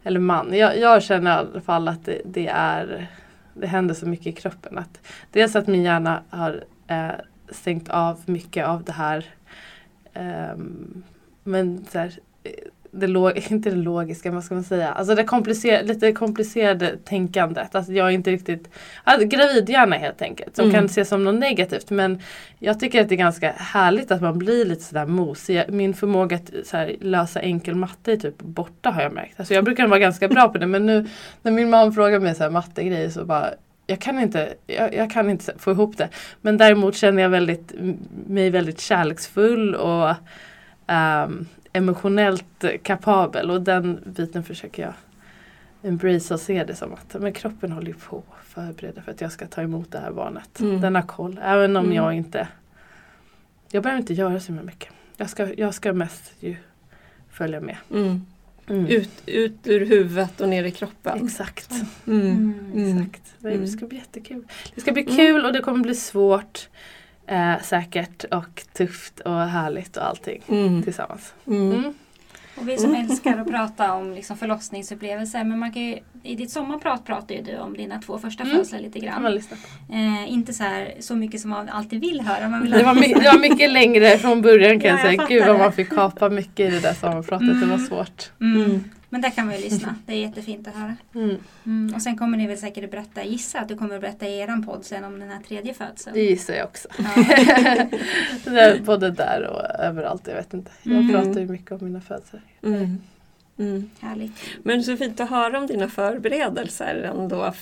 eller 0.04 0.20
man, 0.20 0.54
jag, 0.58 0.80
jag 0.80 1.04
känner 1.04 1.32
i 1.32 1.34
alla 1.34 1.62
fall 1.62 1.88
att 1.88 2.06
det, 2.06 2.22
det 2.26 2.48
är 2.48 3.08
det 3.54 3.68
händer 3.68 3.96
så 3.96 4.06
mycket 4.06 4.28
i 4.28 4.32
kroppen. 4.32 4.78
Att 4.78 5.00
dels 5.32 5.56
att 5.56 5.68
min 5.68 5.84
hjärna 5.84 6.22
har 6.30 6.64
eh, 6.88 7.10
stängt 7.50 7.90
av 7.90 8.20
mycket 8.26 8.68
av 8.68 8.84
det 8.84 8.92
här. 8.92 9.26
Ehm, 10.14 11.04
men 11.44 11.86
så 11.92 12.00
här, 12.00 12.12
eh, 12.44 12.52
det 12.96 13.08
log, 13.08 13.32
inte 13.52 13.70
det 13.70 13.76
logiska, 13.76 14.32
vad 14.32 14.44
ska 14.44 14.54
man 14.56 14.64
säga? 14.64 14.92
Alltså 14.92 15.16
det 15.16 15.24
komplicer, 15.24 15.84
lite 15.84 16.12
komplicerade 16.12 16.98
tänkandet. 17.04 17.76
Alltså 17.76 17.94
jag 17.94 18.08
är 18.08 18.12
inte 18.12 18.32
riktigt, 18.32 18.70
alltså 19.04 19.28
gravidhjärna 19.28 19.96
helt 19.96 20.22
enkelt. 20.22 20.56
Som 20.56 20.66
Mm. 20.66 20.76
kan 20.76 20.86
ses 20.86 21.10
som 21.10 21.24
något 21.24 21.36
negativt. 21.40 21.90
Men 21.90 22.20
jag 22.60 22.80
tycker 22.80 23.02
att 23.02 23.10
det 23.10 23.16
är 23.16 23.18
ganska 23.18 23.52
härligt 23.58 24.12
att 24.12 24.22
man 24.22 24.40
blir 24.40 24.66
lite 24.66 24.84
sådär 24.84 25.06
mosig. 25.06 25.64
Min 25.70 25.94
förmåga 25.94 26.36
att 26.36 26.52
så 26.68 26.78
här, 26.78 26.96
lösa 27.02 27.40
enkel 27.40 27.76
matte 27.76 28.12
är 28.12 28.18
typ 28.18 28.38
borta 28.42 28.90
har 28.90 29.02
jag 29.02 29.14
märkt. 29.14 29.40
Alltså 29.40 29.54
jag 29.54 29.64
brukar 29.66 29.88
vara 29.88 30.00
ganska 30.00 30.28
bra 30.28 30.50
på 30.50 30.58
det 30.58 30.68
men 30.68 30.86
nu 30.86 31.08
när 31.42 31.52
min 31.52 31.70
mamma 31.70 31.92
frågar 31.92 32.20
mig 32.20 32.36
så 32.36 32.44
här 32.44 32.50
mattegrejer 32.50 33.10
så 33.10 33.26
bara 33.26 33.54
jag 33.88 34.02
kan, 34.02 34.20
inte, 34.20 34.54
jag, 34.68 34.94
jag 34.96 35.12
kan 35.12 35.30
inte 35.30 35.54
få 35.58 35.72
ihop 35.72 35.98
det. 35.98 36.10
Men 36.42 36.58
däremot 36.58 36.96
känner 36.96 37.22
jag 37.22 37.30
väldigt, 37.30 37.74
mig 38.28 38.50
väldigt 38.50 38.80
kärleksfull 38.80 39.76
och 39.76 40.16
ehm, 40.88 41.46
emotionellt 41.74 42.66
kapabel 42.84 43.52
och 43.52 43.62
den 43.62 44.00
biten 44.06 44.44
försöker 44.44 44.84
jag 44.84 44.94
embrace 45.92 46.34
och 46.34 46.40
se 46.40 46.64
det 46.64 46.76
som 46.76 46.94
att 46.94 47.16
men 47.22 47.34
kroppen 47.34 47.72
håller 47.72 47.94
på 47.94 48.18
att 48.18 48.46
förbereda 48.48 49.02
för 49.02 49.12
att 49.12 49.22
jag 49.22 49.32
ska 49.32 49.48
ta 49.48 49.62
emot 49.62 49.92
det 49.92 50.00
här 50.00 50.12
barnet. 50.12 50.60
Mm. 50.60 50.82
Den 50.82 50.96
har 50.96 51.02
koll, 51.02 51.40
även 51.44 51.76
om 51.78 51.86
Mm. 51.86 51.96
jag 51.96 52.14
inte 52.14 52.48
Jag 53.72 53.84
behöver 53.84 54.00
inte 54.02 54.14
göra 54.14 54.40
så 54.40 54.52
mycket. 54.52 54.94
Jag 55.18 55.30
ska, 55.30 55.54
jag 55.54 55.74
ska 55.74 55.94
mest 55.94 56.34
ju 56.40 56.56
följa 57.32 57.60
med. 57.62 57.78
Mm. 57.92 58.26
Mm. 58.70 58.86
Ut, 58.88 59.10
ut 59.26 59.58
ur 59.64 59.86
huvudet 59.86 60.42
och 60.42 60.50
ner 60.50 60.64
i 60.64 60.72
kroppen. 60.72 61.26
Exakt. 61.26 61.72
Mm. 62.08 62.22
Mm. 62.28 62.54
Mm. 62.74 62.98
Exakt. 63.02 63.34
Det 63.40 63.52
Mm. 63.52 63.68
ska 63.68 63.86
bli 63.86 63.98
jättekul. 63.98 64.44
Det 64.76 64.82
ska 64.82 64.92
bli 64.92 65.02
Mm. 65.04 65.16
kul 65.16 65.46
och 65.46 65.54
det 65.54 65.60
kommer 65.60 65.80
bli 65.84 65.96
svårt. 65.96 66.70
Eh, 67.28 67.62
säkert 67.62 68.24
och 68.24 68.64
tufft 68.74 69.20
och 69.20 69.40
härligt 69.40 69.98
och 69.98 70.08
allting 70.08 70.44
Mm. 70.48 70.84
tillsammans. 70.84 71.34
Mm. 72.58 72.70
Mm. 72.70 72.70
Och 72.70 72.70
vi 72.70 72.78
som 72.78 72.96
älskar 73.12 73.38
att 73.38 73.48
prata 73.48 73.94
om 73.94 74.12
liksom 74.14 74.38
förlossningsupplevelser. 74.38 75.44
Men 75.44 75.60
man 75.60 75.72
kan 75.74 75.82
ju, 75.82 75.98
i 76.24 76.36
ditt 76.36 76.52
sommarprat 76.52 77.06
pratar 77.06 77.36
ju 77.36 77.42
du 77.42 77.58
om 77.58 77.74
dina 77.74 78.00
två 78.02 78.18
första 78.18 78.44
Mm. 78.44 78.56
födslar 78.58 78.80
lite 78.80 79.00
grann. 79.00 79.26
Eh, 79.92 80.32
inte 80.34 80.54
så, 80.54 80.64
här, 80.64 80.94
så 81.00 81.16
mycket 81.16 81.42
som 81.42 81.50
man 81.50 81.70
alltid 81.70 82.02
vill 82.02 82.22
höra. 82.22 82.50
Man 82.50 82.62
vill 82.62 82.72
Det 82.72 82.84
var, 82.84 82.94
my- 82.96 83.14
det 83.14 83.30
var 83.34 83.40
mycket 83.40 83.72
längre 83.72 84.18
från 84.18 84.42
början 84.42 84.80
kan 84.80 84.90
Ja, 84.90 84.98
jag 85.00 85.08
säga. 85.10 85.26
Gud 85.30 85.48
vad 85.48 85.58
man 85.60 85.74
fick 85.74 85.90
kapa 85.90 86.30
mycket 86.30 86.60
i 86.60 86.72
det 86.76 86.80
där 86.80 86.94
sommarpratet. 86.94 87.48
Det 87.60 87.66
var 87.66 87.74
Mm. 87.76 87.88
svårt. 87.88 88.32
mm. 88.42 88.84
Men 89.14 89.22
där 89.22 89.30
kan 89.30 89.46
man 89.46 89.56
ju 89.56 89.62
lyssna. 89.62 89.96
Det 90.06 90.14
är 90.14 90.18
jättefint 90.18 90.68
att 90.68 90.74
höra. 90.76 90.96
Mm. 91.16 91.38
Mm. 91.66 91.96
Och 91.96 92.02
sen 92.02 92.18
kommer 92.18 92.38
ni 92.38 92.48
väl 92.48 92.58
säkert 92.58 92.84
att 92.84 92.92
berätta, 92.92 93.24
gissa 93.24 93.60
att 93.60 93.68
du 93.68 93.78
kommer 93.78 93.96
att 93.96 94.02
berätta 94.02 94.28
i 94.28 94.40
eran 94.40 94.66
podd 94.66 94.86
sen 94.86 95.04
om 95.04 95.20
den 95.20 95.30
här 95.30 95.40
tredje 95.48 95.74
födseln. 95.74 96.14
Det 96.14 96.22
gissar 96.24 96.54
jag 96.54 96.66
också. 96.68 96.88
Ja. 96.98 97.06
Det 98.44 98.50
där, 98.50 98.80
både 98.80 99.12
där 99.12 99.48
och 99.48 99.84
överallt. 99.86 100.28
Jag 100.28 100.36
vet 100.36 100.54
inte. 100.54 100.72
Jag 100.84 100.94
Mm. 100.96 101.12
pratar 101.12 101.42
ju 101.42 101.48
mycket 101.48 101.72
om 101.72 101.80
mina 101.86 102.02
födelser. 102.02 102.42
Mm. 102.64 102.98
Mm. 103.58 103.90
Härligt. 104.00 104.32
Men 104.64 104.84
så 104.84 104.98
fint 104.98 105.20
att 105.20 105.30
höra 105.30 105.58
om 105.60 105.68
dina 105.68 105.88
förberedelser 105.90 107.12
ändå. 107.16 107.54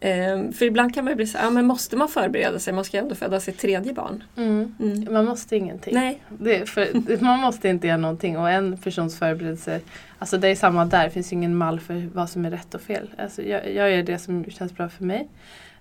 Ehm, 0.00 0.52
För 0.52 0.64
ibland 0.64 0.94
kan 0.94 1.04
man 1.04 1.12
ju 1.12 1.16
bli 1.16 1.26
så 1.26 1.38
ja, 1.42 1.50
men 1.50 1.66
måste 1.66 1.96
man 1.96 2.08
förbereda 2.08 2.58
sig? 2.58 2.72
Man 2.72 2.84
ska 2.84 2.96
ju 2.96 3.02
ändå 3.02 3.14
föda 3.14 3.40
sitt 3.40 3.58
tredje 3.58 3.92
barn. 3.92 4.24
Mm. 4.36 4.74
Mm. 4.80 5.12
Man 5.12 5.24
måste 5.24 5.56
ingenting. 5.56 5.94
Nej. 5.94 6.20
Det, 6.28 6.68
för, 6.68 7.20
man 7.24 7.40
måste 7.40 7.68
inte 7.68 7.86
göra 7.86 7.96
någonting 7.96 8.38
och 8.38 8.50
en 8.50 8.76
persons 8.76 9.18
förberedelse, 9.18 9.80
alltså 10.18 10.38
det 10.38 10.48
är 10.48 10.54
samma 10.54 10.84
där, 10.84 11.04
det 11.04 11.10
finns 11.10 11.32
ju 11.32 11.36
ingen 11.36 11.56
mall 11.56 11.80
för 11.80 12.08
vad 12.14 12.30
som 12.30 12.44
är 12.44 12.50
rätt 12.50 12.74
och 12.74 12.80
fel. 12.80 13.10
Alltså 13.18 13.42
jag, 13.42 13.74
jag 13.74 13.90
gör 13.90 14.02
det 14.02 14.18
som 14.18 14.44
känns 14.44 14.72
bra 14.76 14.88
för 14.88 15.04
mig. 15.04 15.28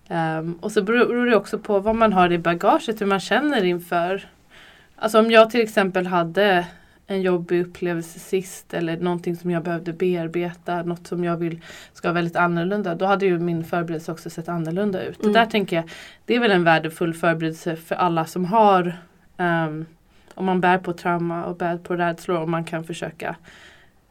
Ehm, 0.08 0.54
och 0.62 0.72
så 0.72 0.82
beror 0.82 1.06
beror 1.06 1.26
det 1.26 1.36
också 1.36 1.60
på 1.60 1.80
vad 1.80 1.96
man 1.96 2.14
har 2.14 2.32
i 2.32 2.38
bagaget, 2.38 3.02
hur 3.02 3.06
man 3.06 3.20
känner 3.20 3.64
inför. 3.64 4.28
Alltså 4.96 5.20
om 5.20 5.32
jag 5.32 5.50
till 5.50 5.62
exempel 5.62 6.08
hade 6.08 6.66
en 7.12 7.22
jobbig 7.22 7.62
upplevelse 7.62 8.20
sist 8.20 8.74
eller 8.74 8.98
någonting 8.98 9.36
som 9.36 9.52
jag 9.52 9.64
behövde 9.64 9.94
bearbeta, 9.94 10.84
något 10.84 11.08
som 11.08 11.24
jag 11.24 11.38
vill 11.38 11.62
ska 11.94 12.08
vara 12.08 12.14
väldigt 12.14 12.36
annorlunda. 12.36 12.96
Då 12.96 13.06
hade 13.06 13.26
ju 13.26 13.40
min 13.40 13.64
förberedelse 13.64 14.12
också 14.12 14.30
sett 14.30 14.50
annorlunda 14.50 15.04
ut. 15.04 15.20
Mm. 15.20 15.28
Och 15.30 15.34
där 15.34 15.46
tänker 15.46 15.76
jag, 15.76 15.86
det 16.26 16.36
är 16.36 16.40
väl 16.40 16.52
en 16.52 16.64
värdefull 16.64 17.14
förberedelse 17.14 17.76
för 17.76 17.96
alla 17.96 18.26
som 18.26 18.46
har 18.46 18.98
ehm, 19.38 19.86
om 20.36 20.46
man 20.46 20.62
bär 20.62 20.78
på 20.78 20.94
trauma 20.94 21.46
och 21.46 21.56
bär 21.58 21.78
på 21.78 21.96
rädslor 21.96 22.38
och 22.38 22.50
man 22.50 22.64
kan 22.64 22.84
försöka 22.84 23.36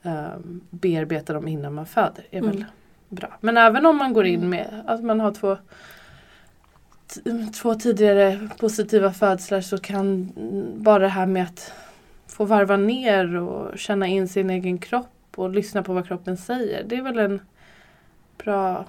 um, 0.03 0.61
bearbeta 0.71 1.33
dem 1.33 1.49
innan 1.49 1.75
man 1.75 1.87
föder. 1.87 2.25
är 2.31 2.41
väl 2.41 2.57
Mm. 2.57 2.65
bra. 3.09 3.37
Men 3.41 3.57
även 3.57 3.87
om 3.87 3.97
man 3.97 4.13
går 4.13 4.27
in 4.27 4.49
med 4.51 4.83
att 4.87 5.05
man 5.05 5.21
har 5.21 5.33
två 5.33 5.57
två 7.63 7.75
tidigare 7.75 8.49
positiva 8.61 9.13
födslar 9.13 9.61
så 9.61 9.79
kan 9.79 10.33
mm, 10.37 10.83
bara 10.83 10.99
det 10.99 11.09
här 11.09 11.27
med 11.27 11.43
att 11.43 11.73
få 12.39 12.45
varva 12.45 12.77
ner 12.77 13.37
och 13.37 13.79
känna 13.79 14.07
in 14.07 14.29
sin 14.29 14.51
egen 14.51 14.79
kropp 14.79 15.09
och 15.37 15.51
lyssna 15.51 15.83
på 15.83 15.93
vad 15.93 16.07
kroppen 16.07 16.37
säger. 16.37 16.85
Det 16.85 16.97
är 16.97 17.03
väl 17.03 17.19
en 17.19 17.41
bra 18.45 18.85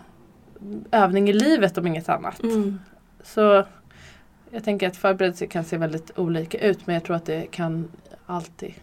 övning 0.91 1.29
i 1.29 1.33
livet 1.33 1.77
om 1.77 1.87
inget 1.87 2.09
annat. 2.09 2.43
Mm. 2.43 2.79
Så 3.23 3.65
jag 4.51 4.63
tänker 4.63 4.87
att 4.87 4.97
förberedelser 4.97 5.45
kan 5.45 5.63
se 5.63 5.77
väldigt 5.77 6.19
olika 6.19 6.57
ut 6.59 6.87
men 6.87 6.93
jag 6.93 7.03
tror 7.03 7.15
att 7.15 7.25
det 7.25 7.51
kan 7.51 7.91
alltid 8.25 8.73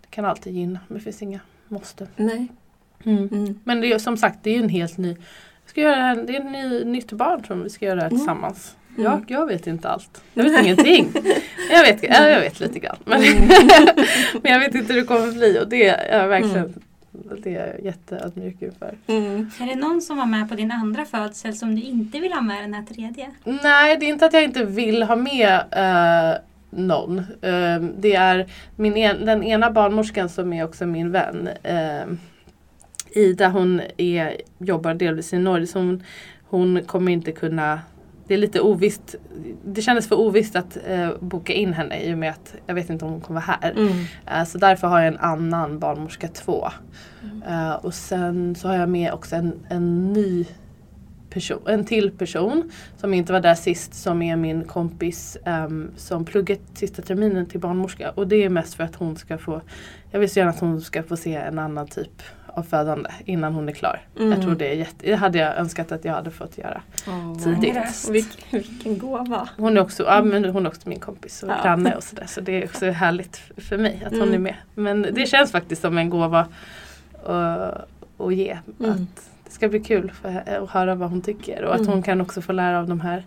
det 0.00 0.08
kan 0.10 0.24
alltid 0.24 0.52
gynna 0.52 0.80
men 0.88 0.98
det 0.98 1.04
finns 1.04 1.22
inga 1.22 1.40
måste. 1.68 2.06
Nej. 2.16 2.48
Mm. 3.04 3.28
Mm. 3.32 3.60
Men 3.64 3.80
det 3.80 3.92
är, 3.92 3.98
som 3.98 4.16
sagt 4.16 4.38
det 4.42 4.50
är 4.50 4.54
ju 4.54 4.62
en 4.62 4.68
helt 4.68 4.96
ny 4.96 5.16
ska 5.66 5.80
göra 5.80 5.96
det, 5.96 6.02
här, 6.02 6.24
det 6.26 6.36
är 6.36 6.40
ett 6.40 6.52
ny, 6.52 6.84
nytt 6.84 7.12
barn 7.12 7.44
som 7.44 7.62
vi 7.62 7.70
ska 7.70 7.86
göra 7.86 7.96
det 7.96 8.02
här 8.02 8.08
Mm. 8.10 8.18
tillsammans. 8.18 8.76
Mm. 8.98 9.12
Jag, 9.12 9.24
jag 9.28 9.46
vet 9.46 9.66
inte 9.66 9.88
allt. 9.88 10.22
Jag 10.34 10.44
vet 10.44 10.60
ingenting. 10.64 11.12
Jag 11.70 11.82
vet, 11.82 12.02
ja, 12.02 12.28
jag 12.28 12.40
vet 12.40 12.60
lite 12.60 12.78
grann. 12.78 12.96
Men, 13.04 13.22
Mm. 13.22 13.48
men 14.42 14.52
jag 14.52 14.60
vet 14.60 14.74
inte 14.74 14.92
hur 14.92 15.00
det 15.00 15.06
kommer 15.06 15.32
bli 15.32 15.58
och 15.62 15.68
det 15.68 15.86
är 15.88 16.18
jag 16.18 16.28
verkligen 16.28 16.74
det 17.42 17.54
är 17.54 17.66
jag 17.66 17.84
jätteödmjuk 17.84 18.62
inför. 18.62 18.94
Mm. 19.06 19.50
Är 19.60 19.66
det 19.66 19.74
någon 19.74 20.02
som 20.02 20.16
var 20.16 20.26
med 20.26 20.48
på 20.48 20.54
din 20.54 20.72
andra 20.72 21.04
födsel 21.04 21.54
som 21.54 21.74
du 21.76 21.82
inte 21.82 22.20
vill 22.20 22.32
ha 22.32 22.40
med 22.40 22.62
den 22.62 22.74
här 22.74 22.82
tredje? 22.82 23.30
Nej, 23.44 23.96
det 23.96 24.06
är 24.06 24.08
inte 24.08 24.26
att 24.26 24.32
jag 24.32 24.44
inte 24.44 24.64
vill 24.64 25.02
ha 25.02 25.16
med 25.16 25.60
eh, 25.70 26.38
någon. 26.70 27.18
Eh, 27.18 27.80
det 27.98 28.14
är 28.14 28.46
min 28.76 28.96
en, 28.96 29.24
den 29.26 29.42
ena 29.42 29.70
barnmorskan 29.70 30.28
som 30.28 30.52
är 30.52 30.64
också 30.64 30.86
min 30.86 31.10
vän. 31.12 31.48
Eh, 31.62 32.06
Ida 33.10 33.48
hon 33.48 33.80
är, 33.96 34.36
jobbar 34.58 34.94
delvis 34.94 35.32
i 35.32 35.38
Norge 35.38 35.66
så 35.66 35.78
hon, 35.78 36.02
hon 36.44 36.82
kommer 36.82 37.12
inte 37.12 37.32
kunna 37.32 37.80
det 38.26 38.34
är 38.34 38.38
lite 38.38 38.60
ovisst. 38.60 39.14
Det 39.64 39.82
kändes 39.82 40.08
för 40.08 40.16
ovisst 40.16 40.56
att 40.56 40.78
eh, 40.86 41.10
boka 41.20 41.52
in 41.52 41.72
henne 41.72 42.02
i 42.02 42.14
och 42.14 42.18
med 42.18 42.30
att 42.30 42.54
jag 42.66 42.74
vet 42.74 42.90
inte 42.90 43.04
om 43.04 43.10
hon 43.10 43.20
kommer 43.20 43.40
vara 43.40 43.58
här. 43.60 43.70
Mm. 43.70 43.92
Eh, 44.26 44.44
så 44.44 44.58
därför 44.58 44.88
har 44.88 44.98
jag 44.98 45.08
en 45.08 45.18
annan 45.18 45.78
barnmorska 45.78 46.28
två. 46.28 46.68
Eh, 47.48 47.72
och 47.72 47.94
sen 47.94 48.54
så 48.54 48.68
har 48.68 48.76
jag 48.76 48.88
med 48.88 49.12
också 49.12 49.36
en, 49.36 49.52
en 49.68 50.12
ny 50.12 50.46
person, 51.30 51.62
en 51.66 51.84
till 51.84 52.10
person 52.10 52.70
som 52.96 53.14
inte 53.14 53.32
var 53.32 53.40
där 53.40 53.54
sist 53.54 53.94
som 53.94 54.22
är 54.22 54.36
min 54.36 54.64
kompis 54.64 55.36
ehm, 55.44 55.90
som 55.96 56.24
pluggat 56.24 56.60
sista 56.74 57.02
terminen 57.02 57.46
till 57.46 57.60
barnmorska. 57.60 58.10
Och 58.10 58.28
det 58.28 58.44
är 58.44 58.48
mest 58.48 58.74
för 58.74 58.84
att 58.84 58.96
hon 58.96 59.16
ska 59.16 59.38
få, 59.38 59.60
jag 60.10 60.20
vill 60.20 60.30
så 60.30 60.38
gärna 60.38 60.50
att 60.50 60.60
hon 60.60 60.80
ska 60.80 61.02
få 61.02 61.16
se 61.16 61.34
en 61.34 61.58
annan 61.58 61.86
typ 61.86 62.22
av 62.56 62.62
födande 62.62 63.10
innan 63.24 63.54
hon 63.54 63.68
är 63.68 63.72
klar. 63.72 64.00
Mm. 64.18 64.32
Jag 64.32 64.42
tror 64.42 64.54
det 64.54 64.68
är 64.68 64.74
jätte, 64.74 65.06
det 65.06 65.14
hade 65.14 65.38
jag 65.38 65.56
önskat 65.58 65.92
att 65.92 66.04
jag 66.04 66.12
hade 66.12 66.30
fått 66.30 66.58
göra 66.58 66.82
Åh, 67.08 67.38
tidigt. 67.38 67.76
Ångest. 67.76 68.10
Vilk, 68.10 68.46
vilken 68.50 68.98
gåva. 68.98 69.48
Hon 69.56 69.76
är 69.76 69.80
också, 69.80 70.02
ja, 70.02 70.22
men 70.22 70.44
hon 70.44 70.66
är 70.66 70.70
också 70.70 70.88
min 70.88 71.00
kompis 71.00 71.42
och 71.42 71.48
Ja. 71.48 71.62
granne 71.62 71.94
och 71.96 72.02
sådär. 72.02 72.26
Så 72.26 72.40
det 72.40 72.52
är 72.62 72.64
också 72.64 72.90
härligt 72.90 73.36
för 73.56 73.78
mig 73.78 74.02
att 74.06 74.12
hon 74.12 74.22
Mm. 74.22 74.34
är 74.34 74.38
med. 74.38 74.54
Men 74.74 75.02
det 75.02 75.26
känns 75.28 75.52
faktiskt 75.52 75.82
som 75.82 75.98
en 75.98 76.10
gåva 76.10 76.46
att, 77.24 77.88
att 78.18 78.34
ge. 78.34 78.58
Mm. 78.80 78.90
Att 78.92 79.30
det 79.44 79.50
ska 79.50 79.68
bli 79.68 79.80
kul 79.80 80.12
att 80.22 80.70
höra 80.70 80.94
vad 80.94 81.10
hon 81.10 81.22
tycker. 81.22 81.64
Och 81.64 81.74
att 81.74 81.80
Mm. 81.80 81.92
hon 81.92 82.02
kan 82.02 82.20
också 82.20 82.42
få 82.42 82.52
lära 82.52 82.78
av 82.78 82.88
de 82.88 83.00
här 83.00 83.24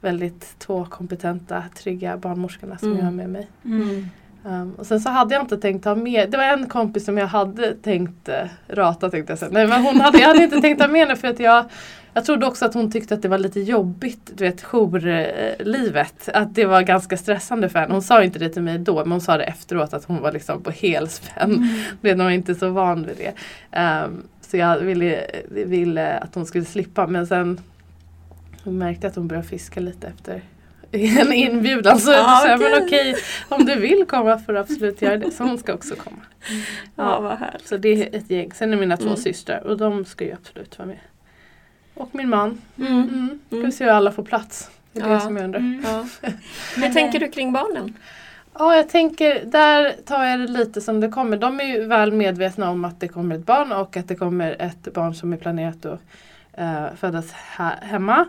väldigt 0.00 0.58
två 0.58 0.84
kompetenta, 0.84 1.64
trygga 1.76 2.16
barnmorskorna 2.16 2.78
som 2.78 2.88
Mm. 2.88 2.98
jag 2.98 3.04
har 3.04 3.12
med 3.12 3.28
mig. 3.30 3.48
Um, 4.44 4.74
och 4.74 4.86
sen 4.86 5.00
så 5.00 5.10
hade 5.10 5.34
jag 5.34 5.42
inte 5.42 5.56
tänkt 5.56 5.84
ha 5.84 5.94
med, 5.94 6.30
det 6.30 6.36
var 6.36 6.44
en 6.44 6.66
kompis 6.66 7.04
som 7.04 7.18
jag 7.18 7.26
hade 7.26 7.74
tänkt 7.74 8.28
uh, 8.28 8.34
rata 8.68 9.10
tänkte 9.10 9.32
jag 9.32 9.38
säga. 9.38 9.50
Nej 9.52 9.66
men 9.66 9.82
hon 9.82 10.00
hade, 10.00 10.18
jag 10.18 10.28
hade 10.28 10.42
inte 10.44 10.60
tänkt 10.60 10.80
ha 10.80 10.88
med 10.88 11.00
henne 11.00 11.16
för 11.16 11.28
att 11.28 11.40
jag 11.40 11.64
jag 12.14 12.24
trodde 12.24 12.46
också 12.46 12.64
att 12.64 12.74
hon 12.74 12.90
tyckte 12.90 13.14
att 13.14 13.22
det 13.22 13.28
var 13.28 13.38
lite 13.38 13.60
jobbigt, 13.60 14.30
du 14.34 14.44
vet 14.44 14.62
jourlivet. 14.62 16.28
Att 16.34 16.54
det 16.54 16.64
var 16.64 16.82
ganska 16.82 17.16
stressande 17.16 17.68
för 17.68 17.78
henne. 17.78 17.92
Hon 17.92 18.02
sa 18.02 18.24
inte 18.24 18.38
det 18.38 18.48
till 18.48 18.62
mig 18.62 18.78
då 18.78 18.94
men 18.94 19.12
hon 19.12 19.20
sa 19.20 19.36
det 19.36 19.44
efteråt 19.44 19.94
att 19.94 20.04
hon 20.04 20.22
var 20.22 20.32
liksom 20.32 20.62
på 20.62 20.70
helspänn. 20.70 21.68
Mm. 22.02 22.18
Hon 22.18 22.24
var 22.24 22.30
inte 22.30 22.54
så 22.54 22.70
van 22.70 23.06
vid 23.06 23.16
det. 23.16 23.32
Um, 23.80 24.22
så 24.40 24.56
jag 24.56 24.78
ville, 24.78 25.26
ville 25.48 26.18
att 26.18 26.34
hon 26.34 26.46
skulle 26.46 26.64
slippa 26.64 27.06
men 27.06 27.26
sen 27.26 27.60
hon 28.64 28.78
märkte 28.78 29.06
att 29.06 29.16
hon 29.16 29.28
började 29.28 29.48
fiska 29.48 29.80
lite 29.80 30.06
efter 30.06 30.42
en 31.20 31.32
inbjudan. 31.32 31.98
Så 32.00 32.10
jag 32.10 32.24
sa 32.24 32.48
jag, 32.48 32.60
men 32.60 32.82
okej. 32.84 33.16
om 33.48 33.64
du 33.64 33.74
vill 33.74 34.04
komma 34.08 34.38
får 34.38 34.52
du 34.52 34.58
absolut 34.58 35.02
göra 35.02 35.16
det. 35.16 35.30
Så 35.30 35.44
hon 35.44 35.58
ska 35.58 35.74
också 35.74 35.94
komma. 35.94 36.16
Ja, 36.96 37.20
vad 37.20 37.38
härligt. 37.38 37.68
Så 37.68 37.76
det 37.76 37.88
är 37.88 38.16
ett 38.18 38.30
gäng. 38.30 38.52
Sen 38.52 38.72
är 38.72 38.76
mina 38.76 38.96
två 38.96 39.04
Mm. 39.06 39.16
systrar 39.16 39.60
och 39.66 39.76
de 39.76 40.04
ska 40.04 40.24
ju 40.24 40.32
absolut 40.32 40.78
vara 40.78 40.88
med. 40.88 40.98
Och 41.94 42.14
min 42.14 42.28
man. 42.28 42.60
Mm. 42.78 42.92
Mm. 42.92 43.38
Ska 43.46 43.56
vi 43.56 43.60
Mm. 43.60 43.72
se 43.72 43.84
hur 43.84 43.90
alla 43.90 44.12
får 44.12 44.22
plats. 44.22 44.70
Det 44.92 45.00
är 45.00 45.04
det 45.08 45.12
Ja. 45.14 45.20
som 45.20 45.36
jag 45.36 45.44
undrar. 45.44 45.60
Mm. 45.60 45.84
Ja. 45.84 46.06
Hur 46.76 46.92
tänker 46.92 47.20
du 47.20 47.28
kring 47.28 47.52
barnen? 47.52 47.96
Ja, 48.58 48.76
jag 48.76 48.88
tänker, 48.88 49.44
där 49.44 49.92
tar 50.06 50.24
jag 50.24 50.40
det 50.40 50.46
lite 50.46 50.80
som 50.80 51.00
det 51.00 51.08
kommer. 51.08 51.36
De 51.36 51.60
är 51.60 51.64
ju 51.64 51.84
väl 51.84 52.12
medvetna 52.12 52.70
om 52.70 52.84
att 52.84 53.00
det 53.00 53.08
kommer 53.08 53.34
ett 53.34 53.46
barn 53.46 53.72
och 53.72 53.96
att 53.96 54.08
det 54.08 54.14
kommer 54.16 54.56
ett 54.58 54.94
barn 54.94 55.14
som 55.14 55.32
är 55.32 55.36
planerat 55.36 55.86
att 55.86 56.00
eh, 56.52 56.84
födas 56.96 57.32
hemma. 57.82 58.26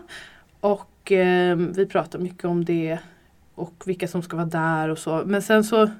Och 0.60 0.88
eh, 1.12 1.56
vi 1.56 1.86
pratar 1.86 2.18
mycket 2.18 2.44
om 2.44 2.64
det 2.64 2.98
och 3.54 3.82
vilka 3.86 4.08
som 4.08 4.22
ska 4.22 4.36
vara 4.36 4.46
där 4.46 4.88
och 4.88 4.98
så. 4.98 5.22
Men 5.26 5.42
sen 5.42 5.64
så 5.64 5.90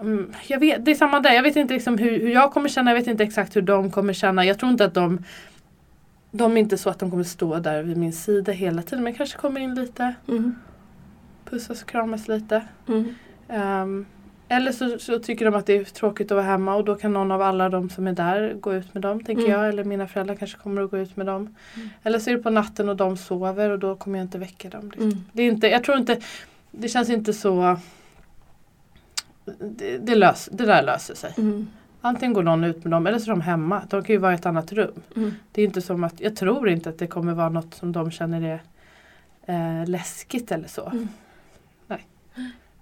mm, 0.00 0.32
jag 0.46 0.60
vet, 0.60 0.84
det 0.84 0.90
är 0.90 0.94
samma 0.94 1.20
där. 1.20 1.32
Jag 1.32 1.42
vet 1.42 1.56
inte 1.56 1.74
liksom 1.74 1.98
hur, 1.98 2.10
hur 2.20 2.30
jag 2.30 2.52
kommer 2.52 2.68
känna. 2.68 2.90
Jag 2.90 2.98
vet 2.98 3.06
inte 3.06 3.24
exakt 3.24 3.56
hur 3.56 3.62
de 3.62 3.90
kommer 3.90 4.12
känna. 4.12 4.44
Jag 4.44 4.58
tror 4.58 4.72
inte 4.72 4.84
att 4.84 4.94
de 4.94 5.18
de 6.30 6.52
är 6.56 6.60
inte 6.60 6.78
så 6.78 6.90
att 6.90 6.98
de 6.98 7.10
kommer 7.10 7.24
stå 7.24 7.58
där 7.58 7.82
vid 7.82 7.96
min 7.96 8.12
sida 8.12 8.52
hela 8.52 8.82
tiden 8.82 9.04
men 9.04 9.14
kanske 9.14 9.38
kommer 9.38 9.60
in 9.60 9.74
lite, 9.74 10.14
Mm. 10.28 10.54
pussas 11.44 11.82
och 11.82 11.88
kramas 11.88 12.28
lite. 12.28 12.62
Mm. 12.88 13.14
Ehm, 13.48 14.06
eller 14.48 14.72
så, 14.72 14.98
så 14.98 15.18
tycker 15.18 15.44
de 15.44 15.54
att 15.54 15.66
det 15.66 15.76
är 15.76 15.84
tråkigt 15.84 16.30
att 16.30 16.36
vara 16.36 16.46
hemma 16.46 16.74
och 16.74 16.84
då 16.84 16.94
kan 16.94 17.12
någon 17.12 17.32
av 17.32 17.42
alla 17.42 17.68
de 17.68 17.90
som 17.90 18.06
är 18.06 18.12
där 18.12 18.54
gå 18.54 18.74
ut 18.74 18.94
med 18.94 19.02
dem 19.02 19.24
tänker 19.24 19.42
Mm. 19.44 19.52
jag. 19.60 19.68
Eller 19.68 19.84
mina 19.84 20.06
föräldrar 20.08 20.34
kanske 20.34 20.58
kommer 20.58 20.82
att 20.82 20.90
gå 20.90 20.98
ut 20.98 21.16
med 21.16 21.26
dem. 21.26 21.54
Mm. 21.76 21.88
Eller 22.02 22.18
så 22.18 22.30
är 22.30 22.36
det 22.36 22.42
på 22.42 22.50
natten 22.50 22.88
och 22.88 22.96
de 22.96 23.16
sover 23.16 23.70
och 23.70 23.78
då 23.78 23.96
kommer 23.96 24.18
jag 24.18 24.24
inte 24.24 24.38
väcka 24.38 24.68
dem. 24.68 24.84
liksom. 24.84 25.02
Mm. 25.02 25.24
Det, 25.32 25.42
är 25.42 25.46
inte, 25.48 25.68
jag 25.68 25.84
tror 25.84 25.98
inte, 25.98 26.20
det 26.70 26.88
känns 26.88 27.10
inte 27.10 27.32
så 27.32 27.76
det, 29.58 29.98
det, 29.98 30.14
lös, 30.14 30.48
det 30.52 30.66
där 30.66 30.82
löser 30.82 31.14
sig. 31.14 31.34
Mm. 31.38 31.66
Antingen 32.00 32.32
går 32.32 32.42
någon 32.42 32.64
ut 32.64 32.84
med 32.84 32.90
dem 32.90 33.06
eller 33.06 33.18
så 33.18 33.24
är 33.30 33.34
de 33.34 33.40
hemma. 33.40 33.82
De 33.90 34.04
kan 34.04 34.12
ju 34.14 34.18
vara 34.18 34.32
i 34.32 34.34
ett 34.34 34.46
annat 34.46 34.72
rum. 34.72 35.02
Mm. 35.16 35.34
Det 35.52 35.62
är 35.62 35.64
inte 35.66 35.82
som 35.82 36.04
att, 36.04 36.20
jag 36.20 36.36
tror 36.36 36.68
inte 36.68 36.88
att 36.88 36.98
det 36.98 37.06
kommer 37.06 37.32
vara 37.32 37.48
något 37.48 37.74
som 37.74 37.92
de 37.92 38.10
känner 38.10 38.42
är 38.42 38.62
eh, 39.82 39.88
läskigt 39.88 40.52
eller 40.52 40.68
så. 40.68 40.92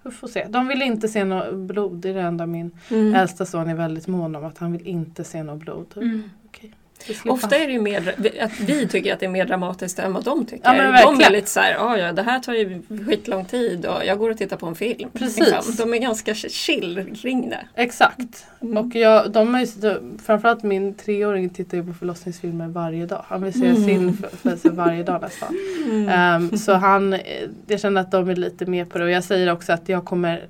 Vi 0.03 0.11
får 0.11 0.27
se. 0.27 0.47
De 0.49 0.67
vill 0.67 0.81
inte 0.81 1.07
se 1.07 1.23
något 1.23 1.53
blod. 1.53 1.95
Det 1.97 2.09
är 2.09 2.13
det 2.13 2.21
enda 2.21 2.45
min 2.45 2.71
Mm. 2.91 3.15
äldsta 3.15 3.45
son 3.45 3.69
är 3.69 3.75
väldigt 3.75 4.07
mån 4.07 4.35
om. 4.35 4.45
Att 4.45 4.57
han 4.57 4.71
vill 4.71 4.87
inte 4.87 5.23
se 5.23 5.43
något 5.43 5.59
blod. 5.59 5.93
Mm. 5.95 6.23
Slipper 6.59 6.77
Ofta 7.25 7.55
är 7.55 7.67
det 7.67 7.73
ju 7.73 7.81
mer, 7.81 8.15
att 8.41 8.59
vi 8.59 8.87
tycker 8.87 9.13
att 9.13 9.19
det 9.19 9.25
är 9.25 9.29
mer 9.29 9.45
dramatiskt 9.45 9.99
än 9.99 10.13
vad 10.13 10.23
de 10.23 10.45
tycker. 10.45 10.73
Ja, 10.75 11.01
de 11.05 11.21
är 11.23 11.29
lite 11.31 11.49
så 11.49 11.59
här, 11.59 11.75
"Ah, 11.79 11.97
ja 11.97 12.11
det 12.13 12.21
här 12.23 12.39
tar 12.39 12.53
ju 12.53 12.81
skitlång 13.07 13.45
tid 13.45 13.85
och 13.85 14.05
jag 14.05 14.17
går 14.17 14.29
och 14.29 14.37
tittar 14.37 14.57
på 14.57 14.65
en 14.65 14.75
film. 14.75 15.09
Precis. 15.13 15.39
Liksom. 15.39 15.75
De 15.77 15.93
är 15.93 15.97
ganska 15.97 16.33
chill 16.35 17.15
kring 17.21 17.49
det. 17.49 17.65
Exakt. 17.75 18.45
Mm. 18.61 18.77
Och 18.77 18.95
jag, 18.95 19.31
de 19.31 19.55
är, 19.55 20.19
framförallt 20.25 20.63
min 20.63 20.93
treåring 20.93 21.49
tittar 21.49 21.77
ju 21.77 21.85
på 21.85 21.93
förlossningsfilmer 21.93 22.67
varje 22.67 23.05
dag. 23.05 23.25
Han 23.27 23.43
vill 23.43 23.53
se 23.53 23.65
Mm. 23.67 23.83
sin 23.83 24.17
födelse 24.17 24.69
varje 24.69 25.03
dag 25.03 25.21
nästan. 25.21 25.57
Mm. 25.85 26.09
Ehm, 26.09 26.57
så 26.57 26.73
han, 26.73 27.13
eh, 27.13 27.19
jag 27.67 27.79
känner 27.79 28.01
att 28.01 28.11
de 28.11 28.29
är 28.29 28.35
lite 28.35 28.65
med 28.65 28.89
på 28.89 28.97
det 28.97 29.03
och 29.03 29.11
jag 29.11 29.23
säger 29.23 29.51
också 29.51 29.73
att 29.73 29.89
jag 29.89 30.05
kommer 30.05 30.43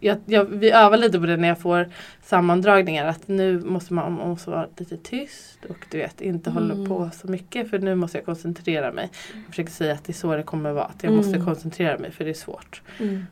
jag, 0.00 0.18
jag, 0.26 0.44
vi 0.44 0.70
övar 0.70 0.96
lite 0.96 1.18
på 1.20 1.26
det 1.26 1.36
när 1.36 1.48
jag 1.48 1.58
får 1.58 1.88
sammandragningar 2.22 3.06
att 3.06 3.28
nu 3.28 3.60
måste 3.60 3.92
man, 3.94 4.12
man 4.12 4.28
måste 4.28 4.50
vara 4.50 4.66
lite 4.76 4.96
tyst 4.96 5.58
och 5.68 5.86
du 5.90 5.98
vet 5.98 6.20
inte 6.20 6.50
Mm. 6.50 6.62
hålla 6.62 6.88
på 6.88 7.10
så 7.16 7.28
mycket 7.28 7.70
för 7.70 7.78
nu 7.78 7.94
måste 7.94 8.18
jag 8.18 8.24
koncentrera 8.24 8.92
mig. 8.92 9.10
Jag 9.34 9.44
försöker 9.46 9.70
säga 9.72 9.92
att 9.94 10.04
det 10.04 10.10
är 10.12 10.14
så 10.14 10.36
det 10.36 10.42
kommer 10.42 10.72
vara, 10.72 10.84
att 10.84 11.02
jag 11.02 11.12
Mm. 11.12 11.16
måste 11.26 11.40
koncentrera 11.40 11.98
mig 11.98 12.10
för 12.10 12.24
det 12.24 12.30
är 12.30 12.34
svårt. 12.34 12.82
Mm. 13.00 13.26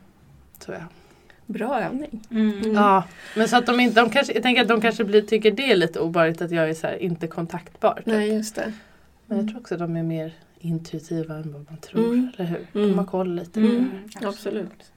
Så 0.59 0.71
ja. 0.71 0.77
Bra 1.45 1.81
övning. 1.81 2.27
Mm. 2.31 2.57
Mm. 2.59 2.73
ja, 2.73 3.03
men 3.35 3.47
så 3.47 3.57
att 3.57 3.65
de 3.65 3.79
inte, 3.79 4.01
de 4.01 4.09
kanske, 4.09 4.33
jag 4.33 4.43
tänker 4.43 4.61
att 4.61 4.67
de 4.67 4.81
kanske 4.81 5.03
blir, 5.03 5.21
tycker 5.21 5.51
det 5.51 5.71
är 5.71 5.75
lite 5.75 5.99
obehagligt 5.99 6.41
att 6.41 6.51
jag 6.51 6.69
är 6.69 6.73
så 6.73 6.87
här, 6.87 6.95
inte 6.95 7.27
kontaktbar. 7.27 7.93
typ. 7.95 8.05
Nej 8.05 8.33
just 8.33 8.55
det. 8.55 8.73
Men 9.25 9.37
jag 9.37 9.47
tror 9.47 9.59
också 9.59 9.73
att 9.73 9.79
de 9.79 9.95
är 9.97 10.03
mer 10.03 10.33
intuitiva 10.59 11.35
än 11.35 11.53
vad 11.53 11.65
man 11.69 11.77
tror, 11.77 12.05
Mm. 12.05 12.29
eller 12.37 12.45
hur? 12.49 12.67
Mm. 12.81 12.89
De 12.89 12.97
har 12.97 13.05
koll 13.05 13.35
lite. 13.35 13.59
Mm. 13.59 13.89
det. 14.21 14.27
Absolut. 14.27 14.91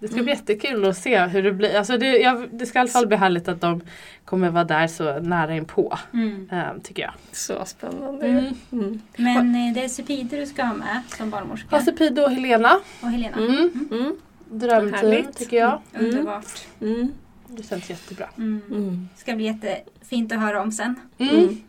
Mm. 0.00 0.08
Det 0.08 0.14
ska 0.14 0.22
bli 0.22 0.32
jättekul 0.32 0.84
att 0.84 0.96
se 0.96 1.26
hur 1.26 1.42
det 1.42 1.52
blir. 1.52 1.76
Alltså 1.76 1.98
det, 1.98 2.18
jag, 2.18 2.48
det 2.52 2.66
ska 2.66 2.78
i 2.78 2.80
alla 2.80 2.90
fall 2.90 3.06
bli 3.06 3.16
härligt 3.16 3.48
att 3.48 3.60
de 3.60 3.80
kommer 4.24 4.50
vara 4.50 4.64
där 4.64 4.86
så 4.86 5.18
nära 5.18 5.56
inpå. 5.56 5.98
Mm. 6.12 6.48
Um, 6.52 6.80
tycker 6.80 7.02
jag. 7.02 7.12
Så 7.32 7.64
spännande. 7.64 8.26
Mm. 8.26 8.54
Mm. 8.72 9.02
Men 9.16 9.54
eh, 9.54 9.74
det 9.74 9.84
är 9.84 9.88
Supide 9.88 10.36
du 10.36 10.46
ska 10.46 10.64
ha 10.64 10.74
med 10.74 11.02
som 11.16 11.30
barnmorska. 11.30 11.76
Hasse 11.76 11.92
Pido 11.92 12.22
och 12.22 12.30
Helena. 12.30 12.80
Och 13.00 13.08
Helena. 13.08 13.36
Mm. 13.36 13.88
Mm. 13.90 14.16
Drömteam 14.50 14.92
Härligt. 14.92 15.36
tycker 15.36 15.56
jag. 15.56 15.80
Mm. 15.94 16.06
Underbart. 16.06 16.66
Mm. 16.80 17.12
Det 17.46 17.62
känns 17.62 17.90
jättebra. 17.90 18.28
Mm. 18.36 18.62
Mm. 18.70 19.08
Ska 19.16 19.34
bli 19.34 19.44
jättefint 19.44 20.32
att 20.32 20.40
höra 20.40 20.62
om 20.62 20.72
sen. 20.72 20.94
Mm. 21.18 21.38
Mm. 21.38 21.62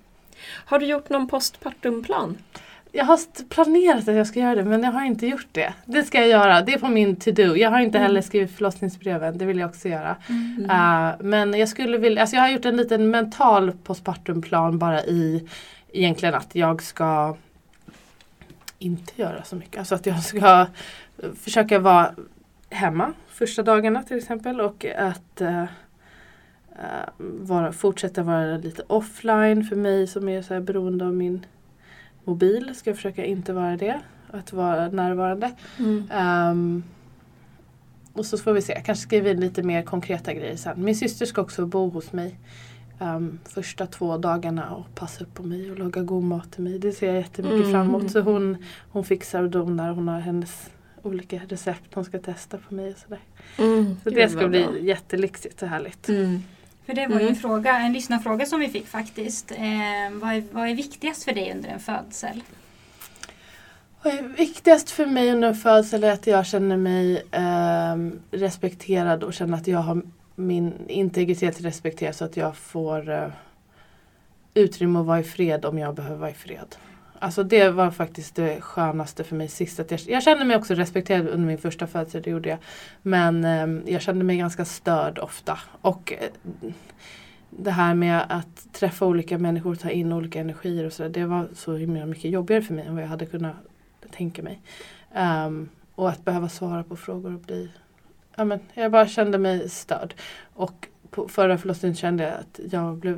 Har 0.65 0.79
du 0.79 0.86
gjort 0.86 1.09
någon 1.09 1.27
postpartumplan? 1.27 2.38
Jag 2.91 3.05
har 3.05 3.43
planerat 3.49 4.07
att 4.07 4.15
jag 4.15 4.27
ska 4.27 4.39
göra 4.39 4.55
det 4.55 4.65
men 4.65 4.83
jag 4.83 4.91
har 4.91 5.05
inte 5.05 5.27
gjort 5.27 5.47
det. 5.51 5.73
Det 5.85 6.03
ska 6.03 6.19
jag 6.19 6.27
göra, 6.27 6.61
det 6.61 6.73
är 6.73 6.79
på 6.79 6.87
min 6.87 7.15
to-do. 7.15 7.55
Jag 7.55 7.69
har 7.69 7.79
inte 7.79 7.99
heller 7.99 8.21
skrivit 8.21 8.51
förlossningsbreven, 8.51 9.37
det 9.37 9.45
vill 9.45 9.59
jag 9.59 9.69
också 9.69 9.87
göra. 9.87 10.15
Eh, 10.69 11.15
men 11.19 11.53
jag 11.53 11.69
skulle 11.69 11.97
vilja, 11.97 12.21
alltså 12.21 12.35
jag 12.35 12.43
har 12.43 12.49
gjort 12.49 12.65
en 12.65 12.77
liten 12.77 13.09
mental 13.09 13.71
postpartumplan 13.83 14.79
bara 14.79 15.03
i 15.03 15.47
egentligen 15.91 16.35
att 16.35 16.55
jag 16.55 16.81
ska 16.81 17.35
inte 18.79 19.21
göra 19.21 19.43
så 19.43 19.55
mycket. 19.55 19.79
Alltså 19.79 19.95
att 19.95 20.05
jag 20.05 20.23
ska 20.23 20.67
försöka 21.35 21.79
vara 21.79 22.11
hemma 22.69 23.13
första 23.27 23.63
dagarna 23.63 24.03
till 24.03 24.17
exempel 24.17 24.61
och 24.61 24.85
att 24.97 25.41
eh, 25.41 25.63
vara, 27.17 27.71
fortsätta 27.71 28.23
vara 28.23 28.57
lite 28.57 28.83
offline 28.87 29.63
för 29.63 29.75
mig 29.75 30.07
som 30.07 30.29
är 30.29 30.41
så 30.41 30.53
här 30.53 30.61
beroende 30.61 31.05
av 31.05 31.13
min 31.13 31.45
mobil. 32.24 32.76
Ska 32.76 32.89
jag 32.89 32.97
försöka 32.97 33.26
inte 33.26 33.53
vara 33.53 33.78
det. 33.78 33.99
Att 34.32 34.53
vara 34.53 34.88
närvarande. 34.89 35.51
Mm. 35.80 36.07
Ehm, 36.11 36.84
och 38.13 38.26
så 38.26 38.38
får 38.38 38.53
vi 38.53 38.61
se, 38.61 38.74
jag 38.74 38.86
kanske 38.86 39.01
skriver 39.03 39.32
in 39.32 39.39
lite 39.39 39.63
mer 39.63 39.82
konkreta 39.84 40.34
grejer 40.34 40.55
sen. 40.55 40.84
Min 40.84 40.95
syster 40.95 41.26
ska 41.26 41.41
också 41.41 41.65
bo 41.65 41.89
hos 41.89 42.11
mig 42.13 42.39
ehm, 42.99 43.39
första 43.45 43.86
två 43.88 44.17
dagarna 44.17 44.69
och 44.76 44.95
passa 44.95 45.24
upp 45.24 45.34
på 45.34 45.43
mig 45.43 45.72
och 45.72 45.80
laga 45.80 46.01
god 46.01 46.24
mat 46.24 46.51
till 46.51 46.63
mig. 46.63 46.80
Det 46.80 46.91
ser 46.91 47.07
jag 47.07 47.15
jättemycket 47.15 47.59
Mm. 47.59 47.72
fram 47.72 47.88
emot. 47.88 48.11
Så 48.11 48.22
hon, 48.22 48.57
hon 48.91 49.03
fixar 49.03 49.43
och 49.43 49.49
donar. 49.49 49.91
Hon 49.93 50.07
har 50.07 50.19
hennes 50.19 50.69
olika 51.01 51.41
recept 51.49 51.93
hon 51.93 52.05
ska 52.05 52.19
testa 52.19 52.57
på 52.57 52.74
mig. 52.74 52.91
Och 52.91 52.97
sådär. 52.97 53.19
Mm. 53.57 53.95
Så 54.03 54.09
det 54.09 54.30
ska 54.30 54.47
bli 54.47 54.63
bra. 54.63 54.78
jättelyxigt 54.78 55.61
och 55.61 55.67
härligt. 55.67 56.09
Mm. 56.09 56.39
För 56.91 56.95
det 56.95 57.07
var 57.07 57.15
ju 57.15 57.21
en 57.21 57.27
Mm. 57.27 57.35
fråga, 57.35 57.79
en 57.79 57.93
lyssnarfråga 57.93 58.45
som 58.45 58.59
vi 58.59 58.67
fick 58.69 58.87
faktiskt. 58.87 59.51
Eh, 59.51 59.57
vad, 60.11 60.33
är, 60.33 60.43
vad 60.51 60.67
är 60.69 60.75
viktigast 60.75 61.23
för 61.23 61.31
dig 61.31 61.51
under 61.55 61.69
en 61.69 61.79
födsel? 61.79 62.43
Vad 64.03 64.13
är 64.13 64.21
viktigast 64.23 64.89
för 64.89 65.05
mig 65.05 65.31
under 65.31 65.47
en 65.47 65.55
födsel 65.55 66.03
är 66.03 66.11
att 66.11 66.27
jag 66.27 66.45
känner 66.45 66.77
mig 66.77 67.23
ehm, 67.31 68.19
respekterad 68.31 69.23
och 69.23 69.33
känner 69.33 69.57
att 69.57 69.67
jag 69.67 69.79
har 69.79 70.01
min 70.35 70.73
integritet 70.87 71.61
respekterad 71.61 72.15
så 72.15 72.25
att 72.25 72.37
jag 72.37 72.57
får 72.57 73.09
eh, 73.09 73.27
utrymme 74.53 74.99
att 74.99 75.05
vara 75.05 75.19
i 75.19 75.23
fred 75.23 75.65
om 75.65 75.77
jag 75.77 75.95
behöver 75.95 76.17
vara 76.17 76.31
i 76.31 76.33
fred. 76.33 76.75
Alltså 77.22 77.43
det 77.43 77.69
var 77.69 77.91
faktiskt 77.91 78.36
det 78.36 78.61
skönaste 78.61 79.24
för 79.24 79.36
mig 79.36 79.47
sist. 79.47 79.80
Att 79.80 79.91
jag, 79.91 79.99
jag 79.99 80.24
kände 80.24 80.45
mig 80.45 80.57
också 80.57 80.74
respekterad 80.74 81.28
under 81.28 81.47
min 81.47 81.57
första 81.57 81.88
födsel, 81.88 82.22
det 82.22 82.30
gjorde 82.30 82.49
jag. 82.49 82.57
Men 83.01 83.43
eh, 83.43 83.93
jag 83.93 84.01
kände 84.01 84.26
mig 84.26 84.38
ganska 84.38 84.65
störd 84.65 85.19
ofta. 85.19 85.59
Och 85.82 86.13
eh, 86.13 86.30
det 87.49 87.72
här 87.72 87.93
med 87.93 88.26
att 88.30 88.74
träffa 88.74 89.05
olika 89.05 89.38
människor, 89.38 89.76
ta 89.76 89.89
in 89.89 90.13
olika 90.13 90.39
energier 90.39 90.86
och 90.86 90.93
sådär. 90.93 91.09
Det 91.09 91.26
var 91.26 91.47
så 91.53 91.76
himla 91.76 92.05
mycket 92.05 92.32
jobbigare 92.32 92.61
för 92.61 92.74
mig 92.74 92.86
än 92.86 92.95
vad 92.95 93.03
jag 93.03 93.09
hade 93.09 93.26
kunnat 93.26 93.55
tänka 94.11 94.43
mig. 94.43 94.61
Um, 95.47 95.69
och 95.95 96.09
att 96.09 96.26
behöva 96.26 96.49
svara 96.49 96.84
på 96.84 96.95
frågor 96.95 97.34
och 97.34 97.39
bli... 97.39 97.69
Ja, 98.36 98.45
men 98.45 98.59
jag 98.74 98.91
bara 98.91 99.07
kände 99.07 99.38
mig 99.38 99.69
störd. 99.69 100.13
Och 100.53 100.88
på 101.09 101.28
förra 101.28 101.57
förlossningen 101.57 101.95
kände 101.95 102.24
jag 102.24 102.34
att 102.34 102.59
jag 102.74 102.97
blev 102.97 103.17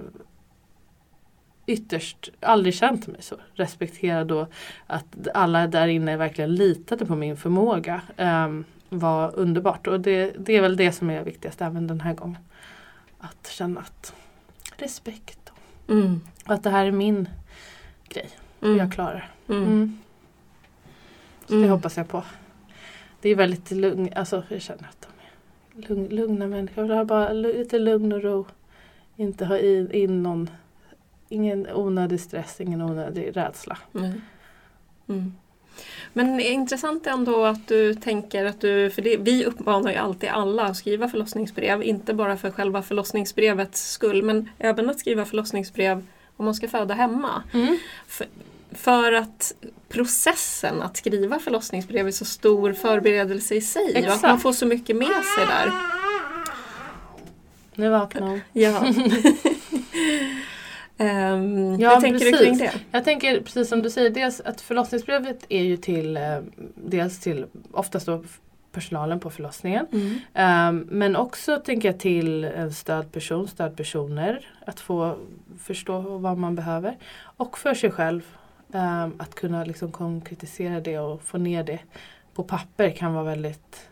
ytterst 1.66 2.30
aldrig 2.40 2.74
känt 2.74 3.08
mig 3.08 3.22
så 3.22 3.36
respekterad 3.54 4.32
och 4.32 4.48
att 4.88 5.28
alla 5.34 5.68
där 5.68 5.88
inne 5.88 6.18
verkligen 6.18 6.56
litade 6.56 7.06
på 7.06 7.16
min 7.16 7.38
förmåga 7.38 8.02
um, 8.18 8.66
var 8.90 9.36
underbart. 9.36 9.88
Och 9.88 10.00
det, 10.00 10.34
det 10.40 10.54
är 10.58 10.62
väl 10.62 10.78
det 10.78 10.92
som 10.92 11.10
är 11.10 11.24
viktigast 11.24 11.62
även 11.62 11.88
den 11.88 12.02
här 12.02 12.14
gången. 12.14 12.38
Att 13.20 13.48
känna 13.52 13.80
att 13.80 14.14
respekt 14.78 15.40
Mm. 15.90 16.22
och 16.46 16.54
att 16.54 16.64
det 16.64 16.70
här 16.70 16.86
är 16.86 16.92
min 16.92 17.30
grej. 18.10 18.30
Mm. 18.62 18.78
Jag 18.78 18.94
klarar 18.94 19.30
det. 19.48 19.54
Mm. 19.54 19.68
Mm. 19.68 19.98
Så 21.48 21.54
Mm. 21.54 21.68
det 21.68 21.74
hoppas 21.74 21.98
jag 21.98 22.08
på. 22.08 22.24
Det 23.22 23.30
är 23.30 23.36
väldigt 23.36 23.72
lugnt, 23.72 24.16
alltså 24.16 24.44
jag 24.50 24.62
känner 24.62 24.84
att 24.84 25.08
de 25.08 25.82
är 25.84 25.88
lugn, 25.88 26.08
lugna 26.16 26.48
människor. 26.48 26.78
Jag 26.84 26.88
vill 26.88 26.98
ha 26.98 27.06
bara 27.06 27.34
lite 27.34 27.80
lugn 27.80 28.14
och 28.14 28.24
ro. 28.24 28.46
Inte 29.16 29.46
ha 29.46 29.58
in, 29.58 29.92
in 29.92 30.24
någon, 30.24 30.50
ingen 31.34 31.68
onödig 31.74 32.20
stress, 32.20 32.62
ingen 32.62 32.82
onödig 32.82 33.38
rädsla. 33.38 33.78
Mm. 33.96 34.22
Mm. 35.10 35.34
Men 36.14 36.40
är 36.40 36.52
intressant 36.52 37.08
ändå 37.08 37.46
att 37.46 37.68
du 37.68 37.96
tänker 37.96 38.46
att 38.46 38.62
du, 38.62 38.90
för 38.90 39.02
det, 39.02 39.18
vi 39.18 39.46
uppmanar 39.46 39.92
ju 39.92 39.98
alltid 39.98 40.30
alla 40.30 40.64
att 40.64 40.78
skriva 40.78 41.10
förlossningsbrev, 41.10 41.84
inte 41.84 42.14
bara 42.14 42.38
för 42.38 42.52
själva 42.52 42.82
förlossningsbrevets 42.82 43.92
skull, 43.92 44.24
men 44.24 44.50
även 44.60 44.90
att 44.90 45.00
skriva 45.00 45.26
förlossningsbrev 45.26 46.06
om 46.38 46.46
man 46.46 46.56
ska 46.56 46.68
föda 46.68 46.94
hemma. 46.94 47.44
För, 48.08 48.28
för 48.72 49.14
att 49.14 49.56
processen 49.90 50.82
att 50.82 50.98
skriva 50.98 51.40
förlossningsbrev 51.40 52.08
är 52.08 52.12
så 52.12 52.26
stor 52.26 52.74
förberedelse 52.74 53.56
i 53.56 53.62
sig 53.62 53.84
och 53.84 53.98
att 53.98 54.04
Exakt. 54.04 54.24
man 54.24 54.40
får 54.40 54.54
så 54.54 54.66
mycket 54.66 54.96
med 54.96 55.08
sig 55.08 55.46
där. 55.48 55.72
Nu 57.76 57.90
vaknar 57.90 58.28
hon. 58.28 58.42
Ja. 58.54 58.86
Ehm, 60.98 61.76
Ja, 61.80 61.94
hur 61.94 62.02
tänker 62.02 62.26
du 62.26 62.32
precis. 62.32 62.48
kring 62.48 62.58
det? 62.58 62.72
Jag 62.92 63.04
tänker 63.04 63.42
precis 63.42 63.70
som 63.70 63.82
du 63.82 63.90
säger, 63.90 64.10
dels 64.10 64.42
att 64.42 64.62
förlossningsbrevet 64.62 65.46
är 65.50 65.64
ju 65.64 65.78
till 65.78 66.18
eh, 66.18 66.38
dels 66.76 67.20
till 67.20 67.46
oftast 67.72 68.06
då 68.06 68.24
personalen 68.72 69.20
på 69.20 69.30
förlossningen. 69.30 69.88
Mm. 69.92 70.20
Ehm, 70.34 70.88
men 70.92 71.16
också 71.16 71.58
tänker 71.58 71.90
jag 71.90 72.00
till 72.00 72.44
en 72.44 72.74
stödperson, 72.74 73.48
stödpersoner. 73.48 74.48
Att 74.66 74.80
få 74.80 75.16
förstå 75.60 76.00
vad 76.00 76.38
man 76.38 76.56
behöver. 76.56 76.98
Och 77.38 77.58
för 77.58 77.74
sig 77.74 77.92
själv. 77.92 78.22
ehm, 78.74 79.14
att 79.18 79.36
kunna 79.36 79.64
liksom 79.64 79.92
konkretisera 79.92 80.80
det 80.80 81.00
och 81.00 81.22
få 81.22 81.38
ner 81.38 81.64
det 81.64 81.80
på 82.34 82.44
papper 82.44 82.90
kan 82.90 83.14
vara 83.14 83.24
väldigt 83.24 83.90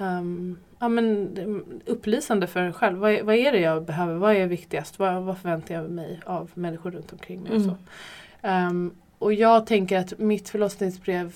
ehm, 0.00 0.58
ja, 0.78 0.88
men, 0.88 1.34
det- 1.34 1.90
upplysande 1.90 2.46
för 2.46 2.60
en 2.60 2.72
själv. 2.72 2.98
Vad 2.98 3.10
är, 3.10 3.22
vad 3.22 3.34
är 3.34 3.52
det 3.52 3.60
jag 3.60 3.84
behöver? 3.84 4.14
Vad 4.14 4.34
är 4.36 4.46
viktigast? 4.46 4.98
Vad, 4.98 5.22
vad 5.22 5.38
förväntar 5.38 5.74
jag 5.74 5.90
mig 5.90 6.20
av 6.26 6.50
människor 6.54 6.90
runt 6.90 7.12
omkring 7.12 7.42
mig? 7.42 7.52
Och, 7.52 7.62
så. 7.62 7.68
Mm. 7.68 7.76
Ehm, 8.42 8.90
och 9.18 9.32
jag 9.32 9.66
tänker 9.66 9.98
att 9.98 10.18
mitt 10.18 10.48
förlossningsbrev, 10.48 11.34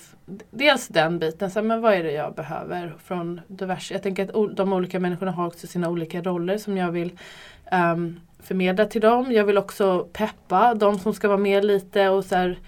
dels 0.51 0.87
den 0.87 1.19
biten, 1.19 1.51
så 1.51 1.59
här, 1.59 1.67
men 1.67 1.81
vad 1.81 1.93
är 1.93 2.03
det 2.03 2.11
jag 2.11 2.33
behöver 2.35 2.93
från 3.03 3.41
diverse. 3.47 3.93
Jag 3.93 4.03
tänker 4.03 4.23
att 4.23 4.55
de 4.57 4.73
olika 4.73 4.99
människorna 4.99 5.31
har 5.31 5.47
också 5.47 5.67
sina 5.67 5.89
olika 5.89 6.21
roller 6.21 6.57
som 6.57 6.77
jag 6.77 6.91
vill 6.91 7.17
ehm, 7.65 8.19
förmedla 8.39 8.85
till 8.85 9.01
dem. 9.01 9.31
Jag 9.31 9.45
vill 9.45 9.57
också 9.57 10.07
peppa 10.13 10.73
de 10.73 10.99
som 10.99 11.13
ska 11.13 11.27
vara 11.27 11.37
med 11.37 11.65
lite 11.65 12.09
och 12.09 12.25
så 12.25 12.35
här, 12.35 12.59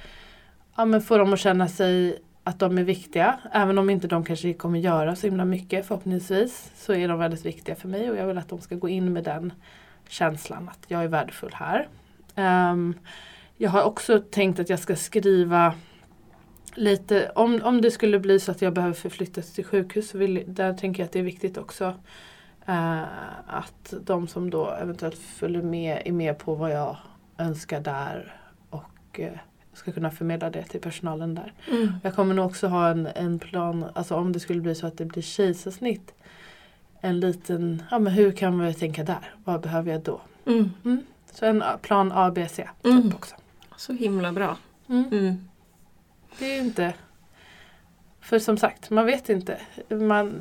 ja, 0.76 0.86
men 0.86 1.02
få 1.02 1.18
dem 1.18 1.34
att 1.34 1.40
känna 1.40 1.68
sig 1.68 2.20
att 2.48 2.60
de 2.60 2.78
är 2.78 2.84
viktiga. 2.84 3.40
Även 3.52 3.78
om 3.78 3.90
inte 3.90 4.08
de 4.08 4.24
kanske 4.24 4.54
kommer 4.54 4.80
göra 4.80 5.16
så 5.16 5.28
himla 5.28 5.46
mycket 5.46 5.86
förhoppningsvis 5.86 6.72
så 6.76 6.94
är 6.94 7.08
de 7.08 7.20
väldigt 7.20 7.46
viktiga 7.46 7.76
för 7.76 7.88
mig 7.88 8.10
och 8.10 8.18
jag 8.18 8.28
vill 8.28 8.38
att 8.38 8.50
de 8.50 8.62
ska 8.62 8.76
gå 8.76 8.90
in 8.90 9.14
med 9.14 9.24
den 9.24 9.54
känslan 10.08 10.70
att 10.70 10.86
jag 10.88 11.04
är 11.04 11.08
värdefull 11.08 11.54
här. 11.54 11.88
Um, 12.72 13.00
jag 13.58 13.70
har 13.70 13.84
också 13.84 14.20
tänkt 14.20 14.60
att 14.60 14.70
jag 14.70 14.80
ska 14.80 14.96
skriva 14.96 15.74
lite, 16.76 17.32
om, 17.36 17.62
om 17.64 17.82
det 17.82 17.92
skulle 17.92 18.20
bli 18.20 18.40
så 18.40 18.52
att 18.52 18.62
jag 18.62 18.74
behöver 18.74 18.94
förflyttas 18.94 19.54
till 19.54 19.66
sjukhus, 19.66 20.10
så 20.10 20.18
vill, 20.18 20.44
där 20.48 20.74
tänker 20.74 21.00
jag 21.00 21.06
att 21.06 21.14
det 21.14 21.20
är 21.20 21.24
viktigt 21.24 21.58
också 21.58 21.86
uh, 22.70 23.04
att 23.48 23.94
de 24.02 24.28
som 24.28 24.50
då 24.50 24.72
eventuellt 24.82 25.18
följer 25.18 25.62
med 25.62 26.02
är 26.06 26.12
med 26.12 26.38
på 26.38 26.56
vad 26.56 26.72
jag 26.72 26.98
önskar 27.38 27.80
där 27.80 28.42
och 28.70 29.20
uh, 29.20 29.38
ska 29.78 29.92
kunna 29.92 30.12
förmedla 30.12 30.50
det 30.50 30.64
till 30.64 30.82
personalen 30.82 31.36
där. 31.36 31.54
Mm. 31.72 31.94
Jag 32.04 32.16
kommer 32.16 32.34
nog 32.34 32.46
också 32.46 32.68
ha 32.68 32.90
en, 32.90 33.08
en 33.08 33.40
plan, 33.40 33.86
alltså 33.96 34.16
om 34.16 34.32
det 34.32 34.40
skulle 34.40 34.62
bli 34.62 34.76
så 34.76 34.88
att 34.88 34.98
det 34.98 35.06
blir 35.06 35.22
kejsarsnitt. 35.24 36.14
En 37.02 37.20
liten, 37.20 37.84
ja 37.92 38.00
men 38.00 38.14
hur 38.14 38.32
kan 38.32 38.60
vi 38.60 38.74
tänka 38.74 39.04
där? 39.04 39.34
Vad 39.44 39.62
behöver 39.62 39.92
jag 39.92 40.02
då? 40.02 40.22
Mm. 40.46 41.02
Så 41.32 41.46
en 41.46 41.64
plan 41.82 42.12
A, 42.12 42.32
B, 42.36 42.48
C 42.50 42.70
typ 42.84 42.94
Mm. 42.94 43.12
också. 43.16 43.36
Så 43.78 43.94
himla 43.94 44.32
bra. 44.32 44.58
Mm. 44.90 45.06
Mm. 45.12 45.48
Det 46.40 46.46
är 46.52 46.56
ju 46.56 46.62
inte... 46.68 46.94
För 48.22 48.40
som 48.40 48.58
sagt, 48.58 48.90
man 48.90 49.06
vet 49.06 49.30
inte. 49.30 49.58
Man, 49.90 50.34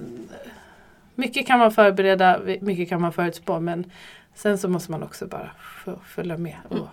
mycket 1.15 1.47
kan 1.47 1.59
man 1.59 1.73
förbereda, 1.73 2.41
mycket 2.61 2.89
kan 2.89 3.01
man 3.01 3.13
förutspå 3.13 3.61
men 3.61 3.91
sen 4.35 4.59
så 4.59 4.69
måste 4.69 4.91
man 4.91 5.03
också 5.03 5.27
bara 5.27 5.51
följa 6.05 6.37
med 6.37 6.57
och 6.69 6.77
Mm. 6.77 6.89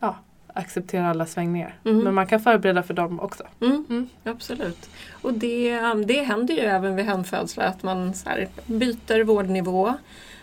ja, 0.00 0.16
acceptera 0.58 1.10
alla 1.10 1.26
svängningar. 1.26 1.74
Mm. 1.84 1.98
Men 1.98 2.14
man 2.14 2.26
kan 2.26 2.40
förbereda 2.40 2.82
för 2.82 2.94
dem 2.94 3.20
också. 3.20 3.44
Mm. 3.60 3.84
Mm. 3.90 4.08
Absolut. 4.24 4.90
Och 5.22 5.34
det, 5.34 5.80
det 6.06 6.22
händer 6.22 6.54
ju 6.54 6.60
även 6.60 6.96
vid 6.96 7.04
hemfödslar 7.04 7.64
att 7.64 7.82
man 7.82 8.14
här, 8.26 8.48
byter 8.66 9.24
vårdnivå 9.24 9.94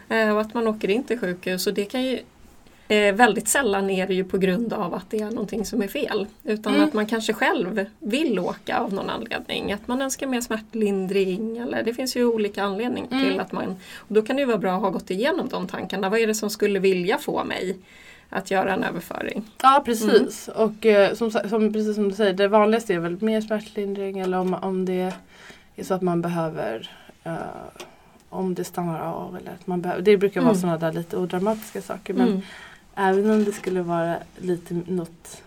eh, 0.10 0.30
och 0.30 0.42
att 0.42 0.54
man 0.54 0.68
åker 0.68 0.90
in 0.90 1.04
till 1.04 1.20
sjukhus. 1.20 1.68
Och 1.68 1.74
det 1.74 1.86
kan 1.86 2.04
ju, 2.04 2.20
eh, 2.88 3.16
väldigt 3.16 3.48
sällan 3.48 3.90
är 3.90 4.08
det 4.08 4.14
ju 4.14 4.24
på 4.24 4.38
grund 4.38 4.74
av 4.74 4.94
att 4.94 5.10
det 5.10 5.20
är 5.20 5.32
någonting 5.32 5.66
som 5.66 5.82
är 5.82 5.88
fel. 5.88 6.28
Utan 6.44 6.76
Mm. 6.76 6.88
att 6.88 6.94
man 6.94 7.06
kanske 7.06 7.34
själv 7.34 7.86
vill 8.00 8.40
åka 8.40 8.80
av 8.80 8.94
någon 8.94 9.10
anledning. 9.10 9.72
Att 9.74 9.88
man 9.88 10.02
önskar 10.02 10.28
mer 10.28 10.42
smärtlindring 10.42 11.58
eller 11.58 11.84
det 11.84 11.94
finns 11.94 12.16
ju 12.18 12.26
olika 12.26 12.64
anledningar 12.64 13.10
till 13.10 13.28
Mm. 13.28 13.40
att 13.40 13.52
man... 13.52 13.76
Och 13.96 14.14
då 14.16 14.22
kan 14.22 14.36
det 14.36 14.40
ju 14.40 14.46
vara 14.46 14.58
bra 14.58 14.76
att 14.76 14.82
ha 14.82 14.90
gått 14.90 15.12
igenom 15.12 15.48
de 15.50 15.68
tankarna. 15.68 16.10
Vad 16.10 16.20
är 16.20 16.28
det 16.28 16.36
som 16.36 16.50
skulle 16.50 16.80
vilja 16.80 17.18
få 17.18 17.44
mig 17.44 17.78
att 18.30 18.52
göra 18.52 18.74
en 18.74 18.84
överföring. 18.84 19.44
Ja 19.62 19.82
precis. 19.86 20.48
Och 20.48 20.86
eh, 20.86 21.14
som, 21.14 21.32
som, 21.32 21.74
precis 21.74 21.96
som 21.96 22.10
du 22.10 22.16
säger, 22.16 22.34
det 22.34 22.48
vanligaste 22.48 22.94
är 22.94 23.00
väl 23.00 23.18
mer 23.22 23.42
smärtlindring 23.42 24.20
eller 24.20 24.38
om, 24.38 24.54
om 24.54 24.86
det 24.86 25.14
är 25.76 25.84
så 25.84 25.94
att 25.94 26.02
man 26.02 26.22
behöver 26.22 26.90
eh, 27.24 27.34
om 28.30 28.56
det 28.56 28.64
stannar 28.64 29.00
av 29.00 29.38
eller 29.38 29.52
att 29.52 29.68
man 29.68 29.82
behöver, 29.82 30.02
det 30.02 30.18
brukar 30.18 30.42
vara 30.42 30.50
Mm. 30.52 30.62
sådana 30.62 30.78
där 30.78 30.92
lite 30.94 31.18
odramatiska 31.18 31.82
saker 31.82 32.14
men 32.14 32.28
Mm. 32.28 32.42
även 32.96 33.32
om 33.32 33.44
det 33.44 33.52
skulle 33.52 33.82
vara 33.82 34.16
lite 34.38 34.74
något 34.88 35.42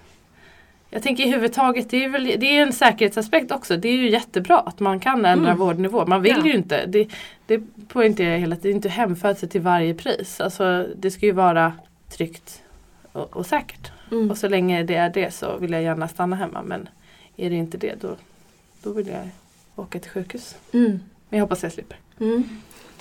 jag 0.90 1.02
tänker 1.02 1.24
i 1.26 1.30
huvudtaget, 1.30 1.90
det 1.90 2.04
är, 2.04 2.08
väl, 2.08 2.24
det 2.24 2.46
är 2.58 2.62
en 2.62 2.72
säkerhetsaspekt 2.72 3.52
också. 3.52 3.76
Det 3.76 3.88
är 3.88 3.92
ju 3.96 4.10
jättebra 4.10 4.58
att 4.58 4.80
man 4.80 5.00
kan 5.00 5.24
ändra 5.24 5.46
Mm. 5.50 5.58
vårdnivå. 5.58 6.06
Man 6.06 6.22
vill 6.22 6.36
Ja. 6.38 6.46
ju 6.46 6.54
inte, 6.54 6.86
det, 6.86 7.08
det 7.46 7.60
poängterar 7.88 8.30
jag 8.30 8.38
hela 8.38 8.56
tiden, 8.56 8.62
det 8.62 8.68
är 8.72 8.76
inte 8.76 8.88
hemfödsel 8.88 9.48
till 9.48 9.60
varje 9.60 9.94
pris. 9.94 10.40
Alltså, 10.40 10.86
det 10.96 11.10
ska 11.10 11.26
ju 11.26 11.32
vara 11.32 11.72
tryggt 12.16 12.62
och, 13.18 13.36
och 13.36 13.46
säkert. 13.46 13.92
Mm. 14.10 14.30
Och 14.30 14.38
så 14.38 14.48
länge 14.48 14.82
det 14.82 14.94
är 14.94 15.10
det 15.10 15.34
så 15.34 15.56
vill 15.56 15.72
jag 15.72 15.82
gärna 15.82 16.08
stanna 16.08 16.36
hemma. 16.36 16.62
Men 16.62 16.88
är 17.36 17.50
det 17.50 17.56
inte 17.56 17.78
det 17.78 18.02
då, 18.02 18.16
då 18.82 18.92
vill 18.92 19.06
jag 19.06 19.28
åka 19.76 20.00
till 20.00 20.10
sjukhus. 20.10 20.56
Mm. 20.72 20.90
Men 21.28 21.38
jag 21.38 21.40
hoppas 21.40 21.62
jag 21.62 21.72
slipper. 21.72 21.96
Mm. 22.20 22.48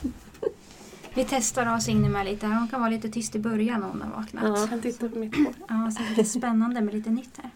Vi 1.13 1.26
testar 1.30 1.76
oss 1.76 1.84
Signe 1.84 2.09
med 2.09 2.26
lite. 2.26 2.45
Hon 2.45 2.68
kan 2.68 2.80
vara 2.80 2.89
lite 2.89 3.09
tyst 3.09 3.36
i 3.36 3.39
början 3.39 3.80
när 3.80 3.88
hon 3.88 4.01
har 4.01 4.22
vaknat. 4.22 4.43
Ja. 4.43 4.59
Jag 4.59 4.70
kan 4.70 4.82
titta 4.82 5.09
på 5.09 5.20
mitt 5.20 5.36
hår. 5.36 5.53
Ja, 5.68 5.91
så 5.91 6.01
det 6.15 6.22
är 6.22 6.26
spännande 6.26 6.82
med 6.82 6.93
lite 6.93 7.09
nytt 7.09 7.38
här. 7.41 7.49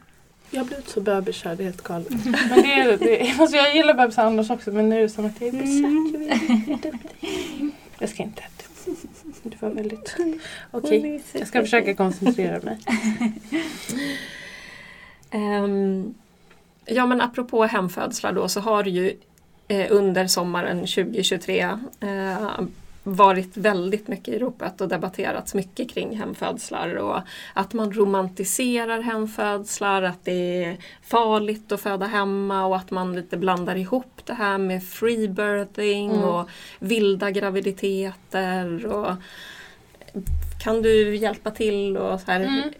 Jag 0.49 0.59
har 0.59 0.66
blivit 0.66 0.89
så 0.89 1.01
bebishär, 1.01 1.55
det 1.55 1.64
är 1.64 1.66
helt 1.66 1.82
galet. 1.88 2.09
Men 2.26 2.62
det 2.62 2.74
är, 2.74 2.97
det 2.97 3.30
är, 3.30 3.41
alltså 3.41 3.57
jag 3.57 3.76
gillar 3.76 3.93
bebisar 3.93 4.26
annars 4.26 4.49
också 4.49 4.72
men 4.72 4.89
nu 4.89 4.97
är 4.97 5.01
det 5.01 5.09
som 5.09 5.26
att 5.26 5.41
jag 5.41 5.49
är 5.49 5.62
besatt. 6.72 6.93
Jag 7.99 8.09
ska 8.09 8.24
inte 8.24 8.41
äta. 8.41 8.91
Du 9.43 9.57
var 9.59 9.69
väldigt... 9.69 10.15
Okej, 10.71 11.23
jag 11.33 11.47
ska 11.47 11.61
försöka 11.61 11.93
koncentrera 11.93 12.61
mig. 12.61 12.77
Ehm, 15.33 16.13
ja 16.85 17.05
men 17.05 17.21
apropå 17.21 17.63
hemfödslar 17.63 18.33
då 18.33 18.47
så 18.47 18.59
har 18.59 18.83
det 18.83 18.89
ju 18.89 19.17
eh, 19.67 19.87
under 19.89 20.27
sommaren 20.27 20.79
2023 20.79 21.59
eh, 21.99 22.59
varit 23.03 23.57
väldigt 23.57 24.07
mycket 24.07 24.27
i 24.27 24.39
ropet 24.39 24.81
och 24.81 24.87
debatterats 24.87 25.53
mycket 25.53 25.89
kring 25.89 26.17
hemfödslar 26.17 26.95
och 26.95 27.19
att 27.53 27.73
man 27.73 27.93
romantiserar 27.93 29.01
hemfödslar, 29.01 30.01
att 30.01 30.25
det 30.25 30.63
är 30.63 30.77
farligt 31.03 31.71
att 31.71 31.81
föda 31.81 32.05
hemma 32.05 32.65
och 32.65 32.75
att 32.75 32.91
man 32.91 33.15
lite 33.15 33.37
blandar 33.37 33.75
ihop 33.75 34.21
det 34.25 34.33
här 34.33 34.57
med 34.57 34.83
free 34.83 35.27
birthing 35.27 36.11
Mm. 36.11 36.23
och 36.23 36.49
vilda 36.79 37.31
graviditeter. 37.31 38.85
Och, 38.85 39.15
kan 40.63 40.81
du 40.81 41.15
hjälpa 41.15 41.51
till 41.51 41.97
och 41.97 42.19
så 42.19 42.31
här, 42.31 42.71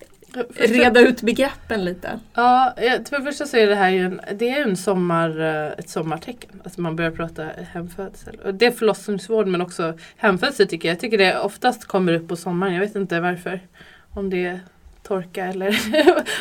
reda 0.56 1.00
ut 1.00 1.22
begreppen 1.22 1.86
lite? 1.86 2.20
Ja, 2.34 2.74
för 2.78 3.18
det 3.18 3.24
första 3.24 3.46
så 3.46 3.58
är 3.58 3.68
det 3.68 3.76
här 3.76 3.90
ju 3.90 4.06
en, 4.06 4.22
det 4.36 4.50
är 4.50 4.62
en 4.62 4.78
sommar, 4.78 5.40
eh, 5.40 5.80
ett 5.80 5.90
sommartecken. 5.90 6.62
Alltså 6.64 6.82
man 6.82 6.96
börjar 6.96 7.12
prata 7.12 7.48
hemfödsel. 7.72 8.40
Och 8.46 8.54
det 8.54 8.66
är 8.66 8.72
förlossningsvård 8.72 9.48
men 9.48 9.62
också 9.62 9.94
hemfödsel 10.18 10.68
tycker 10.68 10.88
jag. 10.88 10.96
Jag 10.96 11.02
tycker 11.02 11.18
det 11.18 11.40
oftast 11.40 11.86
kommer 11.86 12.14
upp 12.14 12.28
på 12.28 12.36
sommaren. 12.36 12.74
Jag 12.74 12.82
vet 12.82 12.96
inte 12.96 13.20
varför. 13.20 13.60
Om 14.14 14.30
det 14.30 14.46
är 14.46 14.60
torka 15.04 15.46
eller 15.46 15.80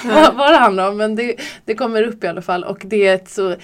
vad, 0.14 0.34
vad 0.34 0.52
det 0.52 0.56
handlar 0.56 0.90
om. 0.90 0.96
Men 0.96 1.16
det, 1.16 1.36
det 1.64 1.74
kommer 1.74 2.02
upp 2.02 2.24
i 2.24 2.26
alla 2.26 2.42
fall. 2.42 2.64
Och 2.64 2.82
det 2.84 3.06
är 3.06 3.14
ett 3.14 3.28
så, 3.28 3.50
eh, 3.50 3.56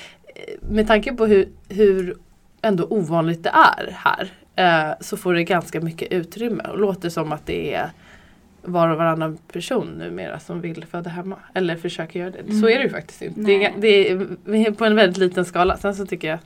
med 0.60 0.86
tanke 0.86 1.12
på 1.12 1.26
hur, 1.26 1.48
hur 1.68 2.16
ändå 2.62 2.86
ovanligt 2.90 3.42
det 3.42 3.50
är 3.50 3.96
här. 3.98 4.30
Eh, 4.56 4.94
så 5.00 5.16
får 5.16 5.34
det 5.34 5.44
ganska 5.44 5.80
mycket 5.80 6.12
utrymme. 6.12 6.64
Och 6.70 6.78
låter 6.78 7.08
som 7.08 7.32
att 7.32 7.46
det 7.46 7.74
är 7.74 7.90
var 8.66 8.88
och 8.88 8.98
varannan 8.98 9.38
person 9.52 9.86
numera 9.86 10.40
som 10.40 10.60
vill 10.60 10.84
föda 10.84 11.10
hemma. 11.10 11.36
Eller 11.54 11.76
försöker 11.76 12.20
göra 12.20 12.30
det. 12.30 12.54
Så 12.54 12.68
är 12.68 12.78
det 12.78 12.84
ju 12.84 12.90
faktiskt 12.90 13.22
inte. 13.22 13.40
Det 13.40 13.72
det 13.78 14.10
är, 14.10 14.70
på 14.72 14.84
en 14.84 14.96
väldigt 14.96 15.18
liten 15.18 15.44
skala. 15.44 15.76
Sen 15.76 15.94
så 15.94 16.06
tycker 16.06 16.28
jag 16.28 16.38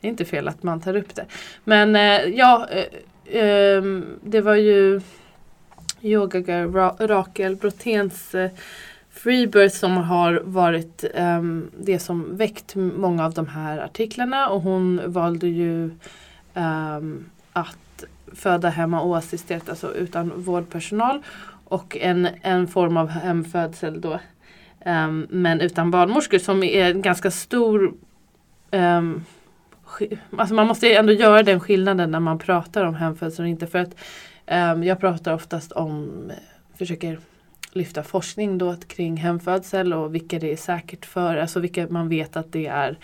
det 0.00 0.08
är 0.08 0.10
inte 0.10 0.24
fel 0.24 0.48
att 0.48 0.62
man 0.62 0.80
tar 0.80 0.96
upp 0.96 1.14
det. 1.14 1.24
Men 1.64 1.96
eh, 1.96 2.36
ja, 2.38 2.68
eh, 2.70 3.76
ehm, 3.76 4.04
det 4.22 4.40
var 4.40 4.54
ju 4.54 5.00
yogagar 6.02 6.66
Ra- 6.66 7.06
Rakel 7.06 7.56
Broténs 7.56 8.34
eh, 8.34 8.50
Freebirth 9.10 9.76
som 9.76 9.96
har 9.96 10.42
varit 10.44 11.04
ehm, 11.14 11.70
det 11.80 11.98
som 11.98 12.36
väckt 12.36 12.74
många 12.74 13.24
av 13.24 13.32
de 13.34 13.46
här 13.46 13.78
artiklarna 13.78 14.48
och 14.48 14.62
hon 14.62 15.00
valde 15.06 15.48
ju 15.48 15.90
ehm, 16.54 17.24
att 17.52 18.04
föda 18.32 18.68
hemma 18.68 19.02
oassisterat, 19.02 19.68
alltså 19.68 19.94
utan 19.94 20.32
vårdpersonal. 20.36 21.22
Och 21.74 21.96
en, 21.96 22.28
en 22.42 22.66
form 22.66 22.96
av 22.96 23.08
hemfödsel 23.08 24.00
då. 24.00 24.20
Um, 24.86 25.26
men 25.30 25.60
utan 25.60 25.90
barnmorskor 25.90 26.38
som 26.38 26.62
är 26.62 26.90
en 26.90 27.02
ganska 27.02 27.30
stor 27.30 27.94
um, 28.70 29.24
Alltså 30.38 30.54
man 30.54 30.66
måste 30.66 30.94
ändå 30.94 31.12
göra 31.12 31.42
den 31.42 31.60
skillnaden 31.60 32.10
när 32.10 32.20
man 32.20 32.38
pratar 32.38 32.84
om 32.84 32.94
hemfödsel 32.94 33.44
och 33.44 33.48
inte 33.48 33.66
för 33.66 33.78
att 33.78 33.94
um, 34.76 34.84
jag 34.84 35.00
pratar 35.00 35.34
oftast 35.34 35.72
om, 35.72 36.32
försöker 36.78 37.18
lyfta 37.72 38.02
forskning 38.02 38.58
då 38.58 38.76
kring 38.76 39.16
hemfödsel 39.16 39.92
och 39.92 40.14
vilka 40.14 40.38
det 40.38 40.52
är 40.52 40.56
säkert 40.56 41.06
för, 41.06 41.36
alltså 41.36 41.60
vilka 41.60 41.86
man 41.90 42.08
vet 42.08 42.36
att 42.36 42.52
det 42.52 42.66
är 42.66 42.98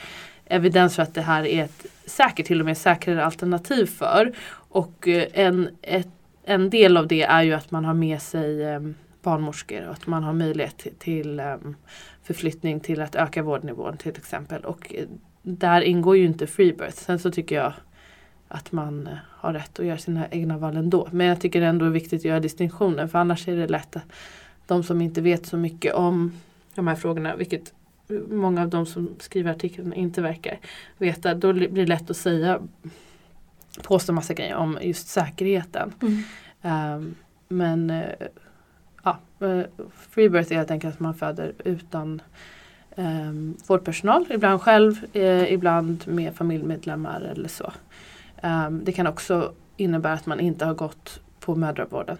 evidens 0.46 0.96
för 0.96 1.02
att 1.02 1.14
det 1.14 1.22
här 1.22 1.46
är 1.46 1.64
ett 1.64 1.86
säkert, 2.06 2.46
till 2.46 2.60
och 2.60 2.66
med 2.66 2.78
säkrare 2.78 3.24
alternativ 3.24 3.86
för. 3.86 4.32
Och 4.52 5.08
eh, 5.08 5.26
en, 5.32 5.68
ett, 5.82 6.08
en 6.44 6.70
del 6.70 6.96
av 6.96 7.06
det 7.06 7.22
är 7.22 7.42
ju 7.42 7.52
att 7.52 7.70
man 7.70 7.84
har 7.84 7.94
med 7.94 8.22
sig 8.22 8.62
eh, 8.62 8.80
barnmorskor 9.22 9.86
och 9.86 9.92
att 9.92 10.06
man 10.06 10.22
har 10.22 10.32
möjlighet 10.32 10.86
till, 10.98 11.40
ehm, 11.40 11.76
förflyttning 12.22 12.80
till 12.80 13.00
att 13.00 13.14
öka 13.14 13.42
vårdnivån 13.42 13.96
till 13.96 14.16
exempel. 14.16 14.64
Och 14.64 14.94
eh, 14.94 15.06
där 15.42 15.80
ingår 15.80 16.16
ju 16.16 16.24
inte 16.24 16.46
freebirth. 16.46 16.96
Sen 16.96 17.18
så 17.18 17.30
tycker 17.30 17.56
jag 17.56 17.72
att 18.48 18.72
man 18.72 19.06
eh, 19.06 19.12
har 19.28 19.52
rätt 19.52 19.78
att 19.78 19.86
göra 19.86 19.98
sina 19.98 20.28
egna 20.28 20.58
val 20.58 20.76
ändå. 20.76 21.08
Men 21.12 21.26
jag 21.26 21.40
tycker 21.40 21.62
ändå 21.62 21.84
det 21.84 21.90
är 21.90 21.92
viktigt 21.92 22.20
att 22.20 22.24
göra 22.24 22.40
distinktionen 22.40 23.08
för 23.08 23.18
annars 23.18 23.48
är 23.48 23.56
det 23.56 23.68
lätt 23.68 23.96
att 23.96 24.12
de 24.66 24.82
som 24.82 25.00
inte 25.00 25.20
vet 25.20 25.46
så 25.46 25.56
mycket 25.56 25.94
om 25.94 26.32
de 26.74 26.86
här 26.86 26.94
frågorna, 26.94 27.36
vilket 27.36 27.72
många 28.28 28.62
av 28.62 28.68
de 28.68 28.86
som 28.86 29.16
skriver 29.18 29.50
artiklarna 29.50 29.94
inte 29.94 30.22
verkar 30.22 30.58
veta, 30.98 31.34
då 31.34 31.52
blir 31.52 31.68
det 31.68 31.86
lätt 31.86 32.10
att 32.10 32.16
säga 32.16 32.60
påstå 33.82 34.12
massa 34.12 34.34
grejer 34.34 34.56
om 34.56 34.78
just 34.82 35.08
säkerheten. 35.08 35.92
Ehm, 36.62 37.14
men 37.48 37.90
uh, 37.90 38.04
ja, 39.04 39.18
uh, 39.42 39.64
freebirth 40.10 40.52
är 40.52 40.56
helt 40.56 40.70
enkelt 40.70 40.94
att 40.94 41.00
man 41.00 41.14
föder 41.14 41.52
utan 41.64 42.22
um, 42.96 43.56
vårdpersonal, 43.66 44.26
ibland 44.30 44.62
själv, 44.62 45.04
eh, 45.12 45.52
ibland 45.52 46.04
med 46.08 46.34
familjemedlemmar 46.34 47.20
eller 47.20 47.48
så. 47.48 47.72
Ehm, 48.42 48.84
det 48.84 48.92
kan 48.92 49.06
också 49.06 49.52
innebära 49.76 50.12
att 50.12 50.26
man 50.26 50.40
inte 50.40 50.64
har 50.64 50.74
gått 50.74 51.20
på 51.40 51.54
mödravården. 51.54 52.18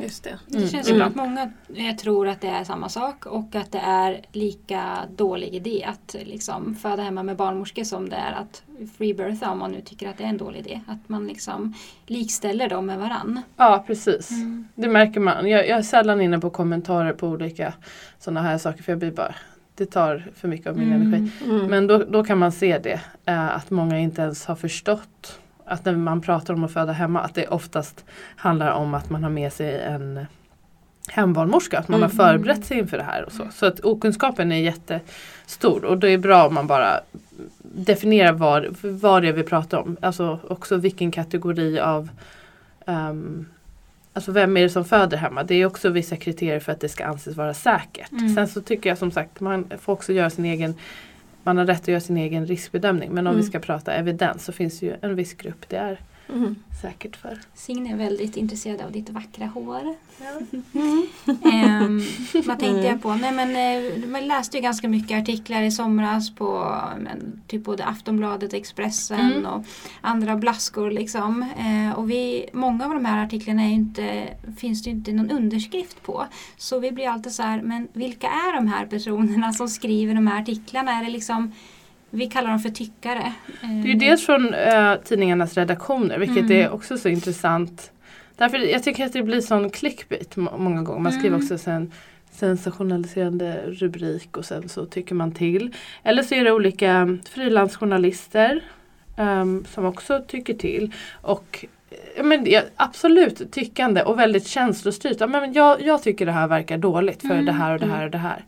Just 0.00 0.24
det. 0.24 0.38
Det 0.46 0.56
Mm. 0.58 0.68
känns 0.68 0.86
som 0.86 0.96
Mm. 0.96 1.08
att 1.08 1.14
många 1.14 1.50
eh, 1.74 1.96
tror 1.96 2.28
att 2.28 2.40
det 2.40 2.48
är 2.48 2.64
samma 2.64 2.88
sak 2.88 3.26
och 3.26 3.54
att 3.54 3.72
det 3.72 3.78
är 3.78 4.20
lika 4.32 4.98
dålig 5.16 5.54
idé 5.54 5.84
att 5.88 6.16
liksom 6.26 6.74
föda 6.74 7.02
hemma 7.02 7.22
med 7.22 7.36
barnmorskor 7.36 7.84
som 7.84 8.08
det 8.08 8.16
är 8.16 8.32
att 8.32 8.62
freebirtha 8.98 9.50
om 9.50 9.58
man 9.58 9.70
nu 9.72 9.80
tycker 9.80 10.08
att 10.08 10.18
det 10.18 10.24
är 10.24 10.28
en 10.28 10.36
dålig 10.38 10.58
idé. 10.60 10.80
Att 10.86 11.08
man 11.08 11.26
liksom 11.26 11.74
likställer 12.06 12.68
dem 12.68 12.86
med 12.86 12.98
varann. 12.98 13.42
Ja 13.56 13.84
precis. 13.86 14.30
Det 14.74 14.88
märker 14.88 15.20
man. 15.20 15.48
Jag, 15.48 15.68
jag 15.68 15.78
är 15.78 15.82
sällan 15.82 16.20
inne 16.20 16.38
på 16.38 16.50
kommentarer 16.50 17.12
på 17.12 17.28
olika 17.28 17.72
sådana 18.18 18.42
här 18.42 18.58
saker 18.58 18.82
för 18.82 18.92
jag 18.92 18.98
blir 18.98 19.10
bara 19.12 19.34
det 19.74 19.86
tar 19.86 20.30
för 20.34 20.48
mycket 20.48 20.66
av 20.66 20.76
min 20.78 20.92
Mm. 20.92 21.02
energi. 21.14 21.32
Mm. 21.44 21.66
Men 21.66 21.86
då, 21.86 21.98
då 21.98 22.24
kan 22.24 22.38
man 22.38 22.52
se 22.52 22.78
det. 22.78 23.00
Eh, 23.24 23.56
att 23.56 23.70
många 23.70 23.98
inte 23.98 24.22
ens 24.22 24.46
har 24.46 24.54
förstått 24.56 25.40
att 25.70 25.84
när 25.84 25.92
man 25.96 26.20
pratar 26.20 26.54
om 26.54 26.64
att 26.64 26.72
föda 26.72 26.92
hemma 26.92 27.20
att 27.20 27.34
det 27.34 27.46
oftast 27.46 28.04
handlar 28.36 28.72
om 28.72 28.94
att 28.94 29.10
man 29.10 29.22
har 29.22 29.30
med 29.30 29.52
sig 29.52 29.80
en 29.80 30.26
hembarnmorska. 31.08 31.78
Att 31.78 31.88
man 31.88 32.02
har 32.02 32.08
Mm. 32.08 32.16
förberett 32.16 32.64
sig 32.64 32.78
inför 32.78 32.96
det 32.96 33.02
här. 33.02 33.24
Och 33.24 33.32
så. 33.32 33.46
så 33.52 33.66
att 33.66 33.80
okunskapen 33.80 34.52
är 34.52 34.56
jättestor 34.60 35.84
och 35.84 35.98
det 35.98 36.10
är 36.10 36.18
bra 36.18 36.46
om 36.46 36.54
man 36.54 36.66
bara 36.66 37.00
definierar 37.62 38.32
vad, 38.32 38.66
vad 38.82 39.22
det 39.22 39.28
är 39.28 39.32
vi 39.32 39.42
pratar 39.42 39.78
om. 39.78 39.96
Alltså 40.00 40.38
också 40.48 40.76
vilken 40.76 41.10
kategori 41.10 41.80
av 41.80 42.08
ehm, 42.86 43.46
Alltså 44.12 44.32
vem 44.32 44.56
är 44.56 44.62
det 44.62 44.68
som 44.70 44.84
föder 44.84 45.16
hemma? 45.16 45.42
Det 45.42 45.54
är 45.54 45.66
också 45.66 45.88
vissa 45.88 46.16
kriterier 46.16 46.60
för 46.60 46.72
att 46.72 46.80
det 46.80 46.88
ska 46.88 47.04
anses 47.06 47.36
vara 47.36 47.54
säkert. 47.54 48.12
Mm. 48.12 48.34
Sen 48.34 48.48
så 48.48 48.60
tycker 48.60 48.88
jag 48.88 48.98
som 48.98 49.10
sagt 49.10 49.40
man 49.40 49.70
får 49.80 49.92
också 49.92 50.12
göra 50.12 50.30
sin 50.30 50.44
egen 50.44 50.74
man 51.44 51.56
har 51.56 51.66
rätt 51.66 51.80
att 51.80 51.88
göra 51.88 52.00
sin 52.00 52.16
egen 52.16 52.46
riskbedömning. 52.46 53.10
Men 53.12 53.26
om 53.26 53.30
Mm. 53.32 53.44
vi 53.44 53.50
ska 53.50 53.58
prata 53.58 53.92
evidens 53.92 54.44
så 54.44 54.52
finns 54.52 54.80
det 54.80 54.86
ju 54.86 54.94
en 55.02 55.14
viss 55.16 55.34
grupp 55.34 55.68
det 55.68 55.76
är 55.76 56.00
Mm. 56.34 56.56
säkert 56.82 57.16
för. 57.16 57.38
Signe 57.54 57.92
är 57.92 57.96
väldigt 57.96 58.36
intresserad 58.36 58.80
av 58.80 58.92
ditt 58.92 59.10
vackra 59.10 59.46
hår. 59.46 59.94
Mm. 60.72 61.06
Ehm, 61.52 62.02
vad 62.46 62.58
tänkte 62.58 62.86
jag 62.86 63.02
på? 63.02 63.14
Nej, 63.14 63.32
men, 63.32 63.50
eh, 63.56 64.08
man 64.08 64.26
läste 64.28 64.56
ju 64.56 64.62
ganska 64.62 64.88
mycket 64.88 65.22
artiklar 65.22 65.62
i 65.62 65.70
somras 65.70 66.34
på 66.34 66.74
men, 66.98 67.40
typ 67.46 67.64
både 67.64 67.84
Aftonbladet, 67.84 68.52
Expressen 68.54 69.20
Mm. 69.32 69.46
och 69.46 69.64
andra 70.00 70.36
blaskor. 70.36 70.90
Liksom. 70.90 71.42
Eh, 71.42 71.98
och 71.98 72.10
vi, 72.10 72.48
många 72.52 72.84
av 72.84 72.94
de 72.94 73.04
här 73.04 73.24
artiklarna 73.24 73.64
inte, 73.64 74.28
finns 74.58 74.82
det 74.82 74.90
ju 74.90 74.96
inte 74.96 75.12
någon 75.12 75.30
underskrift 75.30 76.02
på. 76.02 76.26
Så 76.56 76.78
vi 76.78 76.92
blir 76.92 77.08
alltid 77.08 77.32
så 77.32 77.42
här, 77.42 77.62
men 77.62 77.88
vilka 77.92 78.26
är 78.26 78.54
de 78.54 78.66
här 78.68 78.86
personerna 78.86 79.52
som 79.52 79.68
skriver 79.68 80.14
de 80.14 80.26
här 80.26 80.40
artiklarna? 80.42 80.92
Är 80.92 81.04
det 81.04 81.10
liksom, 81.10 81.52
vi 82.10 82.26
kallar 82.26 82.50
dem 82.50 82.58
för 82.58 82.68
tyckare. 82.70 83.32
Det 83.60 83.66
är 83.66 83.92
ju 83.92 83.94
dels 83.94 84.26
från 84.26 84.54
eh, 84.54 84.94
tidningarnas 85.04 85.54
redaktioner 85.56 86.18
vilket 86.18 86.38
Mm. 86.38 86.52
är 86.52 86.70
också 86.70 86.98
så 86.98 87.08
intressant. 87.08 87.92
Därför 88.36 88.58
jag 88.58 88.82
tycker 88.82 89.06
att 89.06 89.12
det 89.12 89.22
blir 89.22 89.40
sån 89.40 89.70
clickbait 89.70 90.36
må- 90.36 90.58
många 90.58 90.82
gånger. 90.82 91.00
Man 91.00 91.12
skriver 91.12 91.28
Mm. 91.28 91.40
också 91.42 91.58
sen 91.58 91.92
sensationaliserande 92.30 93.60
rubrik 93.66 94.36
och 94.36 94.44
sen 94.44 94.68
så 94.68 94.86
tycker 94.86 95.14
man 95.14 95.32
till. 95.32 95.74
Eller 96.02 96.22
så 96.22 96.34
är 96.34 96.44
det 96.44 96.52
olika 96.52 97.18
frilansjournalister 97.30 98.60
ehm, 99.16 99.64
som 99.74 99.84
också 99.84 100.24
tycker 100.28 100.54
till. 100.54 100.92
Och 101.22 101.64
eh, 102.16 102.24
men, 102.24 102.50
ja, 102.50 102.62
absolut 102.76 103.52
tyckande 103.52 104.02
och 104.02 104.18
väldigt 104.18 104.46
känslostyrt. 104.46 105.16
Ja, 105.20 105.26
men 105.26 105.52
jag, 105.52 105.82
jag 105.82 106.02
tycker 106.02 106.26
det 106.26 106.32
här 106.32 106.48
verkar 106.48 106.78
dåligt 106.78 107.20
för 107.20 107.30
Mm. 107.34 107.44
det 107.44 107.52
här 107.52 107.72
och 107.74 107.80
det 107.80 107.86
här 107.86 108.04
och 108.04 108.10
det 108.10 108.18
här. 108.18 108.44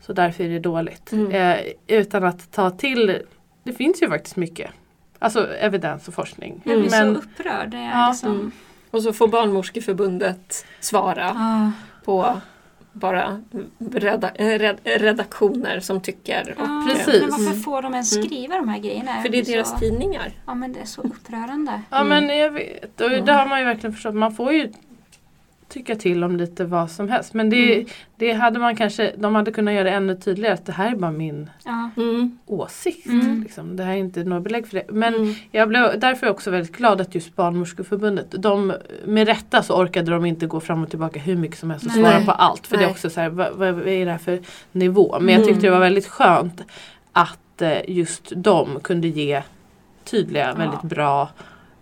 Så 0.00 0.12
därför 0.12 0.44
är 0.44 0.48
det 0.48 0.58
dåligt. 0.58 1.12
Mm. 1.12 1.32
Eh, 1.32 1.58
utan 1.86 2.24
att 2.24 2.52
ta 2.52 2.70
till, 2.70 3.18
det 3.64 3.72
finns 3.72 4.02
ju 4.02 4.08
faktiskt 4.08 4.36
mycket. 4.36 4.70
Alltså 5.18 5.54
evidens 5.54 6.08
och 6.08 6.14
forskning. 6.14 6.60
Jag 6.64 6.80
blir 6.80 6.90
Men 6.90 7.14
så 7.14 7.20
upprörd. 7.20 7.70
Det 7.70 7.76
är 7.76 7.90
Ja. 7.90 8.08
liksom, 8.10 8.32
Mm. 8.34 8.50
Och 8.90 9.02
så 9.02 9.12
får 9.12 9.28
Barnmorskeförbundet 9.28 10.66
svara 10.80 11.30
ah. 11.30 11.70
på 12.04 12.40
bara 12.92 13.42
reda, 13.78 14.30
eh, 14.34 14.58
red, 14.58 14.78
redaktioner 14.84 15.80
som 15.80 16.00
tycker. 16.00 16.54
Ja, 16.58 16.62
Och, 16.78 16.88
Precis. 16.88 17.20
Men 17.20 17.30
varför 17.30 17.44
Mm. 17.46 17.60
får 17.60 17.82
de 17.82 17.92
ens 17.94 18.16
Mm. 18.16 18.26
skriva 18.26 18.56
de 18.56 18.68
här 18.68 18.78
grejerna? 18.78 19.22
För 19.22 19.28
det 19.28 19.38
är 19.38 19.44
så, 19.44 19.50
deras 19.52 19.80
tidningar. 19.80 20.32
Ja 20.46 20.54
men 20.54 20.72
det 20.72 20.80
är 20.80 20.84
så 20.84 21.00
upprörande. 21.02 21.82
Ja 21.90 22.00
Mm. 22.00 22.08
men 22.26 22.38
jag 22.38 22.50
vet. 22.50 23.00
Och 23.00 23.12
Ja. 23.12 23.20
det 23.20 23.32
har 23.32 23.46
man 23.46 23.58
ju 23.58 23.64
verkligen 23.64 23.92
förstått. 23.92 24.14
Man 24.14 24.34
får 24.34 24.52
ju 24.52 24.72
tycka 25.70 25.94
till 25.96 26.24
om 26.24 26.36
lite 26.36 26.64
vad 26.64 26.90
som 26.90 27.08
helst. 27.08 27.34
Men 27.34 27.50
det, 27.50 27.74
Mm. 27.74 27.86
det 28.16 28.32
hade 28.32 28.58
man 28.58 28.76
kanske, 28.76 29.12
de 29.16 29.34
hade 29.34 29.50
kunnat 29.52 29.74
göra 29.74 29.84
det 29.84 29.90
ännu 29.90 30.16
tydligare 30.16 30.54
att 30.54 30.66
det 30.66 30.72
här 30.72 30.90
är 30.92 30.96
bara 30.96 31.10
min 31.10 31.50
Ja. 31.64 31.90
Mm. 31.96 32.38
åsikt. 32.46 33.06
Mm. 33.06 33.42
Liksom. 33.42 33.76
Det 33.76 33.84
här 33.84 33.92
är 33.92 33.96
inte 33.96 34.24
några 34.24 34.40
belägg 34.40 34.66
för 34.66 34.74
det. 34.76 34.84
Men 34.88 35.14
Mm. 35.14 35.34
jag 35.50 35.68
blev 35.68 36.00
därför 36.00 36.28
också 36.28 36.50
väldigt 36.50 36.76
glad 36.76 37.00
att 37.00 37.14
just 37.14 37.36
Barnmorskeförbundet, 37.36 38.26
de, 38.30 38.72
med 39.04 39.26
rätta 39.28 39.62
så 39.62 39.74
orkade 39.82 40.10
de 40.10 40.24
inte 40.24 40.46
gå 40.46 40.60
fram 40.60 40.82
och 40.82 40.90
tillbaka 40.90 41.20
hur 41.20 41.36
mycket 41.36 41.58
som 41.58 41.70
helst 41.70 41.86
och 41.86 41.92
Nej. 41.92 42.02
svara 42.02 42.16
Nej. 42.16 42.26
på 42.26 42.32
allt. 42.32 42.66
För 42.66 42.76
det 42.76 42.82
är 42.82 42.86
Nej. 42.86 42.92
också 42.92 43.10
så 43.10 43.20
här, 43.20 43.28
vad, 43.28 43.52
vad 43.52 43.68
är 43.88 44.04
det 44.04 44.10
här 44.10 44.18
för 44.18 44.40
nivå? 44.72 45.18
Men 45.20 45.34
jag 45.34 45.44
tyckte 45.44 45.50
Mm. 45.52 45.62
det 45.62 45.70
var 45.70 45.80
väldigt 45.80 46.06
skönt 46.06 46.62
att 47.12 47.62
eh, 47.62 47.78
just 47.90 48.32
de 48.36 48.80
kunde 48.82 49.08
ge 49.08 49.42
tydliga, 50.04 50.48
Ja. 50.48 50.54
väldigt 50.54 50.82
bra 50.82 51.28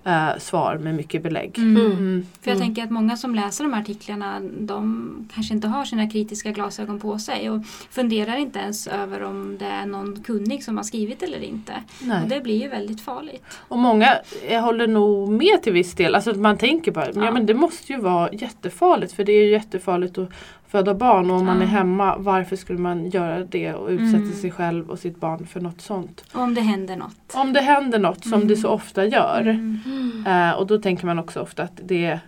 eh, 0.08 0.38
svar 0.38 0.78
med 0.78 0.94
mycket 0.94 1.22
belägg. 1.22 1.58
Mm. 1.58 1.76
Mm. 1.86 2.26
För 2.42 2.50
jag 2.50 2.56
Mm. 2.56 2.66
tänker 2.66 2.82
att 2.84 2.90
många 2.90 3.16
som 3.16 3.34
läser 3.34 3.64
de 3.64 3.72
här 3.72 3.80
artiklarna 3.80 4.40
de 4.58 5.28
kanske 5.34 5.54
inte 5.54 5.68
har 5.68 5.84
sina 5.84 6.10
kritiska 6.10 6.50
glasögon 6.50 7.00
på 7.00 7.18
sig 7.18 7.50
och 7.50 7.62
funderar 7.90 8.36
inte 8.36 8.58
ens 8.58 8.86
över 8.86 9.22
om 9.22 9.56
det 9.58 9.64
är 9.66 9.86
någon 9.86 10.22
kunnig 10.22 10.64
som 10.64 10.76
har 10.76 10.84
skrivit 10.84 11.22
eller 11.22 11.42
inte. 11.44 11.72
Nej. 12.02 12.22
Och 12.22 12.28
det 12.28 12.40
blir 12.40 12.62
ju 12.62 12.68
väldigt 12.68 13.00
farligt. 13.00 13.42
Och 13.68 13.78
många 13.78 14.08
jag 14.50 14.62
håller 14.62 14.86
nog 14.86 15.28
med 15.28 15.62
till 15.62 15.72
viss 15.72 15.94
del. 15.94 16.14
Alltså 16.14 16.30
att 16.30 16.36
man 16.38 16.58
tänker 16.58 16.92
bara, 16.92 17.06
ja. 17.14 17.24
Ja. 17.24 17.30
men 17.32 17.46
det 17.46 17.54
måste 17.54 17.92
ju 17.92 18.00
vara 18.00 18.32
jättefarligt 18.32 19.12
för 19.12 19.24
det 19.24 19.32
är 19.32 19.44
ju 19.44 19.50
jättefarligt 19.50 20.18
att 20.18 20.30
föda 20.68 20.94
barn 20.94 21.30
och 21.30 21.36
om 21.36 21.46
man 21.46 21.62
är 21.62 21.66
hemma 21.66 22.16
varför 22.18 22.56
skulle 22.56 22.78
man 22.78 23.10
göra 23.10 23.44
det 23.44 23.74
och 23.74 23.88
utsätta 23.88 24.16
Mm. 24.22 24.32
sig 24.32 24.50
själv 24.50 24.90
och 24.90 24.98
sitt 24.98 25.20
barn 25.20 25.46
för 25.46 25.60
något 25.60 25.80
sånt. 25.80 26.24
Och 26.34 26.40
om 26.40 26.54
det 26.54 26.60
händer 26.60 26.96
något. 26.96 27.34
Om 27.34 27.52
det 27.52 27.60
händer 27.60 27.98
något 27.98 28.22
som 28.24 28.32
Mm. 28.34 28.48
det 28.48 28.56
så 28.56 28.68
ofta 28.68 29.04
gör 29.04 29.40
Mm. 29.40 30.24
eh, 30.26 30.50
och 30.58 30.66
då 30.66 30.78
tänker 30.78 31.06
man 31.06 31.18
också 31.18 31.40
ofta 31.40 31.62
att 31.62 31.80
det 31.84 32.20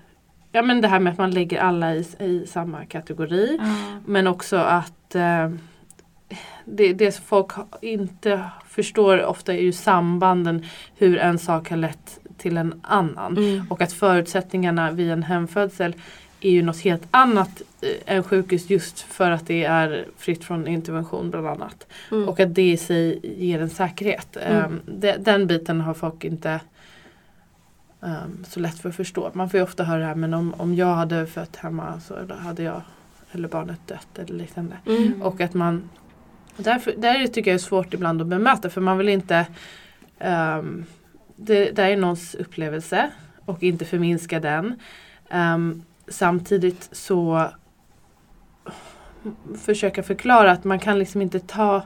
Ja 0.52 0.62
men 0.62 0.80
det 0.80 0.88
här 0.88 1.00
med 1.00 1.12
att 1.12 1.18
man 1.18 1.30
lägger 1.30 1.60
alla 1.60 1.94
i, 1.94 2.06
i 2.20 2.46
samma 2.46 2.84
kategori. 2.84 3.58
Men 4.06 4.26
också 4.26 4.56
att 4.56 5.14
eh, 5.14 5.50
det, 6.64 6.92
det 6.92 7.12
som 7.12 7.24
folk 7.24 7.50
inte 7.82 8.40
förstår 8.68 9.24
ofta 9.24 9.54
är 9.54 9.60
ju 9.62 9.72
sambanden 9.72 10.64
hur 10.96 11.18
en 11.18 11.38
sak 11.38 11.70
har 11.70 11.76
lett 11.76 12.20
till 12.38 12.56
en 12.56 12.74
annan. 12.82 13.36
Mm. 13.38 13.66
Och 13.70 13.80
att 13.80 13.92
förutsättningarna 13.92 14.90
vid 14.90 15.10
en 15.10 15.22
hemfödsel 15.22 15.94
är 16.40 16.50
ju 16.50 16.62
något 16.62 16.80
helt 16.80 17.02
annat 17.10 17.62
eh, 17.80 18.14
än 18.16 18.22
sjukhus 18.22 18.70
just 18.70 19.00
för 19.00 19.30
att 19.30 19.46
det 19.46 19.64
är 19.64 20.06
fritt 20.16 20.44
från 20.44 20.66
intervention 20.66 21.30
bland 21.30 21.46
annat. 21.46 21.86
Mm. 22.10 22.28
Och 22.28 22.40
att 22.40 22.54
det 22.54 22.70
i 22.70 22.76
sig 22.76 23.20
ger 23.22 23.62
en 23.62 23.70
säkerhet. 23.70 24.36
Mm. 24.36 24.64
Ehm, 24.64 24.80
de, 24.86 25.12
den 25.12 25.46
biten 25.46 25.80
har 25.80 25.94
folk 25.94 26.24
inte 26.24 26.60
ehm, 28.02 28.44
så 28.48 28.60
lätt 28.60 28.78
för 28.78 28.88
att 28.88 28.96
förstå. 28.96 29.30
Man 29.32 29.50
får 29.50 29.58
ju 29.58 29.64
ofta 29.64 29.84
höra 29.84 29.98
det 29.98 30.06
här 30.06 30.14
men 30.14 30.34
om, 30.34 30.54
om 30.54 30.74
jag 30.74 30.94
hade 30.94 31.26
fött 31.26 31.56
hemma 31.56 32.00
så 32.00 32.34
hade 32.34 32.62
jag 32.62 32.82
eller 33.32 33.48
barnet 33.48 33.86
dött 33.86 34.18
eller 34.18 34.34
liknande. 34.34 34.76
Mm. 34.86 35.22
Och 35.22 35.40
att 35.40 35.54
man 35.54 35.88
Därför, 36.56 36.94
där 36.96 37.26
tycker 37.26 37.50
jag 37.50 37.54
är 37.54 37.58
svårt 37.58 37.94
ibland 37.94 38.20
att 38.20 38.26
bemöta 38.26 38.70
för 38.70 38.80
man 38.80 38.98
vill 38.98 39.08
inte 39.08 39.46
ehm, 40.18 40.84
det, 41.36 41.70
det 41.70 41.82
är 41.82 41.96
någons 41.96 42.34
upplevelse 42.34 43.10
och 43.44 43.62
inte 43.62 43.84
förminska 43.84 44.40
den. 44.40 44.74
Ehm, 45.30 45.82
samtidigt 46.10 46.88
så 46.92 47.50
försöka 49.58 50.02
förklara 50.02 50.52
att 50.52 50.64
man 50.64 50.78
kan 50.78 50.98
liksom 50.98 51.22
inte 51.22 51.40
ta 51.40 51.82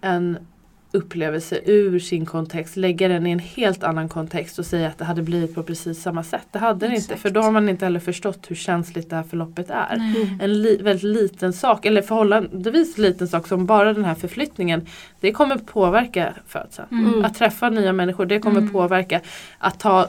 en 0.00 0.46
upplevelse 0.92 1.60
ur 1.64 1.98
sin 1.98 2.26
kontext, 2.26 2.76
lägga 2.76 3.08
den 3.08 3.26
i 3.26 3.30
en 3.30 3.38
helt 3.38 3.84
annan 3.84 4.08
kontext 4.08 4.58
och 4.58 4.66
säga 4.66 4.88
att 4.88 4.98
det 4.98 5.04
hade 5.04 5.22
blivit 5.22 5.54
på 5.54 5.62
precis 5.62 6.02
samma 6.02 6.22
sätt. 6.24 6.46
Det 6.52 6.58
hade 6.58 6.78
den 6.80 6.90
inte 6.90 7.04
Exakt. 7.04 7.20
för 7.20 7.30
då 7.30 7.40
har 7.40 7.50
man 7.50 7.68
inte 7.68 7.84
heller 7.84 8.00
förstått 8.00 8.46
hur 8.48 8.56
känsligt 8.56 9.10
det 9.10 9.16
här 9.16 9.22
förloppet 9.22 9.70
är. 9.70 9.94
Mm. 9.94 10.40
en 10.40 10.62
li 10.62 10.76
väldigt 10.76 11.02
liten 11.22 11.52
sak, 11.52 11.86
eller 11.86 12.02
förhållandevis 12.02 12.98
liten 12.98 13.28
sak 13.28 13.46
som 13.48 13.66
bara 13.66 13.92
den 13.94 14.04
här 14.04 14.14
förflyttningen. 14.14 14.86
Det 15.20 15.32
kommer 15.32 15.56
påverka 15.56 16.34
födseln. 16.46 16.88
Mm. 16.90 17.24
Att 17.24 17.34
träffa 17.34 17.70
nya 17.70 17.92
människor, 17.92 18.26
det 18.26 18.38
kommer 18.40 18.58
Mm. 18.60 18.72
påverka. 18.72 19.20
Att 19.58 19.80
ta 19.80 20.06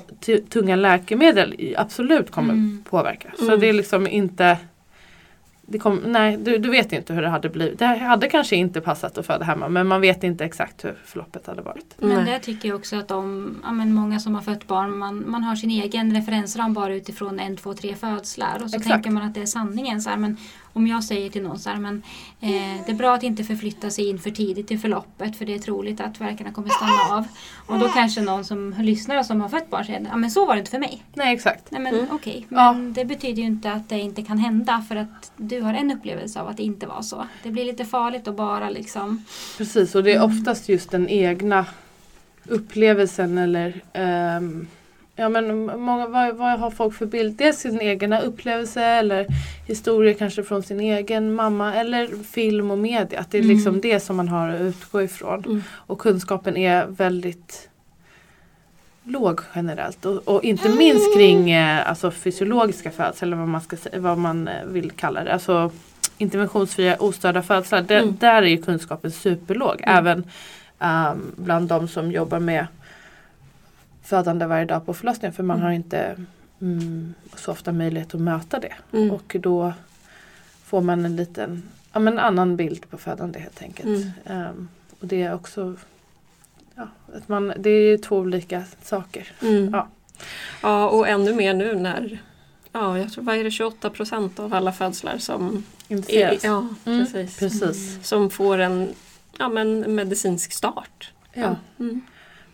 tunga 0.50 0.76
läkemedel, 0.76 1.74
absolut 1.78 2.32
kommer 2.32 2.54
Mm. 2.54 2.84
påverka. 2.90 3.30
Så 3.38 3.46
Mm. 3.46 3.60
det 3.60 3.70
är 3.70 3.74
liksom 3.74 4.08
inte 4.08 4.58
det 5.72 5.80
kom, 5.80 5.98
nej, 6.06 6.38
du, 6.38 6.58
du 6.58 6.70
vet 6.70 6.94
inte 6.94 7.14
hur 7.14 7.22
det 7.22 7.30
hade 7.30 7.50
blivit. 7.50 7.80
Det 7.80 7.86
hade 7.86 8.30
kanske 8.30 8.56
inte 8.56 8.82
passat 8.82 9.18
att 9.18 9.26
föda 9.26 9.46
hemma 9.46 9.70
men 9.70 9.88
man 9.88 10.02
vet 10.02 10.24
inte 10.24 10.46
exakt 10.46 10.86
hur 10.86 10.98
förloppet 11.06 11.48
hade 11.48 11.62
varit. 11.62 11.96
Men 11.98 12.10
Nej. 12.10 12.34
det 12.34 12.40
tycker 12.40 12.70
jag 12.70 12.78
också 12.78 12.96
att 12.96 13.08
de, 13.08 13.56
ja, 13.64 13.72
men 13.72 13.94
många 13.94 14.20
som 14.20 14.36
har 14.36 14.42
fött 14.42 14.68
barn, 14.68 14.98
man, 14.98 15.30
man 15.32 15.44
har 15.44 15.56
sin 15.56 15.72
egen 15.72 16.16
referensram 16.16 16.74
bara 16.74 16.96
utifrån 16.96 17.40
en, 17.40 17.58
två, 17.58 17.74
tre 17.74 17.96
födslar. 17.96 18.64
Och 18.64 18.70
så 18.70 18.78
Exakt. 18.78 18.94
tänker 18.94 19.12
man 19.12 19.24
att 19.24 19.34
det 19.34 19.42
är 19.42 19.46
sanningen. 19.46 20.02
Så 20.02 20.10
här, 20.10 20.18
men 20.18 20.38
om 20.74 20.88
jag 20.88 21.04
säger 21.04 21.30
till 21.30 21.42
någon 21.44 21.60
så 21.60 21.70
här, 21.70 21.78
men 21.80 22.04
eh, 22.42 22.50
det 22.86 22.92
är 22.92 22.94
bra 22.96 23.16
att 23.16 23.24
inte 23.24 23.44
förflytta 23.44 23.90
sig 23.90 24.10
in 24.10 24.20
för 24.20 24.30
tidigt 24.32 24.72
i 24.72 24.78
förloppet 24.78 25.36
för 25.38 25.46
det 25.46 25.56
är 25.56 25.60
troligt 25.60 26.02
att 26.02 26.22
verkarna 26.22 26.52
kommer 26.52 26.70
stanna 26.70 27.18
av. 27.18 27.26
Och 27.68 27.80
då 27.80 27.88
kanske 27.88 28.22
någon 28.22 28.46
som 28.46 28.76
lyssnar 28.80 29.18
och 29.18 29.26
som 29.26 29.42
har 29.42 29.50
fött 29.50 29.70
barn 29.70 29.86
säger, 29.86 30.08
ja 30.12 30.18
men 30.18 30.32
så 30.32 30.46
var 30.46 30.54
det 30.56 30.60
inte 30.60 30.72
för 30.72 30.80
mig. 30.80 31.04
Nej 31.14 31.34
exakt. 31.36 31.72
Nej 31.72 31.82
men 31.82 31.94
Mm. 31.96 32.08
okej, 32.12 32.46
Ja. 32.50 32.74
men 32.74 32.94
det 32.94 33.06
betyder 33.06 33.42
ju 33.42 33.48
inte 33.48 33.72
att 33.72 33.90
det 33.90 34.00
inte 34.00 34.22
kan 34.24 34.38
hända 34.38 34.86
för 34.88 34.96
att 34.96 35.32
du 35.38 35.62
har 35.62 35.74
en 35.74 35.92
upplevelse 35.92 36.42
av 36.42 36.48
att 36.48 36.58
det 36.58 36.64
inte 36.64 36.88
var 36.88 37.02
så. 37.02 37.28
Det 37.44 37.52
blir 37.52 37.66
lite 37.66 37.86
farligt 37.86 38.28
att 38.28 38.36
bara 38.36 38.70
liksom 38.70 39.26
Precis 39.58 39.96
och 39.96 40.04
det 40.04 40.14
är 40.14 40.24
oftast 40.24 40.70
just 40.70 40.92
den 40.92 41.10
egna 41.10 41.66
upplevelsen 42.48 43.38
eller 43.38 43.82
ehm, 43.94 44.68
Ja 45.20 45.30
men 45.30 45.66
många, 45.82 46.08
vad, 46.08 46.36
vad 46.36 46.60
har 46.60 46.72
folk 46.72 46.96
för 46.96 47.06
bild? 47.06 47.38
Dels 47.38 47.58
sin 47.60 47.82
egna 47.82 48.22
upplevelse 48.22 48.84
eller 48.84 49.28
historier 49.68 50.14
kanske 50.14 50.44
från 50.44 50.64
sin 50.64 50.80
egen 50.80 51.34
mamma 51.34 51.76
eller 51.76 52.24
film 52.24 52.72
och 52.72 52.78
media. 52.78 53.20
Att 53.20 53.32
det 53.32 53.38
är 53.38 53.44
Mm. 53.44 53.56
liksom 53.56 53.82
det 53.82 54.00
som 54.00 54.16
man 54.16 54.28
har 54.28 54.50
att 54.50 54.62
utgå 54.62 55.02
ifrån. 55.02 55.44
Mm. 55.46 55.64
Och 55.72 56.00
kunskapen 56.00 56.58
är 56.58 56.86
väldigt 56.86 57.70
låg 59.04 59.40
generellt. 59.56 60.06
Och, 60.06 60.28
och 60.28 60.44
inte 60.44 60.70
minst 60.70 61.16
kring 61.16 61.52
eh, 61.52 61.90
alltså 61.90 62.12
fysiologiska 62.12 62.92
födslar 62.92 63.28
eller 63.28 63.38
vad 63.38 63.48
man, 63.48 63.62
ska, 63.62 63.78
vad 63.94 64.18
man 64.18 64.48
eh, 64.48 64.66
vill 64.66 64.92
kalla 64.92 65.24
det. 65.24 65.34
Alltså 65.34 65.72
interventionsfria 66.18 66.96
ostörda 67.00 67.42
födslar. 67.42 67.86
Mm. 67.92 68.18
där 68.20 68.44
är 68.44 68.48
ju 68.48 68.62
kunskapen 68.62 69.12
superlåg. 69.12 69.82
Mm. 69.84 69.98
Även 69.98 70.24
ehm, 70.80 71.32
bland 71.36 71.68
de 71.70 71.88
som 71.88 72.12
jobbar 72.12 72.40
med 72.40 72.68
födande 74.10 74.46
varje 74.46 74.66
dag 74.66 74.86
på 74.86 74.94
förlossningen. 74.94 75.34
För 75.34 75.44
man 75.44 75.58
Mm. 75.58 75.66
har 75.66 75.72
inte 75.74 76.16
mm, 76.62 77.14
så 77.36 77.52
ofta 77.52 77.72
möjlighet 77.72 78.16
att 78.16 78.22
möta 78.22 78.60
det. 78.60 78.74
Mm. 78.94 79.12
Och 79.12 79.36
då 79.40 79.74
får 80.64 80.82
man 80.82 81.06
en 81.06 81.16
liten 81.16 81.64
ja, 81.94 82.00
men 82.00 82.20
annan 82.20 82.56
bild 82.56 82.90
på 82.90 82.98
födande 82.98 83.40
helt 83.40 83.62
enkelt. 83.62 84.06
Ehm, 84.26 84.68
och 85.00 85.08
det 85.08 85.24
är 85.24 85.34
också 85.34 85.76
ja, 86.76 86.88
att 87.16 87.28
man, 87.28 87.54
det 87.58 87.70
är 87.70 87.98
två 87.98 88.18
olika 88.18 88.64
saker. 88.84 89.32
Mm. 89.42 89.70
Ja. 89.74 89.88
Ja, 90.62 90.90
och 90.90 91.08
ännu 91.08 91.34
mer 91.34 91.54
nu 91.54 91.76
när 91.76 92.20
Ja, 92.72 92.98
jag 92.98 93.12
tror 93.14 93.24
vad 93.24 93.36
är 93.38 93.44
det 93.44 93.52
28 93.52 93.90
procent 93.90 94.40
av 94.40 94.54
alla 94.54 94.72
födslar 94.72 95.18
som, 95.18 95.64
är, 96.08 96.38
ja, 96.46 96.68
Mm, 96.86 97.06
precis. 97.06 97.40
Precis. 97.40 98.08
som 98.08 98.30
får 98.30 98.58
en 98.58 98.88
ja, 99.40 99.50
men 99.50 99.96
medicinsk 99.96 100.52
start. 100.52 101.12
Ja. 101.34 101.56
Mm. 101.80 102.02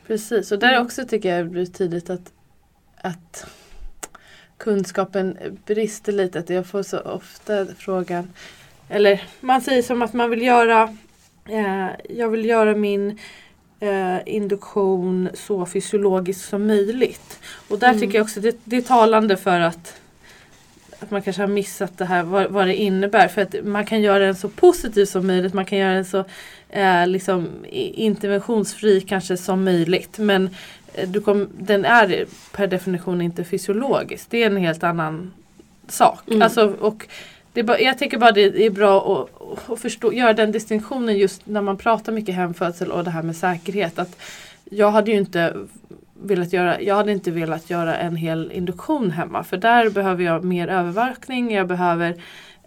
Precis, 0.08 0.51
och 0.51 0.60
där 0.60 0.82
också 0.82 1.06
tycker 1.06 1.36
jag 1.36 1.45
det 1.45 1.49
blir 1.49 1.66
tydligt 1.66 2.10
att, 2.10 2.34
att 3.01 3.47
kunskapen 4.58 5.38
brister 5.66 6.12
lite. 6.12 6.39
Att 6.39 6.49
jag 6.49 6.68
får 6.68 6.84
så 6.84 6.99
ofta 6.99 7.66
frågan, 7.78 8.34
eller 8.89 9.24
man 9.41 9.62
säger 9.62 9.82
som 9.82 10.01
att 10.01 10.14
man 10.14 10.30
vill 10.30 10.41
göra, 10.41 10.97
eh, 11.49 11.88
jag 12.10 12.30
vill 12.30 12.45
göra 12.45 12.76
min 12.76 13.20
eh, 13.80 14.18
induktion 14.26 15.30
så 15.34 15.66
fysiologiskt 15.66 16.49
som 16.49 16.68
möjligt. 16.68 17.39
Och 17.70 17.80
där 17.80 17.88
Mm. 17.89 17.99
tycker 18.01 18.16
jag 18.18 18.24
också 18.24 18.39
det, 18.39 18.58
det 18.64 18.78
är 18.78 18.82
talande 18.82 19.38
för 19.38 19.60
att 19.60 20.01
att 21.00 21.12
man 21.12 21.22
kanske 21.22 21.41
har 21.41 21.48
missat 21.48 21.98
det 21.98 22.06
här 22.06 22.24
vad, 22.24 22.52
vad 22.52 22.68
det 22.68 22.76
innebär. 22.76 23.28
För 23.28 23.41
att 23.41 23.56
man 23.64 23.86
kan 23.86 24.02
göra 24.02 24.20
den 24.20 24.36
så 24.36 24.50
positiv 24.50 25.06
som 25.06 25.28
möjligt. 25.28 25.54
Man 25.54 25.66
kan 25.66 25.78
göra 25.78 25.93
den 25.93 26.06
så 26.06 26.24
eh, 26.70 27.08
liksom, 27.08 27.48
interventionsfri 27.93 29.02
kanske 29.02 29.38
som 29.38 29.64
möjligt. 29.64 30.18
Men 30.18 30.50
eh, 30.93 31.10
du 31.10 31.22
kom, 31.22 31.50
den 31.60 31.86
är 31.86 32.26
per 32.52 32.68
definition 32.68 33.22
inte 33.22 33.43
fysiologisk. 33.43 34.30
Det 34.30 34.43
är 34.43 34.48
en 34.48 34.58
helt 34.58 34.84
annan 34.84 35.34
sak. 35.88 36.28
Mm. 36.28 36.41
Alltså, 36.41 36.76
och 36.80 37.08
det 37.54 37.60
är 37.60 37.64
bara, 37.64 37.80
jag 37.80 38.00
tycker 38.00 38.18
bara 38.18 38.32
det 38.32 38.66
är 38.66 38.70
bra 38.70 39.24
att, 39.24 39.72
att 39.72 39.80
förstå, 39.80 40.14
göra 40.14 40.34
den 40.34 40.52
distinktionen 40.52 41.18
just 41.18 41.46
när 41.46 41.62
man 41.62 41.78
pratar 41.78 42.12
mycket 42.12 42.36
hemfödsel 42.36 42.91
och 42.91 43.04
det 43.04 43.12
här 43.12 43.24
med 43.24 43.36
säkerhet. 43.36 44.00
Att 44.00 44.20
jag 44.70 44.91
hade 44.91 45.12
ju 45.12 45.18
inte 45.18 45.54
velat 46.22 46.53
göra, 46.53 46.82
jag 46.82 46.95
hade 46.95 47.11
inte 47.11 47.32
velat 47.32 47.70
göra 47.70 47.97
en 47.97 48.16
hel 48.16 48.51
induktion 48.51 49.11
hemma 49.11 49.43
för 49.43 49.57
där 49.57 49.89
behöver 49.89 50.24
jag 50.24 50.43
mer 50.43 50.68
övervakning, 50.68 51.53
jag 51.53 51.68
behöver 51.68 52.16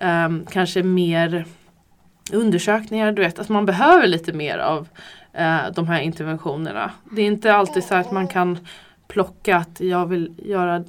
ehm, 0.01 0.46
kanske 0.51 0.82
mer 0.82 1.44
undersökningar, 2.32 3.12
du 3.12 3.22
vet 3.22 3.38
att 3.38 3.49
man 3.49 3.66
behöver 3.66 4.07
lite 4.07 4.32
mer 4.32 4.59
av 4.59 4.88
eh, 5.32 5.59
de 5.74 5.88
här 5.88 6.01
interventionerna. 6.01 6.90
Det 7.12 7.22
är 7.22 7.26
inte 7.26 7.55
alltid 7.55 7.84
så 7.84 7.94
att 7.94 8.12
man 8.12 8.28
kan 8.28 8.59
plocka 9.09 9.57
att 9.57 9.80
jag 9.80 10.07
vill 10.07 10.32
göra 10.38 10.84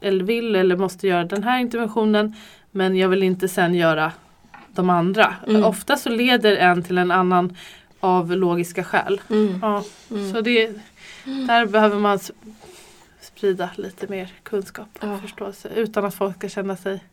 eller 0.00 0.24
vill 0.24 0.56
eller 0.56 0.76
måste 0.76 1.08
göra 1.08 1.24
den 1.24 1.42
här 1.42 1.58
interventionen 1.60 2.34
men 2.70 2.96
jag 2.96 3.08
vill 3.08 3.22
inte 3.22 3.48
sen 3.48 3.74
göra 3.74 4.12
de 4.74 4.90
andra. 4.90 5.34
Mm. 5.48 5.64
Ofta 5.64 5.96
så 5.96 6.08
leder 6.10 6.56
en 6.56 6.82
till 6.82 6.98
en 6.98 7.10
annan 7.10 7.56
av 8.00 8.30
logiska 8.36 8.84
skäl. 8.84 9.20
Mm. 9.30 9.58
Ja, 9.62 9.84
Mm. 10.10 10.32
så 10.32 10.40
det, 10.40 10.70
där 11.24 11.66
behöver 11.66 11.98
man 11.98 12.18
sprida 13.20 13.70
lite 13.76 14.06
mer 14.08 14.32
kunskap 14.42 14.88
och 15.00 15.08
Ja. 15.08 15.18
förståelse 15.18 15.68
utan 15.74 16.04
att 16.04 16.14
folk 16.14 16.36
ska 16.36 16.48
känna 16.48 16.76
sig 16.76 17.04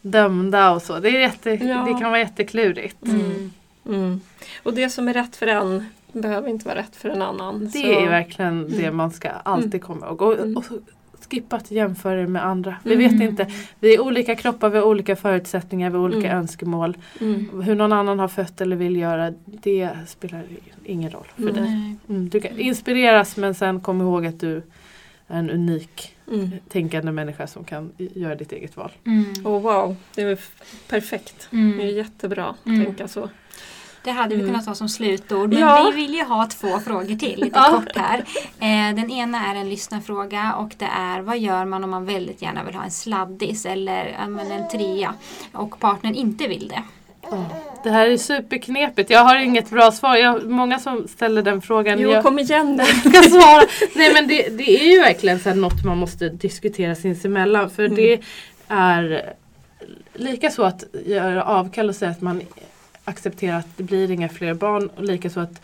dömda 0.00 0.70
och 0.70 0.82
så. 0.82 0.98
Det, 0.98 1.08
är 1.08 1.20
jätte, 1.20 1.50
Ja. 1.50 1.84
det 1.86 1.92
kan 2.00 2.10
vara 2.10 2.18
jätteklurigt. 2.18 3.06
Mm. 3.06 3.52
Mm. 3.86 4.20
Och 4.62 4.74
det 4.74 4.90
som 4.90 5.08
är 5.08 5.12
rätt 5.12 5.36
för 5.36 5.46
en 5.46 5.86
behöver 6.12 6.48
inte 6.48 6.64
vara 6.68 6.78
rätt 6.78 6.96
för 6.96 7.08
en 7.08 7.22
annan. 7.22 7.64
Det 7.64 7.78
Så- 7.78 7.86
är 7.86 8.08
verkligen 8.08 8.70
det 8.70 8.82
Mm. 8.82 8.96
man 8.96 9.10
ska 9.10 9.28
alltid 9.30 9.82
komma 9.82 10.06
ihåg. 10.06 10.22
Och, 10.22 10.38
Mm. 10.38 10.56
och 10.56 10.64
så 11.32 11.36
skippa 11.36 11.56
att 11.56 11.70
jämföra 11.70 12.20
det 12.20 12.26
med 12.28 12.44
andra. 12.44 12.76
Vi 12.84 12.94
Mm. 12.94 13.18
vet 13.18 13.28
inte. 13.30 13.46
Vi 13.80 13.94
är 13.94 14.00
olika 14.00 14.34
kroppar, 14.34 14.70
vi 14.70 14.78
har 14.78 14.84
olika 14.84 15.16
förutsättningar, 15.16 15.90
vi 15.90 15.96
har 15.96 16.04
olika 16.04 16.26
Mm. 16.28 16.38
önskemål. 16.38 16.96
Mm. 17.20 17.62
Hur 17.62 17.74
någon 17.74 17.92
annan 17.92 18.18
har 18.18 18.28
fött 18.28 18.60
eller 18.60 18.76
vill 18.76 18.96
göra, 18.96 19.32
det 19.44 19.90
spelar 20.06 20.42
ingen 20.84 21.10
roll 21.10 21.26
för 21.36 21.42
Mm. 21.42 21.54
dig. 21.54 21.96
Mm, 22.08 22.28
du 22.28 22.40
kan 22.40 22.58
inspireras 22.58 23.36
men 23.36 23.54
sen 23.54 23.80
kom 23.80 24.00
ihåg 24.00 24.26
att 24.26 24.40
du 24.40 24.56
är 25.28 25.38
en 25.38 25.50
unik 25.50 26.16
Mm. 26.32 26.50
tänkande 26.68 27.12
människa 27.12 27.46
som 27.46 27.64
kan 27.64 27.92
göra 27.96 28.34
ditt 28.34 28.52
eget 28.52 28.76
val. 28.76 28.90
Mm. 29.06 29.24
Oh, 29.44 29.60
wow, 29.62 29.96
det 30.14 30.22
är 30.22 30.38
perfekt. 30.88 31.48
Det 31.50 31.56
är 31.56 31.60
Mm. 31.60 31.88
jättebra 31.96 32.46
att 32.46 32.66
Mm. 32.66 32.84
tänka 32.84 33.08
så. 33.08 33.28
Det 34.04 34.10
hade 34.10 34.28
vi 34.34 34.40
Mm. 34.42 34.46
kunnat 34.52 34.66
ha 34.66 34.74
som 34.74 34.88
slutord. 34.88 35.48
Men 35.52 35.58
Ja. 35.58 35.90
vi 35.94 36.00
vill 36.02 36.14
ju 36.14 36.22
ha 36.24 36.46
två 36.46 36.78
frågor 36.78 37.16
till, 37.18 37.40
lite 37.40 37.58
Ja. 37.58 37.68
kort 37.70 37.96
här. 37.96 38.18
Eh, 38.60 38.94
den 38.96 39.10
ena 39.10 39.46
är 39.46 39.54
en 39.54 39.70
lyssnarfråga 39.70 40.54
och 40.58 40.70
det 40.78 40.88
är 40.98 41.20
vad 41.20 41.38
gör 41.38 41.64
man 41.64 41.84
om 41.84 41.90
man 41.90 42.04
väldigt 42.06 42.42
gärna 42.42 42.64
vill 42.64 42.74
ha 42.74 42.84
en 42.84 42.90
sladdis 42.90 43.66
eller 43.66 44.04
en 44.20 44.68
trea 44.72 45.14
och 45.52 45.80
partnern 45.80 46.14
inte 46.14 46.46
vill 46.46 46.68
det? 46.68 46.82
Det 47.84 47.90
här 47.90 48.06
är 48.06 48.16
superknepigt. 48.16 49.10
Jag 49.10 49.20
har 49.24 49.36
inget 49.36 49.70
bra 49.70 49.92
svar. 49.92 50.16
Jag 50.16 50.50
många 50.50 50.78
som 50.78 51.08
ställer 51.08 51.42
den 51.42 51.62
frågan. 51.62 51.98
Jo, 52.00 52.10
jag 52.10 52.22
kom 52.22 52.38
igen 52.38 52.76
nu. 52.76 52.84
ska 53.10 53.22
svara. 53.22 53.62
Nej 53.94 54.12
men 54.14 54.28
det, 54.28 54.48
det 54.58 54.80
är 54.84 54.92
ju 54.92 54.98
verkligen 55.00 55.40
så 55.40 55.48
här 55.48 55.56
något 55.56 55.84
man 55.84 55.98
måste 55.98 56.28
diskutera 56.28 56.94
sinsemellan. 56.94 57.70
För 57.70 57.84
Mm. 57.84 57.96
det 57.96 58.18
är 58.68 59.32
lika 60.14 60.50
så 60.50 60.62
att 60.62 60.84
göra 61.06 61.44
avkall 61.44 61.88
och 61.88 61.94
säga 61.94 62.10
att 62.10 62.20
man 62.20 62.42
accepterar 63.04 63.58
att 63.58 63.76
det 63.76 63.82
blir 63.82 64.10
inga 64.10 64.28
fler 64.28 64.54
barn. 64.54 64.90
Och 64.96 65.02
lika 65.04 65.30
så 65.30 65.40
att 65.40 65.62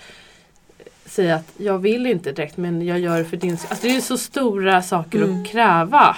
säga 1.06 1.34
att 1.34 1.52
jag 1.56 1.78
vill 1.78 2.06
inte 2.06 2.32
direkt 2.32 2.56
men 2.56 2.86
jag 2.86 2.98
gör 3.00 3.18
det 3.18 3.24
för 3.24 3.36
din 3.36 3.56
skull. 3.58 3.68
Alltså 3.70 3.86
det 3.86 3.92
är 3.92 3.94
ju 3.94 4.00
så 4.00 4.18
stora 4.18 4.82
saker 4.82 5.22
Mm. 5.22 5.40
att 5.42 5.48
kräva. 5.48 6.16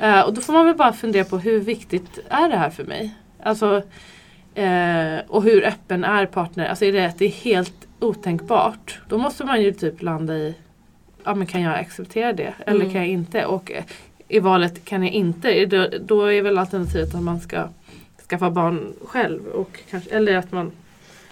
Eh, 0.00 0.20
och 0.20 0.34
då 0.34 0.40
får 0.40 0.52
man 0.52 0.66
väl 0.66 0.74
bara 0.76 0.92
fundera 0.92 1.24
på 1.24 1.38
hur 1.38 1.60
viktigt 1.60 2.18
är 2.28 2.48
det 2.48 2.56
här 2.56 2.70
för 2.70 2.84
mig? 2.84 3.14
Alltså, 3.42 3.82
eh, 4.54 5.16
och 5.28 5.42
hur 5.42 5.64
öppen 5.66 6.04
är 6.04 6.26
partner? 6.26 6.66
Alltså 6.68 6.84
är 6.84 6.92
det 6.92 7.06
att 7.06 7.18
det 7.18 7.24
är 7.24 7.30
helt 7.30 7.74
otänkbart? 8.00 8.98
Då 9.08 9.18
måste 9.18 9.44
man 9.44 9.62
ju 9.62 9.72
typ 9.72 10.02
landa 10.02 10.34
i, 10.36 10.54
ja 11.24 11.34
men 11.34 11.46
kan 11.46 11.60
jag 11.62 11.74
acceptera 11.78 12.32
det? 12.32 12.54
Eller 12.66 12.80
Mm. 12.80 12.92
kan 12.92 13.00
jag 13.00 13.10
inte? 13.10 13.46
Och 13.46 13.72
eh, 13.72 13.84
i 14.28 14.38
valet 14.38 14.84
kan 14.84 15.02
jag 15.02 15.12
inte? 15.12 15.66
Då, 15.66 15.88
då 16.00 16.26
är 16.32 16.42
väl 16.42 16.58
alternativet 16.58 17.14
att 17.14 17.22
man 17.22 17.40
ska 17.40 17.68
skaffa 18.28 18.50
barn 18.50 18.94
själv. 19.04 19.46
Och 19.46 19.80
kanske, 19.90 20.10
eller 20.10 20.36
att 20.36 20.52
man 20.52 20.72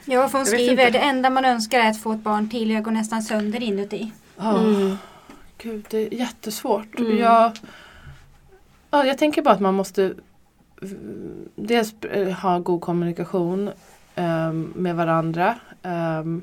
Ja, 0.05 0.29
för 0.29 0.39
hon 0.39 0.47
skriver 0.47 0.91
det 0.91 0.99
enda 0.99 1.31
man 1.31 1.45
önskar 1.45 1.81
är 1.81 1.91
att 1.91 2.03
få 2.03 2.13
ett 2.13 2.21
barn 2.21 2.51
till. 2.51 2.71
Jag 2.71 2.83
går 2.83 2.91
nästan 2.93 3.23
sönder 3.23 3.63
inuti. 3.63 4.13
Ja, 4.37 4.59
Mm. 4.61 4.97
Gud, 5.59 5.85
det 5.91 5.99
är 5.99 6.15
jättesvårt. 6.15 6.99
Mm. 6.99 7.19
Jag, 7.19 7.53
ja, 8.91 9.05
jag 9.07 9.19
tänker 9.19 9.43
bara 9.43 9.55
att 9.55 9.61
man 9.61 9.75
måste 9.75 10.15
dels 11.57 11.95
eh, 12.13 12.29
ha 12.29 12.59
god 12.59 12.81
kommunikation 12.81 13.71
ehm, 14.15 14.73
med 14.77 14.97
varandra. 14.97 15.55
ehm, 15.83 16.43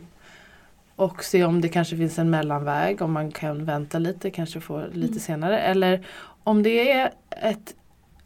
och 0.96 1.24
se 1.24 1.44
om 1.44 1.62
det 1.62 1.70
kanske 1.70 1.98
finns 1.98 2.20
en 2.20 2.30
mellanväg, 2.30 3.02
om 3.02 3.12
man 3.12 3.32
kan 3.32 3.66
vänta 3.66 4.00
lite, 4.00 4.30
kanske 4.32 4.60
få 4.60 4.80
lite 4.94 5.08
Mm. 5.12 5.20
senare. 5.20 5.60
Eller 5.60 6.06
om 6.44 6.64
det 6.64 6.92
är 6.92 7.12
ett, 7.42 7.74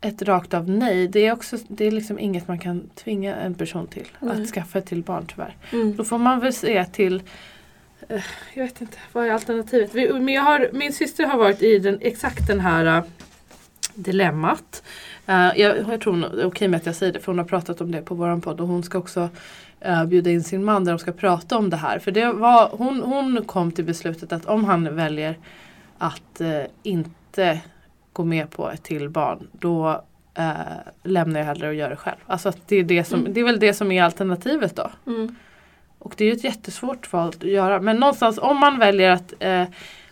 ett 0.07 0.21
rakt 0.21 0.53
av 0.53 0.69
nej, 0.69 1.07
det 1.07 1.25
är, 1.25 1.33
också, 1.33 1.57
det 1.67 1.85
är 1.85 1.91
liksom 1.91 2.19
inget 2.19 2.47
man 2.47 2.59
kan 2.59 2.89
tvinga 2.95 3.35
en 3.35 3.53
person 3.53 3.87
till. 3.87 4.07
Nej. 4.19 4.41
Att 4.41 4.49
skaffa 4.49 4.79
ett 4.79 4.85
till 4.85 5.03
barn 5.03 5.25
tyvärr. 5.27 5.55
Mm. 5.71 5.95
Då 5.95 6.03
får 6.03 6.17
man 6.17 6.39
väl 6.39 6.53
se 6.53 6.85
till 6.85 7.23
eh, 8.09 8.23
Jag 8.53 8.63
vet 8.63 8.81
inte, 8.81 8.97
vad 9.11 9.25
är 9.25 9.31
alternativet? 9.31 9.93
Vi, 9.93 10.13
men 10.13 10.33
jag 10.33 10.41
har, 10.41 10.69
min 10.73 10.93
syster 10.93 11.25
har 11.25 11.37
varit 11.37 11.61
i 11.61 11.79
den, 11.79 11.97
exakt 12.01 12.47
den 12.47 12.59
här 12.59 12.97
eh, 12.97 13.03
dilemmat. 13.95 14.83
Eh, 15.25 15.51
jag, 15.55 15.77
jag 15.89 16.01
tror 16.01 16.35
det 16.35 16.41
är 16.41 16.45
okej 16.45 16.67
med 16.67 16.77
att 16.77 16.85
jag 16.85 16.95
säger 16.95 17.13
det 17.13 17.19
för 17.19 17.31
hon 17.31 17.39
har 17.39 17.45
pratat 17.45 17.81
om 17.81 17.91
det 17.91 18.01
på 18.01 18.15
våran 18.15 18.41
podd 18.41 18.61
och 18.61 18.67
hon 18.67 18.83
ska 18.83 18.97
också 18.97 19.29
eh, 19.79 20.05
bjuda 20.05 20.29
in 20.29 20.43
sin 20.43 20.63
man 20.63 20.85
där 20.85 20.91
de 20.91 20.99
ska 20.99 21.11
prata 21.11 21.57
om 21.57 21.69
det 21.69 21.77
här. 21.77 21.99
För 21.99 22.11
det 22.11 22.31
var, 22.31 22.69
hon, 22.69 23.01
hon 23.01 23.45
kom 23.45 23.71
till 23.71 23.85
beslutet 23.85 24.31
att 24.31 24.45
om 24.45 24.65
han 24.65 24.95
väljer 24.95 25.37
att 25.97 26.41
eh, 26.41 26.63
inte 26.83 27.59
gå 28.16 28.24
med 28.26 28.49
på 28.51 28.70
ett 28.70 28.84
till 28.84 29.09
barn 29.09 29.47
då 29.51 30.01
eh, 30.34 30.51
lämnar 31.03 31.39
jag 31.39 31.47
hellre 31.47 31.68
och 31.68 31.74
gör 31.74 31.89
det 31.89 31.95
själv. 31.95 32.18
Alltså 32.28 32.51
det, 32.68 32.76
är 32.76 32.84
det, 32.84 33.03
som, 33.03 33.20
Mm. 33.20 33.34
det 33.34 33.39
är 33.39 33.43
väl 33.45 33.59
det 33.59 33.74
som 33.74 33.91
är 33.91 34.03
alternativet 34.03 34.76
då. 34.76 34.91
Mm. 35.07 35.36
Och 35.99 36.13
det 36.18 36.24
är 36.24 36.28
ju 36.28 36.34
ett 36.34 36.43
jättesvårt 36.43 37.13
val 37.13 37.28
att 37.28 37.43
göra. 37.43 37.80
Men 37.82 37.97
någonstans 37.97 38.38
om 38.41 38.57
man 38.59 38.80
väljer 38.80 39.11
att 39.11 39.34
eh, 39.39 39.63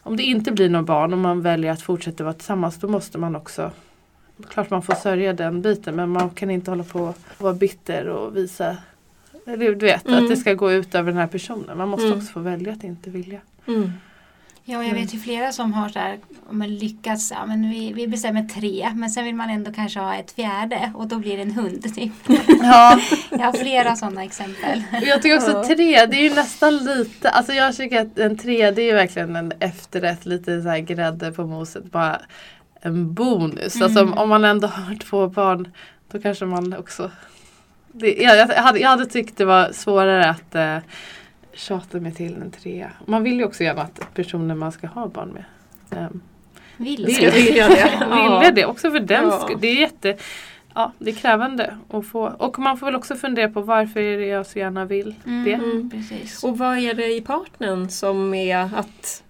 om 0.01 0.17
det 0.17 0.23
inte 0.23 0.51
blir 0.51 0.69
någon 0.69 0.85
barn 0.85 1.13
och 1.13 1.19
man 1.19 1.41
väljer 1.41 1.71
att 1.71 1.81
fortsätta 1.81 2.23
vara 2.23 2.33
tillsammans 2.33 2.77
då 2.79 2.87
måste 2.87 3.17
man 3.17 3.35
också 3.35 3.71
Klart 4.49 4.69
man 4.69 4.81
får 4.81 4.93
sörja 4.95 5.33
den 5.33 5.61
biten 5.61 5.95
men 5.95 6.09
man 6.09 6.29
kan 6.29 6.49
inte 6.51 6.71
hålla 6.71 6.83
på 6.83 6.99
och 7.01 7.15
vara 7.37 7.53
bitter 7.53 8.07
och 8.07 8.37
visa 8.37 8.77
eller 9.47 9.57
du 9.75 9.85
vet 9.85 10.07
Mm. 10.07 10.23
att 10.23 10.29
det 10.29 10.35
ska 10.37 10.53
gå 10.53 10.71
ut 10.71 10.95
över 10.95 11.11
den 11.11 11.19
här 11.19 11.27
personen. 11.27 11.77
Man 11.77 11.89
måste 11.89 12.05
Mm. 12.05 12.17
också 12.17 12.31
få 12.33 12.39
välja 12.39 12.73
att 12.73 12.83
inte 12.83 13.09
vilja. 13.09 13.39
Mm. 14.65 14.79
Ja, 14.79 14.83
jag 14.83 14.89
Mm. 14.91 15.01
vet 15.05 15.13
ju 15.13 15.19
flera 15.19 15.51
som 15.51 15.73
har 15.73 15.89
så 15.89 15.99
här, 15.99 16.19
man 16.49 16.75
lyckats, 16.75 17.31
ja, 17.31 17.45
men 17.45 17.69
vi, 17.69 17.93
vi 17.93 18.07
bestämmer 18.07 18.43
tre, 18.43 18.91
men 18.95 19.09
sen 19.09 19.25
vill 19.25 19.35
man 19.35 19.49
ändå 19.49 19.71
kanske 19.71 19.99
ha 19.99 20.15
ett 20.15 20.31
fjärde 20.31 20.91
och 20.95 21.07
då 21.07 21.15
blir 21.19 21.35
det 21.37 21.41
en 21.43 21.51
hund. 21.51 21.95
Typ. 21.95 22.11
Ja, 22.61 22.99
Jag 23.31 23.39
har 23.39 23.53
flera 23.53 23.95
sådana 23.95 24.23
exempel. 24.23 24.83
jag 25.05 25.21
tycker 25.21 25.37
också 25.37 25.63
tre, 25.63 26.05
det 26.05 26.17
är 26.17 26.29
ju 26.29 26.35
nästan 26.35 26.77
lite, 26.77 27.29
alltså 27.29 27.53
jag 27.53 27.75
tycker 27.75 28.01
att 28.01 28.19
en 28.19 28.37
tre 28.37 28.71
det 28.71 28.81
är 28.81 28.85
ju 28.85 28.93
verkligen 28.93 29.35
en 29.35 29.53
efterrätt, 29.59 30.25
lite 30.25 30.61
så 30.61 30.69
här 30.69 30.79
grädde 30.79 31.31
på 31.31 31.45
moset, 31.45 31.83
bara 31.91 32.21
en 32.81 33.13
bonus. 33.13 33.75
Mm. 33.75 33.85
Alltså 33.85 34.03
om, 34.03 34.13
om 34.13 34.29
man 34.29 34.45
ändå 34.45 34.67
har 34.67 34.95
två 34.95 35.27
barn 35.27 35.71
då 36.11 36.19
kanske 36.21 36.45
man 36.45 36.73
också 36.77 37.11
det, 37.95 38.13
jag, 38.13 38.37
jag, 38.37 38.47
hade, 38.47 38.79
jag 38.79 38.89
hade 38.89 39.05
tyckt 39.05 39.37
det 39.37 39.45
var 39.45 39.71
svårare 39.73 40.29
att 40.29 40.55
eh, 40.55 40.77
tjata 41.53 41.99
mig 41.99 42.13
till 42.13 42.35
en 42.35 42.51
trea. 42.51 42.91
Man 43.05 43.23
vill 43.23 43.33
ju 43.37 43.45
också 43.45 43.63
gärna 43.63 43.81
att 43.81 44.13
personen 44.13 44.57
man 44.57 44.71
ska 44.71 44.87
ha 44.87 45.07
barn 45.07 45.29
med 45.29 45.43
ehm, 45.99 46.21
Vill. 46.77 47.15
Ska 47.15 47.31
vilja 47.31 47.67
det. 47.69 47.91
Ja. 48.09 48.39
Vilja 48.39 48.51
det 48.51 48.65
också 48.65 48.91
för 48.91 48.99
den 48.99 49.25
Ja. 49.25 49.49
Det 49.61 49.67
är 49.67 49.75
jätte 49.75 50.17
Ja, 50.75 50.91
det 50.99 51.09
är 51.11 51.15
krävande 51.15 51.77
att 51.89 52.07
få. 52.07 52.21
Och 52.39 52.59
man 52.59 52.77
får 52.77 52.85
väl 52.87 52.95
också 52.95 53.15
fundera 53.15 53.49
på 53.49 53.61
varför 53.61 53.99
är 53.99 54.17
det 54.17 54.25
jag 54.25 54.45
så 54.45 54.59
gärna 54.59 54.85
vill 54.85 55.15
Mm, 55.25 55.43
det. 55.43 55.53
mm, 55.53 55.89
precis. 55.89 56.43
Och 56.43 56.57
vad 56.57 56.77
är 56.77 56.93
det 56.93 57.13
i 57.13 57.21
partnern 57.21 57.89
som 57.89 58.33
är 58.33 58.57
att, 58.75 59.22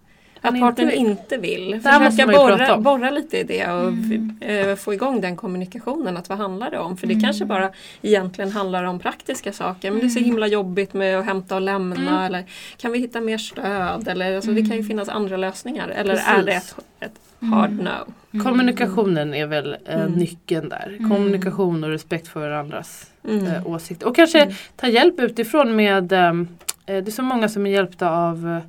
Att 0.44 0.54
inte 0.56 0.60
partnern 0.66 0.88
vill. 0.89 0.98
inte 0.98 1.38
vill? 1.38 1.82
Försöka 1.84 2.28
borra, 2.28 2.78
borra 2.78 3.10
lite 3.10 3.38
i 3.38 3.44
det 3.44 3.68
och 3.68 3.88
Mm. 3.88 4.38
eh, 4.41 4.76
få 4.76 4.94
igång 4.94 5.22
den 5.22 5.36
kommunikationen. 5.36 6.18
Att 6.18 6.30
vad 6.30 6.38
handlar 6.38 6.72
det 6.72 6.80
om? 6.80 6.98
För 6.98 7.08
det 7.08 7.14
Mm. 7.14 7.24
kanske 7.24 7.46
bara 7.46 7.70
egentligen 8.02 8.52
handlar 8.52 8.84
om 8.84 9.00
praktiska 9.00 9.54
saker. 9.54 9.91
Men 9.91 10.00
det 10.00 10.06
är 10.06 10.10
så 10.10 10.20
Mm. 10.20 10.30
himla 10.30 10.48
jobbigt 10.48 10.94
med 10.94 11.20
att 11.20 11.26
hämta 11.26 11.56
och 11.56 11.62
lämna. 11.62 11.96
Mm. 11.96 12.14
Eller 12.24 12.44
kan 12.78 12.91
vi 12.91 13.00
hitta 13.00 13.22
mer 13.22 13.38
stöd? 13.38 14.08
Eller, 14.08 14.36
alltså, 14.36 14.52
Det 14.52 14.62
kan 14.66 14.78
ju 14.78 14.84
finnas 14.84 15.10
andra 15.10 15.38
lösningar. 15.38 15.88
Eller 15.89 16.14
är 16.14 16.44
Precis. 16.44 16.46
det 16.46 17.06
ett, 17.06 17.12
ett 17.39 17.50
hard 17.52 17.72
no? 17.72 17.89
Mm. 18.34 18.46
Kommunikationen 18.46 19.34
är 19.34 19.46
väl 19.48 19.76
eh, 19.86 20.08
nyckeln 20.10 20.70
där. 20.70 20.96
Mm. 21.00 21.10
Kommunikation 21.12 21.84
och 21.84 21.89
respekt 21.89 22.28
för 22.28 22.39
varandras 22.39 23.12
eh, 23.28 23.68
åsikter. 23.68 24.08
Och 24.08 24.16
kanske 24.16 24.56
ta 24.76 24.88
hjälp 24.88 25.20
utifrån 25.20 25.76
med 25.76 26.12
ehm, 26.14 26.48
eh, 26.86 27.04
Det 27.04 27.10
är 27.10 27.12
så 27.12 27.22
många 27.24 27.50
som 27.50 27.66
är 27.68 27.72
hjälpta 27.72 28.10
av 28.12 28.62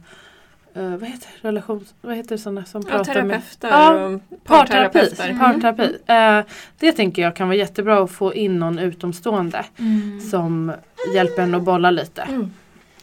eh, 0.74 0.82
vad 0.88 1.08
heter 1.08 1.28
relations... 1.40 1.94
Vad 2.00 2.16
heter 2.16 2.36
sådana 2.36 2.64
som 2.64 2.82
Ja, 2.86 2.90
pratar 2.90 3.22
med 3.22 3.42
Ja, 3.60 4.04
och 4.06 4.20
Parterapi. 4.44 5.08
Mm. 5.20 5.38
Parterapi. 5.38 5.96
Eh, 6.06 6.40
det 6.78 6.92
tänker 6.92 7.22
jag 7.22 7.36
kan 7.36 7.48
vara 7.48 7.56
jättebra 7.56 8.02
att 8.04 8.10
få 8.10 8.34
in 8.34 8.58
någon 8.58 8.78
utomstående 8.78 9.64
Mm. 9.78 10.20
som 10.20 10.72
hjälper 11.14 11.42
en 11.42 11.54
att 11.54 11.62
bolla 11.62 11.90
lite. 11.90 12.22
Mm. 12.22 12.50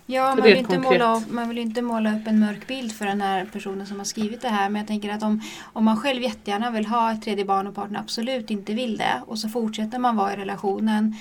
Ja, 0.06 0.36
man 0.36 0.42
vill, 0.44 0.58
inte 0.58 0.80
måla 0.80 1.18
upp, 1.18 1.32
man 1.32 1.50
vill 1.50 1.58
inte 1.58 1.82
måla 1.82 2.16
upp 2.16 2.28
en 2.28 2.40
mörk 2.40 2.68
bild 2.68 2.92
för 2.92 3.06
den 3.06 3.22
här 3.22 3.46
personen 3.54 3.88
som 3.88 3.98
har 3.98 4.06
skrivit 4.06 4.42
det 4.42 4.48
här. 4.50 4.70
Men 4.70 4.80
jag 4.80 4.88
tänker 4.88 5.10
att 5.14 5.24
om, 5.24 5.42
om 5.74 5.86
man 5.86 5.98
själv 5.98 6.22
jättegärna 6.24 6.72
vill 6.72 6.86
ha 6.86 7.12
ett 7.12 7.22
tredje 7.22 7.46
barn 7.46 7.68
och 7.68 7.76
partnern 7.76 8.02
absolut 8.02 8.52
inte 8.52 8.74
vill 8.74 8.98
det 8.98 9.22
och 9.28 9.40
så 9.40 9.50
fortsätter 9.50 10.00
man 10.00 10.16
vara 10.16 10.34
i 10.34 10.38
relationen. 10.38 11.16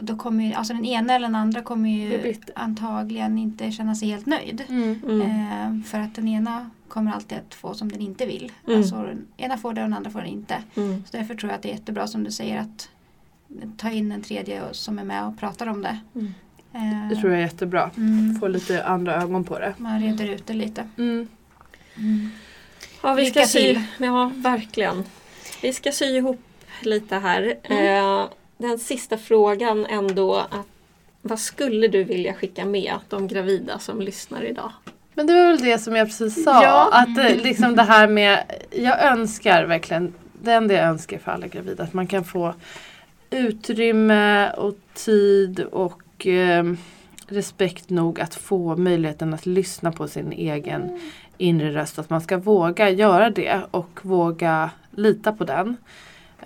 Då 0.00 0.16
kommer 0.16 0.44
ju, 0.44 0.52
alltså 0.52 0.74
den 0.74 0.84
ena 0.84 1.14
eller 1.14 1.26
den 1.26 1.34
andra 1.34 1.62
kommer 1.62 1.90
ju 1.90 2.34
antagligen 2.56 3.38
inte 3.38 3.72
känna 3.72 3.94
sig 3.94 4.08
helt 4.08 4.26
nöjd. 4.26 4.64
Mm. 4.68 5.00
Mm. 5.08 5.20
Eh, 5.80 5.84
för 5.84 5.98
att 6.00 6.14
den 6.14 6.28
ena 6.28 6.70
kommer 6.88 7.12
alltid 7.12 7.38
att 7.38 7.54
få 7.54 7.74
som 7.74 7.92
den 7.92 8.00
inte 8.00 8.26
vill. 8.26 8.52
Mm. 8.66 8.78
Alltså 8.78 8.96
den 8.96 9.26
ena 9.36 9.58
får 9.58 9.72
det 9.72 9.80
och 9.82 9.88
den 9.88 9.94
andra 9.96 10.10
får 10.10 10.20
det 10.20 10.28
inte. 10.28 10.62
Mm. 10.76 11.04
Så 11.10 11.16
därför 11.16 11.34
tror 11.34 11.50
jag 11.50 11.56
att 11.56 11.62
det 11.62 11.68
är 11.68 11.72
jättebra 11.72 12.06
som 12.06 12.24
du 12.24 12.30
säger 12.30 12.60
att 12.60 12.88
ta 13.76 13.90
in 13.90 14.12
en 14.12 14.22
tredje 14.22 14.62
som 14.72 14.98
är 14.98 15.04
med 15.04 15.24
och 15.26 15.38
pratar 15.38 15.66
om 15.66 15.82
det. 15.82 15.98
Mm. 16.14 16.34
Eh, 16.72 17.08
Det 17.08 17.16
tror 17.16 17.32
jag 17.32 17.40
är 17.40 17.44
jättebra. 17.44 17.90
Mm. 17.96 18.34
Få 18.40 18.48
lite 18.48 18.84
andra 18.84 19.22
ögon 19.22 19.44
på 19.44 19.58
det. 19.58 19.74
Man 19.78 20.00
reder 20.00 20.26
ut 20.28 20.46
det 20.46 20.54
lite. 20.54 20.88
Mm. 20.98 21.28
Ja, 23.02 23.14
vi 23.14 23.24
Lycka 23.24 23.40
ska 23.40 23.46
sy, 23.48 23.58
till. 23.58 23.82
ja, 23.98 24.32
verkligen. 24.34 25.04
Vi 25.62 25.72
ska 25.72 25.92
sy 25.92 26.04
ihop 26.04 26.40
lite 26.82 27.16
här. 27.16 27.54
Mm. 27.62 28.04
Eh, 28.22 28.28
den 28.58 28.78
sista 28.78 29.18
frågan 29.18 29.86
ändå. 29.86 30.34
Att, 30.34 30.66
vad 31.22 31.38
skulle 31.38 31.88
du 31.88 32.04
vilja 32.04 32.34
skicka 32.34 32.64
med 32.64 32.94
de 33.08 33.28
gravida 33.28 33.78
som 33.78 34.00
lyssnar 34.00 34.42
idag? 34.42 34.72
Men 35.14 35.26
det 35.26 35.32
var 35.32 35.46
väl 35.46 35.58
det 35.58 35.78
som 35.78 35.96
jag 35.96 36.06
precis 36.06 36.44
sa. 36.44 36.62
Ja. 36.62 36.88
Att 36.92 37.18
eh, 37.18 37.42
liksom 37.42 37.76
det 37.76 37.82
här 37.82 38.08
med, 38.08 38.44
jag 38.70 39.02
önskar 39.02 39.64
verkligen, 39.64 40.14
det 40.42 40.52
enda 40.52 40.74
jag 40.74 40.84
önskar 40.84 41.18
för 41.18 41.30
alla 41.30 41.46
gravida, 41.46 41.82
att 41.82 41.92
man 41.92 42.06
kan 42.06 42.24
få 42.24 42.54
utrymme 43.30 44.50
och 44.50 44.74
tid 44.94 45.60
och 45.60 46.26
eh, 46.26 46.64
respekt 47.28 47.90
nog 47.90 48.20
att 48.20 48.34
få 48.34 48.76
möjligheten 48.76 49.34
att 49.34 49.46
lyssna 49.46 49.92
på 49.92 50.08
sin 50.08 50.32
egen 50.32 51.00
inre 51.38 51.74
röst. 51.74 51.98
Att 51.98 52.10
man 52.10 52.20
ska 52.20 52.36
våga 52.36 52.90
göra 52.90 53.30
det 53.30 53.60
och 53.70 54.00
våga 54.02 54.70
lita 54.90 55.32
på 55.32 55.44
den. 55.44 55.76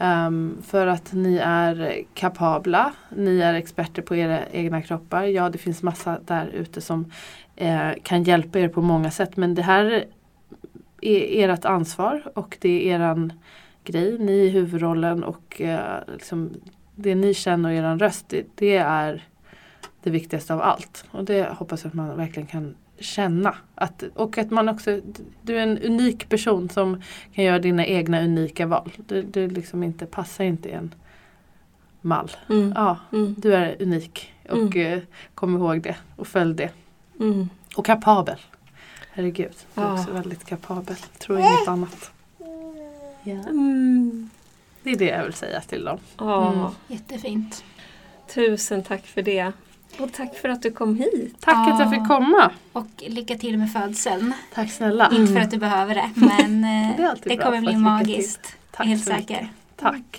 Um, 0.03 0.62
för 0.62 0.86
att 0.86 1.12
ni 1.12 1.36
är 1.36 2.03
kapabla, 2.14 2.92
ni 3.16 3.40
är 3.40 3.55
experter 3.55 4.03
på 4.03 4.16
era 4.16 4.46
egna 4.46 4.82
kroppar. 4.82 5.22
Ja, 5.22 5.48
det 5.48 5.59
finns 5.59 5.82
massa 5.82 6.18
där 6.26 6.46
ute 6.46 6.80
som 6.80 7.12
eh, 7.57 7.90
kan 8.03 8.22
hjälpa 8.22 8.59
er 8.59 8.68
på 8.68 8.82
många 8.82 9.11
sätt. 9.11 9.36
Men 9.36 9.55
det 9.55 9.62
här 9.62 10.05
är 11.00 11.48
ert 11.48 11.64
ansvar 11.64 12.22
och 12.34 12.59
det 12.61 12.90
är 12.90 12.94
eran 12.94 13.32
grej. 13.84 14.18
Ni 14.18 14.46
är 14.46 14.50
huvudrollen 14.50 15.24
och 15.24 15.61
eh, 15.61 16.00
liksom, 16.12 16.50
det 16.94 17.14
ni 17.14 17.34
känner 17.34 17.68
och 17.68 17.74
eran 17.74 17.98
röst, 17.98 18.28
det, 18.28 18.46
det 18.55 18.76
är 18.76 19.24
det 20.03 20.11
viktigaste 20.11 20.55
av 20.55 20.62
allt. 20.62 21.05
Och 21.11 21.24
det 21.24 21.48
hoppas 21.59 21.84
jag 21.84 21.88
att 21.88 21.94
man 21.94 22.16
verkligen 22.16 22.46
kan 22.46 22.74
känna. 23.03 23.55
Att, 23.74 24.03
och 24.14 24.38
att 24.38 24.50
man 24.50 24.68
också, 24.68 25.00
du 25.42 25.57
är 25.59 25.62
en 25.62 25.78
unik 25.78 26.28
person 26.28 26.68
som 26.68 27.03
kan 27.34 27.44
göra 27.44 27.59
dina 27.59 27.86
egna 27.86 28.20
unika 28.24 28.66
val. 28.66 28.92
Du, 29.07 29.22
du 29.22 29.48
liksom 29.48 29.82
inte, 29.82 30.07
passar 30.07 30.44
inte 30.44 30.68
i 30.68 30.72
en 30.72 30.94
mall. 32.00 32.30
Mm. 32.48 32.72
Ja, 32.76 32.96
Mm. 33.12 33.34
du 33.38 33.55
är 33.55 33.76
unik 33.82 34.32
och 34.50 34.76
eh, 34.76 35.00
kom 35.34 35.57
ihåg 35.57 35.82
det 35.82 35.96
och 36.16 36.26
följ 36.26 36.55
det. 36.55 36.70
Mm. 37.20 37.48
Och 37.76 37.86
kapabel. 37.86 38.38
Herregud, 39.12 39.53
du 39.74 39.80
är 39.80 39.84
Ja. 39.86 39.92
också 40.00 40.12
väldigt 40.12 40.44
kapabel. 40.46 40.96
Tror 41.18 41.38
inget 41.38 41.68
annat. 41.68 42.11
Ja. 43.24 43.32
Mm. 43.32 44.30
Det 44.82 44.90
är 44.90 44.96
det 44.96 45.05
jag 45.09 45.24
vill 45.24 45.32
säga 45.34 45.61
till 45.61 45.84
dem. 45.84 45.98
Ja, 46.18 46.53
Mm. 46.53 46.66
Jättefint. 46.86 47.64
Tusen 48.34 48.82
tack 48.82 49.07
för 49.07 49.22
det. 49.22 49.53
Och 49.99 50.12
tack 50.12 50.34
för 50.34 50.49
att 50.49 50.62
du 50.62 50.70
kom 50.70 50.97
hit. 50.97 51.34
Tack 51.40 51.68
ja. 51.68 51.72
att 51.72 51.80
jag 51.80 51.90
fick 51.90 52.09
komma. 52.09 52.51
Ah. 52.72 52.78
Och 52.78 52.88
lycka 52.99 53.38
till 53.38 53.59
med 53.59 53.72
födseln. 53.72 54.34
Tack 54.55 54.72
snälla. 54.72 55.11
Inte 55.12 55.32
för 55.32 55.40
att 55.40 55.51
du 55.51 55.59
behöver 55.59 55.95
det, 55.95 56.11
mm. 56.16 56.28
men 56.61 56.62
det, 56.97 57.03
eh, 57.03 57.12
det 57.22 57.36
kommer 57.36 57.61
bli 57.61 57.76
magiskt. 57.76 58.57
Tack 58.70 58.86
jag 58.86 58.86
är 58.86 58.88
helt 58.88 59.05
säker. 59.05 59.43
Mycket. 59.43 59.51
Tack. 59.76 60.18